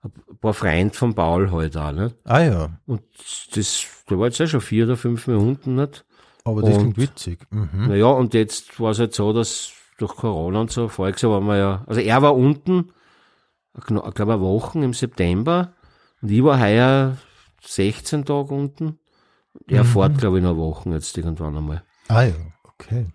ein 0.04 0.38
paar 0.40 0.54
Freunde 0.54 0.94
von 0.94 1.14
Paul 1.14 1.50
halt 1.52 1.76
auch, 1.76 1.92
nicht? 1.92 2.16
Ah 2.24 2.40
ja, 2.40 2.70
Und 2.86 3.02
das, 3.54 3.86
der 4.10 4.18
war 4.18 4.26
jetzt 4.26 4.40
auch 4.40 4.46
schon 4.46 4.60
vier 4.60 4.84
oder 4.86 4.96
fünf 4.96 5.26
Mal 5.26 5.36
unten, 5.36 5.76
nicht? 5.76 6.04
Aber 6.44 6.62
das 6.62 6.70
Und- 6.76 6.78
klingt 6.94 6.98
witzig. 6.98 7.46
Mhm. 7.50 7.88
Naja, 7.88 8.06
und 8.06 8.34
jetzt 8.34 8.80
war 8.80 8.90
es 8.92 8.98
halt 8.98 9.14
so, 9.14 9.32
dass 9.32 9.72
durch 9.98 10.14
Corona 10.16 10.60
und 10.60 10.70
so, 10.70 10.88
voriges 10.88 11.22
Jahr 11.22 11.32
waren 11.32 11.46
wir 11.46 11.56
ja, 11.56 11.84
also 11.86 12.00
er 12.00 12.22
war 12.22 12.36
unten, 12.36 12.92
ich 13.76 13.84
glaube 13.84 14.32
eine 14.32 14.40
Woche 14.40 14.78
im 14.78 14.94
September, 14.94 15.72
und 16.22 16.30
ich 16.30 16.42
war 16.42 16.60
heuer 16.60 17.16
16 17.62 18.24
Tage 18.24 18.54
unten. 18.54 18.98
Er 19.66 19.84
fährt, 19.84 20.18
glaube 20.18 20.38
ich, 20.38 20.44
noch 20.44 20.56
Wochen 20.56 20.92
jetzt 20.92 21.16
irgendwann 21.18 21.56
einmal. 21.56 21.82
Ah 22.08 22.22
ja, 22.22 22.34
okay. 22.64 23.06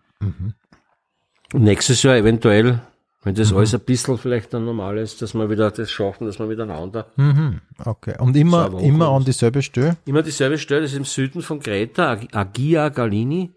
Und 1.53 1.63
nächstes 1.63 2.03
Jahr 2.03 2.15
eventuell, 2.17 2.82
wenn 3.24 3.36
das 3.36 3.53
alles 3.53 3.74
ein 3.74 3.80
bisschen 3.82 4.17
vielleicht 4.17 4.53
dann 4.53 4.65
normal 4.65 4.97
ist, 4.97 5.21
dass 5.21 5.34
wir 5.34 5.49
wieder 5.49 5.71
das 5.71 5.89
schaffen, 5.91 6.28
dass 6.28 6.39
wir 6.39 6.45
miteinander 6.45 7.07
Mhm. 7.15 7.61
Okay. 7.86 8.15
Und 8.19 8.36
immer, 8.36 8.80
immer 8.82 9.09
an 9.09 9.24
dieselbe 9.24 9.61
Stelle? 9.61 9.97
Immer 10.05 10.21
dieselbe 10.24 10.57
Stelle, 10.57 10.82
das 10.82 10.91
ist 10.91 10.97
im 10.97 11.05
Süden 11.05 11.41
von 11.41 11.59
Kreta, 11.59 12.11
Ag- 12.11 12.36
Agia 12.36 12.89
Galini, 12.89 13.51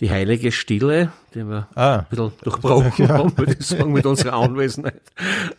die 0.00 0.10
heilige 0.10 0.50
Stille, 0.52 1.12
die 1.34 1.44
wir 1.44 1.68
Ah, 1.74 1.98
ein 1.98 2.06
bisschen 2.10 2.32
durchbrochen 2.42 3.08
haben, 3.08 3.38
würde 3.38 3.56
ich 3.58 3.66
sagen, 3.66 3.92
mit 3.92 4.04
unserer 4.06 4.34
Anwesenheit. 4.34 5.00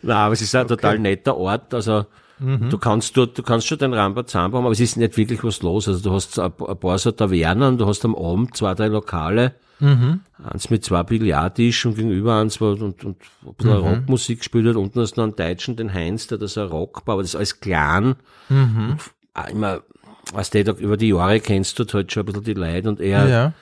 Nein, 0.02 0.16
aber 0.16 0.32
es 0.34 0.42
ist 0.42 0.54
ein 0.54 0.66
total 0.68 0.98
netter 0.98 1.36
Ort, 1.36 1.72
also 1.74 2.06
du 2.40 2.78
kannst 2.78 3.16
dort, 3.16 3.38
du 3.38 3.42
kannst 3.42 3.66
schon 3.68 3.78
den 3.78 3.94
Rambazamba 3.94 4.58
haben, 4.58 4.64
aber 4.66 4.72
es 4.72 4.80
ist 4.80 4.96
nicht 4.96 5.16
wirklich 5.16 5.42
was 5.44 5.62
los, 5.62 5.88
also 5.88 6.00
du 6.00 6.12
hast 6.14 6.38
ein 6.38 6.52
paar 6.52 6.68
ein 6.70 6.76
paar 6.78 6.98
so 6.98 7.10
Tavernen, 7.12 7.78
du 7.78 7.86
hast 7.86 8.04
am 8.04 8.14
Abend 8.16 8.56
zwei, 8.56 8.74
drei 8.74 8.88
Lokale, 8.88 9.54
eins 9.80 10.70
mit 10.70 10.84
zwei 10.84 11.02
Billardtischen 11.02 11.90
und 11.90 11.96
gegenüber 11.96 12.36
eins, 12.36 12.60
wo 12.60 12.70
und, 12.70 12.82
und 12.82 13.04
ein 13.04 13.54
bisschen 13.54 13.72
Rockmusik 13.72 14.38
gespielt 14.38 14.64
wird, 14.64 14.76
unten 14.76 15.00
hast 15.00 15.16
du 15.16 15.20
noch 15.20 15.26
einen 15.26 15.36
Deutschen, 15.36 15.76
den 15.76 15.92
Heinz, 15.92 16.26
der 16.26 16.38
das 16.38 16.56
ein 16.58 16.68
Rockbau, 16.68 17.14
aber 17.14 17.22
das 17.22 17.30
ist 17.30 17.36
alles 17.36 17.60
klein, 17.60 18.16
auch 19.34 19.48
immer, 19.48 19.82
was 20.32 20.50
der 20.50 20.64
da 20.64 20.72
über 20.72 20.96
die 20.96 21.08
Jahre 21.08 21.40
kennst 21.40 21.78
du 21.78 21.84
halt 21.92 22.12
schon 22.12 22.22
ein 22.22 22.26
bisschen 22.26 22.44
die 22.44 22.54
Leute 22.54 22.88
und 22.88 23.00
er, 23.00 23.28
ja. 23.28 23.52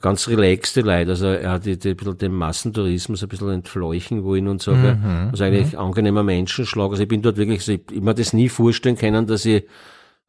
ganz 0.00 0.28
relaxte 0.28 0.80
Leute, 0.82 1.10
also 1.10 1.26
er 1.26 1.50
hat 1.50 1.66
die, 1.66 1.78
die, 1.78 1.90
ein 1.90 1.96
bisschen 1.96 2.18
den 2.18 2.32
Massentourismus 2.32 3.22
ein 3.22 3.28
bisschen 3.28 3.50
entfleuchen 3.50 4.24
wollen 4.24 4.48
und 4.48 4.62
so, 4.62 4.72
gell. 4.72 4.98
also 5.30 5.44
eigentlich 5.44 5.78
angenehmer 5.78 6.22
Menschenschlag. 6.22 6.90
Also 6.90 7.02
ich 7.02 7.08
bin 7.08 7.22
dort 7.22 7.36
wirklich, 7.36 7.64
so, 7.64 7.72
ich, 7.72 7.82
ich 7.90 8.00
mir 8.00 8.14
das 8.14 8.32
nie 8.32 8.48
vorstellen 8.48 8.96
können, 8.96 9.26
dass 9.26 9.44
ich 9.44 9.64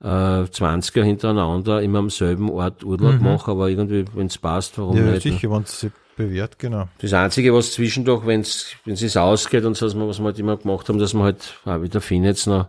äh, 0.04 0.46
20 0.50 0.96
Jahre 0.96 1.08
hintereinander 1.08 1.82
immer 1.82 2.00
am 2.00 2.10
selben 2.10 2.50
Ort 2.52 2.84
Urlaub 2.84 3.20
mache, 3.22 3.52
aber 3.52 3.70
irgendwie, 3.70 4.06
wenn 4.14 4.28
es 4.28 4.38
passt, 4.38 4.78
warum 4.78 4.96
Ja, 4.98 5.04
nicht? 5.04 5.26
ne? 5.26 5.32
sicher, 5.32 5.50
wenn 5.52 5.64
es 5.64 5.80
sich 5.80 5.92
bewährt, 6.16 6.60
genau. 6.60 6.88
Das 7.00 7.14
Einzige, 7.14 7.54
was 7.54 7.74
zwischendurch, 7.74 8.26
wenn 8.26 8.42
es 8.42 8.76
es 8.86 9.18
ausgeht 9.18 9.66
und 9.66 9.76
so, 9.78 9.86
was 10.08 10.20
wir, 10.20 10.26
halt 10.26 10.40
immer 10.40 10.58
gemacht 10.58 10.88
haben, 10.90 11.00
dass 11.00 11.14
man 11.14 11.24
halt, 11.24 11.56
auch 11.66 11.82
wie 11.82 11.90
der 11.90 12.02
Finn 12.02 12.24
jetzt 12.24 12.48
noch 12.48 12.68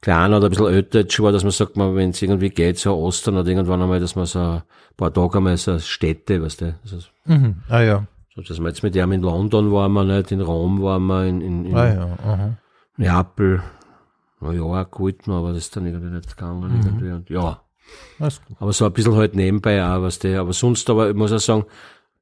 kleiner 0.00 0.38
oder 0.38 0.46
ein 0.48 0.50
bisschen 0.50 0.66
älter 0.66 1.00
jetzt 1.00 1.12
schon 1.14 1.24
war, 1.24 1.32
dass 1.32 1.42
man 1.44 1.52
sagt, 1.52 1.76
wenn 1.76 2.10
es 2.10 2.20
irgendwie 2.20 2.50
geht, 2.50 2.78
so 2.78 2.94
Ostern 2.96 3.36
oder 3.36 3.48
irgendwann 3.48 3.80
einmal, 3.82 4.00
dass 4.00 4.16
man 4.16 4.26
so 4.26 4.38
ein 4.38 4.62
paar 4.96 5.12
Tage 5.12 5.38
einmal 5.38 5.56
so 5.56 5.78
Städte, 5.78 6.42
weißt 6.42 6.60
du, 6.60 6.74
also, 6.82 6.98
Mhm. 7.24 7.56
Ah 7.68 7.80
ja, 7.82 8.06
so, 8.34 8.42
dass 8.42 8.58
wir 8.58 8.68
jetzt 8.68 8.82
mit 8.82 8.94
dem 8.94 9.12
in 9.12 9.22
London 9.22 9.70
waren 9.72 9.92
wir 9.92 10.04
nicht, 10.04 10.32
in 10.32 10.40
Rom 10.40 10.82
waren 10.82 11.06
wir, 11.06 11.24
in, 11.26 11.40
in, 11.40 11.64
in 11.66 11.76
ah 11.76 11.94
ja. 11.94 12.18
Aha. 12.26 12.56
Neapel, 12.96 13.62
na 14.42 14.52
ja, 14.52 14.82
gut, 14.84 15.26
noch, 15.26 15.38
aber 15.38 15.48
das 15.50 15.58
ist 15.64 15.76
dann 15.76 15.86
irgendwie 15.86 16.14
nicht 16.14 16.36
gegangen, 16.36 16.82
irgendwie, 16.84 17.10
und 17.12 17.30
ja. 17.30 17.60
Aber 18.58 18.72
so 18.72 18.84
ein 18.86 18.92
bisschen 18.92 19.14
halt 19.16 19.34
nebenbei 19.34 19.84
auch, 19.84 20.02
was 20.02 20.18
der, 20.18 20.40
aber 20.40 20.52
sonst 20.52 20.88
aber, 20.90 21.10
ich 21.10 21.16
muss 21.16 21.32
auch 21.32 21.38
sagen, 21.38 21.64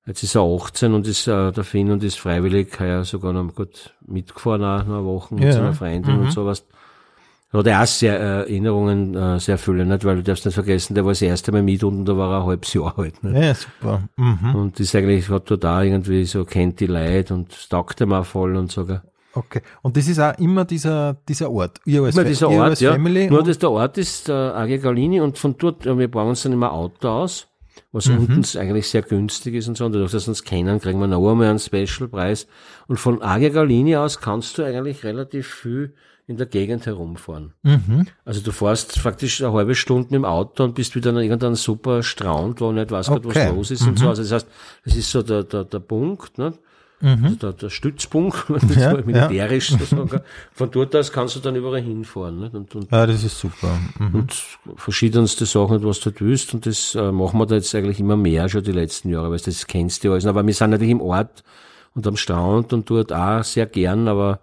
jetzt 0.07 0.23
ist 0.23 0.35
er 0.35 0.43
18 0.43 0.93
und 0.95 1.07
ist 1.07 1.29
äh, 1.29 1.53
der 1.53 1.64
Finn 1.64 1.91
und 1.91 2.03
ist 2.03 2.18
freiwillig 2.18 2.79
heuer 2.81 3.05
sogar 3.05 3.33
noch 3.33 3.55
gut 3.55 3.95
mitgefahren, 4.07 4.64
auch 4.64 4.85
noch 4.87 4.97
eine 4.97 5.05
Woche 5.05 5.35
mit 5.35 5.45
Ja. 5.45 5.53
seiner 5.53 5.73
Freundin 5.73 6.18
und 6.21 6.33
sowas. 6.33 6.64
Da 7.53 7.59
hat 7.59 7.66
er 7.66 7.83
auch 7.83 7.87
sehr 7.87 8.18
äh, 8.18 8.25
Erinnerungen, 8.43 9.14
äh, 9.16 9.39
sehr 9.41 9.59
viele, 9.59 9.85
nicht? 9.85 10.05
Weil 10.05 10.16
du 10.16 10.23
darfst 10.23 10.45
nicht 10.47 10.55
vergessen, 10.55 10.95
der 10.95 11.05
war 11.05 11.11
das 11.12 11.21
erste 11.23 11.51
Mal 11.53 11.62
mit 11.62 11.83
und 11.83 12.05
da 12.05 12.16
war 12.16 12.33
er 12.33 12.41
ein 12.43 12.47
halbes 12.47 12.73
Jahr 12.75 12.97
alt. 12.99 13.23
Nicht? 13.25 13.37
Ja, 13.43 13.55
super. 13.55 14.09
Mhm. 14.16 14.55
Und 14.55 14.79
ist 14.81 14.95
eigentlich, 14.95 15.29
hat 15.29 15.51
dort 15.51 15.64
auch 15.66 15.81
irgendwie 15.81 16.25
so, 16.25 16.45
kennt 16.45 16.79
die 16.81 16.87
Leute 16.87 17.35
und 17.35 17.68
taugt 17.68 18.01
ihm 18.01 18.12
auch 18.12 18.25
voll 18.25 18.57
und 18.57 18.71
so. 18.71 18.87
Okay. 19.35 19.61
Und 19.83 19.97
das 19.97 20.09
ist 20.09 20.18
auch 20.18 20.37
immer 20.39 20.64
dieser, 20.64 21.16
dieser 21.28 21.51
Ort. 21.51 21.81
Ihr 21.85 22.03
als, 22.03 22.16
Immer 22.16 22.24
dieser 22.24 22.49
Ort, 22.51 22.70
als 22.70 22.81
ja. 22.81 22.93
Family. 22.93 23.31
Nur, 23.31 23.43
dass 23.45 23.59
der 23.59 23.70
Ort 23.70 23.97
ist 23.99 24.28
äh, 24.28 24.33
Agia 24.33 24.78
Galini 24.78 25.20
und 25.20 25.39
von 25.39 25.57
dort, 25.57 25.87
äh, 25.87 25.97
wir 25.97 26.11
bauen 26.11 26.28
uns 26.31 26.43
dann 26.43 26.53
immer 26.53 26.72
Auto 26.72 27.09
aus, 27.09 27.47
was 27.93 28.07
Mhm. 28.07 28.18
unten 28.18 28.59
eigentlich 28.59 28.89
sehr 28.89 29.03
günstig 29.03 29.55
ist 29.55 29.68
und 29.68 29.76
so. 29.76 29.85
Und 29.87 29.93
dadurch, 29.93 30.11
dass 30.12 30.24
wir 30.26 30.31
uns 30.31 30.43
kennen, 30.43 30.81
kriegen 30.81 30.99
wir 30.99 31.07
noch 31.07 31.28
einmal 31.31 31.49
einen 31.49 31.59
Specialpreis. 31.61 32.49
Und 32.89 32.99
von 32.99 33.22
Agia 33.22 33.51
Galini 33.51 33.97
aus 33.97 34.20
kannst 34.20 34.59
du 34.59 34.64
eigentlich 34.64 35.05
relativ 35.05 35.47
viel 35.47 35.95
in 36.26 36.37
der 36.37 36.47
Gegend 36.47 36.87
herumfahren. 36.87 37.55
Mhm. 37.62 38.07
Also 38.24 38.41
du 38.41 38.53
fährst 38.53 38.99
faktisch 39.01 39.43
eine 39.43 39.53
halbe 39.53 39.74
Stunde 39.74 40.14
im 40.14 40.24
Auto 40.24 40.62
und 40.64 40.76
bist 40.76 40.95
wieder 40.95 41.11
an 41.11 41.16
irgendeinem 41.18 41.57
super 41.57 42.03
Strand, 42.05 42.61
wo 42.61 42.70
nicht 42.70 42.91
weiß 42.93 43.09
Okay. 43.11 43.22
was 43.24 43.55
los 43.55 43.70
ist 43.72 43.87
und 43.87 43.99
so. 43.99 44.09
Also 44.09 44.22
das 44.22 44.31
heißt, 44.33 44.49
das 44.85 44.95
ist 44.97 45.11
so 45.11 45.22
der, 45.22 45.43
der, 45.43 45.64
der 45.64 45.81
Punkt, 45.81 46.39
ne? 46.39 46.53
Also 47.03 47.36
der, 47.36 47.53
der 47.55 47.70
Stützpunkt, 47.70 48.48
Mhm. 48.51 48.59
Ja, 48.76 48.92
militärisch 49.05 49.70
so 49.70 49.78
sagen 49.84 50.09
kann. 50.09 50.20
Von 50.53 50.70
dort 50.70 50.94
aus 50.96 51.12
kannst 51.12 51.36
du 51.36 51.40
dann 51.40 51.57
überall 51.57 51.80
hinfahren. 51.80 52.40
Nicht? 52.40 52.55
Und, 52.55 52.74
und, 52.74 52.90
Ja, 52.92 53.07
das 53.07 53.24
ist 53.24 53.38
super. 53.38 53.78
Mhm. 53.98 54.14
und 54.14 54.34
verschiedenste 54.76 55.46
Sachen, 55.46 55.82
was 55.84 56.01
du 56.01 56.11
willst. 56.18 56.53
Und 56.55 56.66
das 56.66 56.94
äh, 56.94 57.11
machen 57.11 57.38
wir 57.40 57.46
da 57.46 57.55
jetzt 57.55 57.74
eigentlich 57.74 58.01
immer 58.01 58.16
mehr 58.16 58.48
schon 58.48 58.62
die 58.62 58.72
letzten 58.72 59.09
Jahre, 59.11 59.30
weil 59.30 59.38
das 59.38 59.66
kennst 59.66 60.05
du 60.05 60.12
alles. 60.12 60.26
Aber 60.26 60.46
wir 60.46 60.55
sind 60.55 60.70
natürlich 60.70 60.92
im 60.92 61.01
Ort 61.01 61.42
und 61.94 62.07
am 62.07 62.16
Strand 62.16 62.72
und 62.72 62.88
dort 62.90 63.12
auch 63.12 63.42
sehr 63.44 63.66
gern, 63.66 64.07
aber 64.07 64.40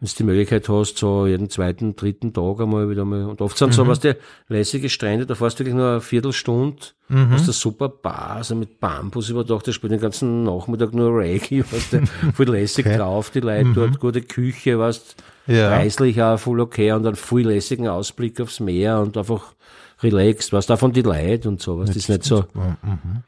wenn 0.00 0.08
du 0.08 0.14
die 0.16 0.24
Möglichkeit 0.24 0.68
hast, 0.68 0.96
so 0.96 1.26
jeden 1.26 1.50
zweiten, 1.50 1.94
dritten 1.94 2.32
Tag 2.32 2.60
einmal 2.60 2.88
wieder 2.88 3.04
mal, 3.04 3.24
und 3.26 3.40
oft 3.42 3.58
sind 3.58 3.74
so, 3.74 3.86
was 3.86 4.00
die 4.00 4.14
lässige 4.48 4.88
Strände, 4.88 5.26
da 5.26 5.34
fährst 5.34 5.58
du 5.58 5.64
wirklich 5.64 5.74
nur 5.76 5.90
eine 5.90 6.00
Viertelstunde, 6.00 6.78
hast 7.10 7.46
du 7.48 7.52
super 7.52 7.88
Bar, 7.90 8.30
also 8.36 8.54
mit 8.54 8.80
Bambus 8.80 9.28
überdacht, 9.28 9.68
da 9.68 9.72
spielt 9.72 9.92
den 9.92 10.00
ganzen 10.00 10.42
Nachmittag 10.44 10.94
nur 10.94 11.16
Reggae, 11.18 11.62
weißt 11.70 11.92
du, 11.92 12.06
voll 12.32 12.46
lässig 12.48 12.86
Okay. 12.86 12.96
drauf, 12.96 13.30
die 13.30 13.40
Leute 13.40 13.72
dort, 13.74 14.00
gute 14.00 14.22
Küche, 14.22 14.78
weißt 14.78 15.16
Ja. 15.46 15.68
preislich 15.68 16.22
auch 16.22 16.38
voll 16.38 16.60
okay 16.60 16.92
und 16.92 17.02
dann 17.02 17.14
voll 17.16 17.42
lässigen 17.42 17.86
Ausblick 17.88 18.40
aufs 18.40 18.58
Meer 18.60 19.00
und 19.00 19.16
einfach 19.18 19.52
relaxed, 20.02 20.52
was 20.54 20.64
davon 20.66 20.92
die 20.92 21.02
Leute 21.02 21.46
und 21.48 21.60
so, 21.60 21.78
was 21.78 21.88
das 21.88 21.96
ist 21.96 22.08
nicht 22.08 22.24
so 22.24 22.44
Mhm. 22.54 23.22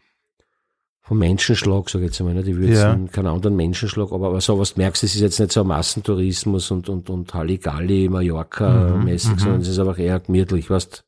Vom 1.05 1.19
Menschenschlag, 1.19 1.91
sag 1.91 2.01
ich 2.01 2.07
jetzt 2.07 2.21
einmal, 2.21 2.35
nicht? 2.35 2.47
ich 2.49 2.57
würde 2.57 2.73
Ja. 2.75 2.97
keinen 3.11 3.27
anderen 3.27 3.57
Menschenschlag, 3.57 4.13
aber, 4.13 4.29
aber 4.29 4.41
so 4.41 4.59
was 4.59 4.75
du 4.75 4.81
merkst, 4.81 5.03
es 5.03 5.15
ist 5.17 5.21
jetzt 5.21 5.41
nicht 5.41 5.53
so 5.53 5.63
ein 5.63 5.67
Massentourismus 5.67 6.71
und, 6.71 6.89
und, 6.89 7.11
und 7.11 7.35
Halligalli, 7.35 8.09
Mallorca-mäßig, 8.09 9.39
sondern 9.41 9.61
es 9.63 9.69
ist 9.69 9.79
einfach 9.79 9.99
eher 9.99 10.21
gemütlich, 10.21 10.71
weißt 10.71 11.05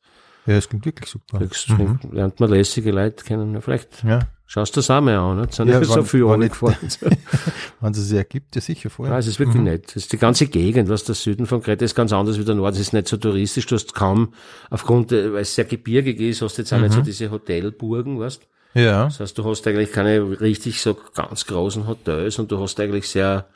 Ja, 0.47 0.55
es 0.55 0.67
klingt 0.69 0.85
wirklich 0.85 1.09
super. 1.09 1.39
du, 1.39 2.07
lernt 2.15 2.39
man 2.39 2.49
lässige 2.49 2.91
Leute 2.91 3.23
kennen, 3.23 3.53
ja, 3.53 3.61
vielleicht 3.61 4.03
Ja. 4.03 4.19
schaust 4.45 4.75
du 4.75 4.79
das 4.79 4.89
auch 4.91 4.99
mal 5.01 5.15
an? 5.17 5.39
Es 5.49 5.55
sind 5.55 5.69
Ja, 5.69 5.79
nicht 5.79 5.87
so 5.89 5.95
wann- 5.95 6.05
viele 6.05 6.25
wann 6.27 6.43
angefahren. 6.43 6.75
Wenn 7.79 7.91
es 7.93 7.97
sich 8.07 8.17
ergibt, 8.17 8.53
ja 8.55 8.61
sicher 8.61 8.89
voll. 8.89 9.07
Ja, 9.07 9.17
es 9.17 9.27
ist 9.27 9.39
wirklich 9.39 9.61
nett. 9.63 9.89
Es 9.91 9.95
ist 10.03 10.13
die 10.13 10.17
ganze 10.17 10.47
Gegend, 10.47 10.89
was 10.89 11.03
der 11.05 11.15
Süden 11.15 11.45
von 11.45 11.61
Kreta 11.61 11.85
ist, 11.85 11.95
ganz 11.95 12.11
anders 12.11 12.37
wie 12.37 12.43
der 12.45 12.55
Norden. 12.55 12.75
Es 12.75 12.81
ist 12.81 12.93
nicht 12.93 13.07
so 13.07 13.15
touristisch. 13.17 13.65
Du 13.65 13.75
hast 13.75 13.93
kaum, 13.95 14.33
aufgrund, 14.69 15.11
äh, 15.13 15.31
weil 15.33 15.41
es 15.43 15.55
sehr 15.55 15.65
gebirgig 15.65 16.19
ist, 16.19 16.41
hast 16.41 16.57
du 16.57 16.61
jetzt 16.63 16.73
auch 16.73 16.79
nicht 16.81 16.93
so 16.93 17.01
diese 17.01 17.31
Hotelburgen, 17.31 18.19
weißt 18.19 18.41
Ja. 18.75 19.05
Das 19.05 19.19
heißt, 19.19 19.37
du 19.37 19.45
hast 19.45 19.65
eigentlich 19.67 19.91
keine 19.91 20.39
richtig 20.41 20.81
so 20.81 20.95
ganz 21.15 21.45
großen 21.47 21.87
Hotels 21.87 22.37
und 22.37 22.51
du 22.51 22.59
hast 22.59 22.79
eigentlich 22.79 23.09
sehr 23.09 23.47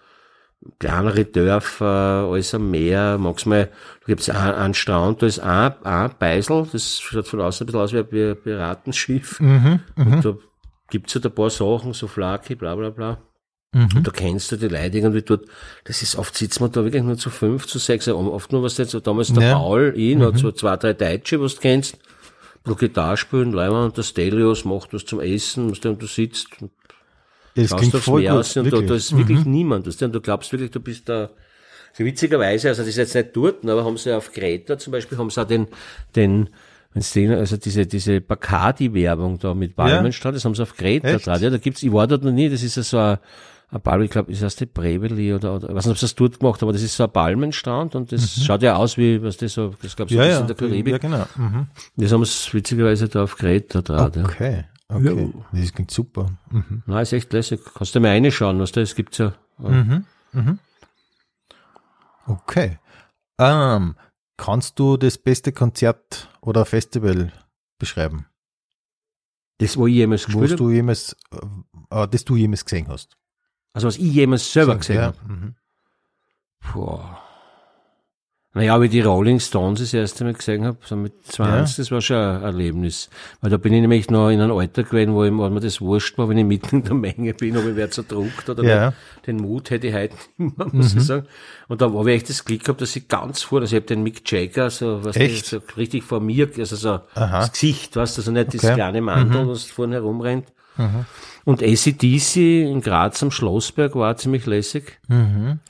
kleinere 0.79 1.25
Dörfer, 1.25 2.27
alles 2.31 2.53
am 2.53 2.71
Meer. 2.71 3.17
Manchmal, 3.17 3.65
da 3.65 4.05
gibt's 4.07 4.29
einen, 4.29 4.55
einen 4.55 4.73
Strand, 4.73 5.21
da 5.21 5.25
ist 5.27 5.39
ein, 5.39 5.73
ein 5.83 6.11
Beisel, 6.17 6.67
das 6.71 6.99
schaut 6.99 7.27
von 7.27 7.41
außen 7.41 7.63
ein 7.63 7.67
bisschen 7.67 7.81
aus 7.81 7.93
wie 7.93 7.99
ein 7.99 8.07
Pi- 8.07 8.35
Piratenschiff. 8.35 9.39
Mhm. 9.39 9.81
Und 9.95 10.25
da 10.25 10.35
gibt's 10.89 11.15
halt 11.15 11.25
ein 11.25 11.35
paar 11.35 11.49
Sachen, 11.49 11.93
so 11.93 12.07
Flaki, 12.07 12.55
bla 12.55 12.75
bla 12.75 12.89
bla. 12.89 13.17
Mhm. 13.71 13.89
Und 13.97 14.07
da 14.07 14.11
kennst 14.11 14.51
du 14.51 14.55
die 14.57 14.67
Leute 14.67 14.97
irgendwie 14.97 15.21
dort. 15.21 15.45
Das 15.83 16.01
ist 16.01 16.15
oft 16.17 16.35
sitzt 16.35 16.59
man 16.59 16.71
da 16.71 16.83
wirklich 16.83 17.03
nur 17.03 17.17
zu 17.17 17.29
fünf, 17.29 17.67
zu 17.67 17.77
sechs. 17.77 18.07
Oft 18.07 18.51
nur 18.51 18.63
was 18.63 18.77
jetzt 18.77 18.95
damals 19.05 19.31
der 19.31 19.43
Ja. 19.43 19.55
Mhm. 19.55 19.61
Paul, 19.61 19.93
ich, 19.95 20.17
noch 20.17 20.35
so 20.35 20.51
zwei, 20.51 20.75
drei 20.77 20.93
Deutsche, 20.93 21.39
was 21.39 21.55
du 21.55 21.61
kennst. 21.61 21.99
Gitarre 22.63 23.17
spielen, 23.17 23.51
Leimer 23.51 23.85
und 23.85 23.97
der 23.97 24.03
Stelios 24.03 24.65
macht 24.65 24.93
was 24.93 25.05
zum 25.05 25.19
Essen, 25.19 25.71
was 25.71 25.79
der 25.79 25.91
und 25.91 26.01
du 26.01 26.07
sitzt. 26.07 26.61
Und 26.61 26.71
Ja, 27.55 27.63
das 27.63 27.75
klingt 27.75 27.95
aufs 27.95 28.05
voll 28.05 28.21
Meer 28.21 28.31
gut. 28.31 28.39
aus 28.41 28.57
und 28.57 28.71
da. 28.71 28.81
Mhm. 28.81 28.87
da 28.87 28.95
ist 28.95 29.17
wirklich 29.17 29.45
niemand. 29.45 29.87
Das, 29.87 30.01
und 30.01 30.13
du 30.13 30.21
glaubst 30.21 30.51
wirklich, 30.51 30.71
du 30.71 30.79
bist 30.79 31.09
da, 31.09 31.29
so 31.93 32.05
witzigerweise, 32.05 32.69
also 32.69 32.81
das 32.83 32.89
ist 32.89 32.97
jetzt 32.97 33.15
nicht 33.15 33.29
dort, 33.35 33.63
aber 33.67 33.83
haben 33.83 33.97
sie 33.97 34.15
auf 34.15 34.31
Kreta 34.31 34.77
zum 34.77 34.91
Beispiel, 34.91 35.17
haben 35.17 35.29
sie 35.29 35.41
auch 35.41 35.47
den, 35.47 35.67
den, 36.15 36.49
den, 36.93 37.31
also 37.31 37.57
diese, 37.57 37.85
diese 37.87 38.21
Bacardi-Werbung 38.21 39.39
da 39.39 39.53
mit 39.53 39.75
Palmenstraße, 39.75 40.33
das 40.35 40.45
haben 40.45 40.55
sie 40.55 40.61
auf 40.61 40.75
Kreta 40.75 41.07
Echt? 41.07 41.25
dran. 41.25 41.41
Ja, 41.41 41.49
da 41.49 41.57
gibt's, 41.57 41.81
ich 41.81 41.91
war 41.91 42.05
dort 42.07 42.23
noch 42.23 42.31
nie, 42.31 42.49
das 42.49 42.61
ist 42.61 42.77
ja 42.77 42.83
so 42.83 42.97
ein, 42.97 43.17
ein 43.71 43.81
Palmen, 43.81 44.05
ich 44.05 44.11
glaube, 44.11 44.31
ist 44.31 44.41
das 44.41 44.55
die 44.55 44.65
Breveli 44.65 45.33
oder, 45.33 45.55
oder, 45.55 45.69
ich 45.69 45.75
weiß 45.75 45.85
nicht, 45.85 45.91
ob 45.91 45.97
sie 45.99 46.05
das 46.05 46.15
dort 46.15 46.39
gemacht 46.39 46.63
aber 46.63 46.73
das 46.73 46.81
ist 46.81 46.95
so 46.95 47.03
ein 47.03 47.11
Palmenstrand 47.11 47.93
und 47.95 48.11
das 48.11 48.43
schaut 48.43 48.63
ja 48.63 48.75
aus 48.75 48.97
wie, 48.97 49.21
was 49.21 49.37
das 49.37 49.53
so, 49.53 49.75
das 49.81 49.95
glaube 49.95 50.11
ich, 50.11 50.17
so 50.17 50.23
Mhm. 50.23 50.27
ja, 50.27 50.31
ja, 50.33 50.39
in 50.39 50.47
der 50.47 50.55
Karibik. 50.55 50.91
ja, 50.93 50.97
genau. 50.97 51.25
Mhm. 51.35 51.67
Das 51.95 52.11
haben 52.11 52.25
sie 52.25 52.53
witzigerweise 52.53 53.07
da 53.09 53.23
auf 53.23 53.35
Kreta 53.37 53.81
dran, 53.81 54.11
ja. 54.15 54.23
Okay, 54.25 54.65
okay. 54.87 55.33
Das 55.51 55.73
klingt 55.73 55.91
super. 55.91 56.31
Mhm. 56.49 56.81
Nein, 56.87 57.01
ist 57.03 57.13
echt 57.13 57.31
lässig. 57.31 57.59
Kannst 57.75 57.93
du 57.93 57.99
mal 57.99 58.09
reinschauen, 58.09 58.59
was 58.59 58.71
da 58.71 58.81
ist, 58.81 58.95
gibt's 58.95 59.19
ja. 59.19 59.33
Mhm. 59.59 60.05
Okay. 62.25 62.79
Ähm, 63.39 63.95
kannst 64.37 64.79
du 64.79 64.97
das 64.97 65.17
beste 65.17 65.51
Konzert 65.51 66.29
oder 66.41 66.65
Festival 66.65 67.31
beschreiben, 67.79 68.25
Das, 69.59 69.77
wo 69.77 69.87
ich 69.87 69.95
jemals 69.95 70.25
gespielt 70.25 70.43
was 70.43 70.51
habe. 70.51 70.63
du 70.63 70.71
jemals, 70.71 71.15
äh, 71.31 72.03
äh, 72.03 72.07
das 72.07 72.25
du 72.25 72.35
jemals 72.35 72.65
gesehen 72.65 72.87
hast? 72.87 73.15
Also 73.73 73.87
was 73.87 73.97
ich 73.97 74.11
jemals 74.13 74.51
selber 74.51 74.75
gesehen 74.77 74.95
ja. 74.97 75.01
habe. 75.03 75.17
Mhm. 75.27 75.55
Puh. 76.61 76.99
Naja, 78.55 78.81
wie 78.81 78.89
die 78.89 79.01
Rolling 79.01 79.39
Stones 79.39 79.79
das 79.79 79.93
erste 79.93 80.23
Mal 80.23 80.33
gesehen 80.33 80.65
habe, 80.65 80.79
so 80.83 80.95
mit 80.95 81.13
20, 81.23 81.77
Ja. 81.77 81.83
das 81.83 81.91
war 81.91 82.01
schon 82.01 82.17
ein 82.17 82.41
Erlebnis. 82.41 83.11
Weil 83.41 83.51
da 83.51 83.57
bin 83.57 83.71
ich 83.73 83.81
nämlich 83.81 84.09
noch 84.09 84.29
in 84.31 84.41
einem 84.41 84.57
Alter 84.57 84.81
gewesen, 84.83 85.13
wo, 85.13 85.23
ich, 85.23 85.31
wo 85.31 85.47
mir 85.49 85.59
das 85.59 85.79
wurscht 85.81 86.17
war, 86.17 86.27
wenn 86.29 86.37
ich 86.39 86.45
mitten 86.45 86.77
in 86.77 86.83
der 86.83 86.95
Menge 86.95 87.35
bin, 87.35 87.55
ob 87.57 87.65
ich 87.67 87.75
wer 87.75 87.91
zerdruckt 87.91 88.49
oder 88.49 88.63
Ja. 88.63 88.93
Den 89.27 89.37
Mut 89.37 89.69
hätte 89.69 89.87
ich 89.87 89.93
heute 89.93 90.15
nicht 90.37 90.57
mehr, 90.57 90.67
muss 90.71 90.95
ich 90.95 91.03
sagen. 91.03 91.27
Und 91.67 91.81
da 91.81 91.91
habe 91.93 92.09
ich 92.11 92.17
echt 92.17 92.29
das 92.29 92.43
Glück 92.43 92.61
gehabt, 92.63 92.81
dass 92.81 92.95
ich 92.95 93.07
ganz 93.07 93.43
vor, 93.43 93.61
also 93.61 93.75
ich 93.75 93.79
habe 93.81 93.85
den 93.85 94.01
Mick 94.01 94.29
Jagger 94.29 94.71
so, 94.71 95.05
was 95.05 95.15
Echt? 95.15 95.45
so 95.45 95.59
richtig 95.77 96.03
vor 96.03 96.19
mir, 96.19 96.49
also 96.57 96.75
so 96.75 96.89
Aha. 97.13 97.41
das 97.41 97.51
Gesicht, 97.51 97.95
weißt 97.95 98.17
du, 98.17 98.21
also 98.21 98.31
nicht 98.31 98.51
das 98.55 98.63
Okay. 98.63 98.73
kleine 98.73 99.01
Mantel, 99.01 99.47
was 99.47 99.65
vorne 99.65 99.93
herumrennt. 99.97 100.47
Und 101.49 101.63
ACDC 101.63 102.35
in 102.69 102.81
Graz 102.81 103.23
am 103.23 103.31
Schlossberg 103.31 103.95
war 103.95 104.15
ziemlich 104.17 104.45
lässig. 104.45 104.99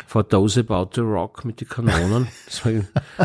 For 0.08 0.28
Those 0.28 0.60
About 0.60 0.88
to 0.96 1.04
Rock 1.04 1.46
mit 1.46 1.62
den 1.62 1.70
Kanonen. 1.70 2.28
Das 2.46 2.66
war, 2.66 2.74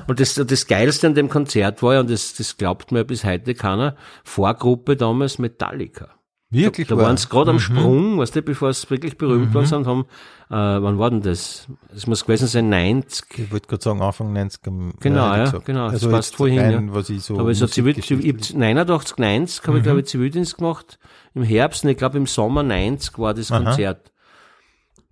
und 0.06 0.20
das, 0.20 0.34
das 0.34 0.66
Geilste 0.68 1.08
an 1.08 1.16
dem 1.16 1.28
Konzert 1.28 1.82
war 1.82 1.94
ja, 1.94 2.00
und 2.00 2.10
das, 2.10 2.34
das 2.34 2.56
glaubt 2.56 2.92
mir 2.92 3.04
bis 3.04 3.24
heute 3.24 3.54
keiner, 3.54 3.96
Vorgruppe 4.22 4.94
damals 4.96 5.40
Metallica. 5.40 6.10
Wirklich? 6.50 6.86
Da 6.86 6.96
wahr? 6.96 7.06
waren 7.06 7.16
sie 7.16 7.28
gerade 7.28 7.50
am 7.50 7.58
Sprung, 7.58 8.18
weißt 8.18 8.36
du, 8.36 8.42
bevor 8.42 8.68
es 8.68 8.88
wirklich 8.88 9.18
berühmt 9.18 9.52
worden 9.52 9.66
sind, 9.66 9.86
haben, 9.88 10.02
äh, 10.50 10.54
wann 10.54 11.00
war 11.00 11.10
denn 11.10 11.22
das? 11.22 11.66
Es 11.92 12.06
muss 12.06 12.24
gewesen 12.24 12.46
sein 12.46 12.68
90. 12.68 13.24
Ich 13.38 13.50
wollte 13.50 13.66
gerade 13.66 13.82
sagen, 13.82 14.00
Anfang 14.00 14.32
90 14.32 14.60
am- 14.68 14.92
Genau, 15.00 15.34
ja, 15.34 15.44
gesagt. 15.46 15.64
genau, 15.64 15.86
das 15.86 15.94
Also 15.94 16.10
passt 16.10 16.30
jetzt 16.30 16.36
vorhin, 16.36 16.60
rein, 16.60 16.88
ja. 16.88 16.94
was 16.94 17.10
ich 17.10 17.22
so 17.24 17.40
Aber 17.40 17.52
so 17.54 17.66
Zivil, 17.66 17.98
ich 17.98 18.08
hab 18.08 18.20
89, 18.56 19.18
90 19.18 19.66
habe 19.66 19.78
ich 19.78 19.82
glaube 19.82 20.00
ich 20.00 20.06
Zivildienst 20.06 20.56
gemacht. 20.58 21.00
Im 21.34 21.42
Herbst 21.42 21.84
und 21.84 21.90
ich 21.90 21.96
glaube 21.96 22.16
im 22.18 22.26
Sommer 22.26 22.62
90 22.62 23.18
war 23.18 23.34
das 23.34 23.48
Konzert. 23.48 24.10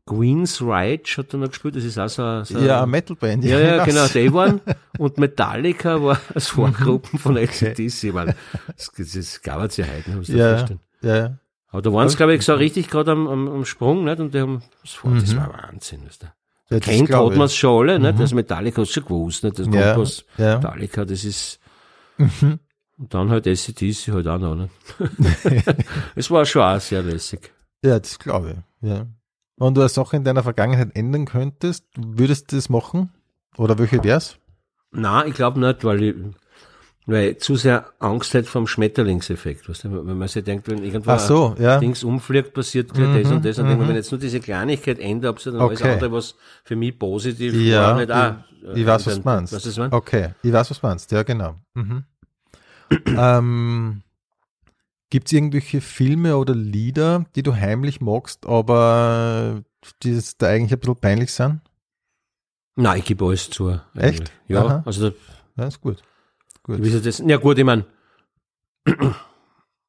Queen's 0.05 0.61
Ride 0.61 1.05
hat 1.16 1.33
er 1.33 1.39
noch 1.39 1.49
gespielt, 1.49 1.77
das 1.77 1.85
ist 1.85 1.97
auch 1.99 2.09
so, 2.09 2.23
ein- 2.25 2.45
so 2.45 2.59
Ja, 2.59 2.79
eine 2.79 2.87
Metalband. 2.91 3.45
ja, 3.45 3.59
ja, 3.61 3.85
genau, 3.85 4.07
die 4.09 4.33
waren. 4.33 4.61
Und 4.99 5.16
Metallica 5.18 6.03
war 6.03 6.20
als 6.35 6.49
Vorgruppen 6.49 7.18
von 7.20 7.37
ACDC. 7.39 8.12
Okay. 8.12 8.35
Das, 8.77 8.91
das, 8.97 9.43
gab 9.43 9.62
es 9.62 9.77
ja 9.77 9.87
heute, 9.87 10.11
muss 10.11 10.29
ich 10.29 10.35
Ja, 10.37 10.57
vorstellen. 10.57 10.81
ja, 11.03 11.16
ja. 11.16 11.39
Aber 11.68 11.83
da 11.83 11.93
waren 11.93 12.09
sie, 12.09 12.16
glaube 12.16 12.35
ich, 12.35 12.43
so 12.43 12.55
richtig 12.55 12.89
gerade 12.91 13.12
am, 13.12 13.29
am, 13.29 13.49
am 13.49 13.64
Sprung, 13.64 14.05
nicht? 14.05 14.18
Und 14.18 14.35
die 14.35 14.41
haben, 14.41 14.62
das 14.83 15.03
war, 15.05 15.14
das 15.14 15.37
war 15.37 15.53
Wahnsinn, 15.53 16.05
weißt 16.05 16.23
du. 16.23 16.27
Ja, 16.27 16.79
das 16.81 16.89
Kennt 16.89 17.11
hat 17.12 17.37
man 17.37 17.43
es 17.43 17.55
schon 17.57 17.89
alle, 17.89 17.99
nicht? 18.01 18.18
Das 18.20 18.35
Metallica 18.35 18.83
hast 18.83 18.91
du 18.91 18.95
schon 18.95 19.05
gewusst, 19.05 19.45
nicht? 19.45 19.59
Das 19.59 19.66
kommt 19.66 19.77
Ja, 19.79 19.95
aus 19.97 20.25
ja. 20.37 20.57
Metallica, 20.57 21.05
das 21.05 21.25
ist, 21.25 21.61
und 23.03 23.12
dann 23.12 23.30
halt 23.30 23.46
ACDC 23.48 24.09
halt 24.12 24.28
auch 24.28 24.38
noch, 24.38 24.55
nicht? 24.55 24.70
Es 26.14 26.30
war 26.30 26.44
schon 26.46 26.62
auch 26.62 26.80
sehr 26.80 27.03
lässig. 27.03 27.53
Ja, 27.84 27.98
das 27.98 28.18
glaube 28.18 28.57
ich. 28.80 28.88
Ja. 28.88 29.07
Wenn 29.57 29.74
du 29.74 29.80
eine 29.80 29.88
Sache 29.88 30.16
in 30.16 30.24
deiner 30.24 30.42
Vergangenheit 30.42 30.94
ändern 30.94 31.24
könntest, 31.24 31.84
würdest 31.96 32.53
du 32.53 32.57
das 32.57 32.68
machen? 32.68 33.11
Oder 33.57 33.78
welche 33.78 34.03
wär's? 34.05 34.36
Na, 34.92 35.26
ich 35.26 35.34
glaube 35.34 35.59
nicht, 35.59 35.84
weil 35.84 36.03
ich, 36.03 36.14
weil 37.07 37.30
ich 37.30 37.40
zu 37.40 37.57
sehr 37.57 37.86
Angst 37.98 38.34
hätte 38.34 38.48
vom 38.48 38.66
Schmetterlingseffekt, 38.68 39.68
weißt 39.68 39.84
du? 39.84 40.07
Wenn 40.07 40.16
man 40.18 40.28
sich 40.28 40.44
denkt, 40.44 40.68
wenn 40.68 40.82
irgendwo 40.84 41.11
Ach 41.11 41.18
so, 41.18 41.57
ja. 41.59 41.78
Dings 41.80 42.05
umfliegt, 42.05 42.55
passiert 42.55 42.94
gleich 42.94 43.22
das 43.22 43.32
und 43.32 43.44
das, 43.44 43.59
und 43.59 43.66
man, 43.68 43.88
wenn 43.88 43.96
jetzt 43.96 44.12
nur 44.12 44.20
diese 44.20 44.38
Kleinigkeit 44.40 44.98
ändert, 45.00 45.32
ob 45.32 45.38
es 45.38 45.44
dann 45.44 45.57
alles 45.57 45.82
Okay. 45.82 45.92
andere, 45.94 46.12
was 46.12 46.36
für 46.64 46.76
mich 46.76 46.96
positiv 46.98 47.53
Ja, 47.55 47.96
war, 47.96 47.96
nicht 47.96 48.12
auch. 48.12 48.34
ich, 48.74 48.80
ich 48.80 48.86
weiß, 48.86 49.07
was 49.07 49.16
du 49.16 49.22
meinst. 49.24 49.53
Was? 49.53 49.92
Okay, 49.92 50.30
ich 50.42 50.53
weiß, 50.53 50.70
was 50.70 50.80
du 50.80 50.86
meinst. 50.86 51.11
Ja, 51.11 51.22
genau. 51.24 51.57
Mhm. 51.74 52.05
Ähm, 53.07 54.03
Gibt 55.11 55.26
es 55.26 55.32
irgendwelche 55.34 55.82
Filme 55.82 56.38
oder 56.38 56.55
Lieder, 56.55 57.26
die 57.36 57.43
du 57.43 57.55
heimlich 57.55 58.01
magst, 58.01 58.47
aber 58.47 59.62
die 60.03 60.18
da 60.38 60.47
eigentlich 60.47 60.72
ein 60.72 60.78
bisschen 60.78 60.97
peinlich 60.97 61.32
sind? 61.32 61.61
Nein, 62.76 63.01
ich 63.01 63.05
gebe 63.05 63.26
alles 63.26 63.51
zu. 63.51 63.68
eigentlich. 63.68 64.20
Echt? 64.20 64.32
Ja, 64.49 64.64
Aha. 64.64 64.82
also 64.86 65.11
da, 65.11 65.16
Ja, 65.59 65.66
ist 65.66 65.82
gut. 65.82 66.03
Gut. 66.62 66.78
das, 67.05 67.18
ja 67.18 67.36
gut, 67.36 67.59
ich 67.59 67.64
mein, 67.64 67.84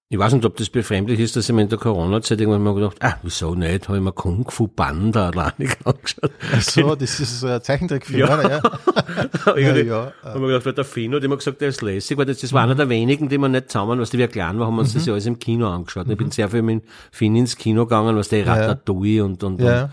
ich 0.10 0.20
weiß 0.20 0.34
nicht, 0.34 0.46
ob 0.46 0.56
das 0.58 0.70
befremdlich 0.70 1.20
ist, 1.20 1.36
dass 1.36 1.50
ich 1.50 1.56
mir 1.56 1.64
in 1.64 1.70
der 1.70 1.80
Corona-Zeit 1.80 2.40
irgendwann 2.40 2.62
mal 2.62 2.76
gedacht, 2.76 2.98
ah, 3.00 3.18
wieso 3.24 3.56
nicht, 3.56 3.88
habe 3.88 3.98
ich 3.98 4.04
mir 4.04 4.12
Kung 4.12 4.48
Fu 4.52 4.68
Panda 4.68 5.30
alleine 5.32 5.54
angeschaut. 5.84 6.32
Ach 6.54 6.62
so, 6.62 6.94
das 6.96 7.20
ist 7.20 7.40
so 7.40 7.48
ein 7.48 7.62
Zeichentrickfilm, 7.64 8.20
Ja. 8.20 8.38
oder? 8.40 8.50
Ja. 8.52 8.62
ja, 9.56 9.58
ja, 9.58 9.76
ja. 9.76 9.84
ja. 9.84 10.14
Haben 10.24 10.42
wir 10.42 10.48
gedacht, 10.50 10.66
weil 10.68 10.74
der 10.74 10.86
Fino 10.86 11.18
hat 11.18 11.24
immer 11.24 11.38
gesagt, 11.38 11.62
der 11.62 11.70
ist 11.70 11.82
lässig, 11.82 12.16
weil 12.18 12.26
das, 12.26 12.40
das 12.40 12.54
war 12.54 12.64
einer 12.64 12.76
der 12.76 12.90
wenigen, 12.90 13.28
die 13.28 13.38
wir 13.40 13.48
nicht 13.50 13.72
zusammen, 13.72 14.00
was 14.00 14.12
die 14.12 14.20
wir 14.20 14.28
klein 14.28 14.60
waren, 14.60 14.68
haben 14.68 14.76
wir 14.76 14.82
uns 14.82 14.94
das 14.94 15.06
ja 15.08 15.14
alles 15.14 15.26
im 15.26 15.40
Kino 15.40 15.68
angeschaut. 15.68 16.08
Ich 16.08 16.18
bin 16.18 16.30
sehr 16.30 16.50
viel 16.50 16.62
mit 16.62 16.84
Finn 17.12 17.36
ins 17.36 17.56
Kino 17.58 17.86
gegangen, 17.86 18.16
was 18.16 18.30
der 18.30 18.46
Ratatouille 18.46 19.24
und, 19.26 19.44
und, 19.44 19.60
Ja. 19.62 19.86
und 19.86 19.92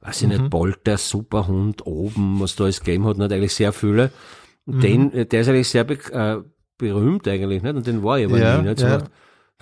weiß 0.00 0.22
ich 0.22 0.28
nicht, 0.28 0.48
Bolt, 0.48 0.86
der 0.86 0.96
Superhund 0.96 1.84
oben, 1.84 2.40
was 2.40 2.56
da 2.56 2.64
alles 2.64 2.80
gegeben 2.80 3.04
hat, 3.04 3.18
nicht 3.18 3.32
eigentlich 3.32 3.54
sehr 3.54 3.72
viele. 3.74 4.12
Und 4.64 4.82
den, 4.82 5.12
äh, 5.12 5.26
der 5.26 5.42
ist 5.42 5.48
eigentlich 5.48 5.68
sehr 5.68 5.86
äh, 5.90 6.38
berühmt 6.78 7.28
eigentlich, 7.28 7.62
nicht? 7.62 7.74
Und 7.74 7.86
den 7.86 8.02
war 8.02 8.18
ich 8.18 8.26
aber 8.26 8.38
nie, 8.62 8.68
nicht? 8.68 8.78
So 8.78 8.86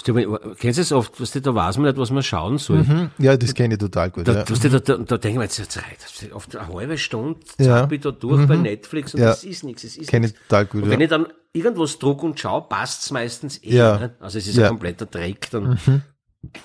ja. 0.07 0.14
Weißt 0.14 0.26
du, 0.44 0.55
Kennst 0.59 0.78
du 0.78 0.82
es 0.82 0.92
oft, 0.92 1.20
was 1.20 1.30
da 1.32 1.55
weiß 1.55 1.78
man 1.78 1.86
nicht, 1.86 1.97
was 1.99 2.11
man 2.11 2.22
schauen 2.22 2.59
soll. 2.59 2.82
Mhm. 2.82 3.11
Ja, 3.18 3.36
das 3.36 3.55
kenne 3.55 3.74
ich 3.74 3.80
total 3.80 4.11
gut. 4.11 4.28
Da, 4.28 4.32
ja. 4.40 4.49
weißt 4.51 4.64
du, 4.64 4.68
da, 4.70 4.78
da, 4.78 4.97
da 4.99 5.18
denken 5.18 5.38
wir 5.38 5.44
jetzt, 5.44 5.59
jetzt 5.59 5.76
reicht, 5.78 6.32
oft 6.34 6.55
eine 6.57 6.68
halbe 6.68 6.99
Stunde 6.99 7.40
Ja. 7.59 7.78
zapp 7.80 7.92
ich 7.92 8.01
da 8.01 8.11
durch 8.11 8.47
bei 8.47 8.57
Netflix 8.57 9.14
und 9.14 9.20
Ja. 9.20 9.26
das 9.28 9.44
ist 9.44 9.64
nichts, 9.64 9.84
es 9.84 9.97
ist 9.97 10.09
Kenne 10.11 10.26
ich 10.26 10.34
total 10.34 10.66
gut. 10.66 10.82
Und 10.82 10.88
Ja. 10.88 10.92
wenn 10.94 11.01
ich 11.01 11.09
dann 11.09 11.26
irgendwas 11.53 11.99
druck 11.99 12.22
und 12.22 12.38
schaue, 12.38 12.62
passt's 12.68 13.11
meistens 13.11 13.62
eh. 13.64 13.76
Ja. 13.76 13.99
Nicht? 13.99 14.11
Also 14.20 14.38
es 14.38 14.47
ist 14.47 14.57
Ja. 14.57 14.62
Mhm. 14.62 14.66
ein 14.66 14.68
kompletter 14.70 15.07
Dreck, 15.07 15.49
dann 15.51 15.78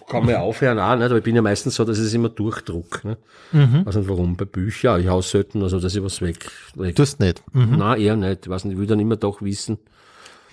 kann 0.08 0.26
man 0.26 0.30
ja 0.36 0.42
aufhören 0.42 0.78
auch, 0.78 0.96
nicht? 0.96 1.06
aber 1.06 1.18
ich 1.18 1.24
bin 1.24 1.36
ja 1.36 1.42
meistens 1.42 1.76
so, 1.76 1.86
dass 1.86 1.98
ich 1.98 2.06
es 2.06 2.14
immer 2.14 2.30
durchdruck. 2.30 3.04
Ne? 3.04 3.18
Mhm. 3.52 3.84
Also 3.86 4.08
warum? 4.08 4.36
Bei 4.36 4.46
Büchern, 4.46 5.02
ich 5.02 5.08
hau 5.08 5.22
selten, 5.22 5.64
also 5.64 5.80
dass 5.80 5.96
ich 5.96 6.04
was 6.04 6.22
weglege. 6.22 6.94
Tust 6.94 7.20
nicht. 7.20 7.42
Mhm. 7.54 7.78
Nein, 7.78 8.00
eher 8.02 8.16
nicht. 8.16 8.46
Ich 8.46 8.50
weiß 8.52 8.66
nicht, 8.66 8.74
ich 8.74 8.80
will 8.80 8.88
dann 8.88 9.00
immer 9.00 9.16
doch 9.16 9.42
wissen. 9.42 9.80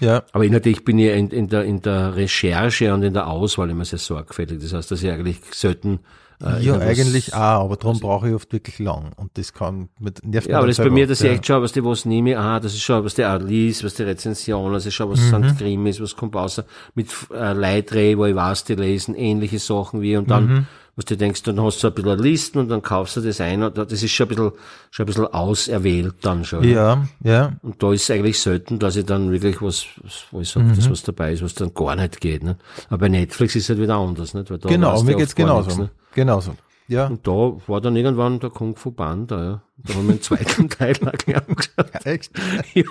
Ja. 0.00 0.22
Aber 0.32 0.44
inhaltlich 0.44 0.84
bin 0.84 0.98
ich 0.98 1.10
in, 1.12 1.28
in, 1.30 1.48
der, 1.48 1.64
in 1.64 1.82
der 1.82 2.14
Recherche 2.16 2.92
und 2.94 3.02
in 3.02 3.14
der 3.14 3.26
Auswahl 3.26 3.70
immer 3.70 3.84
sehr 3.84 3.98
sorgfältig. 3.98 4.60
Das 4.62 4.72
heißt, 4.72 4.90
dass 4.90 5.02
ich 5.02 5.10
eigentlich 5.10 5.38
selten 5.52 6.00
äh, 6.42 6.62
Ja, 6.64 6.78
eigentlich 6.78 7.34
auch, 7.34 7.64
aber 7.64 7.76
darum 7.76 7.98
brauche 7.98 8.28
ich 8.28 8.34
oft 8.34 8.52
wirklich 8.52 8.78
lang. 8.78 9.12
Und 9.16 9.36
das 9.36 9.52
kann 9.52 9.88
mit 9.98 10.24
nervt 10.24 10.48
Ja, 10.48 10.58
aber 10.58 10.68
das 10.68 10.78
ist 10.78 10.84
bei 10.84 10.90
mir, 10.90 11.06
dass 11.08 11.20
auch. 11.20 11.24
ich 11.24 11.30
echt 11.32 11.46
schaue, 11.46 11.62
was 11.62 11.72
die 11.72 11.84
was 11.84 12.04
nehme, 12.04 12.38
ah, 12.38 12.60
das 12.60 12.74
ist 12.74 12.82
schon, 12.82 13.04
was 13.04 13.14
der 13.14 13.34
auch 13.34 13.40
liest, 13.40 13.82
was 13.82 13.94
die 13.94 14.04
Rezension, 14.04 14.72
also 14.72 14.88
ich 14.88 14.94
schaue, 14.94 15.10
was 15.10 15.20
Mhm. 15.32 15.48
St. 15.50 15.58
Grimm 15.58 15.86
ist, 15.86 16.00
was 16.00 16.14
kommt 16.14 16.36
außer 16.36 16.64
mit 16.94 17.08
äh, 17.34 17.52
Leitreh, 17.54 18.16
wo 18.16 18.24
ich 18.26 18.36
weiß, 18.36 18.64
die 18.64 18.74
lesen 18.76 19.16
ähnliche 19.16 19.58
Sachen 19.58 20.00
wie 20.00 20.16
und 20.16 20.30
dann, 20.30 20.46
Mhm. 20.46 20.66
Was 20.98 21.04
du 21.04 21.16
denkst, 21.16 21.44
dann 21.44 21.62
hast 21.62 21.80
du 21.82 21.86
ein 21.86 21.94
bisschen 21.94 22.18
Listen 22.18 22.58
und 22.58 22.68
dann 22.70 22.82
kaufst 22.82 23.16
du 23.16 23.20
das 23.20 23.40
ein 23.40 23.62
und 23.62 23.78
das 23.78 23.92
ist 24.02 24.10
schon 24.10 24.26
ein 24.26 24.28
bisschen, 24.30 24.52
schon 24.90 25.04
ein 25.04 25.06
bisschen 25.06 25.26
auserwählt 25.28 26.16
dann 26.22 26.44
schon. 26.44 26.60
ne? 26.62 26.72
Ja, 26.72 27.06
ja. 27.22 27.52
Und 27.62 27.80
da 27.80 27.92
ist 27.92 28.02
es 28.02 28.10
eigentlich 28.10 28.40
selten, 28.40 28.80
dass 28.80 28.96
ich 28.96 29.06
dann 29.06 29.30
wirklich 29.30 29.62
was, 29.62 29.86
was 30.02 30.24
wo 30.32 30.40
ich 30.40 30.48
sage, 30.48 30.66
Mhm. 30.66 30.74
das 30.74 30.90
was 30.90 31.04
dabei 31.04 31.32
ist, 31.32 31.42
was 31.44 31.54
dann 31.54 31.72
gar 31.72 31.94
nicht 31.94 32.20
geht. 32.20 32.42
Ne? 32.42 32.58
Aber 32.88 32.98
bei 32.98 33.08
Netflix 33.08 33.54
ist 33.54 33.62
es 33.62 33.68
halt 33.68 33.80
wieder 33.80 33.94
anders, 33.96 34.34
nicht? 34.34 34.50
Weil 34.50 34.58
da 34.58 34.68
Genau, 34.68 35.00
mir 35.04 35.14
geht's 35.14 35.36
genauso. 35.36 35.66
nichts, 35.68 35.78
ne? 35.78 35.90
Genauso. 36.14 36.56
Ja, 36.88 37.06
Und 37.06 37.24
da 37.28 37.52
war 37.66 37.80
dann 37.82 37.94
irgendwann 37.96 38.40
der 38.40 38.48
Kung 38.50 38.74
Fu 38.74 38.90
Panda, 38.90 39.36
ja. 39.44 39.62
Da 39.76 39.94
haben 39.94 40.08
wir 40.08 40.14
den 40.16 40.22
zweiten 40.22 40.68
Teil 40.70 40.96
angeschaut. 41.02 42.06
echt. 42.06 42.32
Ja. 42.74 42.84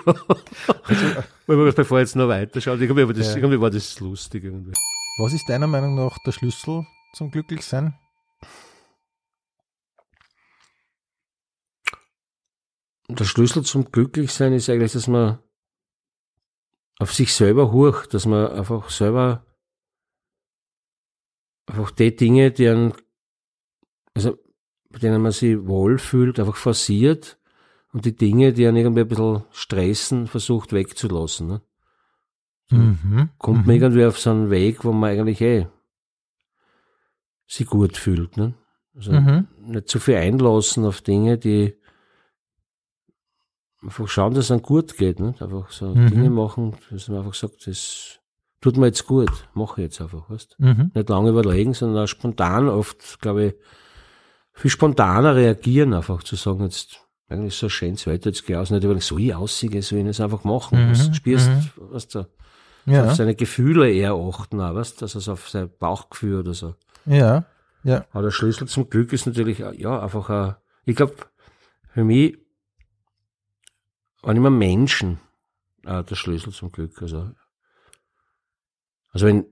Wir, 1.47 1.71
bevor 1.73 1.99
jetzt 1.99 2.15
noch 2.15 2.27
weiter 2.27 2.61
schaut, 2.61 2.79
irgendwie 2.79 3.05
war 3.07 3.13
das, 3.13 3.29
Ja. 3.31 3.35
irgendwie 3.37 3.59
war 3.59 3.69
das 3.69 3.99
lustig 3.99 4.43
irgendwie. 4.43 4.73
Was 5.19 5.33
ist 5.33 5.49
deiner 5.49 5.67
Meinung 5.67 5.95
nach 5.95 6.17
der 6.25 6.31
Schlüssel 6.31 6.85
zum 7.13 7.31
Glücklichsein? 7.31 7.97
Der 13.09 13.23
Schlüssel 13.23 13.63
zum 13.63 13.91
Glücklichsein 13.91 14.53
ist 14.53 14.69
eigentlich, 14.69 14.91
dass 14.91 15.07
man 15.07 15.39
auf 16.99 17.13
sich 17.13 17.33
selber 17.33 17.71
hurcht, 17.71 18.13
dass 18.13 18.25
man 18.25 18.51
einfach 18.51 18.89
selber 18.89 19.45
einfach 21.67 21.91
die 21.91 22.15
Dinge, 22.15 22.51
die 22.51 22.67
einen, 22.67 22.93
also 24.13 24.37
bei 24.89 24.99
denen 24.99 25.21
man 25.21 25.31
sich 25.31 25.57
wohlfühlt, 25.65 26.39
einfach 26.39 26.55
forciert 26.55 27.39
und 27.93 28.05
die 28.05 28.15
Dinge, 28.15 28.53
die 28.53 28.67
einen 28.67 28.77
irgendwie 28.77 29.01
ein 29.01 29.07
bisschen 29.07 29.43
stressen, 29.51 30.27
versucht 30.27 30.73
wegzulassen. 30.73 31.47
Ne? 31.47 31.61
Mhm. 32.69 33.29
kommt 33.37 33.61
mhm. 33.61 33.65
man 33.65 33.75
irgendwie 33.75 34.05
auf 34.05 34.19
so 34.19 34.31
einen 34.31 34.49
Weg, 34.49 34.83
wo 34.83 34.91
man 34.91 35.11
eigentlich 35.11 35.39
eh 35.41 35.67
sich 37.47 37.65
gut 37.67 37.97
fühlt. 37.97 38.37
Ne? 38.37 38.53
Also 38.95 39.13
Mhm. 39.13 39.47
nicht 39.61 39.87
zu 39.89 39.99
viel 39.99 40.15
einlassen 40.15 40.85
auf 40.85 41.01
Dinge, 41.01 41.37
die 41.37 41.75
einfach 43.81 44.07
schauen, 44.07 44.33
dass 44.33 44.45
es 44.45 44.51
einem 44.51 44.61
gut 44.61 44.97
geht. 44.97 45.19
Ne? 45.19 45.33
Einfach 45.39 45.71
so 45.71 45.93
Mhm. 45.93 46.09
Dinge 46.09 46.29
machen, 46.29 46.75
dass 46.91 47.07
man 47.07 47.19
einfach 47.19 47.33
sagt, 47.33 47.67
das 47.67 48.19
tut 48.61 48.77
mir 48.77 48.87
jetzt 48.87 49.05
gut, 49.05 49.31
mache 49.53 49.81
ich 49.81 49.85
jetzt 49.85 50.01
einfach. 50.01 50.29
Weißt? 50.29 50.55
Mhm. 50.59 50.91
Nicht 50.93 51.09
lange 51.09 51.29
überlegen, 51.29 51.73
sondern 51.73 52.03
auch 52.03 52.07
spontan 52.07 52.69
oft, 52.69 53.19
glaube 53.21 53.45
ich, 53.45 53.55
viel 54.53 54.71
spontaner 54.71 55.35
reagieren, 55.35 55.93
einfach 55.93 56.23
zu 56.23 56.35
sagen, 56.35 56.63
jetzt 56.63 57.01
eigentlich 57.29 57.55
so 57.55 57.67
ein 57.67 57.69
schönes 57.69 58.07
Wetter, 58.07 58.29
jetzt 58.29 58.45
geh 58.45 58.55
aus, 58.55 58.71
nicht 58.71 58.83
überlegen, 58.83 59.01
soll 59.03 59.21
ich 59.21 59.35
aussehen, 59.35 59.81
soll 59.81 59.99
ich 59.99 60.05
das 60.07 60.19
einfach 60.21 60.43
machen? 60.43 60.87
Mhm, 60.87 60.91
Was 60.91 61.15
spürst, 61.15 61.49
mhm. 61.49 61.69
was 61.91 62.07
du, 62.07 62.25
Ja, 62.85 63.05
auf 63.05 63.15
seine 63.15 63.35
Gefühle 63.35 63.91
eher 63.91 64.13
achten, 64.13 64.59
auch, 64.61 64.73
weißt, 64.73 65.01
dass 65.01 65.15
also 65.15 65.33
auf 65.33 65.49
sein 65.49 65.69
Bauchgefühl 65.77 66.39
oder 66.39 66.53
so. 66.53 66.73
Ja, 67.07 67.45
ja. 67.83 68.05
Aber 68.11 68.23
der 68.23 68.31
Schlüssel 68.31 68.67
zum 68.67 68.89
Glück 68.89 69.13
ist 69.13 69.25
natürlich, 69.25 69.59
ja, 69.59 70.01
einfach, 70.01 70.29
ein, 70.29 70.55
ich 70.85 70.95
glaube, 70.95 71.15
für 71.93 72.03
mich 72.03 72.37
waren 74.21 74.37
immer 74.37 74.49
Menschen 74.49 75.19
äh, 75.85 76.03
der 76.03 76.15
Schlüssel 76.15 76.51
zum 76.51 76.71
Glück. 76.71 77.01
Also, 77.01 77.31
also 79.11 79.25
wenn, 79.25 79.45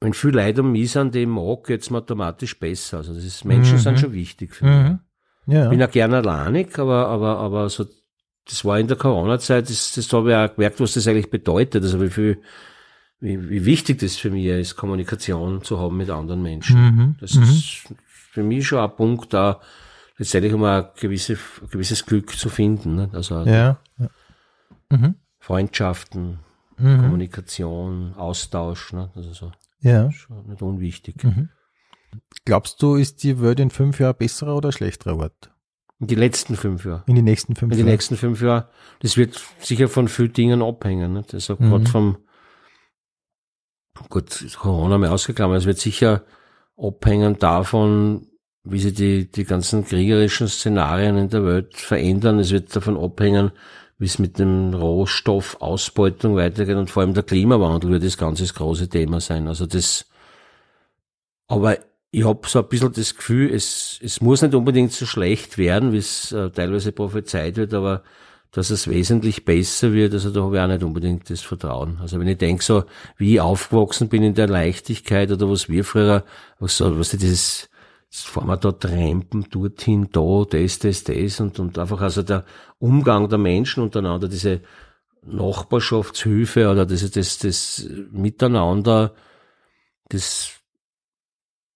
wenn 0.00 0.12
viel 0.12 0.34
Leute 0.34 0.60
um 0.60 0.72
mich 0.72 0.92
sind, 0.92 1.14
die 1.14 1.20
ich 1.20 1.26
mag, 1.26 1.64
geht's 1.64 1.90
mir 1.90 1.98
automatisch 1.98 2.58
besser. 2.58 2.98
Also 2.98 3.14
das 3.14 3.24
ist, 3.24 3.44
Menschen 3.44 3.76
Mhm. 3.76 3.80
sind 3.80 3.98
schon 4.00 4.12
wichtig 4.12 4.54
für 4.54 4.64
mich. 4.66 4.90
Mhm. 4.90 4.98
Ja. 5.46 5.64
Ich 5.64 5.70
bin 5.70 5.80
ja 5.80 5.86
gerne 5.86 6.18
alleinig, 6.18 6.78
aber, 6.78 7.08
aber, 7.08 7.38
aber 7.38 7.68
so, 7.68 7.86
das 8.44 8.64
war 8.64 8.78
in 8.78 8.88
der 8.88 8.96
Corona-Zeit, 8.96 9.70
das, 9.70 9.92
das 9.94 10.12
habe 10.12 10.30
ich 10.30 10.36
auch 10.36 10.54
gemerkt, 10.54 10.80
was 10.80 10.94
das 10.94 11.08
eigentlich 11.08 11.30
bedeutet. 11.30 11.82
Also 11.82 12.00
wie 12.00 12.10
viel, 12.10 12.42
wie, 13.22 13.48
wie 13.50 13.64
wichtig 13.64 14.00
das 14.00 14.16
für 14.16 14.30
mich 14.30 14.44
ist, 14.46 14.76
Kommunikation 14.76 15.62
zu 15.62 15.78
haben 15.78 15.96
mit 15.96 16.10
anderen 16.10 16.42
Menschen. 16.42 16.80
Mhm. 16.80 17.16
Das 17.20 17.34
mhm. 17.34 17.42
ist 17.44 17.94
für 18.06 18.42
mich 18.42 18.66
schon 18.66 18.78
ein 18.80 18.94
Punkt 18.96 19.32
da, 19.32 19.60
letztendlich 20.18 20.52
um 20.52 20.64
ein, 20.64 20.86
gewisse, 21.00 21.34
ein 21.62 21.68
gewisses 21.70 22.04
Glück 22.04 22.30
zu 22.36 22.48
finden. 22.48 22.96
Ne? 22.96 23.10
Also 23.12 23.42
Ja. 23.44 23.78
Mhm. 24.90 25.14
Freundschaften, 25.38 26.40
Mhm. 26.78 27.00
Kommunikation, 27.00 28.14
Austausch, 28.14 28.92
ne? 28.92 29.10
also 29.14 29.32
so, 29.32 29.52
Ja. 29.80 30.10
schon 30.10 30.46
nicht 30.48 30.62
unwichtig. 30.62 31.22
Mhm. 31.22 31.48
Glaubst 32.44 32.82
du, 32.82 32.96
ist 32.96 33.22
die 33.22 33.40
Welt 33.40 33.60
in 33.60 33.70
fünf 33.70 34.00
Jahren 34.00 34.16
besserer 34.18 34.56
oder 34.56 34.72
schlechterer 34.72 35.16
Ort? 35.16 35.50
In 36.00 36.08
die 36.08 36.14
letzten 36.16 36.56
fünf 36.56 36.84
Jahre. 36.84 37.04
In 37.06 37.14
die 37.14 37.22
nächsten 37.22 37.54
fünf 37.54 37.70
In 37.72 37.78
den 37.78 37.86
Jahren? 37.86 37.92
nächsten 37.94 38.16
fünf 38.16 38.42
Jahren, 38.42 38.64
das 39.00 39.16
wird 39.16 39.40
sicher 39.60 39.88
von 39.88 40.08
vielen 40.08 40.32
Dingen 40.32 40.60
abhängen. 40.62 41.12
Nicht? 41.12 41.32
Also 41.34 41.54
Mhm. 41.58 41.70
gerade 41.70 41.86
vom, 41.86 42.16
gut, 44.08 44.44
Corona 44.58 44.98
mal 44.98 45.10
ausgeklammert, 45.10 45.60
es 45.60 45.66
wird 45.66 45.78
sicher 45.78 46.22
abhängen 46.76 47.38
davon, 47.38 48.26
wie 48.64 48.78
sich 48.78 48.94
die, 48.94 49.30
die 49.30 49.44
ganzen 49.44 49.84
kriegerischen 49.84 50.48
Szenarien 50.48 51.16
in 51.16 51.28
der 51.28 51.44
Welt 51.44 51.76
verändern. 51.76 52.38
Es 52.38 52.52
wird 52.52 52.74
davon 52.74 52.96
abhängen, 52.96 53.52
wie 53.98 54.06
es 54.06 54.18
mit 54.18 54.38
dem 54.38 54.74
Rohstoffausbeutung 54.74 56.36
weitergeht 56.36 56.76
und 56.76 56.90
vor 56.90 57.02
allem 57.02 57.14
der 57.14 57.22
Klimawandel 57.22 57.90
wird 57.90 58.04
das 58.04 58.18
ganze 58.18 58.42
das 58.44 58.54
große 58.54 58.88
Thema 58.88 59.20
sein. 59.20 59.48
Also 59.48 59.66
das, 59.66 60.06
aber 61.48 61.78
ich 62.10 62.24
habe 62.24 62.46
so 62.48 62.60
ein 62.60 62.68
bisschen 62.68 62.92
das 62.92 63.16
Gefühl, 63.16 63.52
es, 63.52 63.98
es 64.02 64.20
muss 64.20 64.42
nicht 64.42 64.54
unbedingt 64.54 64.92
so 64.92 65.06
schlecht 65.06 65.58
werden, 65.58 65.92
wie 65.92 65.98
es 65.98 66.30
äh, 66.32 66.50
teilweise 66.50 66.92
prophezeit 66.92 67.56
wird, 67.56 67.74
aber 67.74 68.02
dass 68.52 68.68
es 68.68 68.86
wesentlich 68.86 69.46
besser 69.46 69.94
wird, 69.94 70.12
also 70.12 70.30
da 70.30 70.42
habe 70.42 70.56
ich 70.56 70.62
auch 70.62 70.66
nicht 70.66 70.82
unbedingt 70.82 71.30
das 71.30 71.40
Vertrauen. 71.40 71.98
Also 72.02 72.20
wenn 72.20 72.28
ich 72.28 72.36
denke 72.36 72.62
so, 72.62 72.84
wie 73.16 73.34
ich 73.34 73.40
aufgewachsen 73.40 74.10
bin 74.10 74.22
in 74.22 74.34
der 74.34 74.46
Leichtigkeit 74.46 75.32
oder 75.32 75.48
was 75.48 75.70
wir 75.70 75.84
früher, 75.84 76.22
was 76.58 76.80
was 76.82 77.10
dieses, 77.10 77.70
das 78.10 78.20
fahren 78.20 78.48
wir 78.48 78.58
da 78.58 78.72
trampen, 78.72 79.46
dorthin, 79.50 80.08
da, 80.12 80.44
das, 80.48 80.78
das, 80.80 81.02
das 81.04 81.40
und, 81.40 81.58
und 81.58 81.78
einfach 81.78 82.02
also 82.02 82.22
der 82.22 82.44
Umgang 82.78 83.30
der 83.30 83.38
Menschen 83.38 83.82
untereinander, 83.82 84.28
diese 84.28 84.60
Nachbarschaftshilfe 85.24 86.68
oder 86.68 86.84
das, 86.84 87.10
das, 87.10 87.38
das 87.38 87.88
Miteinander, 88.10 89.14
das 90.10 90.52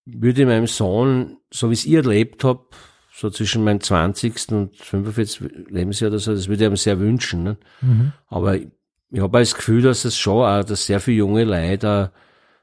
würde 0.05 0.43
ich 0.43 0.47
meinem 0.47 0.67
Sohn, 0.67 1.39
so 1.51 1.71
wie 1.71 1.75
es 1.75 1.87
ihr 1.87 2.01
erlebt 2.01 2.45
habt, 2.45 2.77
so 3.19 3.31
zwischen 3.31 3.65
meinem 3.65 3.81
20. 3.81 4.53
und 4.53 4.77
45. 4.77 5.71
Lebensjahr 5.71 6.11
oder 6.11 6.19
so, 6.19 6.35
das 6.35 6.49
würde 6.49 6.65
ich 6.65 6.71
ihm 6.71 6.77
sehr 6.77 7.01
wünschen. 7.01 7.45
Ne? 7.45 7.57
Mhm. 7.81 8.13
Aber 8.29 8.57
ich, 8.57 8.69
ich 9.11 9.21
habe 9.21 9.39
das 9.39 9.55
Gefühl, 9.55 9.81
dass 9.81 10.05
es 10.05 10.19
schon 10.19 10.45
auch, 10.45 10.63
dass 10.63 10.85
sehr 10.85 11.01
viele 11.01 11.19
junge 11.19 11.45
Leute 11.45 12.13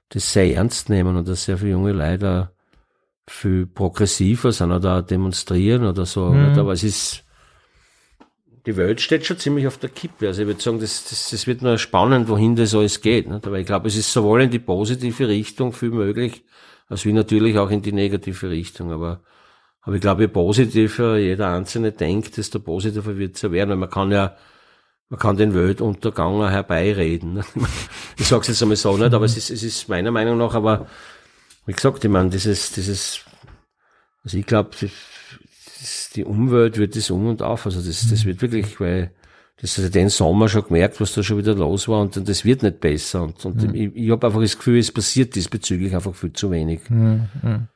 das 0.09 0.31
sehr 0.31 0.53
ernst 0.55 0.89
nehmen 0.89 1.17
und 1.17 1.27
dass 1.27 1.45
sehr 1.45 1.57
viele 1.57 1.71
junge 1.71 1.93
Leute 1.93 2.51
viel 3.27 3.65
progressiver 3.65 4.51
sind 4.51 4.71
oder 4.71 5.01
demonstrieren 5.01 5.85
oder 5.85 6.05
so. 6.05 6.25
Mhm. 6.29 6.59
Aber 6.59 6.73
es 6.73 6.83
ist, 6.83 7.23
die 8.67 8.77
Welt 8.77 9.01
steht 9.01 9.25
schon 9.25 9.39
ziemlich 9.39 9.65
auf 9.65 9.79
der 9.79 9.89
Kippe. 9.89 10.27
Also 10.27 10.43
ich 10.43 10.47
würde 10.47 10.61
sagen, 10.61 10.79
das, 10.79 11.05
das, 11.09 11.31
das 11.31 11.47
wird 11.47 11.63
nur 11.63 11.79
spannend, 11.79 12.27
wohin 12.27 12.55
das 12.55 12.75
alles 12.75 13.01
geht. 13.01 13.27
Nicht? 13.27 13.47
Aber 13.47 13.57
ich 13.57 13.65
glaube, 13.65 13.87
es 13.87 13.95
ist 13.95 14.13
sowohl 14.13 14.43
in 14.43 14.51
die 14.51 14.59
positive 14.59 15.27
Richtung 15.27 15.73
viel 15.73 15.89
möglich, 15.89 16.43
als 16.89 17.05
wie 17.05 17.13
natürlich 17.13 17.57
auch 17.57 17.71
in 17.71 17.81
die 17.81 17.91
negative 17.91 18.51
Richtung. 18.51 18.91
Aber, 18.91 19.23
aber 19.83 19.95
ich 19.95 20.01
glaube, 20.01 20.23
je 20.23 20.27
positiver 20.29 21.17
jeder 21.17 21.53
Einzelne 21.53 21.91
denkt, 21.91 22.37
desto 22.37 22.59
positiver 22.59 23.17
wird 23.17 23.35
es 23.35 23.41
ja 23.41 23.51
werden. 23.51 23.69
Weil 23.69 23.77
man 23.77 23.89
kann 23.89 24.11
ja, 24.11 24.35
man 25.09 25.19
kann 25.19 25.35
den 25.35 25.53
Weltuntergang 25.53 26.49
herbeireden. 26.49 27.33
ne? 27.33 27.45
Ich 28.17 28.27
sage 28.27 28.41
es 28.41 28.47
jetzt 28.47 28.61
einmal 28.61 28.77
so 28.77 28.95
nicht, 28.95 29.13
aber 29.13 29.25
es 29.25 29.35
ist, 29.35 29.49
es 29.49 29.61
ist 29.61 29.89
meiner 29.89 30.11
Meinung 30.11 30.37
nach, 30.37 30.53
aber 30.53 30.87
wie 31.65 31.73
gesagt, 31.73 32.03
ich 32.03 32.11
meine, 32.11 32.29
dieses, 32.29 32.71
dieses, 32.71 33.21
also 34.23 34.37
ich 34.37 34.45
glaube, 34.45 34.71
die 36.15 36.23
Umwelt 36.23 36.77
wird 36.77 36.95
das 36.95 37.11
um 37.11 37.27
und 37.27 37.41
auf. 37.41 37.65
Also 37.65 37.81
das, 37.81 38.09
das 38.09 38.23
wird 38.23 38.41
wirklich, 38.41 38.79
weil 38.79 39.11
das 39.59 39.77
hat 39.77 39.95
den 39.95 40.09
Sommer 40.09 40.47
schon 40.47 40.63
gemerkt, 40.63 41.01
was 41.01 41.13
da 41.13 41.23
schon 41.23 41.37
wieder 41.37 41.55
los 41.55 41.89
war 41.89 42.01
und 42.01 42.27
das 42.27 42.45
wird 42.45 42.63
nicht 42.63 42.79
besser. 42.79 43.23
Und, 43.23 43.43
und 43.43 43.63
mhm. 43.63 43.75
ich, 43.75 43.95
ich 43.95 44.11
habe 44.11 44.27
einfach 44.27 44.41
das 44.41 44.57
Gefühl, 44.57 44.79
es 44.79 44.91
passiert 44.91 45.35
diesbezüglich 45.35 45.93
einfach 45.93 46.15
viel 46.15 46.31
zu 46.31 46.51
wenig. 46.51 46.89
Mhm. 46.89 47.67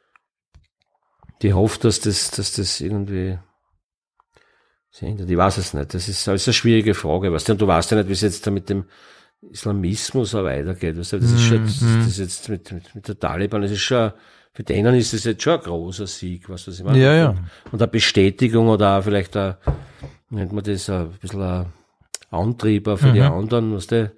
Die 1.42 1.54
hofft, 1.54 1.84
dass 1.84 2.00
das, 2.00 2.32
dass 2.32 2.54
das 2.54 2.82
irgendwie 2.82 3.38
sich 4.90 5.08
ändert. 5.08 5.30
Ich 5.30 5.38
weiß 5.38 5.58
es 5.58 5.74
nicht. 5.74 5.94
Das 5.94 6.08
ist 6.08 6.28
alles 6.28 6.48
eine 6.48 6.54
schwierige 6.54 6.94
Frage. 6.94 7.32
Weißt 7.32 7.48
du, 7.48 7.54
und 7.54 7.62
du 7.62 7.68
weißt 7.68 7.92
ja 7.92 7.98
nicht, 7.98 8.10
wie 8.10 8.14
es 8.14 8.22
jetzt 8.22 8.46
da 8.48 8.52
mit 8.52 8.70
dem 8.70 8.86
Islamismus 9.52 10.34
auch 10.36 10.44
weitergeht. 10.44 10.98
Weißt 10.98 11.14
du, 11.14 11.20
das 11.20 11.32
ist 11.32 11.44
schon, 11.44 11.64
das, 11.64 11.82
mhm. 11.82 12.00
das 12.00 12.08
ist 12.08 12.20
jetzt 12.20 12.50
mit, 12.50 12.72
mit, 12.72 12.96
mit 12.96 13.08
der 13.08 13.20
Taliban, 13.20 13.62
das 13.62 13.72
ist 13.72 13.82
schon, 13.82 14.12
für 14.54 14.64
denen 14.64 14.96
ist 14.96 15.14
das 15.14 15.24
jetzt 15.24 15.44
schon 15.44 15.60
ein 15.60 15.64
großer 15.64 16.08
Sieg, 16.08 16.50
was 16.50 16.66
das 16.66 16.80
ich 16.80 16.86
meine. 16.86 17.00
Ja, 17.00 17.14
ja. 17.14 17.36
Und 17.72 17.82
eine 17.82 17.88
Bestätigung 17.88 18.70
oder 18.70 18.98
auch 18.98 19.04
vielleicht 19.04 19.38
ein, 19.38 19.56
nennt 20.30 20.52
man 20.52 20.64
das 20.64 20.90
ein 20.90 21.12
bisschen 21.12 21.42
ein 21.42 21.72
Antrieb 22.32 22.88
auch 22.88 22.98
für 22.98 23.10
mhm. 23.10 23.14
die 23.14 23.22
anderen, 23.22 23.76
was 23.76 23.88
der, 23.88 24.14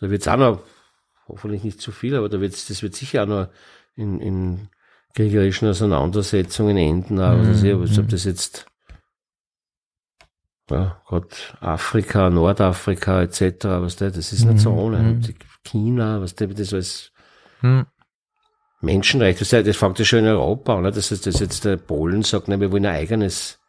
da 0.00 0.10
wird 0.10 0.22
es 0.22 0.28
auch 0.28 0.36
noch, 0.36 0.62
hoffentlich 1.26 1.64
nicht 1.64 1.80
zu 1.80 1.90
viel, 1.90 2.14
aber 2.14 2.28
da 2.28 2.40
wird's, 2.40 2.66
das 2.66 2.82
wird 2.82 2.94
sicher 2.94 3.24
auch 3.24 3.28
noch 3.28 3.48
in, 3.96 4.20
in 4.20 4.68
kriegerischen 5.14 5.68
Auseinandersetzungen 5.68 6.76
enden, 6.76 7.20
auch, 7.20 7.36
mhm. 7.36 7.50
was 7.50 7.62
ich, 7.62 7.72
aber 7.72 7.84
ob 7.84 8.08
das 8.08 8.24
jetzt, 8.24 8.66
ja, 10.70 11.02
Gott, 11.06 11.54
Afrika, 11.60 12.30
Nordafrika 12.30 13.22
etc., 13.22 13.64
was 13.64 13.96
der, 13.96 14.10
das 14.10 14.32
ist 14.32 14.44
nicht 14.44 14.60
so 14.60 14.72
mhm. 14.72 14.78
ohne. 14.78 14.98
Mhm. 14.98 15.22
China, 15.64 16.20
was 16.20 16.34
der, 16.34 16.48
das 16.48 16.72
alles 16.72 17.12
mhm. 17.60 17.86
Menschenrecht, 18.80 19.40
das, 19.40 19.50
das 19.50 19.76
fängt 19.76 19.98
ja 19.98 20.04
schon 20.04 20.20
in 20.20 20.26
Europa 20.26 20.76
an, 20.76 20.82
ne? 20.82 20.90
das 20.90 21.10
heißt, 21.10 21.26
dass 21.26 21.40
jetzt 21.40 21.64
der 21.64 21.76
Polen 21.76 22.22
sagt, 22.22 22.48
ne, 22.48 22.58
wir 22.60 22.72
wollen 22.72 22.86
ein 22.86 22.96
eigenes, 22.96 23.60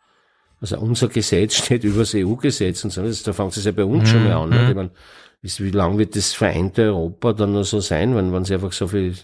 also 0.60 0.80
unser 0.80 1.10
Gesetz 1.10 1.56
steht 1.64 1.84
über 1.84 2.00
das 2.00 2.16
EU-Gesetz 2.16 2.84
und 2.84 2.92
so, 2.92 3.04
das, 3.04 3.22
da 3.24 3.34
fängt 3.34 3.56
es 3.58 3.66
ja 3.66 3.72
bei 3.72 3.84
uns 3.84 4.04
mhm. 4.04 4.08
schon 4.08 4.24
mal 4.24 4.34
an. 4.34 4.50
Ne? 4.50 4.70
Ich 4.70 4.76
meine, 4.76 4.92
wie 5.42 5.72
lange 5.72 5.98
wird 5.98 6.16
das 6.16 6.34
vereinte 6.34 6.84
Europa 6.84 7.34
dann 7.34 7.52
noch 7.52 7.66
so 7.66 7.82
sein, 7.82 8.16
wenn, 8.16 8.32
wenn 8.32 8.46
sie 8.46 8.54
einfach 8.54 8.72
so 8.72 8.88
viel, 8.88 9.16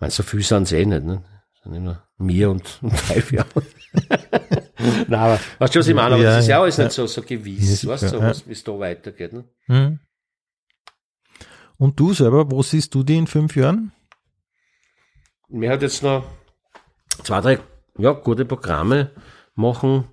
meine, 0.00 0.10
so 0.10 0.22
viel 0.22 0.42
sind 0.42 0.68
sie 0.68 0.76
eh 0.78 0.86
nicht, 0.86 1.04
ne? 1.04 1.22
Sind 1.62 1.74
immer 1.74 2.04
mir 2.18 2.50
und, 2.50 2.78
und 2.82 2.92
drei 3.08 3.22
Jahre. 3.30 3.62
Nein, 5.08 5.20
aber, 5.20 5.40
weißt 5.58 5.74
du, 5.74 5.78
was 5.80 5.88
ich 5.88 5.94
meine? 5.94 6.14
Aber 6.14 6.22
ja, 6.22 6.30
das 6.30 6.44
ist 6.44 6.48
ja 6.48 6.60
alles 6.60 6.76
ja. 6.76 6.84
nicht 6.84 6.94
so, 6.94 7.06
so 7.06 7.22
gewiss, 7.22 7.82
ja, 7.82 7.90
weißt 7.90 8.02
du, 8.04 8.08
so, 8.08 8.46
wie 8.46 8.52
es 8.52 8.64
da 8.64 8.78
weitergeht. 8.78 9.32
Ne? 9.32 9.44
Mhm. 9.66 10.00
Und 11.78 11.98
du 11.98 12.12
selber, 12.12 12.50
wo 12.50 12.62
siehst 12.62 12.94
du 12.94 13.02
die 13.02 13.16
in 13.16 13.26
fünf 13.26 13.56
Jahren? 13.56 13.92
Mir 15.48 15.70
hat 15.70 15.82
jetzt 15.82 16.02
noch 16.02 16.24
zwei, 17.22 17.40
drei 17.40 17.58
ja, 17.96 18.12
gute 18.12 18.44
Programme 18.44 19.10
machen 19.54 20.04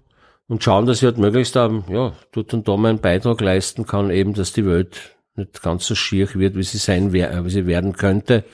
und 0.47 0.63
schauen, 0.63 0.85
dass 0.85 0.97
ich 0.97 1.03
halt 1.03 1.17
möglichst 1.17 1.55
ähm, 1.55 1.83
ja, 1.89 2.13
dort 2.31 2.53
und 2.53 2.67
da 2.67 2.77
meinen 2.77 2.99
Beitrag 2.99 3.41
leisten 3.41 3.85
kann, 3.85 4.11
eben, 4.11 4.33
dass 4.33 4.53
die 4.53 4.65
Welt 4.65 5.17
nicht 5.35 5.61
ganz 5.61 5.85
so 5.85 5.95
schier 5.95 6.33
wird, 6.35 6.55
wie 6.55 6.63
sie 6.63 6.77
sein, 6.77 7.13
wie 7.13 7.49
sie 7.49 7.67
werden 7.67 7.93
könnte. 7.93 8.45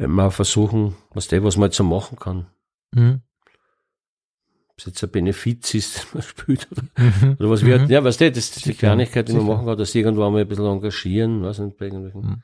Wenn 0.00 0.12
wir 0.12 0.30
versuchen, 0.30 0.96
was 1.12 1.28
der, 1.28 1.44
was 1.44 1.56
man 1.56 1.68
jetzt 1.68 1.76
so 1.76 1.84
machen 1.84 2.18
kann. 2.18 2.46
Mhm 2.92 3.22
es 4.80 4.86
jetzt 4.86 5.04
ein 5.04 5.10
Benefiz 5.10 5.74
ist, 5.74 6.06
man 6.14 6.22
spielt 6.22 6.68
oder, 6.70 6.82
mhm. 6.96 7.36
oder 7.38 7.50
was 7.50 7.64
wird. 7.64 7.82
Mhm. 7.82 7.90
Ja, 7.90 8.02
weißt 8.02 8.20
du, 8.20 8.30
das 8.30 8.56
ist 8.56 8.66
die 8.66 8.74
Kleinigkeit, 8.74 9.28
die 9.28 9.32
man 9.32 9.46
machen 9.46 9.66
kann, 9.66 9.78
dass 9.78 9.94
irgendwo 9.94 10.28
mal 10.28 10.40
ein 10.40 10.48
bisschen 10.48 10.66
engagieren, 10.66 11.42
weiß 11.42 11.60
nicht, 11.60 11.76
bei 11.76 11.86
irgendwelchen. 11.86 12.22
Mhm. 12.22 12.42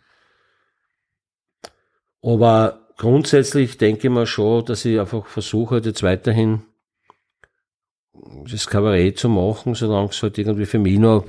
Aber 2.23 2.89
grundsätzlich 2.97 3.79
denke 3.79 4.09
ich 4.09 4.13
mir 4.13 4.27
schon, 4.27 4.65
dass 4.65 4.85
ich 4.85 4.99
einfach 4.99 5.27
versuche, 5.27 5.79
jetzt 5.79 6.03
weiterhin 6.03 6.63
das 8.51 8.67
Kabarett 8.67 9.19
zu 9.19 9.29
machen, 9.29 9.75
solange 9.75 10.09
es 10.09 10.23
halt 10.23 10.39
irgendwie 10.39 10.67
für 10.67 10.79
mich 10.79 10.99
noch, 10.99 11.27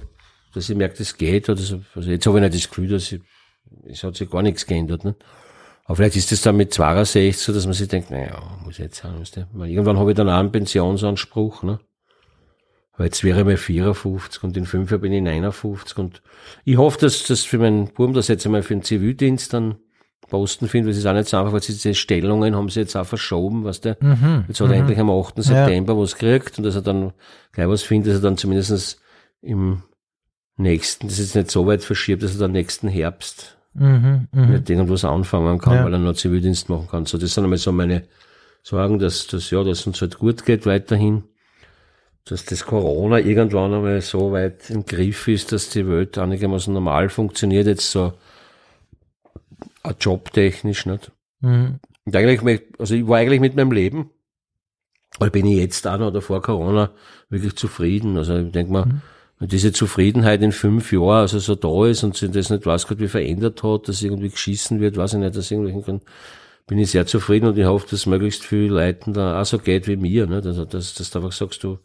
dass 0.54 0.70
ich 0.70 0.76
merke, 0.76 0.98
das 0.98 1.18
geht, 1.18 1.50
oder 1.50 1.60
so. 1.60 1.82
Also 1.94 2.10
jetzt 2.10 2.26
habe 2.26 2.38
ich 2.38 2.44
nicht 2.44 2.56
das 2.56 2.70
Gefühl, 2.70 2.90
dass 2.90 3.12
ich, 3.12 3.22
es 3.86 4.04
hat 4.04 4.16
sich 4.16 4.30
gar 4.30 4.42
nichts 4.42 4.66
geändert, 4.66 5.04
ne? 5.04 5.16
Aber 5.88 5.96
vielleicht 5.96 6.18
ist 6.18 6.34
es 6.34 6.42
dann 6.42 6.58
mit 6.58 6.74
62 6.74 7.38
so, 7.38 7.54
dass 7.54 7.66
man 7.66 7.74
sich 7.74 7.88
denkt, 7.88 8.12
naja, 8.12 8.42
muss 8.64 8.78
jetzt 8.78 8.98
sein, 8.98 9.20
weißt 9.20 9.38
du? 9.38 9.48
Weil 9.54 9.70
irgendwann 9.70 9.98
habe 9.98 10.12
ich 10.12 10.18
dann 10.18 10.30
auch 10.30 10.38
einen 10.38 10.52
Pensionsanspruch, 10.52 11.64
ne? 11.64 11.80
Aber 12.92 13.06
jetzt 13.06 13.24
wäre 13.24 13.40
ich 13.40 13.46
mal 13.46 13.58
54 13.58 14.44
und 14.44 14.58
in 14.58 14.66
fünf 14.66 14.92
Jahren 14.92 15.02
bin 15.02 15.14
ich 15.14 15.22
59 15.22 15.98
und 15.98 16.22
ich 16.66 16.78
hoffe, 16.78 17.00
dass 17.00 17.24
das 17.24 17.44
für 17.44 17.58
meinen 17.58 17.94
Buben 17.94 18.14
das 18.14 18.28
jetzt 18.28 18.46
einmal 18.46 18.64
für 18.64 18.74
den 18.74 18.84
Zivildienst 18.84 19.54
dann 19.54 19.76
Posten 20.30 20.68
finde, 20.68 20.88
weil 20.88 20.92
es 20.92 20.98
ist 20.98 21.06
auch 21.06 21.14
nicht 21.14 21.30
so 21.30 21.38
einfach, 21.38 21.54
weil 21.54 21.62
diese 21.62 21.94
Stellungen 21.94 22.56
haben 22.56 22.68
sie 22.68 22.82
jetzt 22.82 22.98
auch 22.98 23.06
verschoben, 23.06 23.64
was 23.64 23.80
der, 23.80 23.96
mhm. 24.02 24.44
jetzt 24.50 24.60
hat 24.60 24.68
er 24.68 24.74
mhm. 24.74 24.80
endlich 24.82 25.00
am 25.00 25.10
8. 25.10 25.42
September 25.42 25.94
ja. 25.94 26.00
was 26.00 26.18
gekriegt 26.18 26.58
und 26.58 26.66
dass 26.66 26.76
er 26.76 26.82
dann 26.82 27.14
gleich 27.54 27.70
was 27.70 27.84
findet, 27.84 28.10
dass 28.10 28.20
er 28.20 28.24
dann 28.24 28.38
zumindest 28.38 29.00
im 29.42 29.84
nächsten, 30.58 31.08
das 31.08 31.20
ist 31.20 31.28
jetzt 31.28 31.36
nicht 31.36 31.52
so 31.52 31.66
weit 31.66 31.84
verschiebt, 31.84 32.24
dass 32.24 32.34
er 32.34 32.40
dann 32.40 32.52
nächsten 32.52 32.90
Herbst 32.90 33.57
mhm, 33.78 34.28
mh. 34.32 34.48
mit 34.48 34.70
irgendwas 34.70 35.06
anfangen 35.06 35.60
kann, 35.60 35.76
ja. 35.76 35.86
weil 35.86 35.94
er 35.94 36.00
noch 36.00 36.14
Zivildienst 36.14 36.70
machen 36.70 36.88
kann. 36.90 37.06
So, 37.06 37.18
das 37.18 37.34
sind 37.34 37.44
einmal 37.44 37.58
so 37.58 37.72
meine 37.72 38.04
Sorgen, 38.64 39.00
dass 39.00 39.28
das, 39.28 39.50
ja, 39.52 39.64
dass 39.64 39.88
uns 39.88 40.02
halt 40.02 40.20
gut 40.20 40.46
geht 40.46 40.66
weiterhin. 40.66 41.24
Dass 42.26 42.44
das 42.44 42.66
Corona 42.66 43.20
irgendwann 43.20 43.74
einmal 43.74 44.02
so 44.02 44.34
weit 44.34 44.70
im 44.70 44.86
Griff 44.86 45.28
ist, 45.30 45.52
dass 45.54 45.70
die 45.70 45.88
Welt 45.88 46.18
einigermaßen 46.18 46.74
normal 46.74 47.08
funktioniert, 47.10 47.68
jetzt 47.68 47.90
so 47.90 48.14
jobtechnisch, 50.00 50.86
nicht? 50.86 51.12
Mhm. 51.40 51.80
Und 52.04 52.16
eigentlich, 52.16 52.62
also 52.78 52.96
ich 52.96 53.08
war 53.08 53.20
eigentlich 53.20 53.40
mit 53.40 53.56
meinem 53.56 53.72
Leben, 53.72 54.10
weil 55.20 55.32
bin 55.32 55.46
ich 55.46 55.58
jetzt 55.58 55.88
auch 55.88 55.98
noch 55.98 56.08
oder 56.08 56.22
vor 56.22 56.42
Corona 56.42 56.92
wirklich 57.30 57.56
zufrieden. 57.56 58.18
Also 58.18 58.38
ich 58.38 58.52
denke 58.52 58.74
mal, 58.74 58.86
mhm 58.86 59.02
wenn 59.40 59.50
diese 59.50 59.72
Zufriedenheit 59.72 60.42
in 60.42 60.52
fünf 60.52 60.92
Jahren 60.92 61.22
also 61.22 61.40
so 61.40 61.56
da 61.56 61.88
ist 61.88 62.04
und 62.04 62.18
sich 62.18 62.32
das 62.32 62.50
nicht 62.50 62.66
weiß 62.66 62.88
Gott 62.88 63.00
wie 63.00 63.08
verändert 63.08 63.62
hat, 63.64 63.88
dass 63.88 64.02
irgendwie 64.02 64.30
geschissen 64.30 64.80
wird, 64.80 64.98
weiß 64.98 65.14
ich 65.14 65.20
nicht, 65.20 65.36
dass 65.36 65.52
irgendwelchen 65.52 65.86
kann, 65.86 66.02
bin 66.66 66.80
ich 66.80 66.92
sehr 66.92 67.06
zufrieden 67.06 67.48
und 67.48 67.58
ich 67.58 67.66
hoffe, 67.66 67.88
dass 67.90 68.06
möglichst 68.08 68.44
viele 68.44 68.74
Leuten 68.74 69.14
da 69.14 69.40
auch 69.40 69.46
so 69.46 69.58
geht 69.60 69.88
wie 69.88 69.96
mir, 69.96 70.28
ne? 70.28 70.42
Also, 70.44 70.66
dass, 70.66 70.96
dass 70.96 71.12
du 71.12 71.20
einfach 71.20 71.32
sagst, 71.32 71.64
du, 71.64 71.80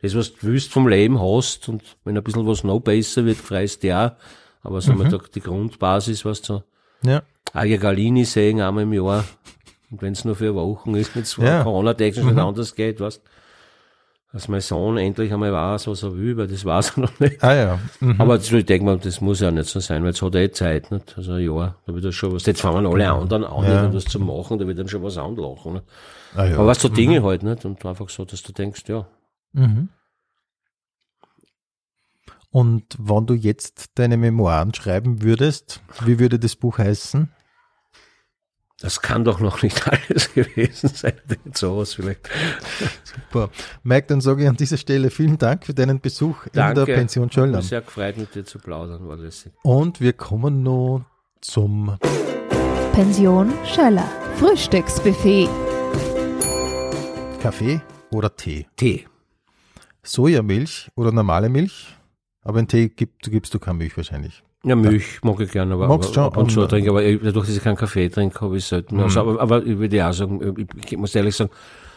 das, 0.00 0.14
was 0.14 0.34
du 0.34 0.38
willst 0.42 0.70
vom 0.70 0.86
Leben 0.86 1.20
hast 1.20 1.68
und 1.68 1.82
wenn 2.04 2.16
ein 2.16 2.22
bisschen 2.22 2.46
was 2.46 2.62
noch 2.62 2.80
besser 2.80 3.24
wird, 3.24 3.38
freust 3.38 3.82
du 3.82 3.88
ja, 3.88 4.16
aber 4.62 4.80
so 4.80 4.92
mhm. 4.92 5.18
die 5.34 5.40
Grundbasis, 5.40 6.24
was 6.24 6.42
du, 6.42 6.62
ja. 7.02 7.22
Aja 7.52 7.78
Galini 7.78 8.24
sehen 8.24 8.60
einmal 8.60 8.84
im 8.84 8.92
Jahr, 8.92 9.24
und 9.90 10.02
wenn 10.02 10.12
es 10.12 10.24
nur 10.24 10.36
für 10.36 10.54
Wochen 10.54 10.94
ist, 10.94 11.16
mit 11.16 11.26
so 11.26 11.42
ja. 11.42 11.62
Corona-technisch 11.62 12.24
mhm. 12.24 12.34
nicht 12.34 12.42
anders 12.42 12.74
geht, 12.74 13.00
weißt 13.00 13.22
dass 14.32 14.46
mein 14.48 14.60
Sohn 14.60 14.98
endlich 14.98 15.32
einmal 15.32 15.52
weiß, 15.52 15.86
was 15.86 16.02
er 16.02 16.14
will, 16.14 16.36
weil 16.36 16.48
das 16.48 16.64
weiß 16.64 16.96
er 16.96 17.00
noch 17.02 17.20
nicht. 17.20 17.42
Ah 17.42 17.54
ja. 17.54 17.78
Mhm. 18.00 18.20
Aber 18.20 18.36
ich 18.36 18.66
denke 18.66 18.84
mal, 18.84 18.98
das 18.98 19.20
muss 19.20 19.40
ja 19.40 19.50
nicht 19.50 19.68
so 19.68 19.80
sein, 19.80 20.02
weil 20.02 20.10
jetzt 20.10 20.20
hat 20.20 20.34
er 20.34 20.42
eh 20.42 20.50
Zeit, 20.50 20.90
nicht? 20.90 21.16
Also 21.16 21.32
ein 21.32 21.44
Jahr, 21.44 21.76
da 21.86 21.94
wird 21.94 22.04
er 22.04 22.12
schon 22.12 22.34
was, 22.34 22.44
jetzt 22.44 22.60
fangen 22.60 22.86
alle 22.86 23.10
anderen 23.10 23.44
an, 23.44 23.64
ja. 23.64 23.82
irgendwas 23.82 24.04
zu 24.04 24.20
machen, 24.20 24.58
da 24.58 24.66
wird 24.66 24.78
dann 24.78 24.88
schon 24.88 25.02
was 25.02 25.16
anlachen. 25.16 25.74
Nicht? 25.74 25.84
Ah, 26.34 26.44
ja. 26.44 26.54
Aber 26.56 26.66
was 26.66 26.80
so 26.80 26.88
Dinge 26.88 27.20
mhm. 27.20 27.24
halt, 27.24 27.42
nicht? 27.42 27.64
Und 27.64 27.84
einfach 27.86 28.08
so, 28.10 28.24
dass 28.24 28.42
du 28.42 28.52
denkst, 28.52 28.84
ja. 28.88 29.06
Mhm. 29.52 29.88
Und 32.50 32.96
wenn 32.98 33.26
du 33.26 33.34
jetzt 33.34 33.98
deine 33.98 34.16
Memoiren 34.16 34.74
schreiben 34.74 35.22
würdest, 35.22 35.82
wie 36.04 36.18
würde 36.18 36.38
das 36.38 36.56
Buch 36.56 36.78
heißen? 36.78 37.30
Das 38.80 39.00
kann 39.02 39.24
doch 39.24 39.40
noch 39.40 39.62
nicht 39.62 39.88
alles 39.90 40.32
gewesen 40.32 40.88
sein. 40.88 41.14
Sowas 41.52 41.94
vielleicht. 41.94 42.28
Super. 43.02 43.50
Mike, 43.82 44.06
dann 44.06 44.20
sage 44.20 44.42
ich 44.44 44.48
an 44.48 44.56
dieser 44.56 44.76
Stelle 44.76 45.10
vielen 45.10 45.36
Dank 45.36 45.66
für 45.66 45.74
deinen 45.74 46.00
Besuch 46.00 46.46
Danke. 46.52 46.80
in 46.82 46.86
der 46.86 46.94
Pension 46.94 47.30
Schöllern. 47.30 47.62
sehr 47.62 47.80
gefreut, 47.80 48.16
mit 48.16 48.34
dir 48.34 48.44
zu 48.44 48.58
plaudern. 48.60 49.08
War 49.08 49.16
das. 49.16 49.48
Und 49.62 50.00
wir 50.00 50.12
kommen 50.12 50.62
nun 50.62 51.04
zum 51.40 51.96
Pension 52.92 53.52
Schöller. 53.64 54.08
Frühstücksbuffet. 54.36 55.48
Kaffee 57.40 57.80
oder 58.10 58.34
Tee? 58.34 58.66
Tee. 58.76 59.06
Sojamilch 60.04 60.90
oder 60.94 61.10
normale 61.12 61.48
Milch? 61.48 61.96
Aber 62.42 62.60
in 62.60 62.68
Tee 62.68 62.88
gibst, 62.88 63.30
gibst 63.30 63.52
du 63.54 63.58
keine 63.58 63.78
Milch 63.78 63.96
wahrscheinlich. 63.96 64.42
Ja, 64.64 64.74
Milch 64.74 65.22
mag 65.22 65.38
ich 65.40 65.52
gerne, 65.52 65.74
aber, 65.74 65.86
Magst 65.86 66.18
aber 66.18 66.26
ab 66.26 66.36
und 66.36 66.50
zu 66.50 66.66
trinke, 66.66 66.90
aber 66.90 67.02
dadurch, 67.02 67.46
dass 67.46 67.56
ich 67.56 67.62
keinen 67.62 67.76
Kaffee 67.76 68.08
trinke, 68.08 68.40
habe 68.40 68.56
ich 68.56 68.64
selten. 68.64 68.96
Mhm. 68.96 69.02
Also, 69.04 69.20
aber, 69.20 69.40
aber 69.40 69.64
ich 69.64 69.78
würde 69.78 70.06
auch 70.06 70.12
sagen, 70.12 70.66
ich, 70.84 70.96
muss 70.96 71.14
ehrlich 71.14 71.36
sagen, 71.36 71.50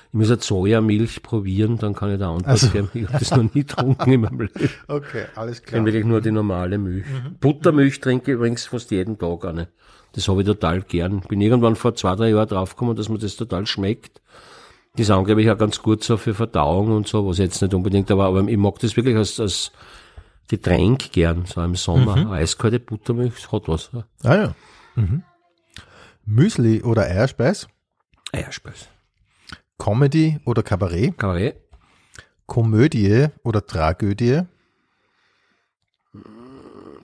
ich 0.09 0.13
muss 0.13 0.29
eine 0.29 0.41
Sojamilch 0.41 1.23
probieren, 1.23 1.77
dann 1.77 1.95
kann 1.95 2.11
ich 2.11 2.19
da 2.19 2.29
Antwort 2.29 2.47
also. 2.47 2.69
geben. 2.69 2.89
Ich 2.93 3.07
habe 3.07 3.17
das 3.17 3.31
noch 3.31 3.43
nie 3.43 3.61
getrunken 3.61 4.11
in 4.11 4.21
meinem 4.21 4.41
Leben. 4.41 4.69
Okay, 4.87 5.25
alles 5.35 5.63
klar. 5.63 5.79
Ich 5.79 5.85
wirklich 5.85 6.05
nur 6.05 6.21
die 6.21 6.31
normale 6.31 6.77
Milch. 6.77 7.05
Mhm. 7.05 7.37
Buttermilch 7.39 7.99
trinke 7.99 8.31
ich 8.31 8.35
übrigens 8.35 8.65
fast 8.65 8.91
jeden 8.91 9.17
Tag 9.17 9.43
eine. 9.45 9.69
Das 10.13 10.27
habe 10.27 10.41
ich 10.41 10.47
total 10.47 10.81
gern. 10.81 11.21
Bin 11.21 11.41
irgendwann 11.41 11.75
vor 11.75 11.95
zwei, 11.95 12.15
drei 12.15 12.29
Jahren 12.29 12.47
draufgekommen, 12.47 12.95
dass 12.95 13.09
mir 13.09 13.17
das 13.17 13.37
total 13.37 13.65
schmeckt. 13.65 14.21
Die 14.97 15.03
ist 15.03 15.09
angeblich 15.09 15.49
auch 15.49 15.57
ganz 15.57 15.81
gut 15.81 16.03
so 16.03 16.17
für 16.17 16.33
Verdauung 16.33 16.91
und 16.91 17.07
so, 17.07 17.25
was 17.25 17.37
jetzt 17.37 17.61
nicht 17.61 17.73
unbedingt, 17.73 18.11
aber, 18.11 18.25
aber 18.25 18.45
ich 18.47 18.57
mag 18.57 18.77
das 18.79 18.97
wirklich 18.97 19.15
als, 19.15 19.39
als 19.39 19.71
Getränk 20.51 21.13
gern, 21.13 21.45
so 21.45 21.63
im 21.63 21.75
Sommer. 21.75 22.17
Mhm. 22.17 22.31
Eiskalte 22.33 22.81
Buttermilch 22.81 23.49
hat 23.53 23.69
was. 23.69 23.89
Ah 24.21 24.35
ja. 24.35 24.55
Mhm. 24.95 25.23
Müsli 26.25 26.83
oder 26.83 27.03
Eierspeis? 27.03 27.69
Eierspeis. 28.33 28.89
Comedy 29.77 30.41
oder 30.43 30.61
Kabarett? 30.61 31.17
Kabarett. 31.17 31.55
Komödie 32.47 33.29
oder 33.43 33.65
Tragödie? 33.65 34.41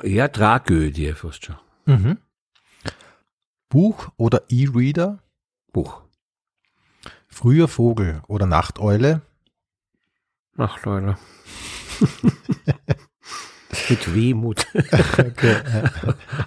Ja, 0.03 0.27
Tragödie 0.27 1.13
fast 1.13 1.45
schon. 1.45 1.55
Mhm. 1.85 2.17
Buch 3.69 4.09
oder 4.17 4.43
E-Reader? 4.49 5.19
Buch. 5.71 6.01
Früher 7.29 7.69
Vogel 7.69 8.21
oder 8.27 8.45
Nachteule? 8.45 9.21
Ach, 10.57 10.83
Leute. 10.83 11.17
Mit 13.89 14.13
Wehmut 14.13 14.67
Okay. 15.17 15.61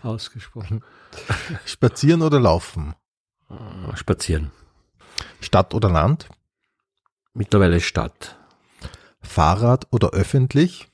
ausgesprochen. 0.02 0.84
Spazieren 1.64 2.22
oder 2.22 2.38
Laufen? 2.40 2.94
Spazieren. 3.94 4.50
Stadt 5.40 5.74
oder 5.74 5.90
Land? 5.90 6.28
Mittlerweile 7.34 7.80
Stadt. 7.80 8.36
Fahrrad 9.22 9.86
oder 9.90 10.10
öffentlich? 10.10 10.88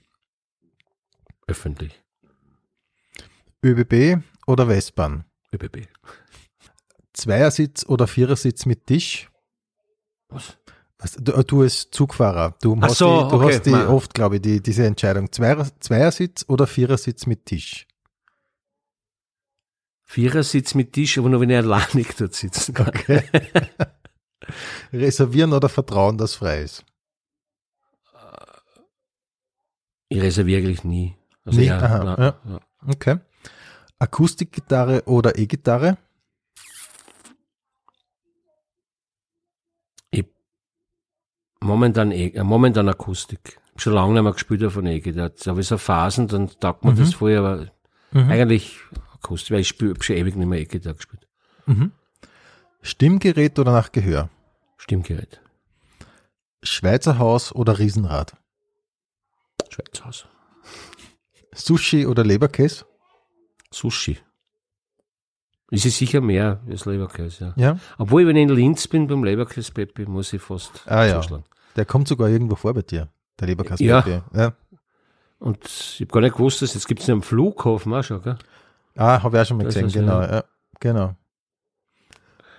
Öffentlich. 1.47 2.03
ÖBB 3.65 4.23
oder 4.47 4.69
Westbahn? 4.69 5.25
ÖBB. 5.53 5.89
Zweiersitz 7.13 7.85
oder 7.87 8.07
Vierersitz 8.07 8.67
mit 8.67 8.87
Tisch? 8.87 9.31
Was? 10.29 10.59
Du, 11.19 11.43
du 11.43 11.63
als 11.63 11.91
Zugfahrer, 11.91 12.55
du 12.63 12.81
hast 12.81 12.97
so, 12.97 13.25
die, 13.25 13.31
du 13.31 13.37
okay, 13.37 13.55
hast 13.55 13.67
die 13.67 13.75
oft, 13.75 14.15
glaube 14.15 14.37
ich, 14.37 14.43
die, 14.43 14.63
diese 14.63 14.87
Entscheidung. 14.87 15.31
Zweier, 15.31 15.67
Zweiersitz 15.81 16.45
oder 16.49 16.67
Vierersitz 16.67 17.27
mit 17.27 17.45
Tisch? 17.45 17.87
Vierersitz 20.05 20.75
mit 20.75 20.95
Tisch, 20.95 21.19
aber 21.19 21.29
nur 21.29 21.41
wenn 21.41 21.51
er 21.51 21.63
alleinig 21.63 22.15
dort 22.19 22.35
sitzen 22.35 22.73
kann. 22.73 22.93
Reservieren 24.93 25.53
oder 25.53 25.69
vertrauen, 25.69 26.17
dass 26.17 26.37
frei 26.37 26.63
ist? 26.63 26.85
Ich 30.09 30.21
reserviere 30.21 30.61
eigentlich 30.61 30.85
nie. 30.85 31.17
Also 31.45 31.59
Nie? 31.59 31.67
ja, 31.67 31.79
Aha, 31.79 32.05
na, 32.05 32.19
ja. 32.19 32.41
ja. 32.53 32.61
Okay. 32.87 33.19
Akustikgitarre 33.99 35.03
oder 35.07 35.37
E-Gitarre? 35.39 35.99
Momentan, 41.61 42.13
eh, 42.13 42.29
äh, 42.29 42.43
momentan 42.45 42.89
Akustik. 42.89 43.59
Schon 43.77 43.93
lange 43.95 44.15
nicht 44.15 44.23
mehr 44.23 44.33
gespielt 44.33 44.63
einer 44.77 44.91
Ecke. 44.91 45.13
Da 45.13 45.31
habe 45.47 45.61
ich 45.61 45.67
so 45.67 45.77
Phasen, 45.79 46.29
dann 46.29 46.49
taugt 46.61 46.85
mir 46.85 46.93
Mhm. 46.93 46.97
das 46.99 47.15
vorher, 47.15 47.41
aber 47.41 47.67
Mhm. 48.13 48.31
eigentlich 48.31 48.79
Akustik, 49.15 49.53
weil 49.53 49.61
ich 49.61 49.69
spiele 49.69 49.95
schon 50.01 50.17
ewig 50.17 50.37
nicht 50.37 50.47
mehr 50.47 50.61
Ecke 50.61 50.81
da 50.81 50.93
gespielt. 50.93 51.27
Mhm. 51.67 51.93
Stimmgerät 52.83 53.59
oder 53.59 53.73
nach 53.73 53.91
Gehör? 53.93 54.29
Stimmgerät. 54.77 55.41
Schweizer 56.63 57.19
Haus 57.19 57.53
oder 57.55 57.79
Riesenrad? 57.79 58.37
Schweizhaus. 59.69 60.27
Sushi 61.53 62.07
oder 62.07 62.25
Leberkäse? 62.25 62.85
Sushi. 63.71 64.19
Ist 65.71 65.85
es 65.85 65.99
sicher 65.99 66.21
mehr 66.21 66.61
als 66.71 66.85
Leberkäse, 66.87 67.55
ja. 67.57 67.63
Ja. 67.71 67.79
Obwohl, 67.99 68.27
wenn 68.27 68.37
ich 68.37 68.45
in 68.45 68.49
Linz 68.51 68.87
bin 68.87 69.07
beim 69.09 69.25
Leberkäse 69.25 69.73
Peppi, 69.73 70.07
muss 70.07 70.33
ich 70.33 70.41
fast 70.41 70.83
Ah, 70.87 71.05
ja. 71.05 71.21
zuschlagen. 71.21 71.45
Der 71.75 71.85
kommt 71.85 72.07
sogar 72.09 72.29
irgendwo 72.29 72.55
vor 72.55 72.73
bei 72.73 72.83
dir, 72.83 73.09
der 73.41 73.49
Leberkäse. 73.49 73.83
Ja. 73.85 74.05
ja. 74.33 74.53
Und 75.39 75.65
ich 75.65 76.01
habe 76.01 76.13
gar 76.13 76.21
nicht 76.21 76.37
gewusst, 76.37 76.63
dass 76.63 76.75
jetzt 76.75 76.87
gibt 76.87 77.03
es 77.03 77.11
am 77.11 77.21
Flughafen 77.23 77.93
auch 77.95 78.03
schon, 78.05 78.23
gell? 78.23 78.37
Ah, 78.97 79.23
habe 79.23 79.37
ich 79.37 79.43
auch 79.43 79.47
schon 79.47 79.57
mal 79.59 79.65
Das 79.65 79.75
gesehen, 79.75 79.89
ist 79.89 79.93
genau. 79.95 80.21
ja- 80.23 80.35
Ja. 80.37 80.45
genau. 80.81 81.17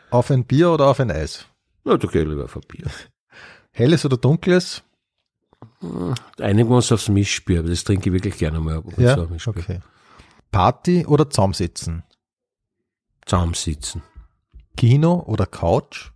Auf 0.10 0.30
ein 0.32 0.46
Bier 0.46 0.70
oder 0.72 0.88
auf 0.88 1.00
ein 1.00 1.10
Eis? 1.12 1.46
Na, 1.84 1.98
da 1.98 2.08
gehe 2.08 2.22
ich 2.24 2.28
lieber 2.28 2.44
auf 2.46 2.56
ein 2.56 2.62
Bier. 2.68 2.86
Helles 3.72 4.06
oder 4.06 4.18
dunkles? 4.18 4.84
Einigen 6.40 6.70
wir 6.70 6.76
uns 6.76 6.92
aufs 6.92 7.10
Mischbier, 7.10 7.60
aber 7.60 7.70
das 7.70 7.84
trinke 7.84 8.10
ich 8.10 8.14
wirklich 8.14 8.38
gerne 8.38 8.60
mal 8.60 8.84
Ja, 8.98 9.16
Mischbier. 9.28 9.54
okay. 9.58 9.80
Party 10.52 11.06
oder 11.06 11.30
zusammensitzen? 11.30 12.04
Zusammensitzen. 13.28 14.02
Kino 14.76 15.24
oder 15.28 15.46
Couch? 15.46 16.12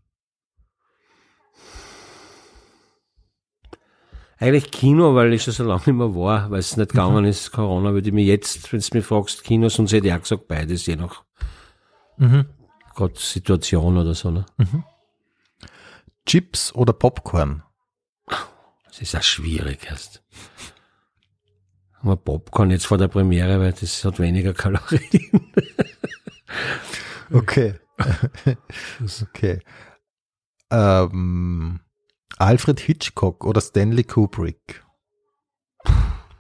Eigentlich 4.38 4.72
Kino, 4.72 5.14
weil 5.14 5.32
ich 5.34 5.44
schon 5.44 5.54
so 5.54 5.64
lange 5.64 5.82
nicht 5.86 5.96
mehr 5.96 6.16
war, 6.16 6.50
weil 6.50 6.60
es 6.60 6.76
nicht 6.76 6.92
gegangen 6.92 7.26
ist, 7.26 7.52
Corona, 7.52 7.94
würde 7.94 8.10
ich 8.10 8.14
mir 8.14 8.24
jetzt, 8.24 8.74
wenn 8.74 8.80
du 8.80 8.88
mich 8.98 9.06
fragst, 9.06 9.44
Kino, 9.44 9.70
sonst 9.70 9.94
hätte 9.94 10.08
ich 10.08 10.14
auch 10.14 10.22
gesagt, 10.22 10.48
beides, 10.48 10.86
je 10.88 10.96
nach 10.96 11.24
Mhm. 12.18 12.46
gerade 12.96 13.20
Situation 13.20 13.98
oder 13.98 14.14
so. 14.16 14.32
Ne? 14.32 14.46
Chips 16.26 16.74
oder 16.74 16.94
Popcorn? 16.94 17.64
Das 18.86 19.02
ist 19.02 19.16
auch 19.16 19.24
schwierig 19.24 19.86
erst. 19.90 20.24
Aber 22.02 22.16
Popcorn 22.16 22.72
jetzt 22.72 22.88
vor 22.88 22.98
der 22.98 23.08
Premiere, 23.10 23.60
weil 23.60 23.74
das 23.74 24.04
hat 24.06 24.20
weniger 24.20 24.54
Kalorien. 24.54 25.52
Okay. 27.32 27.80
okay. 29.22 29.60
Ähm, 30.70 31.80
Alfred 32.38 32.80
Hitchcock 32.80 33.46
oder 33.46 33.62
Stanley 33.62 34.04
Kubrick? 34.04 34.84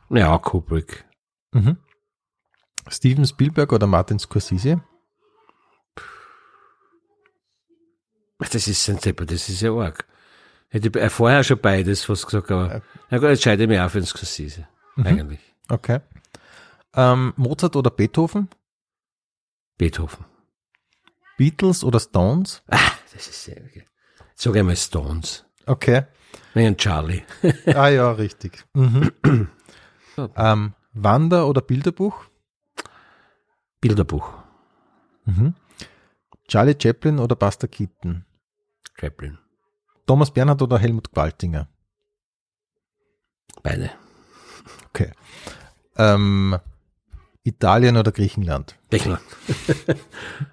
Ja, 0.10 0.38
Kubrick. 0.38 1.06
Mhm. 1.52 1.78
Steven 2.90 3.26
Spielberg 3.26 3.72
oder 3.72 3.88
Martin 3.88 4.20
Scorsese? 4.20 4.82
Das 8.40 8.68
ist 8.68 8.90
ein 8.90 9.00
Zepper, 9.00 9.26
das 9.26 9.48
ist 9.50 9.62
ja 9.62 9.72
arg. 9.74 10.06
Hätte 10.70 10.88
ich 10.88 10.96
äh, 10.96 11.10
vorher 11.10 11.44
schon 11.44 11.60
beides 11.60 12.06
fast 12.06 12.26
gesagt, 12.26 12.50
aber 12.50 12.82
na 13.10 13.18
gut, 13.18 13.30
jetzt 13.30 13.40
entscheide 13.40 13.64
ich 13.64 13.70
mich 13.70 13.80
auch 13.80 13.90
für 13.90 14.00
den 14.00 14.08
Scorsese. 14.08 14.68
Eigentlich. 14.96 15.40
Okay. 15.70 16.00
Ähm, 16.94 17.34
Mozart 17.38 17.76
oder 17.76 17.92
Beethoven? 17.92 18.50
Beethoven. 19.78 20.26
Beatles 21.38 21.84
oder 21.84 22.00
Stones? 22.00 22.62
Ah, 22.68 22.92
das 23.14 23.28
ist 23.28 23.44
sehr 23.44 23.58
okay. 23.58 23.86
Sag 24.36 24.56
einmal 24.56 24.76
Stones. 24.76 25.46
Okay. 25.66 26.04
Nein, 26.54 26.76
Charlie. 26.78 27.24
Ah 27.68 27.90
ja, 27.90 28.12
richtig. 28.12 28.66
Mhm. 28.74 29.12
ähm, 30.36 30.74
Wander- 30.94 31.48
oder 31.48 31.62
Bilderbuch? 31.62 32.26
Bilderbuch. 33.80 34.34
Mhm. 35.26 35.56
Charlie 36.48 36.76
Chaplin 36.82 37.20
oder 37.20 37.36
Buster 37.36 37.68
Keaton? 37.68 38.26
Chaplin. 39.00 39.38
Thomas 40.06 40.32
Bernhard 40.32 40.62
oder 40.62 40.78
Helmut 40.78 41.12
Gwaltinger? 41.12 41.68
Beide. 43.64 43.92
Okay. 44.90 45.12
Ähm, 45.98 46.58
Italien 47.44 47.98
oder 47.98 48.12
Griechenland? 48.12 48.78
Griechenland. 48.90 49.24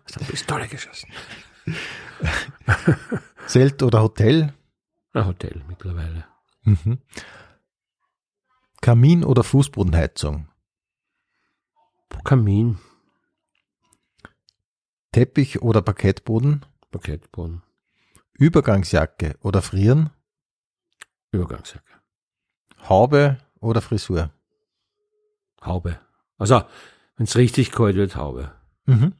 Hast 0.04 0.18
eine 0.18 0.26
Pistole 0.28 0.68
geschossen. 0.68 1.10
Zelt 3.46 3.82
oder 3.82 4.02
Hotel? 4.02 4.54
Ein 5.12 5.26
Hotel 5.26 5.62
mittlerweile. 5.68 6.24
Mhm. 6.62 6.98
Kamin 8.80 9.24
oder 9.24 9.44
Fußbodenheizung? 9.44 10.48
Kamin. 12.24 12.78
Teppich 15.12 15.62
oder 15.62 15.82
Parkettboden? 15.82 16.64
Paketboden. 16.90 17.62
Übergangsjacke 18.32 19.36
oder 19.42 19.62
Frieren? 19.62 20.10
Übergangsjacke. 21.32 21.92
Haube 22.88 23.38
oder 23.60 23.80
Frisur? 23.80 24.30
Haube. 25.62 25.98
Also, 26.38 26.62
wenn 27.16 27.24
es 27.24 27.36
richtig 27.36 27.72
kalt 27.72 27.96
wird, 27.96 28.16
Haube. 28.16 28.52
Mhm. 28.86 29.14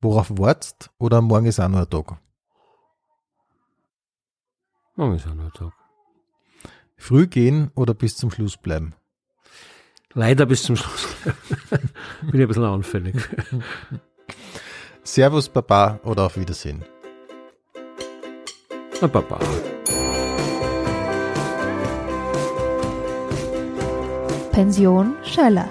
Worauf 0.00 0.30
wartest 0.30 0.90
oder 0.98 1.20
morgen 1.20 1.46
ist 1.46 1.58
auch 1.60 1.68
noch 1.68 1.80
ein 1.80 1.90
Tag? 1.90 2.18
Morgen 4.96 5.14
ist 5.16 5.26
auch 5.26 5.34
noch 5.34 5.44
ein 5.44 5.52
Tag. 5.52 5.72
Früh 6.96 7.26
gehen 7.26 7.70
oder 7.74 7.94
bis 7.94 8.16
zum 8.16 8.30
Schluss 8.30 8.58
bleiben? 8.58 8.94
Leider 10.12 10.44
bis 10.44 10.62
zum 10.64 10.76
Schluss. 10.76 11.16
Bin 12.22 12.34
ich 12.34 12.40
ein 12.40 12.48
bisschen 12.48 12.64
anfällig. 12.64 13.16
Servus 15.02 15.48
Baba 15.48 16.00
oder 16.04 16.26
auf 16.26 16.36
Wiedersehen? 16.36 16.84
Ein 19.00 19.10
Papa. 19.10 19.38
Pension 24.52 25.14
Schöller. 25.24 25.70